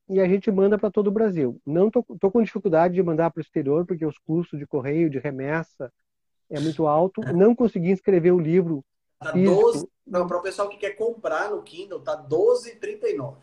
e 0.07 0.19
a 0.19 0.27
gente 0.27 0.51
manda 0.51 0.77
para 0.77 0.91
todo 0.91 1.07
o 1.07 1.11
Brasil. 1.11 1.59
Não 1.65 1.89
tô, 1.89 2.03
tô 2.19 2.31
com 2.31 2.43
dificuldade 2.43 2.93
de 2.93 3.03
mandar 3.03 3.31
para 3.31 3.39
o 3.39 3.41
exterior 3.41 3.85
porque 3.85 4.05
os 4.05 4.17
custos 4.19 4.59
de 4.59 4.67
correio, 4.67 5.09
de 5.09 5.19
remessa 5.19 5.91
é 6.49 6.59
muito 6.59 6.87
alto. 6.87 7.21
É. 7.23 7.33
Não 7.33 7.55
consegui 7.55 7.91
inscrever 7.91 8.33
o 8.33 8.39
livro. 8.39 8.85
Tá 9.19 9.31
12, 9.31 9.87
para 10.05 10.37
o 10.37 10.41
pessoal 10.41 10.69
que 10.69 10.77
quer 10.77 10.91
comprar 10.91 11.49
no 11.49 11.61
Kindle, 11.63 12.01
tá 12.01 12.15
12,39. 12.15 13.37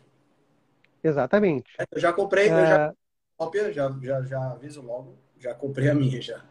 Exatamente. 1.03 1.75
Eu 1.91 1.99
já 1.99 2.13
comprei, 2.13 2.47
é... 2.47 2.51
eu 2.51 2.65
já 2.65 2.93
cópia, 3.35 3.73
já, 3.73 3.93
já, 4.01 4.21
já 4.21 4.51
aviso 4.51 4.81
logo, 4.81 5.17
já 5.37 5.53
comprei 5.53 5.89
a 5.89 5.95
minha 5.95 6.21
já. 6.21 6.45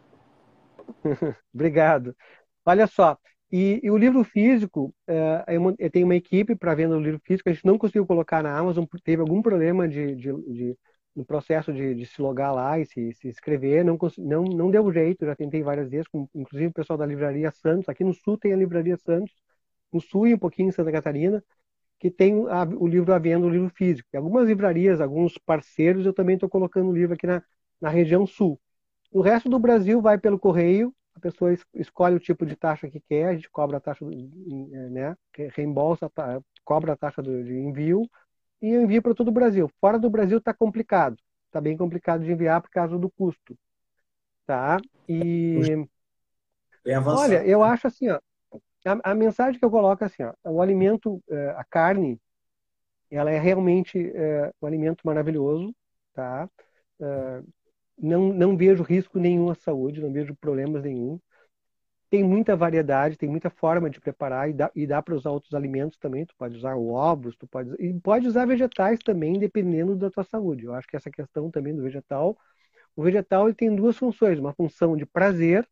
Obrigado. 1.53 2.15
Olha 2.65 2.85
só, 2.85 3.17
e, 3.55 3.79
e, 3.83 3.91
o 3.91 3.97
livro 3.97 4.23
físico, 4.23 4.91
é, 5.07 5.45
eu 5.77 5.91
tenho 5.91 6.07
uma 6.07 6.15
equipe 6.15 6.55
para 6.55 6.73
venda 6.73 6.95
do 6.95 7.01
livro 7.01 7.21
físico, 7.23 7.49
a 7.49 7.53
gente 7.53 7.65
não 7.65 7.77
conseguiu 7.77 8.03
colocar 8.03 8.41
na 8.41 8.57
Amazon, 8.57 8.83
teve 9.03 9.21
algum 9.21 9.43
problema 9.43 9.87
de, 9.87 10.15
de, 10.15 10.33
de 10.51 10.77
no 11.15 11.23
processo 11.23 11.71
de, 11.71 11.93
de, 11.93 12.03
se 12.07 12.19
logar 12.19 12.51
lá 12.51 12.79
e 12.79 12.85
se, 12.87 13.13
se 13.13 13.27
inscrever, 13.27 13.85
não, 13.85 13.95
não, 14.17 14.43
não 14.43 14.71
deu 14.71 14.91
jeito, 14.91 15.23
já 15.23 15.35
tentei 15.35 15.61
várias 15.61 15.87
vezes, 15.87 16.07
com, 16.07 16.27
inclusive 16.33 16.71
o 16.71 16.73
pessoal 16.73 16.97
da 16.97 17.05
Livraria 17.05 17.51
Santos, 17.51 17.87
aqui 17.87 18.03
no 18.03 18.15
Sul 18.15 18.39
tem 18.39 18.53
a 18.53 18.57
Livraria 18.57 18.97
Santos, 18.97 19.35
no 19.91 20.01
Sul 20.01 20.25
e 20.25 20.33
um 20.33 20.39
pouquinho 20.39 20.69
em 20.69 20.71
Santa 20.71 20.91
Catarina, 20.91 21.43
que 21.99 22.09
tem 22.09 22.33
a, 22.49 22.63
o 22.63 22.87
livro 22.87 23.13
à 23.13 23.19
venda, 23.19 23.45
o 23.45 23.49
livro 23.51 23.69
físico. 23.69 24.09
E 24.11 24.17
algumas 24.17 24.47
livrarias, 24.47 24.99
alguns 24.99 25.37
parceiros, 25.37 26.07
eu 26.07 26.13
também 26.13 26.35
estou 26.35 26.49
colocando 26.49 26.89
o 26.89 26.93
livro 26.93 27.13
aqui 27.13 27.27
na, 27.27 27.43
na 27.79 27.89
região 27.89 28.25
Sul. 28.25 28.59
O 29.11 29.21
resto 29.21 29.47
do 29.47 29.59
Brasil 29.59 30.01
vai 30.01 30.17
pelo 30.17 30.39
correio, 30.39 30.91
a 31.15 31.19
pessoa 31.19 31.55
escolhe 31.73 32.15
o 32.15 32.19
tipo 32.19 32.45
de 32.45 32.55
taxa 32.55 32.89
que 32.89 32.99
quer, 32.99 33.27
a 33.27 33.33
gente 33.33 33.49
cobra 33.49 33.77
a 33.77 33.79
taxa, 33.79 34.05
né, 34.05 35.15
reembolsa, 35.55 36.11
cobra 36.63 36.93
a 36.93 36.97
taxa 36.97 37.21
de 37.21 37.53
envio 37.53 38.09
e 38.61 38.69
envia 38.69 39.01
para 39.01 39.13
todo 39.13 39.27
o 39.27 39.33
Brasil. 39.33 39.69
Fora 39.79 39.99
do 39.99 40.09
Brasil 40.09 40.37
está 40.37 40.53
complicado, 40.53 41.17
está 41.45 41.61
bem 41.61 41.77
complicado 41.77 42.23
de 42.23 42.31
enviar 42.31 42.61
por 42.61 42.69
causa 42.69 42.97
do 42.97 43.09
custo, 43.11 43.57
tá? 44.45 44.79
E 45.07 45.59
olha, 47.05 47.45
eu 47.45 47.63
acho 47.63 47.87
assim, 47.87 48.09
ó, 48.09 48.19
a, 48.85 49.11
a, 49.11 49.15
mensagem 49.15 49.59
que 49.59 49.65
eu 49.65 49.71
coloco 49.71 50.03
é 50.03 50.07
assim, 50.07 50.23
ó, 50.23 50.33
o 50.45 50.61
alimento, 50.61 51.23
é, 51.29 51.49
a 51.51 51.63
carne, 51.63 52.19
ela 53.09 53.31
é 53.31 53.39
realmente 53.39 54.11
é, 54.15 54.51
um 54.61 54.65
alimento 54.65 55.01
maravilhoso, 55.05 55.73
tá? 56.13 56.49
É, 56.99 57.43
não, 57.97 58.33
não 58.33 58.57
vejo 58.57 58.83
risco 58.83 59.19
nenhum 59.19 59.49
à 59.49 59.55
saúde, 59.55 60.01
não 60.01 60.11
vejo 60.11 60.35
problemas 60.35 60.83
nenhum. 60.83 61.19
Tem 62.09 62.23
muita 62.23 62.55
variedade, 62.55 63.17
tem 63.17 63.27
muita 63.29 63.49
forma 63.49 63.89
de 63.89 63.99
preparar 63.99 64.49
e 64.49 64.53
dá, 64.53 64.71
e 64.75 64.85
dá 64.85 65.01
para 65.01 65.15
usar 65.15 65.31
outros 65.31 65.53
alimentos 65.53 65.97
também. 65.97 66.25
Tu 66.25 66.35
pode 66.37 66.55
usar 66.57 66.75
ovos, 66.75 67.35
tu 67.35 67.47
pode 67.47 67.71
e 67.79 67.93
pode 67.99 68.27
usar 68.27 68.45
vegetais 68.45 68.99
também, 68.99 69.39
dependendo 69.39 69.95
da 69.95 70.11
tua 70.11 70.23
saúde. 70.23 70.65
Eu 70.65 70.75
acho 70.75 70.87
que 70.87 70.95
essa 70.95 71.09
questão 71.09 71.49
também 71.49 71.75
do 71.75 71.81
vegetal, 71.81 72.37
o 72.95 73.03
vegetal 73.03 73.47
ele 73.47 73.55
tem 73.55 73.75
duas 73.75 73.97
funções: 73.97 74.39
uma 74.39 74.53
função 74.53 74.95
de 74.95 75.05
prazer, 75.05 75.67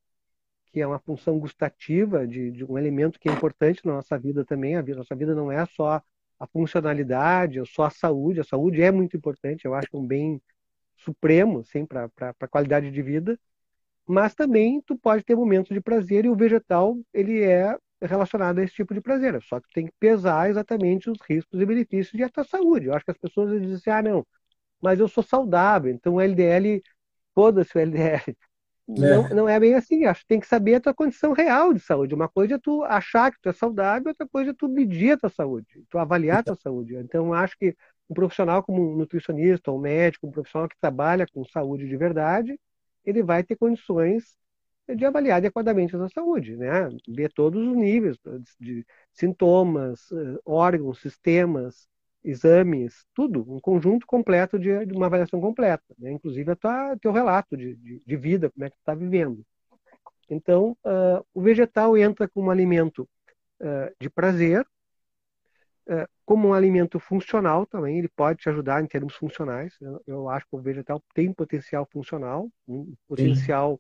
que 0.71 0.81
é 0.81 0.87
uma 0.87 0.99
função 0.99 1.39
gustativa 1.39 2.25
de, 2.27 2.51
de 2.51 2.65
um 2.65 2.77
elemento 2.77 3.19
que 3.19 3.29
é 3.29 3.33
importante 3.33 3.85
na 3.85 3.93
nossa 3.93 4.17
vida 4.17 4.45
também. 4.45 4.75
A 4.77 4.81
vida, 4.81 4.97
nossa 4.99 5.15
vida 5.15 5.35
não 5.35 5.51
é 5.51 5.65
só 5.67 6.01
a 6.39 6.47
funcionalidade, 6.47 7.59
ou 7.59 7.65
só 7.67 7.83
a 7.83 7.89
saúde. 7.91 8.39
A 8.41 8.43
saúde 8.43 8.81
é 8.81 8.91
muito 8.91 9.15
importante. 9.15 9.65
Eu 9.65 9.75
acho 9.75 9.89
um 9.93 10.05
bem 10.05 10.41
supremo, 11.03 11.59
assim, 11.59 11.85
para 11.85 12.09
a 12.39 12.47
qualidade 12.47 12.91
de 12.91 13.01
vida 13.01 13.39
mas 14.11 14.35
também 14.35 14.81
tu 14.81 14.97
pode 14.97 15.23
ter 15.23 15.35
momentos 15.35 15.73
de 15.73 15.79
prazer 15.79 16.25
e 16.25 16.29
o 16.29 16.35
vegetal 16.35 16.97
ele 17.13 17.43
é 17.43 17.77
relacionado 18.01 18.59
a 18.59 18.63
esse 18.63 18.73
tipo 18.73 18.93
de 18.93 19.01
prazer. 19.01 19.41
Só 19.43 19.59
que 19.59 19.67
tu 19.69 19.73
tem 19.73 19.85
que 19.85 19.93
pesar 19.99 20.49
exatamente 20.49 21.09
os 21.09 21.17
riscos 21.21 21.59
e 21.59 21.65
benefícios 21.65 22.11
de 22.11 22.23
a 22.23 22.29
tua 22.29 22.43
saúde. 22.43 22.87
Eu 22.87 22.93
acho 22.93 23.05
que 23.05 23.11
as 23.11 23.17
pessoas 23.17 23.61
dizem 23.61 23.75
assim, 23.75 23.89
ah, 23.89 24.01
não, 24.01 24.27
mas 24.81 24.99
eu 24.99 25.07
sou 25.07 25.23
saudável, 25.23 25.93
então 25.93 26.15
o 26.15 26.21
LDL, 26.21 26.81
foda-se 27.33 27.77
o 27.77 27.79
LDL. 27.79 28.23
É. 28.27 28.35
Não, 28.87 29.29
não 29.29 29.49
é 29.49 29.57
bem 29.57 29.75
assim, 29.75 30.03
acho 30.03 30.21
que 30.21 30.27
tem 30.27 30.39
que 30.39 30.47
saber 30.47 30.75
a 30.75 30.81
tua 30.81 30.93
condição 30.93 31.31
real 31.31 31.73
de 31.73 31.79
saúde. 31.79 32.13
Uma 32.13 32.27
coisa 32.27 32.55
é 32.55 32.59
tu 32.59 32.83
achar 32.83 33.31
que 33.31 33.39
tu 33.39 33.47
é 33.47 33.53
saudável, 33.53 34.09
outra 34.09 34.27
coisa 34.27 34.51
é 34.51 34.53
tu 34.53 34.67
medir 34.67 35.13
a 35.13 35.17
tua 35.17 35.29
saúde, 35.29 35.85
tu 35.89 35.97
avaliar 35.97 36.39
a 36.39 36.43
tua 36.43 36.55
saúde. 36.55 36.97
Então, 36.97 37.33
acho 37.33 37.57
que 37.57 37.73
um 38.11 38.13
profissional 38.13 38.61
como 38.61 38.93
um 38.93 38.97
nutricionista, 38.97 39.71
um 39.71 39.79
médico, 39.79 40.27
um 40.27 40.31
profissional 40.31 40.67
que 40.67 40.77
trabalha 40.79 41.25
com 41.33 41.45
saúde 41.45 41.87
de 41.87 41.95
verdade, 41.95 42.59
ele 43.05 43.23
vai 43.23 43.43
ter 43.43 43.55
condições 43.55 44.35
de 44.93 45.05
avaliar 45.05 45.37
adequadamente 45.37 45.95
a 45.95 45.99
sua 45.99 46.09
saúde, 46.09 46.57
né? 46.57 46.89
Ver 47.07 47.31
todos 47.31 47.65
os 47.65 47.75
níveis 47.75 48.17
de 48.59 48.85
sintomas, 49.13 50.11
eh, 50.11 50.39
órgãos, 50.45 50.99
sistemas, 50.99 51.87
exames, 52.23 53.05
tudo, 53.15 53.45
um 53.49 53.59
conjunto 53.59 54.05
completo 54.05 54.59
de, 54.59 54.71
uma 54.93 55.05
avaliação 55.07 55.39
completa, 55.39 55.83
né? 55.97 56.11
inclusive 56.11 56.55
tua, 56.55 56.95
teu 56.97 57.11
relato 57.11 57.57
de, 57.57 57.75
de, 57.75 58.03
de 58.05 58.17
vida, 58.17 58.49
como 58.51 58.65
é 58.65 58.69
que 58.69 58.75
está 58.77 58.93
vivendo. 58.93 59.43
Então, 60.29 60.77
uh, 60.85 61.25
o 61.33 61.41
vegetal 61.41 61.97
entra 61.97 62.27
como 62.27 62.47
um 62.47 62.51
alimento 62.51 63.07
uh, 63.61 63.93
de 63.99 64.09
prazer, 64.09 64.65
como 66.25 66.49
um 66.49 66.53
alimento 66.53 66.99
funcional 66.99 67.65
também, 67.65 67.99
ele 67.99 68.07
pode 68.09 68.39
te 68.39 68.49
ajudar 68.49 68.83
em 68.83 68.87
termos 68.87 69.15
funcionais. 69.15 69.75
Eu, 69.81 70.01
eu 70.07 70.29
acho 70.29 70.45
que 70.47 70.55
o 70.55 70.61
vegetal 70.61 71.03
tem 71.13 71.33
potencial 71.33 71.87
funcional, 71.91 72.49
um 72.67 72.93
potencial 73.07 73.79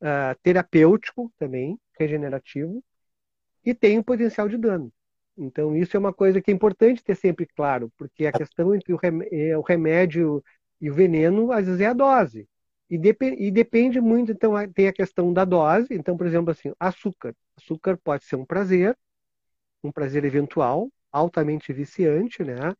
uh, 0.00 0.38
terapêutico 0.42 1.32
também, 1.38 1.78
regenerativo, 1.98 2.82
e 3.64 3.74
tem 3.74 3.98
um 3.98 4.02
potencial 4.02 4.48
de 4.48 4.56
dano. 4.56 4.92
Então, 5.36 5.76
isso 5.76 5.96
é 5.96 6.00
uma 6.00 6.12
coisa 6.12 6.40
que 6.40 6.50
é 6.50 6.54
importante 6.54 7.02
ter 7.02 7.14
sempre 7.14 7.46
claro, 7.46 7.92
porque 7.96 8.26
a 8.26 8.32
questão 8.32 8.74
entre 8.74 8.92
o 8.92 9.62
remédio 9.62 10.42
e 10.80 10.90
o 10.90 10.94
veneno, 10.94 11.52
às 11.52 11.66
vezes, 11.66 11.80
é 11.80 11.86
a 11.86 11.92
dose. 11.92 12.48
E, 12.88 12.96
dep 12.96 13.22
e 13.22 13.50
depende 13.50 14.00
muito, 14.00 14.32
então, 14.32 14.52
tem 14.72 14.88
a 14.88 14.92
questão 14.92 15.32
da 15.32 15.44
dose. 15.44 15.88
Então, 15.90 16.16
por 16.16 16.26
exemplo, 16.26 16.50
assim, 16.52 16.72
açúcar. 16.78 17.34
Açúcar 17.56 17.98
pode 18.02 18.24
ser 18.24 18.36
um 18.36 18.44
prazer, 18.44 18.96
um 19.82 19.90
prazer 19.90 20.24
eventual, 20.24 20.88
altamente 21.12 21.72
viciante, 21.72 22.44
né? 22.44 22.74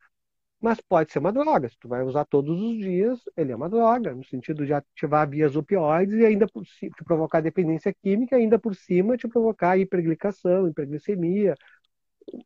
Mas 0.61 0.81
pode 0.81 1.13
ser 1.13 1.19
uma 1.21 1.33
droga. 1.33 1.69
Se 1.69 1.79
tu 1.79 1.89
vai 1.89 2.03
usar 2.03 2.25
todos 2.25 2.61
os 2.61 2.79
dias, 2.79 3.21
ele 3.37 3.53
é 3.53 3.57
uma 3.57 3.69
droga, 3.69 4.15
no 4.15 4.25
sentido 4.25 4.67
de 4.67 4.73
ativar 4.73 5.29
vias 5.29 5.55
opioides 5.57 6.17
e 6.19 6.25
ainda 6.27 6.47
por 6.49 6.65
te 6.65 6.91
provocar 7.05 7.41
dependência 7.41 7.95
química, 8.03 8.37
ainda 8.37 8.59
por 8.59 8.75
cima 8.75 9.17
te 9.17 9.29
provocar 9.29 9.79
hiperglicação, 9.79 10.69
hiperglicemia, 10.69 11.55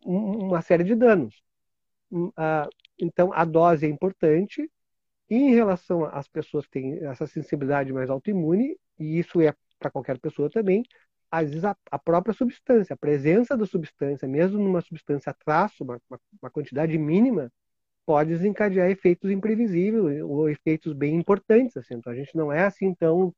uma 0.04 0.60
série 0.62 0.84
de 0.84 0.94
danos. 0.94 1.42
Hum, 2.10 2.30
então, 2.98 3.32
a 3.32 3.44
dose 3.44 3.86
é 3.86 3.88
importante. 3.88 4.70
E 5.30 5.36
em 5.36 5.54
relação 5.54 6.04
às 6.06 6.28
pessoas 6.28 6.66
que 6.66 6.72
têm 6.72 7.04
essa 7.06 7.26
sensibilidade 7.26 7.92
mais 7.92 8.10
autoimune, 8.10 8.76
e 8.98 9.18
isso 9.18 9.40
é 9.40 9.54
para 9.78 9.90
qualquer 9.90 10.18
pessoa 10.18 10.50
também, 10.50 10.82
às 11.30 11.48
vezes 11.48 11.64
a, 11.64 11.76
a, 11.90 11.98
própria 11.98 12.34
substância, 12.34 12.94
a 12.94 12.96
presença 12.96 13.56
da 13.56 13.64
substância, 13.66 14.26
mesmo 14.26 14.58
numa 14.58 14.80
substância 14.80 15.34
traço, 15.44 15.84
uma, 15.84 16.00
uma, 16.42 16.50
quantidade 16.50 16.96
mínima, 16.98 17.50
pode 18.04 18.30
desencadear 18.30 18.90
efeitos 18.90 19.30
imprevisíveis 19.30 20.22
ou 20.22 20.48
efeitos 20.48 20.92
bem 20.92 21.16
importantes. 21.16 21.76
Assim. 21.76 21.94
Então 21.94 22.12
a 22.12 22.16
gente 22.16 22.36
não 22.36 22.52
é 22.52 22.64
assim 22.64 22.94
tão, 22.94 23.34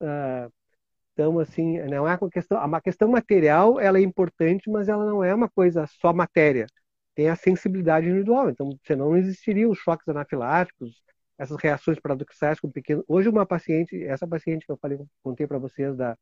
uh, 0.00 1.40
assim, 1.40 1.78
não 1.82 2.06
é 2.08 2.16
uma 2.16 2.30
questão, 2.30 2.58
a 2.58 2.80
questão 2.80 3.08
material 3.08 3.80
ela 3.80 3.98
é 3.98 4.02
importante, 4.02 4.70
mas 4.70 4.88
ela 4.88 5.04
não 5.04 5.24
é 5.24 5.34
uma 5.34 5.48
coisa 5.48 5.86
só 5.86 6.12
matéria. 6.12 6.66
Tem 7.14 7.28
a 7.28 7.36
sensibilidade 7.36 8.08
individual. 8.08 8.50
Então, 8.50 8.78
senão 8.84 9.10
não 9.10 9.16
existiriam 9.16 9.70
os 9.70 9.78
choques 9.78 10.08
anafiláticos, 10.08 11.02
essas 11.38 11.56
reações 11.60 11.98
paradoxais 12.00 12.60
com 12.60 12.70
pequeno. 12.70 13.04
Hoje 13.08 13.28
uma 13.28 13.46
paciente, 13.46 14.02
essa 14.04 14.26
paciente 14.26 14.66
que 14.66 14.72
eu 14.72 14.78
falei, 14.78 14.98
contei 15.22 15.46
para 15.46 15.58
vocês 15.58 15.96
da 15.96 16.16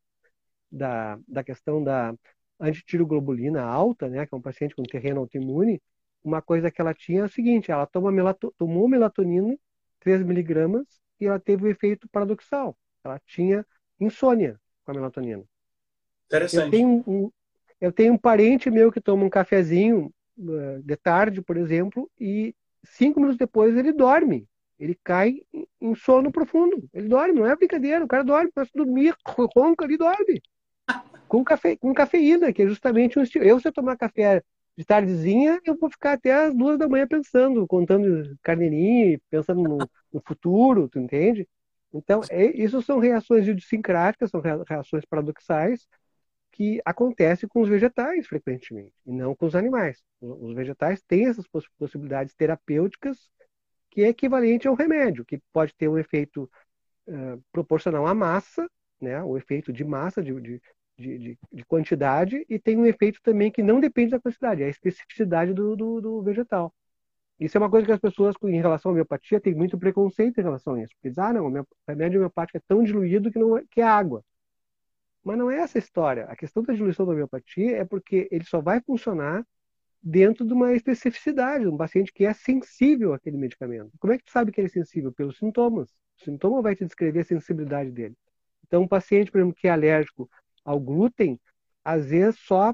da, 0.73 1.19
da 1.27 1.43
questão 1.43 1.83
da 1.83 2.15
antitiroglobulina 2.59 3.61
alta, 3.61 4.09
né, 4.09 4.25
que 4.25 4.33
é 4.33 4.37
um 4.37 4.41
paciente 4.41 4.75
com 4.75 4.83
terreno 4.83 5.19
autoimune, 5.19 5.79
uma 6.23 6.41
coisa 6.41 6.71
que 6.71 6.81
ela 6.81 6.93
tinha 6.93 7.21
é 7.21 7.25
o 7.25 7.29
seguinte, 7.29 7.71
ela 7.71 7.85
toma 7.85 8.11
melato, 8.11 8.53
tomou 8.57 8.87
melatonina, 8.87 9.55
3 9.99 10.23
miligramas, 10.23 10.85
e 11.19 11.25
ela 11.25 11.39
teve 11.39 11.65
um 11.65 11.69
efeito 11.69 12.07
paradoxal. 12.09 12.75
Ela 13.03 13.19
tinha 13.25 13.65
insônia 13.99 14.59
com 14.83 14.91
a 14.91 14.95
melatonina. 14.95 15.43
Interessante. 16.25 16.65
Eu 16.65 16.71
tenho 16.71 17.03
um, 17.05 17.31
eu 17.79 17.91
tenho 17.91 18.13
um 18.13 18.17
parente 18.17 18.71
meu 18.71 18.91
que 18.91 19.01
toma 19.01 19.25
um 19.25 19.29
cafezinho 19.29 20.11
uh, 20.37 20.81
de 20.81 20.95
tarde, 20.95 21.41
por 21.41 21.57
exemplo, 21.57 22.09
e 22.19 22.55
cinco 22.83 23.19
minutos 23.19 23.37
depois 23.37 23.75
ele 23.75 23.91
dorme. 23.91 24.47
Ele 24.79 24.97
cai 25.03 25.41
em 25.79 25.95
sono 25.95 26.31
profundo. 26.31 26.89
Ele 26.93 27.07
dorme, 27.07 27.33
não 27.33 27.45
é 27.45 27.55
brincadeira. 27.55 28.03
O 28.03 28.07
cara 28.07 28.23
dorme, 28.23 28.51
começa 28.51 28.71
a 28.73 28.77
dormir, 28.77 29.13
ronca, 29.55 29.85
ele 29.85 29.97
dorme 29.97 30.41
com, 31.33 31.43
cafe, 31.43 31.75
com 31.77 31.91
cafeína, 31.95 32.53
que 32.53 32.61
é 32.61 32.67
justamente 32.67 33.17
um 33.17 33.23
estilo. 33.23 33.43
Eu, 33.43 33.59
se 33.59 33.67
eu 33.67 33.73
tomar 33.73 33.97
café 33.97 34.43
de 34.77 34.85
tardezinha, 34.85 35.59
eu 35.65 35.75
vou 35.75 35.89
ficar 35.89 36.13
até 36.13 36.31
as 36.31 36.53
duas 36.53 36.77
da 36.77 36.87
manhã 36.87 37.07
pensando, 37.07 37.65
contando 37.65 38.37
carneirinho, 38.43 39.19
pensando 39.31 39.63
no, 39.63 39.77
no 40.13 40.21
futuro, 40.27 40.87
tu 40.87 40.99
entende? 40.99 41.47
Então, 41.91 42.21
é, 42.29 42.45
isso 42.55 42.83
são 42.83 42.99
reações 42.99 43.47
idiosincráticas, 43.47 44.29
são 44.29 44.41
reações 44.41 45.05
paradoxais 45.05 45.87
que 46.51 46.79
acontecem 46.85 47.49
com 47.49 47.61
os 47.61 47.69
vegetais 47.69 48.27
frequentemente, 48.27 48.93
e 49.03 49.11
não 49.11 49.35
com 49.35 49.47
os 49.47 49.55
animais. 49.55 50.03
Os 50.21 50.53
vegetais 50.53 51.01
têm 51.01 51.25
essas 51.25 51.47
possibilidades 51.79 52.35
terapêuticas 52.35 53.17
que 53.89 54.03
é 54.03 54.09
equivalente 54.09 54.67
ao 54.67 54.75
remédio, 54.75 55.25
que 55.25 55.41
pode 55.51 55.73
ter 55.75 55.87
um 55.87 55.97
efeito 55.97 56.47
uh, 57.07 57.43
proporcional 57.51 58.05
à 58.05 58.13
massa, 58.13 58.67
né, 59.01 59.21
o 59.23 59.35
efeito 59.35 59.73
de 59.73 59.83
massa, 59.83 60.21
de, 60.21 60.39
de, 60.39 60.61
de, 60.97 61.17
de, 61.17 61.39
de, 61.51 61.65
quantidade, 61.65 62.45
e 62.49 62.59
tem 62.59 62.77
um 62.77 62.85
efeito 62.85 63.19
também 63.21 63.51
que 63.51 63.63
não 63.63 63.79
depende 63.79 64.11
da 64.11 64.19
quantidade, 64.19 64.61
é 64.63 64.65
a 64.65 64.69
especificidade 64.69 65.53
do, 65.53 65.75
do, 65.75 66.01
do, 66.01 66.21
vegetal. 66.21 66.73
Isso 67.39 67.57
é 67.57 67.59
uma 67.59 67.69
coisa 67.69 67.85
que 67.85 67.91
as 67.91 67.99
pessoas, 67.99 68.35
em 68.43 68.61
relação 68.61 68.91
à 68.91 68.93
homeopatia, 68.93 69.39
têm 69.39 69.55
muito 69.55 69.77
preconceito 69.77 70.39
em 70.39 70.43
relação 70.43 70.75
a 70.75 70.83
isso. 70.83 70.93
Porque 70.95 71.09
dizem, 71.09 71.23
ah, 71.23 71.33
não, 71.33 71.47
o 71.47 71.67
remédio 71.87 72.19
homeopático 72.19 72.57
é 72.57 72.61
tão 72.67 72.83
diluído 72.83 73.31
que, 73.31 73.39
não 73.39 73.57
é, 73.57 73.63
que 73.69 73.81
é 73.81 73.83
água. 73.83 74.23
Mas 75.23 75.37
não 75.37 75.49
é 75.49 75.59
essa 75.59 75.77
a 75.77 75.79
história. 75.79 76.25
A 76.25 76.35
questão 76.35 76.63
da 76.63 76.73
diluição 76.73 77.05
da 77.05 77.11
homeopatia 77.13 77.77
é 77.77 77.85
porque 77.85 78.27
ele 78.31 78.45
só 78.45 78.61
vai 78.61 78.81
funcionar 78.81 79.45
dentro 80.01 80.45
de 80.45 80.53
uma 80.53 80.73
especificidade, 80.73 81.67
um 81.67 81.77
paciente 81.77 82.11
que 82.13 82.25
é 82.25 82.33
sensível 82.33 83.13
àquele 83.13 83.37
medicamento. 83.37 83.91
Como 83.99 84.13
é 84.13 84.17
que 84.17 84.25
tu 84.25 84.31
sabe 84.31 84.51
que 84.51 84.59
ele 84.59 84.67
é 84.67 84.71
sensível? 84.71 85.11
Pelos 85.13 85.37
sintomas. 85.37 85.89
O 86.19 86.23
sintoma 86.25 86.61
vai 86.61 86.75
te 86.75 86.85
descrever 86.85 87.21
a 87.21 87.23
sensibilidade 87.23 87.89
dele. 87.91 88.15
Então, 88.67 88.83
um 88.83 88.87
paciente, 88.87 89.31
por 89.31 89.39
exemplo, 89.39 89.55
que 89.55 89.67
é 89.67 89.71
alérgico 89.71 90.29
ao 90.63 90.79
glúten, 90.79 91.39
às 91.83 92.05
vezes 92.05 92.39
só. 92.39 92.73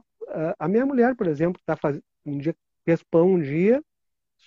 A 0.59 0.67
minha 0.67 0.85
mulher, 0.85 1.15
por 1.15 1.27
exemplo, 1.27 1.59
está 1.59 1.75
fazendo. 1.75 2.03
Um 2.25 2.37
dia 2.37 2.55
fez 2.85 3.03
pão 3.03 3.33
um 3.33 3.41
dia, 3.41 3.83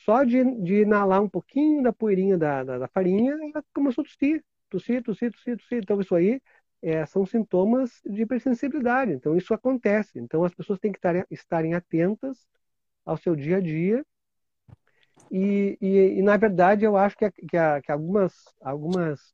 só 0.05 0.24
de, 0.24 0.44
de 0.62 0.82
inalar 0.82 1.23
um 1.23 1.28
pouquinho 1.28 1.82
da 1.82 1.93
poeirinha 1.93 2.36
da, 2.39 2.64
da, 2.64 2.78
da 2.78 2.89
farinha, 2.89 3.32
ela 3.32 3.64
começou 3.74 4.02
a 4.02 4.05
tossir, 4.05 4.44
tossir, 4.69 5.02
tossir, 5.02 5.32
tossir, 5.32 5.56
tossir. 5.59 5.78
Então, 5.82 6.01
isso 6.01 6.14
aí 6.14 6.40
é, 6.82 7.06
são 7.06 7.24
sintomas 7.27 8.01
de 8.05 8.23
hipersensibilidade. 8.23 9.12
Então, 9.12 9.36
isso 9.36 9.55
acontece. 9.55 10.19
Então, 10.19 10.44
as 10.44 10.55
pessoas 10.55 10.78
têm 10.78 10.93
que 10.93 10.98
estarem, 10.98 11.24
estarem 11.31 11.74
atentas 11.74 12.47
ao 13.05 13.16
seu 13.16 13.36
dia 13.36 13.59
a 13.59 13.60
dia. 13.60 14.05
E, 15.31 15.78
e, 15.81 16.19
e 16.19 16.23
na 16.23 16.36
verdade, 16.36 16.85
eu 16.85 16.97
acho 16.97 17.16
que, 17.16 17.31
que, 17.31 17.47
que 17.48 17.93
algumas, 17.93 18.35
algumas 18.60 19.32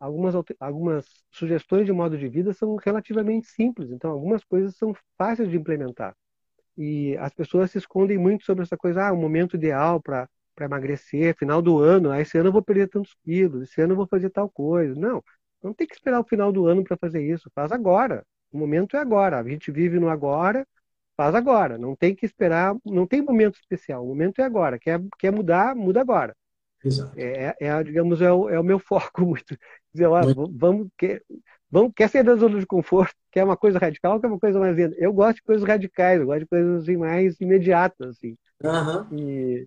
algumas, 0.00 0.34
algumas 0.60 1.06
sugestões 1.30 1.86
de 1.86 1.92
modo 1.92 2.16
de 2.18 2.28
vida 2.28 2.52
são 2.52 2.76
relativamente 2.76 3.48
simples, 3.48 3.90
então 3.90 4.10
algumas 4.10 4.44
coisas 4.44 4.76
são 4.76 4.94
fáceis 5.16 5.50
de 5.50 5.56
implementar. 5.56 6.14
E 6.76 7.16
as 7.18 7.34
pessoas 7.34 7.70
se 7.70 7.78
escondem 7.78 8.18
muito 8.18 8.44
sobre 8.44 8.62
essa 8.62 8.76
coisa, 8.76 9.08
ah, 9.08 9.12
o 9.12 9.16
momento 9.16 9.56
ideal 9.56 10.00
para 10.00 10.28
emagrecer, 10.60 11.36
final 11.36 11.60
do 11.60 11.78
ano, 11.80 12.10
ah, 12.10 12.20
esse 12.20 12.38
ano 12.38 12.48
eu 12.48 12.52
vou 12.52 12.62
perder 12.62 12.88
tantos 12.88 13.14
quilos, 13.24 13.62
esse 13.62 13.80
ano 13.80 13.92
eu 13.92 13.96
vou 13.96 14.06
fazer 14.06 14.30
tal 14.30 14.48
coisa. 14.50 14.94
Não, 14.98 15.22
não 15.62 15.74
tem 15.74 15.86
que 15.86 15.94
esperar 15.94 16.20
o 16.20 16.24
final 16.24 16.52
do 16.52 16.66
ano 16.66 16.84
para 16.84 16.96
fazer 16.96 17.22
isso, 17.22 17.50
faz 17.54 17.72
agora. 17.72 18.24
O 18.52 18.58
momento 18.58 18.96
é 18.96 19.00
agora. 19.00 19.38
A 19.38 19.44
gente 19.48 19.70
vive 19.70 19.98
no 19.98 20.08
agora, 20.08 20.66
faz 21.16 21.34
agora. 21.34 21.78
Não 21.78 21.96
tem 21.96 22.14
que 22.14 22.24
esperar, 22.26 22.76
não 22.84 23.06
tem 23.06 23.22
momento 23.22 23.56
especial. 23.58 24.04
O 24.04 24.08
momento 24.08 24.40
é 24.40 24.44
agora. 24.44 24.78
Quer, 24.78 25.00
quer 25.18 25.32
mudar, 25.32 25.74
muda 25.74 26.00
agora. 26.00 26.34
Exato. 26.84 27.12
É, 27.18 27.54
é, 27.60 27.66
é 27.66 27.82
digamos, 27.82 28.20
é 28.20 28.32
o, 28.32 28.48
é 28.48 28.58
o 28.58 28.64
meu 28.64 28.78
foco 28.78 29.22
muito. 29.26 29.56
Dizer, 29.92 30.06
ó, 30.06 30.20
vamos, 30.52 30.88
quer, 30.96 31.22
vamos, 31.70 31.92
quer 31.94 32.08
sair 32.08 32.22
da 32.22 32.36
zona 32.36 32.58
de 32.58 32.66
conforto, 32.66 33.14
quer 33.30 33.44
uma 33.44 33.56
coisa 33.56 33.78
radical, 33.78 34.20
quer 34.20 34.26
uma 34.28 34.38
coisa 34.38 34.58
mais 34.58 34.76
Eu 34.96 35.12
gosto 35.12 35.36
de 35.36 35.42
coisas 35.42 35.66
radicais, 35.66 36.20
eu 36.20 36.26
gosto 36.26 36.40
de 36.40 36.46
coisas 36.46 36.82
assim, 36.82 36.96
mais 36.96 37.40
imediatas, 37.40 38.10
assim. 38.10 38.36
Uhum. 38.62 39.18
E, 39.18 39.66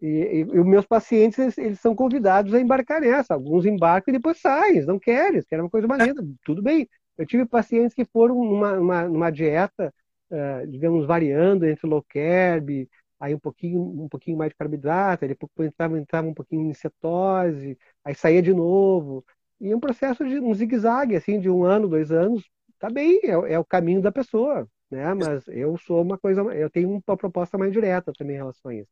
e, 0.00 0.06
e, 0.06 0.38
e, 0.40 0.58
os 0.60 0.66
meus 0.66 0.86
pacientes, 0.86 1.38
eles, 1.38 1.58
eles, 1.58 1.80
são 1.80 1.94
convidados 1.94 2.54
a 2.54 2.60
embarcar 2.60 3.00
nessa. 3.00 3.34
Alguns 3.34 3.66
embarcam 3.66 4.12
e 4.12 4.18
depois 4.18 4.40
saem, 4.40 4.84
não 4.84 4.98
querem, 4.98 5.42
querem 5.42 5.64
uma 5.64 5.70
coisa 5.70 5.86
mais 5.86 6.06
linda. 6.06 6.24
Tudo 6.44 6.62
bem. 6.62 6.88
Eu 7.16 7.26
tive 7.26 7.44
pacientes 7.44 7.94
que 7.94 8.04
foram 8.04 8.36
numa, 8.36 8.76
numa, 8.76 9.08
numa 9.08 9.30
dieta, 9.30 9.92
uh, 10.30 10.66
digamos, 10.68 11.04
variando 11.04 11.66
entre 11.66 11.88
low 11.88 12.04
carb, 12.08 12.86
aí 13.18 13.34
um 13.34 13.38
pouquinho, 13.38 13.80
um 13.80 14.08
pouquinho 14.08 14.36
mais 14.36 14.50
de 14.50 14.56
carboidrato, 14.56 15.24
aí 15.24 15.28
depois 15.28 15.68
entrava, 15.68 15.98
entrava 15.98 16.28
um 16.28 16.34
pouquinho 16.34 16.70
em 16.70 16.74
cetose, 16.74 17.78
aí 18.04 18.14
saía 18.14 18.42
de 18.42 18.54
novo. 18.54 19.24
E 19.60 19.74
um 19.74 19.80
processo 19.80 20.24
de 20.26 20.38
um 20.38 20.54
zigue-zague, 20.54 21.16
assim, 21.16 21.40
de 21.40 21.50
um 21.50 21.64
ano, 21.64 21.88
dois 21.88 22.12
anos, 22.12 22.44
tá 22.78 22.88
bem, 22.88 23.20
é, 23.24 23.54
é 23.54 23.58
o 23.58 23.64
caminho 23.64 24.00
da 24.00 24.12
pessoa, 24.12 24.68
né? 24.90 25.12
Mas 25.14 25.46
eu 25.48 25.76
sou 25.78 26.02
uma 26.02 26.16
coisa, 26.16 26.42
eu 26.54 26.70
tenho 26.70 26.88
uma 26.90 27.16
proposta 27.16 27.58
mais 27.58 27.72
direta 27.72 28.12
também 28.16 28.36
em 28.36 28.38
relação 28.38 28.70
a 28.70 28.74
isso. 28.74 28.90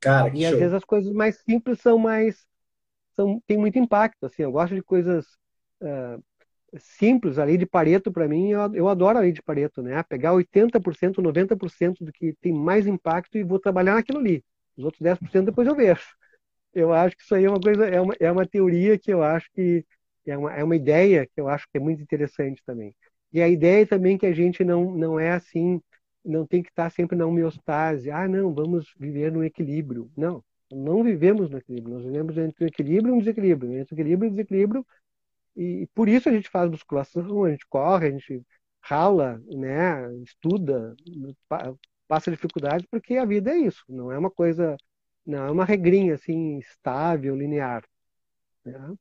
Cara, 0.00 0.28
e 0.36 0.44
às 0.44 0.50
show. 0.50 0.58
vezes 0.58 0.74
as 0.74 0.84
coisas 0.84 1.12
mais 1.12 1.36
simples 1.38 1.80
são 1.80 1.98
mais. 1.98 2.44
São, 3.14 3.40
tem 3.46 3.56
muito 3.56 3.78
impacto. 3.78 4.26
Assim, 4.26 4.42
eu 4.42 4.52
gosto 4.52 4.74
de 4.74 4.82
coisas 4.82 5.24
uh, 5.80 6.22
simples. 6.78 7.38
A 7.38 7.44
lei 7.44 7.56
de 7.56 7.66
Pareto, 7.66 8.12
para 8.12 8.28
mim, 8.28 8.50
eu, 8.50 8.88
adoro 8.88 9.18
a 9.18 9.20
lei 9.20 9.32
de 9.32 9.42
Pareto, 9.42 9.82
né? 9.82 10.02
Pegar 10.04 10.32
80%, 10.32 11.22
90% 11.22 12.04
do 12.04 12.12
que 12.12 12.34
tem 12.40 12.52
mais 12.52 12.86
impacto 12.86 13.38
e 13.38 13.44
vou 13.44 13.58
trabalhar 13.58 13.94
naquilo 13.94 14.18
ali. 14.18 14.44
Os 14.76 14.84
outros 14.84 15.00
10% 15.02 15.46
depois 15.46 15.68
eu 15.68 15.74
vejo. 15.74 16.02
Eu 16.74 16.92
acho 16.92 17.16
que 17.16 17.22
isso 17.22 17.34
aí 17.34 17.44
é 17.44 17.50
uma 17.50 17.60
coisa, 17.60 17.86
é 17.86 18.00
uma, 18.00 18.14
é 18.20 18.32
uma 18.32 18.46
teoria 18.46 18.98
que 18.98 19.12
eu 19.12 19.22
acho 19.22 19.48
que 19.54 19.84
é 20.26 20.36
uma, 20.36 20.52
é 20.54 20.64
uma 20.64 20.76
ideia 20.76 21.26
que 21.26 21.40
eu 21.40 21.48
acho 21.48 21.66
que 21.70 21.78
é 21.78 21.80
muito 21.80 22.02
interessante 22.02 22.62
também. 22.64 22.94
E 23.32 23.42
a 23.42 23.48
ideia 23.48 23.86
também 23.86 24.18
que 24.18 24.26
a 24.26 24.32
gente 24.32 24.64
não, 24.64 24.92
não 24.92 25.18
é 25.20 25.32
assim 25.32 25.80
não 26.24 26.46
tem 26.46 26.62
que 26.62 26.70
estar 26.70 26.90
sempre 26.90 27.16
na 27.16 27.26
homeostase. 27.26 28.10
Ah, 28.10 28.26
não, 28.26 28.54
vamos 28.54 28.94
viver 28.98 29.30
no 29.30 29.44
equilíbrio. 29.44 30.10
Não, 30.16 30.42
não 30.72 31.04
vivemos 31.04 31.50
no 31.50 31.58
equilíbrio. 31.58 31.94
Nós 31.94 32.04
vivemos 32.04 32.38
entre 32.38 32.64
o 32.64 32.68
equilíbrio 32.68 33.14
e 33.14 33.18
o 33.18 33.20
desequilíbrio. 33.20 33.72
Entre 33.78 33.94
o 33.94 33.96
equilíbrio 33.96 34.28
e 34.28 34.28
o 34.28 34.30
desequilíbrio. 34.30 34.86
E 35.56 35.88
por 35.94 36.08
isso 36.08 36.28
a 36.28 36.32
gente 36.32 36.48
faz 36.48 36.70
musculação, 36.70 37.44
a 37.44 37.50
gente 37.50 37.66
corre, 37.66 38.08
a 38.08 38.10
gente 38.10 38.42
rala, 38.80 39.40
né, 39.46 40.12
estuda, 40.22 40.94
passa 42.06 42.30
dificuldades, 42.30 42.86
porque 42.90 43.16
a 43.16 43.24
vida 43.24 43.52
é 43.52 43.58
isso. 43.58 43.82
Não 43.88 44.12
é 44.12 44.18
uma 44.18 44.30
coisa, 44.30 44.76
não 45.24 45.46
é 45.46 45.50
uma 45.50 45.64
regrinha 45.64 46.14
assim 46.14 46.58
estável, 46.58 47.36
linear. 47.36 47.84
Né? 48.64 48.94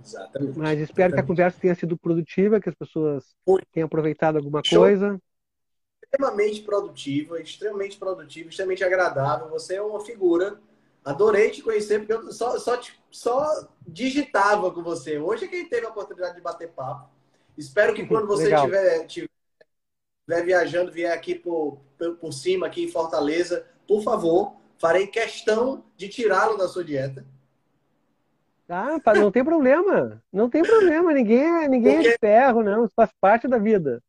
Exatamente. 0.00 0.58
Mas 0.58 0.80
espero 0.80 0.82
Exatamente. 0.82 1.14
que 1.14 1.20
a 1.20 1.26
conversa 1.26 1.60
tenha 1.60 1.74
sido 1.74 1.96
produtiva, 1.96 2.60
que 2.60 2.68
as 2.68 2.74
pessoas 2.74 3.34
tenham 3.72 3.86
aproveitado 3.86 4.36
alguma 4.36 4.60
Show. 4.64 4.80
coisa 4.80 5.18
extremamente 6.14 6.62
produtiva, 6.62 7.40
extremamente 7.40 7.98
produtiva, 7.98 8.48
extremamente 8.48 8.84
agradável. 8.84 9.48
Você 9.48 9.74
é 9.76 9.82
uma 9.82 10.00
figura. 10.00 10.60
Adorei 11.04 11.50
te 11.50 11.62
conhecer, 11.62 11.98
porque 11.98 12.12
eu 12.12 12.32
só, 12.32 12.58
só, 12.58 12.80
só 13.14 13.68
digitava 13.86 14.70
com 14.70 14.82
você. 14.82 15.18
Hoje 15.18 15.44
é 15.44 15.48
quem 15.48 15.68
teve 15.68 15.86
a 15.86 15.90
oportunidade 15.90 16.34
de 16.34 16.40
bater 16.40 16.70
papo. 16.70 17.08
Espero 17.56 17.94
que 17.94 18.06
quando 18.06 18.26
você 18.26 18.52
estiver 18.52 19.04
estiver 19.04 20.44
viajando, 20.44 20.90
vier 20.90 21.12
aqui 21.12 21.34
por, 21.34 21.78
por 22.20 22.32
cima, 22.32 22.66
aqui 22.66 22.84
em 22.84 22.90
Fortaleza, 22.90 23.66
por 23.86 24.02
favor, 24.02 24.56
farei 24.78 25.06
questão 25.06 25.84
de 25.96 26.08
tirá-lo 26.08 26.56
da 26.56 26.66
sua 26.66 26.82
dieta. 26.82 27.24
Ah, 28.68 28.98
não 29.14 29.30
tem 29.30 29.44
problema. 29.44 30.22
Não 30.32 30.48
tem 30.48 30.62
problema. 30.62 31.12
Ninguém, 31.12 31.44
é, 31.44 31.68
ninguém 31.68 31.96
Porque... 31.96 32.08
é 32.08 32.12
de 32.12 32.18
ferro, 32.18 32.62
não. 32.62 32.84
Isso 32.84 32.94
faz 32.96 33.10
parte 33.20 33.46
da 33.46 33.58
vida 33.58 34.02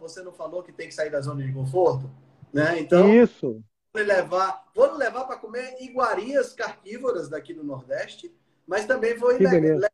você 0.00 0.22
não 0.22 0.32
falou 0.32 0.62
que 0.62 0.72
tem 0.72 0.88
que 0.88 0.94
sair 0.94 1.10
da 1.10 1.20
zona 1.20 1.42
de 1.42 1.52
conforto? 1.52 2.10
Né? 2.52 2.80
Então, 2.80 3.12
Isso. 3.12 3.62
Vou 3.92 4.02
levar, 4.02 4.64
vou 4.74 4.96
levar 4.96 5.24
para 5.24 5.36
comer 5.36 5.76
iguarias 5.80 6.52
carnívoras 6.52 7.28
daqui 7.28 7.54
do 7.54 7.64
Nordeste, 7.64 8.34
mas 8.66 8.86
também 8.86 9.16
vou 9.16 9.30
levar 9.30 9.90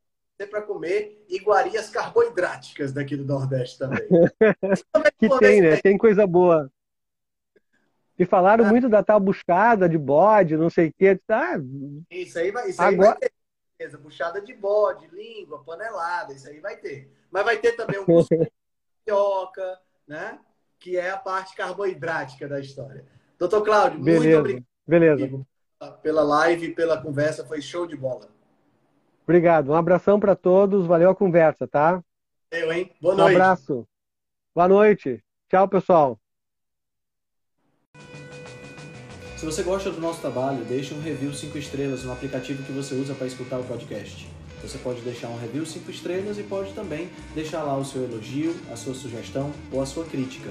para 0.50 0.62
comer 0.62 1.24
iguarias 1.28 1.88
carboidráticas 1.90 2.92
daqui 2.92 3.16
do 3.16 3.24
Nordeste 3.24 3.78
também. 3.78 4.06
que 5.18 5.38
tem, 5.38 5.60
né? 5.60 5.76
Tem 5.80 5.96
coisa 5.96 6.26
boa. 6.26 6.70
E 8.18 8.24
falaram 8.24 8.64
ah. 8.64 8.68
muito 8.68 8.88
da 8.88 9.02
tal 9.02 9.18
buchada 9.20 9.88
de 9.88 9.98
bode, 9.98 10.56
não 10.56 10.70
sei 10.70 10.88
o 10.88 10.92
quê. 10.92 11.20
Ah, 11.28 11.54
isso 12.10 12.38
aí 12.38 12.50
vai, 12.50 12.70
isso 12.70 12.80
Agora... 12.80 13.10
aí 13.10 13.18
vai 13.18 13.18
ter. 13.20 13.98
Buchada 13.98 14.40
de 14.40 14.54
bode, 14.54 15.08
língua, 15.08 15.62
panelada, 15.62 16.32
isso 16.32 16.48
aí 16.48 16.58
vai 16.60 16.76
ter. 16.76 17.12
Mas 17.30 17.44
vai 17.44 17.58
ter 17.58 17.72
também 17.72 17.98
um 18.00 18.04
tapioca, 19.04 19.78
né? 20.06 20.38
Que 20.78 20.96
é 20.96 21.10
a 21.10 21.16
parte 21.16 21.56
carboidrática 21.56 22.48
da 22.48 22.60
história. 22.60 23.04
Doutor 23.38 23.62
Cláudio, 23.62 24.00
Beleza. 24.00 24.24
muito 24.24 24.38
obrigado 24.38 24.66
Beleza. 24.86 25.46
pela 26.02 26.22
live, 26.22 26.74
pela 26.74 27.00
conversa, 27.00 27.44
foi 27.44 27.60
show 27.60 27.86
de 27.86 27.96
bola. 27.96 28.28
Obrigado. 29.24 29.70
Um 29.70 29.74
abração 29.74 30.20
para 30.20 30.36
todos. 30.36 30.86
Valeu 30.86 31.10
a 31.10 31.14
conversa, 31.14 31.66
tá? 31.66 32.02
Eu, 32.50 32.70
hein? 32.70 32.90
Boa 33.00 33.14
noite. 33.14 33.32
Um 33.32 33.36
abraço. 33.36 33.88
Boa 34.54 34.68
noite. 34.68 35.24
Tchau, 35.48 35.66
pessoal. 35.66 36.18
Se 39.36 39.44
você 39.44 39.62
gosta 39.62 39.90
do 39.90 40.00
nosso 40.00 40.20
trabalho, 40.20 40.64
deixe 40.64 40.94
um 40.94 41.00
review 41.00 41.32
5 41.32 41.58
estrelas 41.58 42.04
no 42.04 42.12
aplicativo 42.12 42.62
que 42.62 42.72
você 42.72 42.94
usa 42.94 43.14
para 43.14 43.26
escutar 43.26 43.58
o 43.58 43.64
podcast. 43.64 44.28
Você 44.62 44.78
pode 44.78 45.00
deixar 45.02 45.28
um 45.28 45.38
review 45.38 45.66
5 45.66 45.90
estrelas 45.90 46.38
e 46.38 46.42
pode 46.42 46.72
também 46.72 47.10
deixar 47.34 47.62
lá 47.62 47.76
o 47.76 47.84
seu 47.84 48.04
elogio, 48.04 48.54
a 48.72 48.76
sua 48.76 48.94
sugestão 48.94 49.52
ou 49.70 49.82
a 49.82 49.86
sua 49.86 50.04
crítica. 50.04 50.50